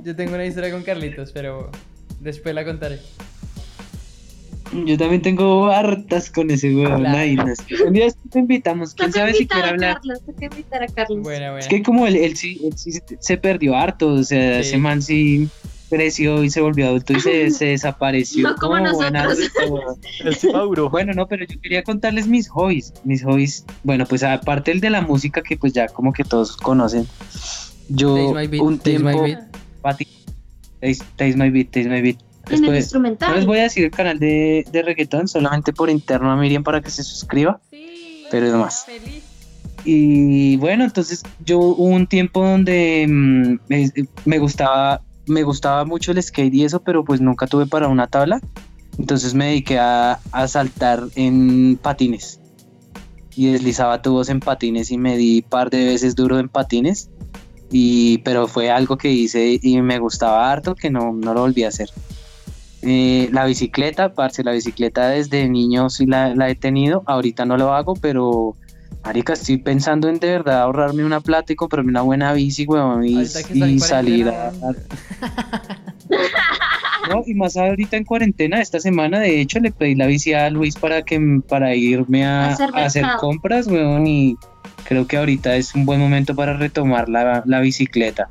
Yo 0.04 0.16
tengo 0.16 0.36
una 0.36 0.46
historia 0.46 0.72
con 0.72 0.84
Carlitos, 0.84 1.32
pero 1.32 1.72
después 2.20 2.54
la 2.54 2.64
contaré. 2.66 3.00
Yo 4.86 4.98
también 4.98 5.22
tengo 5.22 5.68
hartas 5.68 6.30
con 6.30 6.52
ese 6.52 6.74
weón. 6.76 7.06
Ay, 7.08 7.36
no, 7.36 7.46
un 7.88 7.94
día 7.94 8.08
te 8.32 8.40
invitamos. 8.40 8.94
¿Quién 8.94 9.12
sabe 9.12 9.34
si 9.34 9.48
quiere 9.48 9.70
hablar? 9.70 9.96
Carlos, 9.96 10.20
toca 10.26 10.46
invitar 10.46 10.84
a 10.84 10.88
Carlos. 10.88 11.24
Buena, 11.24 11.50
buena. 11.52 11.60
Es 11.60 11.68
que 11.68 11.82
como 11.82 12.06
él, 12.06 12.16
él 12.16 12.38
sí, 12.38 12.60
él 12.64 12.78
sí 12.78 12.92
se- 13.20 13.38
perdió 13.38 13.76
harto, 13.76 14.10
o 14.10 14.24
sea, 14.24 14.62
Sí. 14.62 14.70
ese 14.70 14.78
man 14.78 15.02
sí 15.02 15.50
creció 15.90 16.44
y 16.44 16.52
se 16.52 16.62
volvió 16.62 16.86
adulto 16.88 17.14
y 17.14 17.20
se, 17.20 17.50
se 17.52 17.66
desapareció. 17.66 18.48
No 18.48 18.56
como 18.58 18.80
nosotros. 18.80 19.12
adulto, 19.16 19.98
maduró. 20.54 20.90
Bueno, 20.92 21.14
no, 21.14 21.28
pero 21.28 21.46
yo 21.48 21.60
quería 21.60 21.82
contarles 21.82 22.28
mis 22.28 22.48
hobbies. 22.50 22.94
Mis 23.04 23.24
hobbies, 23.24 23.66
bueno, 23.84 24.06
pues 24.06 24.22
aparte 24.22 24.72
el 24.72 24.82
de 24.82 24.92
la 24.92 25.02
música 25.02 25.42
que 25.42 25.58
pues 25.58 25.74
ya 25.74 25.88
como 25.88 26.14
que 26.14 26.24
todos 26.24 26.56
conocen. 26.58 27.08
Yo 27.88 28.16
Taste 28.16 28.34
my 28.36 28.48
beat, 28.48 28.62
un 28.62 28.78
taste 28.78 29.00
my 29.00 29.12
tiempo 29.14 29.24
beat. 29.24 29.40
Taste 31.18 31.36
my 31.38 31.50
beat, 31.50 31.72
taste 31.72 31.90
my 31.90 32.02
beat. 32.02 32.18
En 32.50 32.56
el 32.56 32.62
Después, 32.62 32.62
no 32.62 32.72
les 32.72 32.84
instrumental. 32.86 33.46
voy 33.46 33.60
a 33.60 33.64
decir 33.64 33.86
el 33.86 33.92
canal 33.92 34.20
de, 34.20 34.66
de 34.72 34.82
reggaetón, 34.82 35.28
solamente 35.28 35.74
por 35.74 35.90
interno 35.90 36.32
a 36.32 36.36
Miriam 36.36 36.64
para 36.64 36.82
que 36.82 36.90
se 36.90 37.04
suscriba. 37.04 37.60
Sí. 37.70 38.26
Pero 38.32 38.48
es 38.48 38.54
más. 38.54 38.86
Feliz. 38.86 39.24
Y 39.86 40.58
bueno, 40.58 40.84
entonces 40.84 41.24
yo 41.46 41.60
hubo 41.60 41.84
un 41.86 42.06
tiempo 42.06 42.44
donde 42.46 43.06
mm, 43.08 43.60
me, 43.70 43.92
me 44.26 44.40
gustaba 44.40 45.02
me 45.26 45.44
gustaba 45.44 45.86
mucho 45.86 46.12
el 46.12 46.22
skate 46.22 46.54
y 46.54 46.64
eso, 46.66 46.82
pero 46.82 47.06
pues 47.06 47.22
nunca 47.22 47.48
tuve 47.48 47.68
para 47.68 47.88
una 47.88 48.08
tabla. 48.08 48.42
Entonces 48.98 49.34
me 49.34 49.46
dediqué 49.46 49.80
a, 49.80 50.20
a 50.32 50.48
saltar 50.48 51.04
en 51.16 51.78
patines. 51.82 52.40
Y 53.36 53.52
deslizaba 53.52 54.02
tubos 54.02 54.28
en 54.30 54.40
patines 54.42 54.92
y 54.92 54.98
me 54.98 55.16
di 55.16 55.42
par 55.44 55.70
de 55.70 55.86
veces 55.86 56.16
duro 56.16 56.40
en 56.40 56.50
patines. 56.50 57.10
Y, 57.72 58.18
pero 58.20 58.48
fue 58.48 58.72
algo 58.72 58.98
que 58.98 59.12
hice 59.12 59.60
y 59.62 59.82
me 59.82 60.00
gustaba 60.00 60.52
harto 60.52 60.76
que 60.76 60.90
no, 60.90 61.14
no 61.14 61.34
lo 61.34 61.42
volví 61.42 61.64
a 61.64 61.68
hacer. 61.70 61.90
Eh, 62.82 63.30
la 63.32 63.46
bicicleta, 63.46 64.14
parce, 64.14 64.44
la 64.44 64.52
bicicleta 64.52 65.10
desde 65.10 65.50
niño 65.50 65.90
sí 65.90 66.06
la, 66.06 66.34
la 66.36 66.50
he 66.50 66.56
tenido. 66.56 67.04
Ahorita 67.06 67.46
no 67.46 67.58
lo 67.58 67.74
hago, 67.74 67.96
pero 67.96 68.56
Marica, 69.04 69.34
estoy 69.34 69.58
pensando 69.58 70.10
en 70.10 70.20
de 70.20 70.28
verdad 70.30 70.62
ahorrarme 70.62 71.06
una 71.06 71.22
plata 71.22 71.54
y 71.54 71.56
comprarme 71.56 71.90
una 71.90 72.02
buena 72.02 72.34
bici, 72.34 72.66
weón, 72.66 73.06
y, 73.06 73.26
salir 73.80 74.28
a, 74.30 74.52
No, 77.10 77.24
y 77.26 77.34
más 77.34 77.56
ahorita 77.58 77.98
en 77.98 78.04
cuarentena, 78.04 78.62
esta 78.62 78.80
semana, 78.80 79.20
de 79.20 79.40
hecho, 79.40 79.60
le 79.60 79.72
pedí 79.72 79.96
la 79.96 80.06
bici 80.06 80.34
a 80.34 80.50
Luis 80.50 80.76
para 80.76 81.02
que 81.02 81.20
para 81.48 81.74
irme 81.76 82.26
a, 82.26 82.50
Hacer 82.50 82.70
a 82.74 82.86
hacer 82.86 83.04
mercado. 83.04 83.20
compras, 83.22 83.68
weón, 83.68 84.06
y 84.06 84.36
creo 84.84 85.08
que 85.08 85.18
ahorita 85.18 85.56
es 85.56 85.74
un 85.74 85.86
buen 85.86 86.00
momento 86.00 86.36
para 86.36 86.58
retomar 86.58 87.10
la, 87.10 87.42
la 87.46 87.62
bicicleta. 87.62 88.28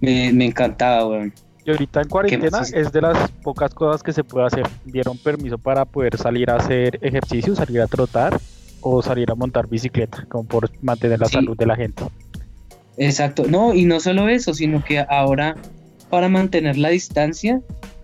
Me, 0.00 0.32
me 0.32 0.44
encantaba, 0.44 1.06
weón. 1.06 1.32
Y 1.64 1.70
ahorita 1.70 2.02
en 2.02 2.08
cuarentena 2.08 2.60
es 2.74 2.90
de 2.92 3.00
las 3.00 3.30
pocas 3.42 3.72
cosas 3.72 4.02
que 4.02 4.12
se 4.12 4.24
puede 4.24 4.46
hacer. 4.46 4.64
Dieron 4.84 5.16
permiso 5.18 5.58
para 5.58 5.84
poder 5.84 6.16
salir 6.16 6.50
a 6.50 6.56
hacer 6.56 6.98
ejercicio, 7.02 7.54
salir 7.54 7.80
a 7.80 7.86
trotar 7.86 8.38
o 8.80 9.00
salir 9.00 9.30
a 9.30 9.34
montar 9.36 9.68
bicicleta, 9.68 10.26
como 10.28 10.44
por 10.48 10.70
mantener 10.82 11.20
la 11.20 11.26
Sí. 11.26 11.34
salud 11.34 11.56
de 11.56 11.66
la 11.66 11.76
gente. 11.76 12.02
Exacto, 12.96 13.44
no, 13.48 13.74
y 13.74 13.84
no 13.84 14.00
solo 14.00 14.28
eso, 14.28 14.54
sino 14.54 14.84
que 14.84 14.98
ahora 14.98 15.56
para 16.10 16.28
mantener 16.28 16.76
la 16.76 16.90
distancia 16.90 17.60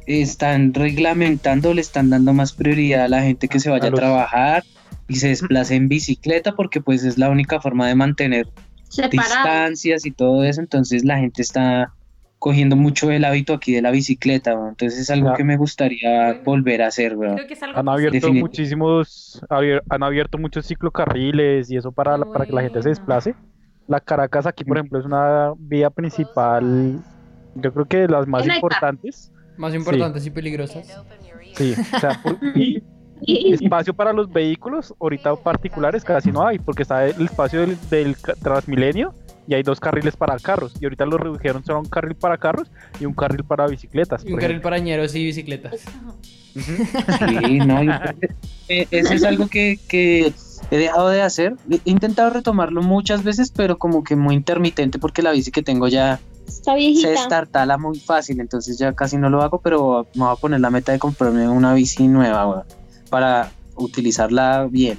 están 0.07 0.73
reglamentando, 0.73 1.75
le 1.75 1.81
están 1.83 2.11
dando 2.11 2.33
más 2.33 2.53
prioridad 2.53 3.05
a 3.05 3.09
la 3.09 3.23
gente 3.23 3.49
que 3.49 3.61
se 3.61 3.69
vaya 3.71 3.89
A 3.89 3.93
trabajar 3.93 4.65
y 5.09 5.17
se 5.17 5.29
desplace 5.29 5.75
en 5.75 5.89
bicicleta 5.89 6.53
porque 6.55 6.81
pues 6.81 7.05
es 7.05 7.19
la 7.19 7.29
única 7.29 7.61
forma 7.61 7.87
de 7.89 7.95
mantener 7.97 8.49
Separado. 8.89 9.11
distancias 9.35 10.07
y 10.07 10.11
todo 10.13 10.45
eso, 10.45 10.61
entonces 10.61 11.05
la 11.05 11.19
gente 11.19 11.43
está 11.43 11.93
cogiendo 12.39 12.77
mucho 12.77 13.11
el 13.11 13.25
hábito 13.25 13.55
aquí 13.55 13.73
de 13.73 13.83
la 13.83 13.91
bicicleta, 13.91 14.55
weón. 14.55 14.69
entonces 14.71 15.01
es 15.01 15.11
algo 15.11 15.31
Ya. 15.31 15.35
que 15.37 15.45
me 15.45 15.57
gustaría 15.57 16.41
volver 16.45 16.83
a 16.83 16.87
hacer, 16.87 17.17
weón. 17.17 17.35
Creo 17.35 17.47
que 17.49 17.55
es 17.55 17.63
algo 17.63 17.79
Han 17.79 17.89
abierto 17.89 18.15
Definitivo. 18.15 18.47
muchísimos, 18.47 19.43
abier- 19.51 19.83
han 19.89 20.03
abierto 20.03 20.39
muchos 20.39 20.67
ciclocarriles 20.67 21.71
y 21.71 21.77
eso 21.77 21.91
para, 21.93 22.17
para 22.19 22.47
que 22.47 22.53
la 22.53 22.63
gente 22.63 22.83
se 22.83 22.91
desplace. 22.91 23.35
La 23.89 24.01
Caracas 24.01 24.47
aquí, 24.47 24.65
por 24.65 24.77
ejemplo, 24.77 24.99
es 25.01 25.05
una 25.07 25.53
vía 25.59 25.91
principal, 25.91 27.01
yo 27.55 27.73
creo 27.73 27.87
que 27.87 27.97
de 27.99 28.09
las 28.09 28.27
más 28.29 28.47
importantes. 28.47 29.33
Más 29.57 29.75
importantes 29.75 30.25
y 30.27 30.31
peligrosas. 30.31 30.87
Sí, 31.55 31.75
o 31.95 31.99
sea, 31.99 32.21
por- 32.23 32.39
y 32.55 33.53
espacio 33.53 33.93
para 33.95 34.13
los 34.13 34.31
vehículos, 34.33 34.95
ahorita 35.01 35.35
particulares 35.37 36.05
casi 36.05 36.31
no 36.31 36.47
hay, 36.47 36.61
porque 36.61 36.83
está 36.83 37.05
el 37.07 37.25
espacio 37.25 37.63
del, 37.63 37.77
del 37.91 38.15
Transmilenio 38.17 39.13
y 39.49 39.55
hay 39.55 39.63
dos 39.63 39.81
carriles 39.81 40.15
para 40.15 40.39
carros. 40.39 40.75
Y 40.79 40.85
ahorita 40.85 41.07
lo 41.07 41.17
redujeron 41.17 41.65
solo 41.65 41.79
a 41.79 41.81
un 41.81 41.89
carril 41.89 42.15
para 42.15 42.37
carros 42.37 42.71
y 43.01 43.07
un 43.07 43.15
carril 43.15 43.43
para 43.45 43.67
bicicletas. 43.67 44.23
Y 44.25 44.29
un 44.29 44.35
carril 44.35 44.51
ejemplo. 44.57 44.63
para 44.71 44.79
ñeros 44.79 45.15
y 45.15 45.25
bicicletas. 45.25 45.81
Sí, 46.55 47.59
no, 47.61 47.83
y- 47.83 47.89
eh, 48.69 48.87
eso 48.91 49.15
es 49.15 49.25
algo 49.25 49.49
que, 49.49 49.79
que 49.89 50.33
he 50.71 50.77
dejado 50.77 51.09
de 51.09 51.23
hacer. 51.23 51.55
He 51.71 51.81
intentado 51.85 52.31
retomarlo 52.31 52.83
muchas 52.83 53.25
veces, 53.25 53.51
pero 53.51 53.79
como 53.79 54.05
que 54.05 54.17
muy 54.17 54.35
intermitente 54.35 54.99
porque 54.99 55.23
la 55.23 55.33
bici 55.33 55.51
que 55.51 55.63
tengo 55.63 55.89
ya 55.89 56.21
Está 56.47 56.73
se 56.73 56.79
viejita. 56.79 57.09
destartala 57.11 57.79
muy 57.79 57.99
fácil, 57.99 58.41
entonces 58.41 58.79
ya 58.79 58.93
casi 58.93 59.17
no 59.17 59.31
lo 59.31 59.43
hago, 59.43 59.61
pero 59.61 60.07
me 60.15 60.25
voy 60.25 60.33
a 60.33 60.37
poner 60.37 60.61
la 60.61 60.71
meta 60.71 60.93
de 60.93 60.99
comprarme 60.99 61.49
una 61.49 61.73
bici 61.75 62.07
nueva, 62.09 62.65
para 63.11 63.51
utilizarla 63.77 64.67
bien. 64.71 64.99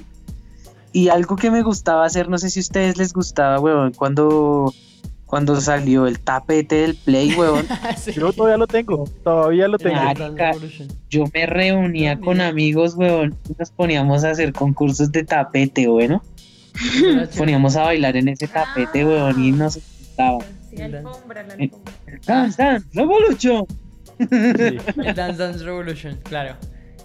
Y 0.92 1.08
algo 1.08 1.36
que 1.36 1.50
me 1.50 1.62
gustaba 1.62 2.04
hacer, 2.04 2.28
no 2.28 2.38
sé 2.38 2.50
si 2.50 2.60
a 2.60 2.62
ustedes 2.62 2.96
les 2.96 3.12
gustaba, 3.12 3.60
weón, 3.60 3.92
cuando, 3.92 4.74
cuando 5.26 5.60
salió 5.60 6.06
el 6.08 6.18
tapete 6.18 6.74
del 6.76 6.96
Play, 6.96 7.34
weón, 7.34 7.64
Sí. 7.96 8.12
Yo 8.12 8.32
todavía 8.32 8.56
lo 8.56 8.66
tengo, 8.66 9.04
todavía 9.22 9.68
lo 9.68 9.78
tengo. 9.78 9.96
Ah, 10.00 10.14
marica. 10.18 10.52
Yo 11.08 11.24
me 11.32 11.46
reunía 11.46 12.18
con 12.18 12.40
amigos, 12.40 12.94
weón, 12.96 13.36
y 13.48 13.52
nos 13.58 13.70
poníamos 13.70 14.24
a 14.24 14.30
hacer 14.30 14.52
concursos 14.52 15.12
de 15.12 15.22
tapete, 15.24 15.86
bueno, 15.86 16.22
chévere. 16.92 17.26
poníamos 17.38 17.76
a 17.76 17.82
bailar 17.82 18.16
en 18.16 18.28
ese 18.28 18.48
tapete, 18.48 19.04
weón, 19.04 19.42
y 19.44 19.52
nos 19.52 19.76
gustaba. 19.76 20.38
Sí, 20.70 20.76
El 20.76 20.96
alfombra, 20.96 21.42
la 21.44 21.54
Eh, 21.54 21.62
alfombra. 21.64 21.92
Dance 22.26 22.62
Dance 22.62 22.86
Revolution. 22.94 23.64
Sí. 24.18 24.26
El 25.06 25.14
Dance 25.14 25.36
Dance 25.42 25.64
Revolution, 25.64 26.18
claro. 26.24 26.56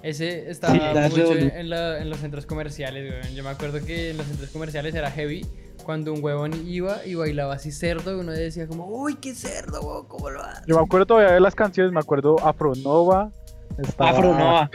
Ese 0.06 0.52
estaba 0.52 0.76
mucho 1.10 1.34
en, 1.34 2.10
los 2.12 2.20
centros 2.20 2.46
comerciales, 2.46 3.12
güey. 3.12 3.34
Yo 3.34 3.44
me 3.44 3.50
acuerdo 3.50 3.84
que 3.84 4.12
en 4.12 4.18
los 4.18 4.28
centros 4.28 4.52
comerciales 4.52 4.94
era 4.94 5.10
heavy. 5.10 5.44
Cuando 5.84 6.14
un 6.14 6.24
huevón 6.24 6.54
iba 6.68 7.04
y 7.08 7.16
bailaba 7.16 7.56
así 7.56 7.72
cerdo, 7.72 8.20
uno 8.20 8.32
decía 8.32 8.68
como, 8.68 8.86
uy, 8.86 9.16
qué 9.16 9.34
cerdo, 9.34 9.82
güey, 9.82 10.04
¿cómo 10.08 10.30
lo 10.30 10.44
hace? 10.44 10.62
Yo 10.68 10.78
me 10.78 10.84
acuerdo 10.84 11.08
todavía 11.08 11.34
de 11.34 11.40
las 11.40 11.56
canciones, 11.56 11.92
me 11.92 12.00
acuerdo 12.00 12.36
Afronova. 12.46 13.32
Estaba... 13.80 14.12
Afronova. 14.12 14.70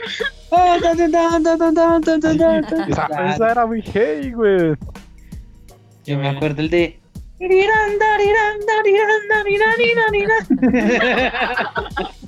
esa, 3.29 3.51
era 3.51 3.65
muy 3.65 3.81
heavy, 3.83 4.33
güey. 4.33 4.75
Yo 6.03 6.17
me 6.17 6.27
acuerdo 6.27 6.61
el 6.61 6.69
de 6.69 7.01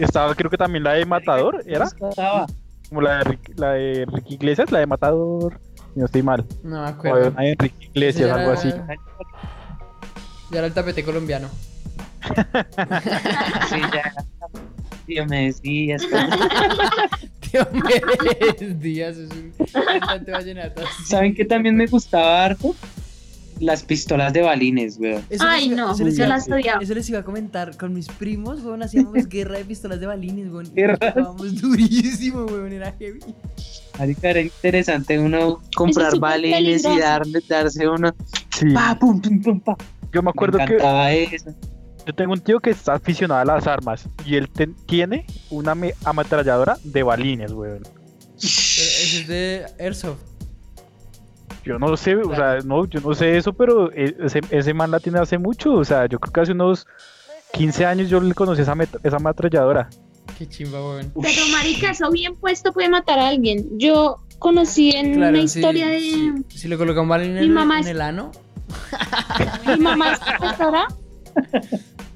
Estaba 0.00 0.34
creo 0.34 0.50
que 0.50 0.56
también 0.58 0.84
la 0.84 0.92
de 0.92 1.04
Matador, 1.06 1.62
¿era? 1.66 1.84
Estaba. 1.84 2.46
Como 2.88 3.00
la 3.00 3.18
de, 3.18 3.24
Ricky, 3.24 3.52
la 3.56 3.70
de 3.72 4.06
Ricky 4.12 4.34
Iglesias, 4.34 4.70
la 4.70 4.78
de 4.78 4.86
Matador. 4.86 5.58
Si 5.94 5.98
No 6.00 6.06
estoy 6.06 6.22
mal. 6.22 6.44
No 6.62 6.76
me 6.82 6.86
O 6.86 6.86
acuerdo. 6.86 7.30
de 7.32 7.50
Enrique 7.50 7.86
Iglesias, 7.86 8.30
algo 8.30 8.50
era- 8.52 8.60
así. 8.60 8.70
Ya 10.50 10.58
era 10.58 10.66
el 10.68 10.72
tapete 10.74 11.02
colombiano. 11.04 11.48
Sí, 13.68 13.80
ya. 13.92 14.12
Yo 15.08 15.26
me 15.26 15.46
decías. 15.46 16.02
Diomedes 17.52 18.80
Díaz 18.80 19.16
es 19.16 19.30
un 19.30 19.52
cantante 19.74 20.32
vallenato. 20.32 20.82
¿Saben 21.06 21.34
qué 21.34 21.44
también 21.44 21.76
me 21.76 21.86
gustaba 21.86 22.44
harto? 22.44 22.74
Las 23.58 23.82
pistolas 23.82 24.32
de 24.32 24.42
balines, 24.42 24.98
weón. 24.98 25.22
Eso 25.30 25.44
Ay, 25.46 25.68
les 25.68 25.76
no, 25.78 25.92
eso 25.92 26.04
les 26.04 26.16
yo 26.16 26.24
iba- 26.24 26.34
las 26.36 26.48
odiaba. 26.50 26.82
Eso 26.82 26.94
les 26.94 27.08
iba 27.08 27.20
a 27.20 27.22
comentar. 27.24 27.76
Con 27.76 27.94
mis 27.94 28.06
primos, 28.08 28.62
weón, 28.62 28.82
hacíamos 28.82 29.14
guerra 29.28 29.56
de 29.58 29.64
pistolas 29.64 29.98
de 30.00 30.06
balines, 30.06 30.52
weón. 30.52 30.66
Pegábamos 30.68 31.60
durísimo, 31.60 32.44
weón. 32.44 32.72
Era 32.72 32.92
heavy. 32.98 33.20
Marica, 33.98 34.30
era 34.30 34.40
interesante 34.42 35.18
uno 35.18 35.60
comprar 35.74 36.18
balines 36.18 36.84
y 36.84 36.98
darle, 36.98 37.40
darse 37.48 37.88
uno. 37.88 38.14
Sí. 38.54 38.66
Pa, 38.74 38.98
pum, 38.98 39.20
pum, 39.20 39.40
pum, 39.42 39.60
pa. 39.60 39.76
Yo 40.12 40.22
me 40.22 40.30
acuerdo 40.30 40.58
me 40.58 40.66
que 40.66 40.76
eso. 41.36 41.50
yo 42.06 42.14
tengo 42.14 42.32
un 42.32 42.40
tío 42.40 42.60
que 42.60 42.70
está 42.70 42.94
aficionado 42.94 43.40
a 43.40 43.44
las 43.56 43.66
armas 43.66 44.06
y 44.24 44.36
él 44.36 44.48
ten- 44.50 44.74
tiene 44.86 45.24
una 45.50 45.74
me- 45.74 45.94
ametralladora 46.04 46.76
de 46.84 47.02
balines, 47.02 47.52
güey. 47.52 47.72
Pero 47.78 47.90
ese 48.38 49.20
es 49.20 49.28
de 49.28 49.66
Airsoft. 49.78 50.20
Yo 51.66 51.78
no 51.80 51.96
sé, 51.96 52.14
o 52.14 52.34
sea, 52.34 52.58
no, 52.64 52.84
yo 52.86 53.00
no 53.00 53.12
sé 53.12 53.36
eso, 53.36 53.52
pero 53.52 53.90
e- 53.92 54.14
ese, 54.20 54.40
ese 54.50 54.72
man 54.72 54.92
la 54.92 55.00
tiene 55.00 55.18
hace 55.18 55.36
mucho, 55.36 55.72
o 55.74 55.84
sea, 55.84 56.06
yo 56.06 56.20
creo 56.20 56.32
que 56.32 56.40
hace 56.40 56.52
unos 56.52 56.86
15 57.54 57.84
años 57.84 58.08
yo 58.08 58.20
le 58.20 58.34
conocí 58.34 58.62
esa, 58.62 58.74
met- 58.76 59.00
esa 59.02 59.16
ametralladora. 59.16 59.88
Qué 60.38 60.46
chimba, 60.48 60.78
weón. 60.80 61.12
Pero 61.20 61.46
marica, 61.50 61.90
eso 61.90 62.08
bien 62.12 62.36
puesto 62.36 62.72
puede 62.72 62.88
matar 62.88 63.18
a 63.18 63.28
alguien. 63.28 63.66
Yo 63.78 64.18
conocí 64.38 64.90
en 64.90 65.16
una 65.18 65.32
sí, 65.32 65.58
historia 65.58 65.88
de 65.88 65.98
sí. 66.00 66.32
Si 66.50 66.68
le 66.68 66.76
colocan 66.76 67.08
Mi 67.08 67.14
en, 67.26 67.36
el- 67.36 67.50
mamá 67.50 67.78
en 67.78 67.84
es- 67.84 67.86
el 67.88 68.00
ano, 68.00 68.30
mi 69.66 69.76
mamá 69.78 70.12
es 70.12 70.18
profesora. 70.20 70.86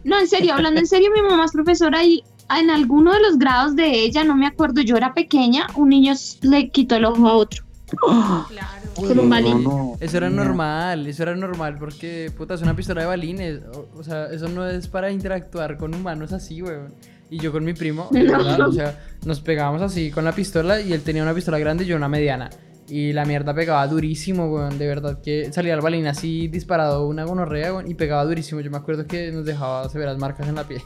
No, 0.05 0.19
en 0.19 0.29
serio, 0.29 0.55
hablando 0.55 0.81
en 0.81 0.87
serio, 0.87 1.11
mi 1.15 1.23
mamá 1.23 1.45
es 1.45 1.53
profesora 1.53 2.05
y 2.05 2.23
en 2.59 2.71
alguno 2.71 3.13
de 3.13 3.21
los 3.21 3.39
grados 3.39 3.75
de 3.77 3.91
ella, 4.05 4.23
no 4.25 4.35
me 4.37 4.47
acuerdo, 4.47 4.81
yo 4.81 4.97
era 4.97 5.13
pequeña, 5.13 5.67
un 5.77 5.89
niño 5.91 6.15
le 6.43 6.71
quitó 6.71 6.97
el 6.97 7.05
ojo 7.05 7.29
a 7.29 7.35
otro. 7.35 7.65
Claro. 7.91 8.91
Con 8.97 9.19
un 9.19 9.31
balín. 9.31 9.65
eso 10.01 10.17
era 10.17 10.31
No. 10.31 10.45
normal, 10.45 11.07
eso 11.07 11.23
era 11.23 11.35
normal 11.37 11.77
porque, 11.79 12.31
puta, 12.37 12.55
es 12.55 12.63
una 12.63 12.75
pistola 12.75 13.03
de 13.03 13.07
balines. 13.07 13.61
O, 13.75 13.89
o 13.99 14.03
sea, 14.03 14.27
eso 14.27 14.49
no 14.49 14.67
es 14.67 14.89
para 14.89 15.11
interactuar 15.11 15.77
con 15.77 15.95
humanos 15.95 16.33
así, 16.33 16.63
weón. 16.63 16.95
Y 17.31 17.39
yo 17.39 17.53
con 17.53 17.65
mi 17.65 17.75
primo, 17.75 18.09
verdad, 18.11 18.61
o 18.69 18.73
sea, 18.73 18.99
nos 19.25 19.41
pegábamos 19.41 19.83
así 19.83 20.11
con 20.11 20.25
la 20.25 20.33
pistola 20.33 20.81
y 20.81 20.93
él 20.93 21.03
tenía 21.03 21.23
una 21.23 21.33
pistola 21.35 21.59
grande 21.59 21.85
y 21.85 21.87
yo 21.87 21.97
una 21.97 22.09
mediana. 22.09 22.51
Y 22.89 23.13
la 23.13 23.25
mierda 23.25 23.55
pegaba 23.55 23.87
durísimo, 23.87 24.53
weón. 24.53 24.77
De 24.79 24.87
verdad 24.89 25.21
que 25.23 25.53
salía 25.53 25.75
el 25.75 25.81
balín 25.81 26.09
así 26.09 26.49
disparado, 26.49 27.07
una 27.07 27.23
gonorrea, 27.25 27.73
weón, 27.73 27.89
y 27.89 27.95
pegaba 27.95 28.25
durísimo. 28.25 28.61
Yo 28.61 28.71
me 28.71 28.79
acuerdo 28.79 29.07
que 29.07 29.31
nos 29.31 29.45
dejaba 29.45 29.89
severas 29.89 30.19
marcas 30.19 30.49
en 30.49 30.57
la 30.57 30.65
piel. 30.65 30.83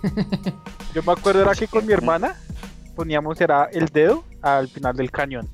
Yo 0.95 1.03
me 1.03 1.13
acuerdo 1.13 1.41
era 1.43 1.55
que 1.55 1.67
con 1.67 1.87
mi 1.87 1.95
hermana 1.95 2.35
poníamos 2.95 3.41
era 3.41 3.65
el 3.73 3.87
dedo 3.87 4.23
al 4.43 4.69
final 4.69 4.95
del 4.97 5.11
cañón 5.11 5.49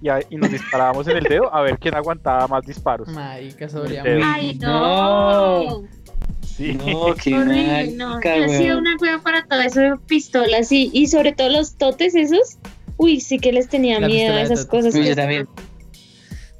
y, 0.00 0.08
a- 0.08 0.20
y 0.28 0.36
nos 0.36 0.50
disparábamos 0.50 1.06
en 1.08 1.16
el 1.18 1.24
dedo 1.24 1.52
a 1.54 1.62
ver 1.62 1.78
quién 1.78 1.94
aguantaba 1.94 2.46
más 2.48 2.64
disparos. 2.64 3.08
Marica, 3.08 3.66
mucho. 3.66 3.84
Ay, 4.24 4.58
no. 4.60 5.62
no. 5.82 5.82
Sí. 6.46 6.72
No, 6.74 7.14
qué 7.22 7.34
Horrible, 7.34 7.92
no. 7.96 8.18
he 8.22 8.48
sido 8.58 8.78
una 8.78 8.96
cueva 8.96 9.22
para 9.22 9.44
todo 9.46 9.60
eso 9.60 9.80
de 9.80 9.96
pistolas 10.06 10.72
y, 10.72 10.90
y 10.92 11.06
sobre 11.08 11.32
todo 11.32 11.50
los 11.50 11.76
totes 11.76 12.14
esos. 12.14 12.58
Uy, 12.96 13.20
sí 13.20 13.38
que 13.38 13.52
les 13.52 13.68
tenía 13.68 14.00
La 14.00 14.06
miedo 14.06 14.34
a 14.34 14.40
esas 14.42 14.64
cosas. 14.64 14.94
Uy, 14.94 15.06
yo 15.08 15.14
también. 15.14 15.46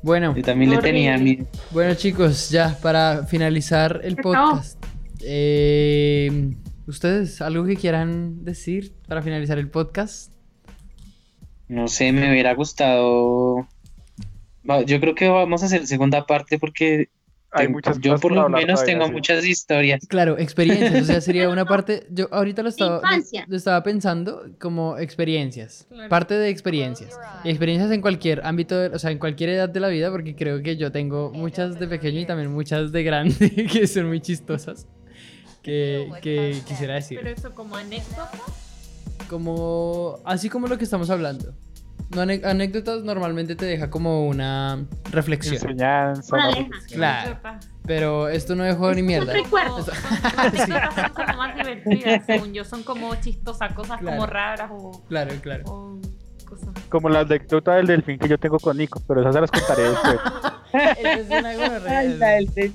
Bueno, 0.03 0.37
Yo 0.37 0.43
también 0.43 0.71
le 0.71 0.79
tenía 0.79 1.17
miedo. 1.19 1.47
Bueno 1.73 1.95
chicos, 1.95 2.51
ya 2.51 2.79
para 2.83 3.25
finalizar 3.25 4.01
el 4.05 4.17
podcast. 4.17 4.79
eh, 5.23 6.51
¿Ustedes 6.87 7.41
algo 7.41 7.65
que 7.65 7.75
quieran 7.75 8.45
decir 8.45 8.95
para 9.09 9.21
finalizar 9.23 9.59
el 9.59 9.69
podcast? 9.69 10.31
No 11.69 11.89
sé, 11.89 12.13
me 12.13 12.31
hubiera 12.31 12.55
gustado. 12.55 13.67
Yo 14.87 15.01
creo 15.01 15.15
que 15.15 15.29
vamos 15.29 15.63
a 15.63 15.67
hacer 15.67 15.87
segunda 15.87 16.27
parte 16.27 16.59
porque 16.59 17.09
Hay 17.53 17.67
ten- 17.67 17.73
muchas 17.73 18.01
yo 18.01 18.19
por 18.19 18.33
lo 18.33 18.49
menos 18.49 18.85
tengo 18.85 19.09
muchas 19.11 19.45
historias. 19.45 20.05
Claro, 20.09 20.39
experiencias, 20.39 21.03
o 21.03 21.05
sea, 21.05 21.21
sería 21.21 21.49
una 21.49 21.65
parte, 21.69 22.07
yo 22.11 22.29
ahorita 22.33 22.63
lo 22.63 22.69
estaba, 22.69 23.01
lo 23.47 23.57
estaba 23.57 23.83
pensando 23.85 24.45
como 24.61 24.99
experiencias, 24.99 25.87
Claro. 25.89 26.09
parte 26.09 26.35
de 26.35 26.49
experiencias, 26.51 27.19
experiencias 27.45 27.91
en 27.93 28.01
cualquier 28.01 28.45
ámbito, 28.45 28.77
de- 28.77 28.89
o 28.89 28.99
sea, 28.99 29.11
en 29.13 29.19
cualquier 29.19 29.51
edad 29.51 29.69
de 29.69 29.79
la 29.81 29.89
vida, 29.89 30.11
porque 30.11 30.35
creo 30.35 30.61
que 30.63 30.77
yo 30.77 30.91
tengo 30.91 31.31
muchas 31.33 31.79
de 31.79 31.87
pequeño 31.87 32.21
y 32.21 32.27
también 32.27 32.53
muchas 32.53 32.91
de 32.93 33.03
grande 33.05 33.35
que 33.73 33.87
son 33.87 34.09
muy 34.09 34.21
chistosas, 34.21 34.87
que, 35.63 36.11
que 36.23 36.61
quisiera 36.67 36.95
decir. 36.95 37.19
Pero 37.23 37.31
eso 37.37 37.55
como 37.55 37.77
anécdota. 37.77 38.31
Como 39.27 40.19
así 40.25 40.49
como 40.49 40.67
lo 40.67 40.79
que 40.79 40.85
estamos 40.85 41.11
hablando. 41.11 41.55
No, 42.15 42.21
anécdotas 42.23 43.03
normalmente 43.03 43.57
te 43.57 43.65
deja 43.65 43.91
como 43.91 44.29
una 44.29 44.87
reflexión. 45.11 45.55
Enseñanza. 45.57 46.37
Una 46.37 46.51
¿no? 46.51 46.57
leja. 46.57 46.71
Claro. 46.93 47.39
Pero 47.85 48.29
esto 48.29 48.55
no 48.55 48.63
dejó 48.65 48.93
ni 48.95 49.03
mierda. 49.03 49.33
Un 49.33 49.45
recuerdo. 49.45 49.83
Son- 49.83 49.95
Las 50.23 50.61
anécdotas 50.61 50.95
son 51.15 51.27
como 51.27 51.39
más 51.39 51.57
divertidas, 51.57 52.25
según 52.27 52.53
yo. 52.53 52.65
Son 52.65 52.83
como 52.85 53.15
chistosas, 53.17 53.73
cosas 53.75 53.99
Claro. 54.01 54.17
como 54.17 54.27
raras 54.27 54.71
o, 54.73 55.03
Claro, 55.09 55.35
claro. 55.43 55.65
o 55.67 56.01
cosas. 56.47 56.69
Como 56.89 57.09
la 57.09 57.21
anécdota 57.21 57.75
del 57.75 57.87
delfín 57.87 58.19
que 58.19 58.29
yo 58.29 58.39
tengo 58.39 58.59
con 58.59 58.77
Nico, 58.79 59.03
pero 59.07 59.21
esas 59.21 59.35
se 59.35 59.41
las 59.41 59.51
contaré 59.51 59.83
después. 59.83 60.17
Es 60.77 61.27
una 61.29 61.53
la 61.55 62.03
del 62.03 62.51
delfín. 62.51 62.75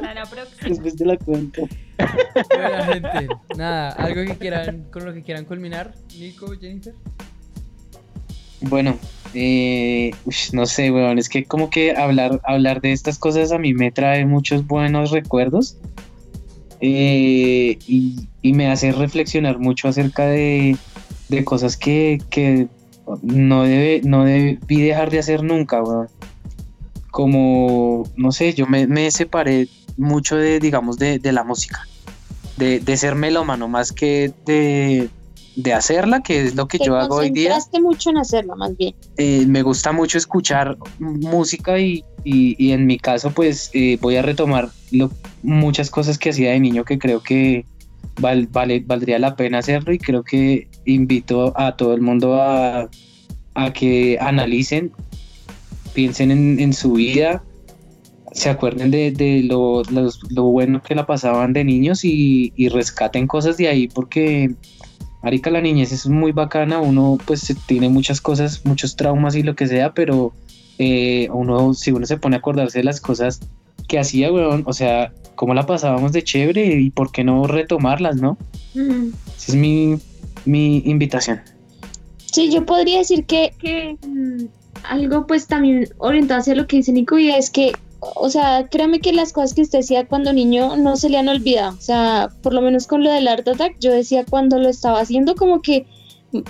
La 0.00 0.24
próxima. 0.24 0.68
Después 0.68 0.96
te 0.96 1.04
la 1.04 1.16
cuento. 1.18 1.62
Bueno, 1.98 2.84
gente, 2.84 3.28
nada, 3.56 3.90
algo 3.90 4.24
que 4.24 4.38
quieran, 4.38 4.84
con 4.90 5.04
lo 5.04 5.12
que 5.12 5.22
quieran 5.22 5.44
culminar, 5.44 5.92
Nico, 6.18 6.52
Jennifer. 6.58 6.94
Bueno, 8.60 8.98
eh, 9.34 10.12
no 10.52 10.66
sé, 10.66 10.90
weón, 10.90 11.18
es 11.18 11.28
que 11.28 11.44
como 11.44 11.68
que 11.68 11.94
hablar, 11.94 12.40
hablar 12.44 12.80
de 12.80 12.92
estas 12.92 13.18
cosas 13.18 13.52
a 13.52 13.58
mí 13.58 13.74
me 13.74 13.92
trae 13.92 14.24
muchos 14.24 14.66
buenos 14.66 15.10
recuerdos 15.10 15.76
eh, 16.80 17.78
y, 17.86 18.28
y 18.42 18.52
me 18.54 18.70
hace 18.70 18.92
reflexionar 18.92 19.58
mucho 19.58 19.88
acerca 19.88 20.26
de, 20.26 20.76
de 21.28 21.44
cosas 21.44 21.76
que, 21.76 22.18
que 22.30 22.68
no, 23.22 23.62
debe, 23.64 24.00
no 24.04 24.24
debí 24.24 24.80
dejar 24.82 25.10
de 25.10 25.18
hacer 25.18 25.42
nunca, 25.42 25.82
weón. 25.82 26.08
Como, 27.10 28.04
no 28.16 28.32
sé, 28.32 28.52
yo 28.54 28.66
me, 28.66 28.86
me 28.86 29.10
separé 29.10 29.68
mucho 29.96 30.36
de, 30.36 30.60
digamos, 30.60 30.98
de, 30.98 31.18
de 31.18 31.32
la 31.32 31.44
música, 31.44 31.86
de, 32.58 32.80
de 32.80 32.96
ser 32.96 33.14
melómano 33.14 33.68
más 33.68 33.90
que 33.92 34.32
de, 34.44 35.08
de 35.56 35.72
hacerla, 35.72 36.22
que 36.22 36.44
es 36.46 36.54
lo 36.54 36.68
que 36.68 36.78
Te 36.78 36.84
yo 36.84 36.96
hago 36.98 37.16
hoy 37.16 37.30
día 37.30 37.58
mucho 37.80 38.10
en 38.10 38.18
hacerla, 38.18 38.54
más 38.54 38.76
bien. 38.76 38.94
eh, 39.16 39.46
me 39.46 39.62
gusta 39.62 39.92
mucho 39.92 40.18
escuchar 40.18 40.76
música 40.98 41.78
y, 41.78 42.04
y- 42.24 42.54
y 42.62 42.72
en 42.72 42.84
mi 42.86 42.98
caso 42.98 43.30
pues 43.30 43.70
eh, 43.72 43.96
voy 44.02 44.16
a 44.16 44.22
retomar 44.22 44.68
lo- 44.90 45.10
muchas 45.42 45.88
cosas 45.90 46.18
que 46.18 46.30
hacía 46.30 46.50
de 46.50 46.60
niño 46.60 46.84
que 46.84 46.98
creo 46.98 47.22
que 47.22 47.64
val- 48.20 48.48
vale, 48.50 48.82
valdría 48.86 49.18
la 49.18 49.36
pena 49.36 49.58
hacerlo 49.58 49.92
y 49.92 49.98
creo 49.98 50.22
que 50.22 50.68
invito 50.84 51.52
a 51.56 51.76
todo 51.76 51.94
el 51.94 52.00
mundo 52.00 52.34
a, 52.40 52.88
a 53.54 53.72
que 53.72 54.18
analicen, 54.20 54.92
piensen 55.94 56.30
en, 56.60 56.72
su 56.72 56.92
vida, 56.92 57.42
se 58.32 58.50
acuerden 58.50 58.90
de, 58.90 59.10
de 59.12 59.42
lo, 59.44 59.82
lo 60.30 60.42
bueno 60.44 60.82
que 60.82 60.94
la 60.94 61.06
pasaban 61.06 61.52
de 61.52 61.64
niños 61.64 62.04
y, 62.04 62.52
y 62.56 62.68
rescaten 62.68 63.26
cosas 63.26 63.56
de 63.56 63.68
ahí 63.68 63.88
porque 63.88 64.54
Marica, 65.22 65.50
la 65.50 65.60
niñez 65.60 65.90
es 65.90 66.06
muy 66.06 66.32
bacana, 66.32 66.78
uno 66.78 67.18
pues 67.26 67.52
tiene 67.66 67.88
muchas 67.88 68.20
cosas, 68.20 68.64
muchos 68.64 68.94
traumas 68.94 69.34
y 69.34 69.42
lo 69.42 69.56
que 69.56 69.66
sea, 69.66 69.92
pero 69.92 70.32
eh, 70.78 71.28
uno, 71.32 71.74
si 71.74 71.90
uno 71.90 72.06
se 72.06 72.16
pone 72.16 72.36
a 72.36 72.38
acordarse 72.38 72.78
de 72.78 72.84
las 72.84 73.00
cosas, 73.00 73.40
que 73.86 73.98
hacía, 73.98 74.32
weón. 74.32 74.64
O 74.66 74.72
sea, 74.72 75.12
cómo 75.34 75.54
la 75.54 75.66
pasábamos 75.66 76.12
de 76.12 76.24
chévere 76.24 76.80
y 76.80 76.90
por 76.90 77.12
qué 77.12 77.24
no 77.24 77.46
retomarlas, 77.46 78.16
¿no? 78.16 78.36
Esa 78.74 79.52
es 79.52 79.54
mi, 79.54 79.96
mi 80.44 80.78
invitación. 80.84 81.40
Sí, 82.32 82.50
yo 82.50 82.66
podría 82.66 82.98
decir 82.98 83.24
que, 83.24 83.54
que, 83.58 83.96
mm, 84.06 84.46
algo 84.84 85.26
pues 85.26 85.46
también 85.46 85.88
orientado 85.98 86.40
hacia 86.40 86.54
lo 86.54 86.66
que 86.66 86.76
dice 86.76 86.92
Nico 86.92 87.18
y 87.18 87.30
es 87.30 87.50
que, 87.50 87.72
o 88.00 88.28
sea, 88.28 88.68
créame 88.70 89.00
que 89.00 89.12
las 89.12 89.32
cosas 89.32 89.54
que 89.54 89.62
usted 89.62 89.78
hacía 89.78 90.06
cuando 90.06 90.32
niño 90.32 90.76
no 90.76 90.96
se 90.96 91.08
le 91.08 91.18
han 91.18 91.28
olvidado. 91.28 91.76
O 91.76 91.80
sea, 91.80 92.30
por 92.42 92.52
lo 92.52 92.60
menos 92.60 92.86
con 92.86 93.04
lo 93.04 93.10
del 93.10 93.28
Art 93.28 93.46
Attack, 93.46 93.76
yo 93.80 93.92
decía 93.92 94.24
cuando 94.28 94.58
lo 94.58 94.68
estaba 94.68 95.00
haciendo 95.00 95.34
como 95.34 95.62
que 95.62 95.86
mm, 96.32 96.40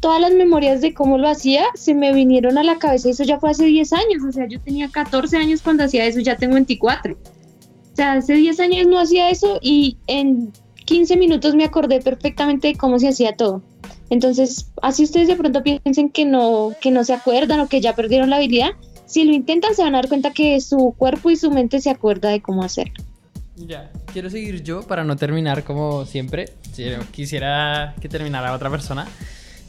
todas 0.00 0.20
las 0.20 0.32
memorias 0.32 0.80
de 0.80 0.94
cómo 0.94 1.18
lo 1.18 1.28
hacía 1.28 1.64
se 1.74 1.94
me 1.94 2.12
vinieron 2.12 2.58
a 2.58 2.62
la 2.64 2.78
cabeza. 2.78 3.10
Eso 3.10 3.24
ya 3.24 3.38
fue 3.38 3.50
hace 3.50 3.66
10 3.66 3.92
años, 3.92 4.22
o 4.28 4.32
sea, 4.32 4.46
yo 4.48 4.58
tenía 4.60 4.88
14 4.88 5.36
años 5.36 5.60
cuando 5.62 5.84
hacía 5.84 6.06
eso, 6.06 6.20
ya 6.20 6.36
tengo 6.36 6.54
24. 6.54 7.14
O 7.14 7.96
sea, 7.96 8.12
hace 8.14 8.34
10 8.34 8.58
años 8.60 8.86
no 8.86 8.98
hacía 8.98 9.30
eso 9.30 9.58
y 9.62 9.98
en 10.06 10.52
15 10.86 11.16
minutos 11.16 11.54
me 11.54 11.64
acordé 11.64 12.00
perfectamente 12.00 12.68
de 12.68 12.76
cómo 12.76 12.98
se 12.98 13.08
hacía 13.08 13.36
todo. 13.36 13.62
Entonces, 14.08 14.70
así 14.82 15.04
ustedes 15.04 15.28
de 15.28 15.36
pronto 15.36 15.62
piensen 15.62 16.08
que 16.10 16.24
no, 16.24 16.72
que 16.80 16.90
no 16.90 17.04
se 17.04 17.12
acuerdan 17.12 17.60
o 17.60 17.68
que 17.68 17.80
ya 17.80 17.94
perdieron 17.94 18.30
la 18.30 18.36
habilidad, 18.36 18.70
si 19.06 19.24
lo 19.24 19.32
intentan 19.32 19.74
se 19.74 19.82
van 19.82 19.94
a 19.94 19.98
dar 19.98 20.08
cuenta 20.08 20.32
que 20.32 20.60
su 20.60 20.94
cuerpo 20.96 21.30
y 21.30 21.36
su 21.36 21.50
mente 21.50 21.80
se 21.80 21.90
acuerda 21.90 22.30
de 22.30 22.40
cómo 22.40 22.64
hacerlo. 22.64 22.94
Ya, 23.56 23.90
quiero 24.12 24.30
seguir 24.30 24.62
yo 24.62 24.82
para 24.82 25.04
no 25.04 25.16
terminar 25.16 25.62
como 25.64 26.06
siempre. 26.06 26.46
Si- 26.72 26.84
Quisiera 27.12 27.94
que 28.00 28.08
terminara 28.08 28.52
otra 28.54 28.70
persona. 28.70 29.06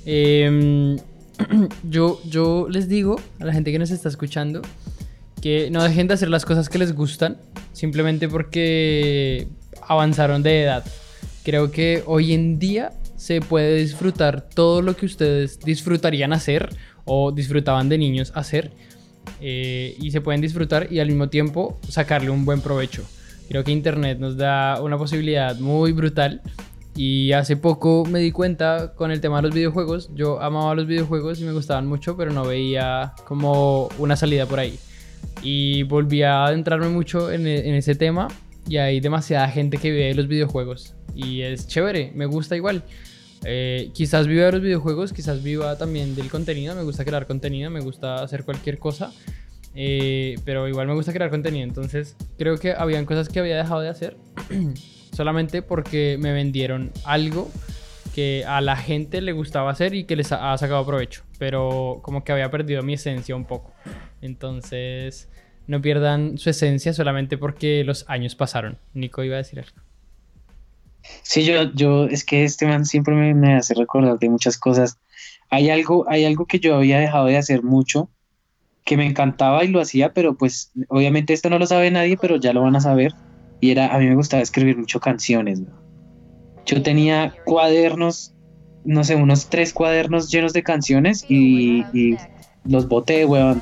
Em, 0.05 0.97
yo, 1.89 2.19
yo 2.25 2.67
les 2.69 2.87
digo 2.87 3.19
a 3.39 3.45
la 3.45 3.53
gente 3.53 3.71
que 3.71 3.79
nos 3.79 3.91
está 3.91 4.09
escuchando 4.09 4.61
que 5.41 5.69
no 5.71 5.83
dejen 5.83 6.07
de 6.07 6.13
hacer 6.13 6.29
las 6.29 6.45
cosas 6.45 6.69
que 6.69 6.77
les 6.77 6.93
gustan 6.93 7.37
simplemente 7.73 8.29
porque 8.29 9.47
avanzaron 9.87 10.43
de 10.43 10.63
edad. 10.63 10.85
Creo 11.43 11.71
que 11.71 12.03
hoy 12.05 12.33
en 12.33 12.59
día 12.59 12.93
se 13.15 13.41
puede 13.41 13.75
disfrutar 13.77 14.49
todo 14.49 14.81
lo 14.81 14.95
que 14.95 15.05
ustedes 15.05 15.59
disfrutarían 15.59 16.33
hacer 16.33 16.69
o 17.05 17.31
disfrutaban 17.31 17.89
de 17.89 17.97
niños 17.97 18.31
hacer 18.35 18.71
eh, 19.39 19.95
y 19.99 20.11
se 20.11 20.21
pueden 20.21 20.41
disfrutar 20.41 20.91
y 20.91 20.99
al 20.99 21.07
mismo 21.07 21.29
tiempo 21.29 21.79
sacarle 21.87 22.29
un 22.29 22.45
buen 22.45 22.61
provecho. 22.61 23.03
Creo 23.49 23.63
que 23.63 23.71
Internet 23.71 24.19
nos 24.19 24.37
da 24.37 24.81
una 24.81 24.97
posibilidad 24.97 25.59
muy 25.59 25.91
brutal 25.91 26.41
y 27.03 27.31
hace 27.31 27.57
poco 27.57 28.05
me 28.05 28.19
di 28.19 28.31
cuenta 28.31 28.93
con 28.95 29.09
el 29.09 29.21
tema 29.21 29.37
de 29.37 29.41
los 29.47 29.55
videojuegos. 29.55 30.11
Yo 30.13 30.39
amaba 30.39 30.75
los 30.75 30.85
videojuegos 30.85 31.41
y 31.41 31.45
me 31.45 31.51
gustaban 31.51 31.87
mucho, 31.87 32.15
pero 32.15 32.31
no 32.31 32.45
veía 32.45 33.13
como 33.25 33.89
una 33.97 34.15
salida 34.15 34.45
por 34.45 34.59
ahí. 34.59 34.77
Y 35.41 35.81
volví 35.81 36.21
a 36.21 36.45
adentrarme 36.45 36.89
mucho 36.89 37.31
en, 37.31 37.47
e- 37.47 37.75
ese 37.75 37.95
tema 37.95 38.27
y 38.67 38.77
hay 38.77 38.99
demasiada 38.99 39.47
gente 39.47 39.79
que 39.79 39.89
vive 39.89 40.09
de 40.09 40.13
los 40.13 40.27
videojuegos 40.27 40.93
y 41.15 41.41
es 41.41 41.67
chévere, 41.67 42.11
me 42.13 42.27
gusta 42.27 42.55
igual. 42.55 42.83
Eh, 43.45 43.89
quizás 43.95 44.27
viva 44.27 44.45
de 44.45 44.51
los 44.51 44.61
videojuegos, 44.61 45.11
quizás 45.11 45.41
viva 45.41 45.75
también 45.79 46.13
del 46.13 46.29
contenido, 46.29 46.75
me 46.75 46.83
gusta 46.83 47.03
crear 47.03 47.25
contenido, 47.25 47.71
me 47.71 47.79
gusta 47.79 48.21
hacer 48.21 48.43
cualquier 48.43 48.77
cosa, 48.77 49.11
eh, 49.73 50.35
pero 50.45 50.67
igual 50.67 50.85
me 50.85 50.93
gusta 50.93 51.13
crear 51.13 51.31
contenido, 51.31 51.63
entonces 51.63 52.15
creo 52.37 52.59
que 52.59 52.73
habían 52.73 53.05
cosas 53.05 53.27
que 53.27 53.39
había 53.39 53.57
dejado 53.57 53.81
de 53.81 53.89
hacer 53.89 54.17
solamente 55.11 55.61
porque 55.61 56.17
me 56.19 56.31
vendieron 56.33 56.91
algo 57.03 57.49
que 58.13 58.43
a 58.45 58.61
la 58.61 58.75
gente 58.75 59.21
le 59.21 59.31
gustaba 59.31 59.71
hacer 59.71 59.93
y 59.93 60.03
que 60.03 60.15
les 60.15 60.31
ha 60.31 60.57
sacado 60.57 60.85
provecho, 60.85 61.23
pero 61.39 61.99
como 62.01 62.23
que 62.23 62.31
había 62.31 62.51
perdido 62.51 62.83
mi 62.83 62.93
esencia 62.93 63.35
un 63.35 63.45
poco. 63.45 63.73
Entonces, 64.21 65.29
no 65.67 65.81
pierdan 65.81 66.37
su 66.37 66.49
esencia 66.49 66.93
solamente 66.93 67.37
porque 67.37 67.83
los 67.83 68.05
años 68.09 68.35
pasaron. 68.35 68.77
Nico 68.93 69.23
iba 69.23 69.35
a 69.35 69.37
decir 69.37 69.59
algo. 69.59 69.81
Sí, 71.23 71.45
yo, 71.45 71.71
yo, 71.73 72.05
es 72.05 72.23
que 72.25 72.43
este 72.43 72.67
man 72.67 72.85
siempre 72.85 73.15
me, 73.15 73.33
me 73.33 73.55
hace 73.55 73.73
recordar 73.73 74.19
de 74.19 74.29
muchas 74.29 74.57
cosas. 74.57 74.99
Hay 75.49 75.69
algo, 75.69 76.05
hay 76.09 76.25
algo 76.25 76.45
que 76.45 76.59
yo 76.59 76.75
había 76.75 76.99
dejado 76.99 77.25
de 77.25 77.37
hacer 77.37 77.63
mucho, 77.63 78.09
que 78.85 78.97
me 78.97 79.05
encantaba 79.05 79.63
y 79.63 79.69
lo 79.69 79.81
hacía, 79.81 80.13
pero 80.13 80.35
pues 80.35 80.71
obviamente 80.89 81.33
esto 81.33 81.49
no 81.49 81.59
lo 81.59 81.65
sabe 81.65 81.91
nadie, 81.91 82.17
pero 82.17 82.35
ya 82.35 82.53
lo 82.53 82.61
van 82.61 82.75
a 82.75 82.81
saber. 82.81 83.13
Y 83.61 83.71
era, 83.71 83.93
a 83.95 83.99
mí 83.99 84.07
me 84.07 84.15
gustaba 84.15 84.43
escribir 84.43 84.77
mucho 84.77 84.99
canciones. 84.99 85.61
¿no? 85.61 85.69
Yo 86.65 86.81
tenía 86.83 87.33
cuadernos, 87.45 88.33
no 88.83 89.03
sé, 89.03 89.15
unos 89.15 89.47
tres 89.47 89.71
cuadernos 89.71 90.29
llenos 90.29 90.51
de 90.53 90.63
canciones 90.63 91.23
y, 91.29 91.85
y 91.93 92.17
los 92.65 92.87
boté, 92.87 93.25
weón. 93.25 93.61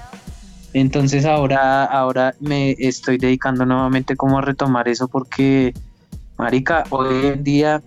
Entonces 0.73 1.25
ahora, 1.25 1.83
ahora 1.85 2.33
me 2.39 2.75
estoy 2.77 3.17
dedicando 3.17 3.65
nuevamente 3.65 4.15
como 4.15 4.37
a 4.37 4.41
retomar 4.41 4.87
eso 4.87 5.07
porque, 5.07 5.73
marica, 6.37 6.83
hoy 6.91 7.25
en 7.27 7.43
día 7.43 7.81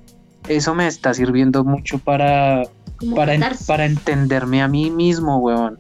eso 0.49 0.75
me 0.75 0.87
está 0.89 1.15
sirviendo 1.15 1.63
mucho 1.65 1.99
para, 1.99 2.65
para, 3.15 3.35
en- 3.35 3.41
para 3.67 3.85
entenderme 3.87 4.63
a 4.63 4.69
mí 4.69 4.91
mismo, 4.91 5.39
weón. 5.39 5.79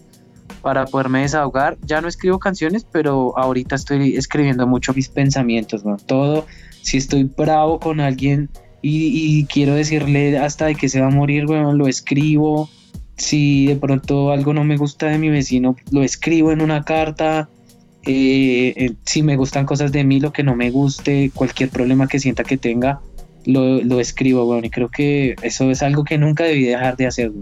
Para 0.62 0.86
poderme 0.86 1.22
desahogar. 1.22 1.76
Ya 1.84 2.00
no 2.00 2.08
escribo 2.08 2.38
canciones, 2.38 2.86
pero 2.90 3.36
ahorita 3.36 3.74
estoy 3.74 4.16
escribiendo 4.16 4.66
mucho 4.66 4.94
mis 4.94 5.08
pensamientos, 5.08 5.84
weón. 5.84 5.98
Todo, 6.06 6.46
si 6.82 6.98
estoy 6.98 7.24
bravo 7.24 7.80
con 7.80 8.00
alguien 8.00 8.48
y, 8.80 9.38
y 9.40 9.44
quiero 9.46 9.74
decirle 9.74 10.38
hasta 10.38 10.66
de 10.66 10.74
que 10.74 10.88
se 10.88 11.00
va 11.00 11.08
a 11.08 11.10
morir, 11.10 11.46
weón, 11.46 11.78
lo 11.78 11.88
escribo. 11.88 12.68
Si 13.16 13.66
de 13.66 13.76
pronto 13.76 14.30
algo 14.30 14.54
no 14.54 14.64
me 14.64 14.76
gusta 14.76 15.06
de 15.06 15.18
mi 15.18 15.28
vecino, 15.28 15.76
lo 15.90 16.02
escribo 16.02 16.52
en 16.52 16.60
una 16.60 16.84
carta. 16.84 17.48
Eh, 18.04 18.72
eh, 18.76 18.92
si 19.04 19.22
me 19.22 19.36
gustan 19.36 19.66
cosas 19.66 19.92
de 19.92 20.02
mí, 20.02 20.18
lo 20.18 20.32
que 20.32 20.42
no 20.42 20.56
me 20.56 20.70
guste, 20.70 21.30
cualquier 21.34 21.68
problema 21.68 22.08
que 22.08 22.18
sienta 22.18 22.42
que 22.42 22.56
tenga, 22.56 23.00
lo, 23.44 23.82
lo 23.82 24.00
escribo, 24.00 24.44
weón. 24.44 24.64
Y 24.64 24.70
creo 24.70 24.88
que 24.88 25.36
eso 25.42 25.70
es 25.70 25.82
algo 25.82 26.04
que 26.04 26.18
nunca 26.18 26.44
debí 26.44 26.64
dejar 26.64 26.96
de 26.96 27.06
hacer. 27.06 27.32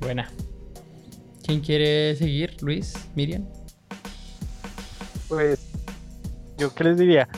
Buena. 0.00 0.30
¿Quién 1.46 1.60
quiere 1.60 2.14
seguir? 2.16 2.56
Luis, 2.62 2.94
Miriam. 3.14 3.44
Pues, 5.28 5.58
yo 6.58 6.74
qué 6.74 6.84
les 6.84 6.98
diría, 6.98 7.28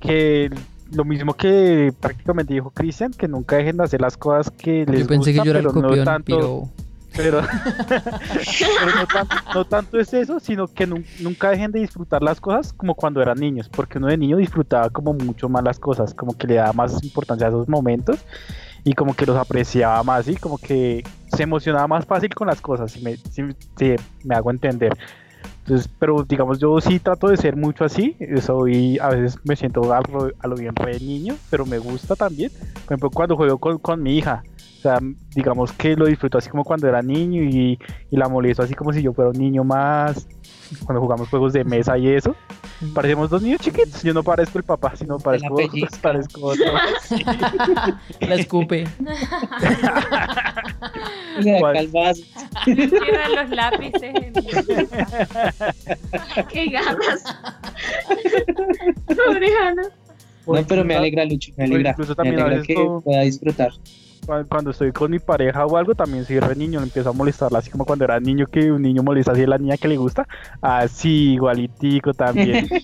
que 0.00 0.50
lo 0.92 1.04
mismo 1.04 1.34
que 1.34 1.92
prácticamente 2.00 2.54
dijo 2.54 2.70
Cristian, 2.70 3.12
que 3.12 3.28
nunca 3.28 3.56
dejen 3.56 3.76
de 3.76 3.84
hacer 3.84 4.00
las 4.00 4.16
cosas 4.16 4.50
que 4.50 4.84
les 4.86 5.00
yo 5.02 5.06
pensé 5.06 5.32
gustan, 5.32 5.34
que 5.34 5.46
yo 5.46 5.50
era 5.50 5.60
el 5.60 5.66
pero 5.66 5.72
no 5.82 5.88
copión, 5.88 6.04
tanto, 6.04 6.24
pero 6.36 6.68
pero, 7.16 7.40
pero 8.78 8.94
no, 8.94 9.06
tan- 9.06 9.28
no 9.54 9.64
tanto 9.66 9.98
es 9.98 10.14
eso, 10.14 10.38
sino 10.40 10.68
que 10.68 10.86
nun- 10.86 11.04
nunca 11.18 11.50
dejen 11.50 11.72
de 11.72 11.80
disfrutar 11.80 12.22
las 12.22 12.40
cosas 12.40 12.72
como 12.72 12.94
cuando 12.94 13.20
eran 13.20 13.38
niños, 13.38 13.68
porque 13.68 13.98
uno 13.98 14.06
de 14.06 14.16
niño 14.16 14.36
disfrutaba 14.36 14.90
como 14.90 15.12
mucho 15.12 15.48
más 15.48 15.64
las 15.64 15.78
cosas, 15.80 16.14
como 16.14 16.36
que 16.38 16.46
le 16.46 16.54
daba 16.54 16.72
más 16.72 17.02
importancia 17.02 17.46
a 17.46 17.50
esos 17.50 17.68
momentos 17.68 18.20
y 18.84 18.92
como 18.94 19.14
que 19.14 19.26
los 19.26 19.36
apreciaba 19.36 20.02
más 20.02 20.28
y 20.28 20.36
como 20.36 20.58
que 20.58 21.02
se 21.34 21.42
emocionaba 21.42 21.86
más 21.86 22.06
fácil 22.06 22.34
con 22.34 22.46
las 22.48 22.60
cosas, 22.60 22.92
si 22.92 23.00
me, 23.02 23.16
si- 23.16 23.96
me 24.24 24.34
hago 24.34 24.50
entender. 24.50 24.96
Entonces, 25.60 25.88
pero 25.98 26.24
digamos, 26.24 26.58
yo 26.58 26.80
sí 26.80 26.98
trato 26.98 27.28
de 27.28 27.36
ser 27.36 27.54
mucho 27.54 27.84
así, 27.84 28.16
soy, 28.40 28.98
a 28.98 29.08
veces 29.10 29.38
me 29.44 29.54
siento 29.56 29.92
a 29.92 30.00
lo, 30.10 30.30
a 30.38 30.48
lo 30.48 30.56
bien 30.56 30.74
re 30.74 30.98
niño, 30.98 31.36
pero 31.50 31.64
me 31.66 31.78
gusta 31.78 32.16
también, 32.16 32.50
por 32.50 32.84
ejemplo, 32.84 33.10
cuando 33.10 33.36
juego 33.36 33.58
con, 33.58 33.78
con 33.78 34.02
mi 34.02 34.16
hija, 34.16 34.42
o 34.78 34.82
sea, 34.82 34.98
digamos 35.34 35.72
que 35.72 35.94
lo 35.94 36.06
disfruto 36.06 36.38
así 36.38 36.48
como 36.48 36.64
cuando 36.64 36.88
era 36.88 37.02
niño 37.02 37.42
y, 37.42 37.78
y 38.10 38.16
la 38.16 38.28
molesto 38.28 38.62
así 38.62 38.74
como 38.74 38.92
si 38.92 39.02
yo 39.02 39.12
fuera 39.12 39.30
un 39.30 39.38
niño 39.38 39.62
más, 39.62 40.26
cuando 40.84 41.00
jugamos 41.02 41.28
juegos 41.28 41.52
de 41.52 41.62
mesa 41.64 41.96
y 41.98 42.08
eso, 42.08 42.34
parecemos 42.94 43.30
dos 43.30 43.42
niños 43.42 43.60
chiquitos, 43.60 44.02
yo 44.02 44.14
no 44.14 44.22
parezco 44.22 44.58
el 44.58 44.64
papá, 44.64 44.94
sino 44.96 45.18
parezco, 45.18 45.56
parezco 46.00 46.46
otro. 46.46 46.64
la 48.20 48.34
escupe. 48.34 48.86
Los 51.36 53.50
lápices. 53.50 54.12
¡Qué 56.48 56.66
ganas! 56.66 57.24
Pobre 59.06 59.56
Hanna. 59.56 59.82
No, 60.46 60.66
pero 60.66 60.84
me 60.84 60.96
alegra, 60.96 61.24
Lucho, 61.24 61.52
me 61.56 61.64
alegra. 61.64 61.90
incluso 61.90 62.12
Me 62.12 62.16
también 62.16 62.40
a 62.40 62.44
alegra 62.46 62.64
que 62.64 62.74
pueda 63.04 63.20
disfrutar. 63.22 63.70
Cu- 64.26 64.46
Cuando 64.48 64.70
estoy 64.70 64.92
con 64.92 65.10
mi 65.10 65.18
pareja 65.18 65.66
o 65.66 65.76
algo, 65.76 65.94
también 65.94 66.24
soy 66.24 66.40
re 66.40 66.54
niño, 66.56 66.80
empiezo 66.82 67.10
a 67.10 67.12
molestarla, 67.12 67.58
así 67.58 67.70
como 67.70 67.84
cuando 67.84 68.04
era 68.04 68.18
niño 68.20 68.46
que 68.46 68.70
un 68.70 68.82
niño 68.82 69.02
molesta 69.02 69.32
así 69.32 69.42
a 69.42 69.46
la 69.46 69.58
niña 69.58 69.76
que 69.76 69.88
le 69.88 69.96
gusta, 69.96 70.26
así 70.60 71.32
igualitico 71.34 72.12
también. 72.14 72.68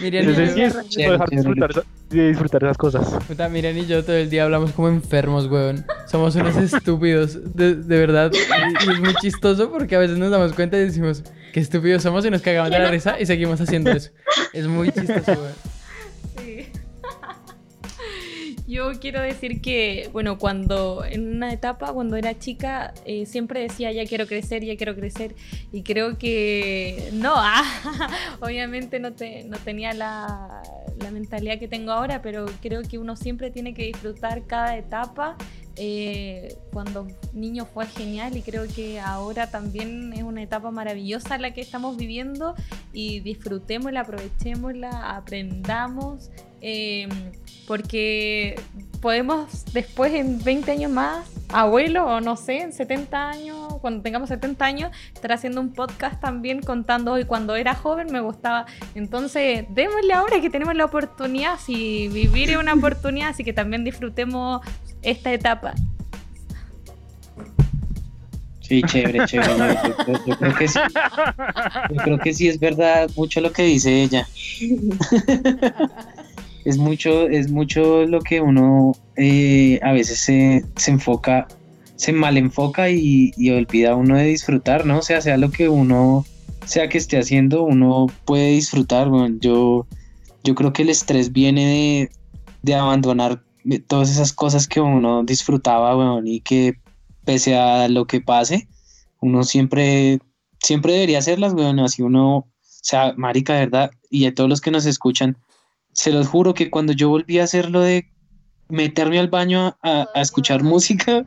Miriam 0.00 0.24
y, 0.24 0.28
Entonces 0.30 0.52
sí, 0.54 0.60
yo, 0.60 0.66
es 0.66 0.74
no 0.74 0.82
Chévere, 0.82 1.12
dejar 1.12 1.28
de 1.30 1.36
chévere. 1.36 1.54
disfrutar, 1.54 1.84
de 2.10 2.28
disfrutar 2.28 2.64
esas 2.64 2.76
cosas. 2.76 3.24
puta, 3.28 3.48
Miriam 3.48 3.76
y 3.78 3.86
yo 3.86 4.04
todo 4.04 4.16
el 4.16 4.28
día 4.30 4.42
hablamos 4.44 4.72
como 4.72 4.88
enfermos, 4.88 5.46
weón. 5.46 5.84
Somos 6.06 6.34
unos 6.34 6.56
estúpidos, 6.56 7.54
de, 7.54 7.76
de 7.76 7.98
verdad. 7.98 8.32
Y, 8.32 8.88
y 8.88 8.92
es 8.94 9.00
muy 9.00 9.14
chistoso 9.14 9.70
porque 9.70 9.94
a 9.94 10.00
veces 10.00 10.18
nos 10.18 10.30
damos 10.32 10.52
cuenta 10.54 10.76
Yo 18.68 18.92
quiero 19.00 19.22
decir 19.22 19.62
que, 19.62 20.10
bueno, 20.12 20.36
cuando 20.36 21.02
en 21.02 21.36
una 21.36 21.54
etapa, 21.54 21.90
cuando 21.94 22.16
era 22.16 22.38
chica, 22.38 22.92
eh, 23.06 23.24
siempre 23.24 23.62
decía, 23.62 23.90
ya 23.92 24.04
quiero 24.04 24.26
crecer, 24.26 24.62
ya 24.62 24.76
quiero 24.76 24.94
crecer. 24.94 25.34
Y 25.72 25.82
creo 25.82 26.18
que 26.18 27.08
no, 27.14 27.32
ah, 27.36 28.10
obviamente 28.40 29.00
no, 29.00 29.14
te, 29.14 29.44
no 29.44 29.56
tenía 29.56 29.94
la, 29.94 30.62
la 31.00 31.10
mentalidad 31.10 31.58
que 31.58 31.66
tengo 31.66 31.92
ahora, 31.92 32.20
pero 32.20 32.44
creo 32.60 32.82
que 32.82 32.98
uno 32.98 33.16
siempre 33.16 33.50
tiene 33.50 33.72
que 33.72 33.84
disfrutar 33.84 34.46
cada 34.46 34.76
etapa 34.76 35.38
eh, 35.80 36.56
cuando 36.72 37.06
niño 37.32 37.64
fue 37.64 37.86
genial 37.86 38.36
y 38.36 38.42
creo 38.42 38.66
que 38.66 38.98
ahora 38.98 39.48
también 39.48 40.12
es 40.12 40.24
una 40.24 40.42
etapa 40.42 40.72
maravillosa 40.72 41.38
la 41.38 41.54
que 41.54 41.60
estamos 41.60 41.96
viviendo 41.96 42.56
y 42.92 43.20
disfrutémosla, 43.20 44.00
aprovechémosla, 44.00 45.16
aprendamos, 45.16 46.30
eh, 46.60 47.08
porque 47.66 48.58
podemos 49.00 49.64
después 49.72 50.12
en 50.14 50.42
20 50.42 50.70
años 50.72 50.90
más, 50.90 51.26
abuelo 51.50 52.04
o 52.06 52.20
no 52.20 52.36
sé, 52.36 52.62
en 52.62 52.72
70 52.72 53.30
años, 53.30 53.74
cuando 53.80 54.02
tengamos 54.02 54.28
70 54.28 54.64
años, 54.64 54.90
estar 55.14 55.32
haciendo 55.32 55.60
un 55.60 55.72
podcast 55.72 56.20
también 56.20 56.60
contando 56.60 57.12
hoy 57.12 57.24
cuando 57.24 57.54
era 57.56 57.74
joven 57.74 58.08
me 58.10 58.20
gustaba. 58.20 58.66
Entonces, 58.94 59.64
démosle 59.70 60.12
ahora 60.14 60.40
que 60.40 60.50
tenemos 60.50 60.74
la 60.74 60.86
oportunidad, 60.86 61.58
si 61.58 62.08
vivir 62.08 62.50
es 62.50 62.56
una 62.56 62.74
oportunidad, 62.80 63.28
así 63.30 63.44
que 63.44 63.52
también 63.52 63.84
disfrutemos 63.84 64.60
esta 65.02 65.32
etapa. 65.32 65.74
Sí, 68.60 68.82
chévere, 68.82 69.24
chévere. 69.26 69.56
Yo, 69.56 70.12
yo- 70.12 70.26
yo 70.26 70.36
creo 70.38 70.54
que 70.54 70.68
sí. 70.68 70.78
Yo 71.90 71.96
creo 72.02 72.18
que 72.18 72.34
sí 72.34 72.48
es 72.48 72.58
verdad 72.60 73.08
mucho 73.16 73.40
lo 73.40 73.50
que 73.50 73.62
dice 73.62 74.02
ella. 74.02 74.28
es 76.68 76.76
mucho, 76.76 77.28
es 77.28 77.50
mucho 77.50 78.04
lo 78.04 78.20
que 78.20 78.42
uno 78.42 78.92
eh, 79.16 79.80
a 79.82 79.92
veces 79.92 80.18
se, 80.18 80.62
se 80.76 80.90
enfoca, 80.90 81.48
se 81.96 82.12
malenfoca 82.12 82.90
y, 82.90 83.32
y 83.38 83.50
olvida 83.50 83.96
uno 83.96 84.18
de 84.18 84.24
disfrutar, 84.24 84.84
¿no? 84.84 84.98
O 84.98 85.02
sea, 85.02 85.22
sea 85.22 85.38
lo 85.38 85.50
que 85.50 85.70
uno 85.70 86.26
sea 86.66 86.90
que 86.90 86.98
esté 86.98 87.18
haciendo, 87.18 87.62
uno 87.62 88.08
puede 88.26 88.50
disfrutar. 88.50 89.08
Bueno, 89.08 89.34
yo, 89.40 89.86
yo 90.44 90.54
creo 90.54 90.74
que 90.74 90.82
el 90.82 90.90
estrés 90.90 91.32
viene 91.32 91.64
de, 91.64 92.10
de 92.60 92.74
abandonar 92.74 93.42
todas 93.86 94.10
esas 94.10 94.34
cosas 94.34 94.68
que 94.68 94.82
uno 94.82 95.24
disfrutaba, 95.24 95.96
weón, 95.96 96.26
y 96.26 96.40
que 96.40 96.74
pese 97.24 97.56
a 97.56 97.88
lo 97.88 98.06
que 98.06 98.20
pase, 98.20 98.68
uno 99.22 99.42
siempre, 99.42 100.18
siempre 100.62 100.92
debería 100.92 101.20
hacerlas, 101.20 101.54
weón, 101.54 101.80
así 101.80 102.02
uno, 102.02 102.36
o 102.36 102.48
sea, 102.60 103.14
marica, 103.16 103.54
verdad, 103.54 103.90
y 104.10 104.26
a 104.26 104.34
todos 104.34 104.50
los 104.50 104.60
que 104.60 104.70
nos 104.70 104.84
escuchan, 104.84 105.38
se 105.98 106.12
los 106.12 106.28
juro 106.28 106.54
que 106.54 106.70
cuando 106.70 106.92
yo 106.92 107.08
volví 107.08 107.40
a 107.40 107.44
hacer 107.44 107.70
lo 107.70 107.80
de 107.80 108.08
meterme 108.68 109.18
al 109.18 109.26
baño 109.26 109.76
a, 109.82 110.06
a 110.14 110.20
escuchar 110.20 110.62
música, 110.62 111.26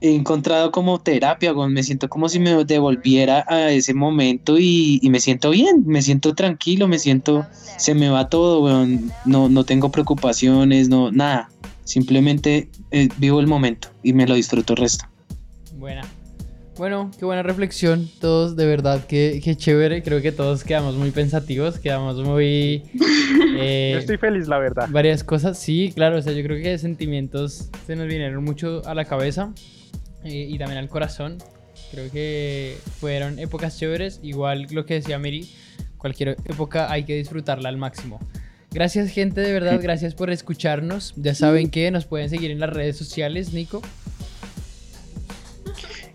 he 0.00 0.12
encontrado 0.12 0.72
como 0.72 0.98
terapia, 0.98 1.52
me 1.54 1.84
siento 1.84 2.08
como 2.08 2.28
si 2.28 2.40
me 2.40 2.64
devolviera 2.64 3.44
a 3.46 3.70
ese 3.70 3.94
momento 3.94 4.58
y, 4.58 4.98
y 5.00 5.08
me 5.08 5.20
siento 5.20 5.50
bien, 5.50 5.84
me 5.86 6.02
siento 6.02 6.34
tranquilo, 6.34 6.88
me 6.88 6.98
siento, 6.98 7.46
se 7.52 7.94
me 7.94 8.08
va 8.08 8.28
todo, 8.28 8.84
no, 9.24 9.48
no 9.48 9.64
tengo 9.64 9.92
preocupaciones, 9.92 10.88
no, 10.88 11.12
nada, 11.12 11.48
simplemente 11.84 12.68
eh, 12.90 13.08
vivo 13.18 13.38
el 13.38 13.46
momento 13.46 13.86
y 14.02 14.14
me 14.14 14.26
lo 14.26 14.34
disfruto 14.34 14.72
el 14.72 14.78
resto. 14.78 15.04
Buena. 15.76 16.02
Bueno, 16.80 17.10
qué 17.18 17.26
buena 17.26 17.42
reflexión. 17.42 18.08
Todos, 18.22 18.56
de 18.56 18.64
verdad, 18.64 19.04
qué, 19.06 19.38
qué 19.44 19.54
chévere. 19.54 20.02
Creo 20.02 20.22
que 20.22 20.32
todos 20.32 20.64
quedamos 20.64 20.94
muy 20.94 21.10
pensativos, 21.10 21.78
quedamos 21.78 22.26
muy... 22.26 22.84
eh, 23.58 23.90
Yo 23.92 23.98
estoy 23.98 24.16
feliz, 24.16 24.48
la 24.48 24.58
verdad. 24.58 24.88
Varias 24.88 25.22
cosas, 25.22 25.58
sí, 25.58 25.92
claro. 25.94 26.16
O 26.16 26.22
sea, 26.22 26.32
yo 26.32 26.42
creo 26.42 26.56
que 26.62 26.78
sentimientos 26.78 27.68
se 27.86 27.96
nos 27.96 28.06
vinieron 28.06 28.42
mucho 28.42 28.80
a 28.86 28.94
la 28.94 29.04
cabeza 29.04 29.52
eh, 30.24 30.46
y 30.48 30.56
también 30.56 30.78
al 30.78 30.88
corazón. 30.88 31.36
Creo 31.90 32.10
que 32.10 32.78
fueron 32.98 33.38
épocas 33.38 33.78
chéveres. 33.78 34.18
Igual 34.22 34.68
lo 34.70 34.86
que 34.86 34.94
decía 34.94 35.18
Miri, 35.18 35.50
cualquier 35.98 36.38
época 36.46 36.90
hay 36.90 37.04
que 37.04 37.14
disfrutarla 37.14 37.68
al 37.68 37.76
máximo. 37.76 38.20
Gracias, 38.70 39.10
gente, 39.10 39.42
de 39.42 39.52
verdad. 39.52 39.80
Gracias 39.82 40.14
por 40.14 40.30
escucharnos. 40.30 41.12
Ya 41.16 41.34
saben 41.34 41.68
que 41.68 41.90
nos 41.90 42.06
pueden 42.06 42.30
seguir 42.30 42.50
en 42.50 42.58
las 42.58 42.70
redes 42.70 42.96
sociales, 42.96 43.52
Nico. 43.52 43.82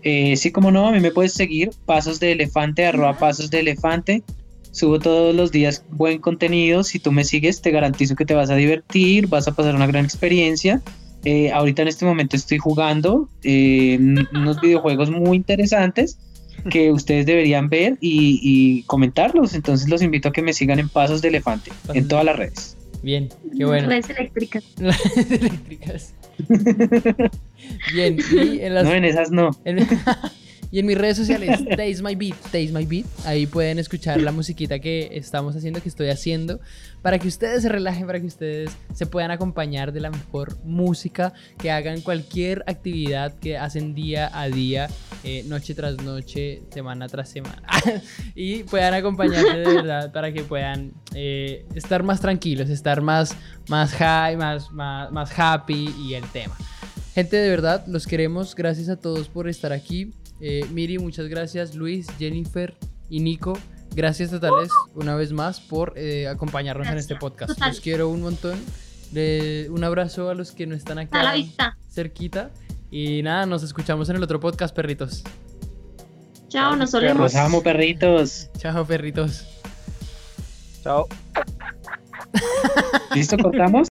Eh, 0.08 0.36
sí, 0.36 0.52
como 0.52 0.70
no, 0.70 0.86
a 0.86 0.92
mí 0.92 1.00
me 1.00 1.10
puedes 1.10 1.32
seguir, 1.32 1.70
Pasos 1.84 2.20
de 2.20 2.30
Elefante, 2.30 2.86
arroba 2.86 3.18
Pasos 3.18 3.50
de 3.50 3.58
Elefante. 3.58 4.22
Subo 4.70 5.00
todos 5.00 5.34
los 5.34 5.50
días 5.50 5.84
buen 5.90 6.20
contenido. 6.20 6.84
Si 6.84 7.00
tú 7.00 7.10
me 7.10 7.24
sigues, 7.24 7.60
te 7.60 7.72
garantizo 7.72 8.14
que 8.14 8.24
te 8.24 8.32
vas 8.32 8.48
a 8.48 8.54
divertir, 8.54 9.26
vas 9.26 9.48
a 9.48 9.52
pasar 9.56 9.74
una 9.74 9.88
gran 9.88 10.04
experiencia. 10.04 10.80
Eh, 11.24 11.50
ahorita 11.50 11.82
en 11.82 11.88
este 11.88 12.04
momento 12.04 12.36
estoy 12.36 12.58
jugando 12.58 13.28
eh, 13.42 13.98
unos 14.32 14.60
videojuegos 14.60 15.10
muy 15.10 15.38
interesantes 15.38 16.20
que 16.70 16.92
ustedes 16.92 17.26
deberían 17.26 17.68
ver 17.68 17.98
y, 18.00 18.38
y 18.40 18.84
comentarlos. 18.84 19.54
Entonces 19.54 19.88
los 19.88 20.02
invito 20.02 20.28
a 20.28 20.32
que 20.32 20.42
me 20.42 20.52
sigan 20.52 20.78
en 20.78 20.88
Pasos 20.88 21.20
de 21.20 21.28
Elefante, 21.30 21.72
en 21.94 22.06
todas 22.06 22.24
las 22.24 22.36
redes. 22.36 22.76
Bien, 23.02 23.28
qué 23.58 23.64
bueno. 23.64 23.88
Redes 23.88 24.08
eléctricas. 24.10 24.62
Las 24.78 25.04
eléctricas. 25.16 26.14
Bien, 27.92 28.18
y 28.32 28.60
en 28.60 28.74
las 28.74 28.84
No, 28.84 28.92
en 28.92 29.04
esas 29.04 29.30
no. 29.30 29.50
En- 29.64 29.86
y 30.70 30.78
en 30.80 30.86
mis 30.86 30.98
redes 30.98 31.16
sociales, 31.16 31.60
Taste 31.68 32.02
My 32.02 32.14
Beat, 32.14 32.36
Taste 32.42 32.72
My 32.72 32.84
Beat. 32.84 33.06
Ahí 33.24 33.46
pueden 33.46 33.78
escuchar 33.78 34.20
la 34.20 34.32
musiquita 34.32 34.78
que 34.78 35.10
estamos 35.12 35.54
haciendo, 35.56 35.80
que 35.80 35.88
estoy 35.88 36.08
haciendo, 36.08 36.60
para 37.02 37.18
que 37.18 37.28
ustedes 37.28 37.62
se 37.62 37.68
relajen, 37.68 38.06
para 38.06 38.20
que 38.20 38.26
ustedes 38.26 38.70
se 38.94 39.06
puedan 39.06 39.30
acompañar 39.30 39.92
de 39.92 40.00
la 40.00 40.10
mejor 40.10 40.56
música, 40.64 41.32
que 41.58 41.70
hagan 41.70 42.00
cualquier 42.00 42.64
actividad 42.66 43.34
que 43.34 43.56
hacen 43.56 43.94
día 43.94 44.30
a 44.32 44.48
día, 44.48 44.88
eh, 45.24 45.44
noche 45.46 45.74
tras 45.74 46.02
noche, 46.02 46.62
semana 46.72 47.08
tras 47.08 47.28
semana. 47.28 47.62
y 48.34 48.64
puedan 48.64 48.94
acompañarse 48.94 49.58
de 49.58 49.74
verdad 49.74 50.12
para 50.12 50.32
que 50.32 50.42
puedan 50.42 50.92
eh, 51.14 51.64
estar 51.74 52.02
más 52.02 52.20
tranquilos, 52.20 52.70
estar 52.70 53.00
más, 53.02 53.36
más 53.68 53.92
high, 53.92 54.36
más, 54.36 54.70
más, 54.72 55.12
más 55.12 55.30
happy 55.38 55.94
y 56.00 56.14
el 56.14 56.24
tema. 56.30 56.56
Gente, 57.14 57.36
de 57.36 57.48
verdad, 57.48 57.86
los 57.86 58.06
queremos. 58.06 58.54
Gracias 58.54 58.90
a 58.90 58.96
todos 58.96 59.28
por 59.28 59.48
estar 59.48 59.72
aquí. 59.72 60.12
Eh, 60.40 60.66
Miri, 60.72 60.98
muchas 60.98 61.28
gracias. 61.28 61.74
Luis, 61.74 62.06
Jennifer 62.18 62.74
y 63.08 63.20
Nico, 63.20 63.58
gracias 63.94 64.30
totales 64.30 64.70
una 64.94 65.14
vez 65.14 65.32
más 65.32 65.60
por 65.60 65.94
eh, 65.96 66.28
acompañarnos 66.28 66.86
en 66.88 66.98
este 66.98 67.16
podcast. 67.16 67.52
total. 67.52 67.70
Los 67.70 67.80
quiero 67.80 68.08
un 68.08 68.22
montón. 68.22 68.58
De, 69.12 69.68
un 69.70 69.84
abrazo 69.84 70.30
a 70.30 70.34
los 70.34 70.50
que 70.50 70.66
no 70.66 70.74
están 70.74 70.98
A 70.98 71.04
la 71.04 71.18
acá 71.20 71.32
vista. 71.34 71.78
cerquita. 71.88 72.50
Y 72.90 73.22
nada, 73.22 73.46
nos 73.46 73.62
escuchamos 73.62 74.08
en 74.08 74.16
el 74.16 74.22
otro 74.22 74.40
podcast, 74.40 74.74
perritos. 74.74 75.22
Chao, 76.48 76.76
nos 76.76 76.90
solemos. 76.90 77.18
Los 77.18 77.34
amo, 77.36 77.62
perritos. 77.62 78.48
Chao, 78.58 78.84
perritos. 78.84 79.44
Chao. 80.82 81.06
¿Listo? 83.14 83.36
¿Cortamos? 83.38 83.84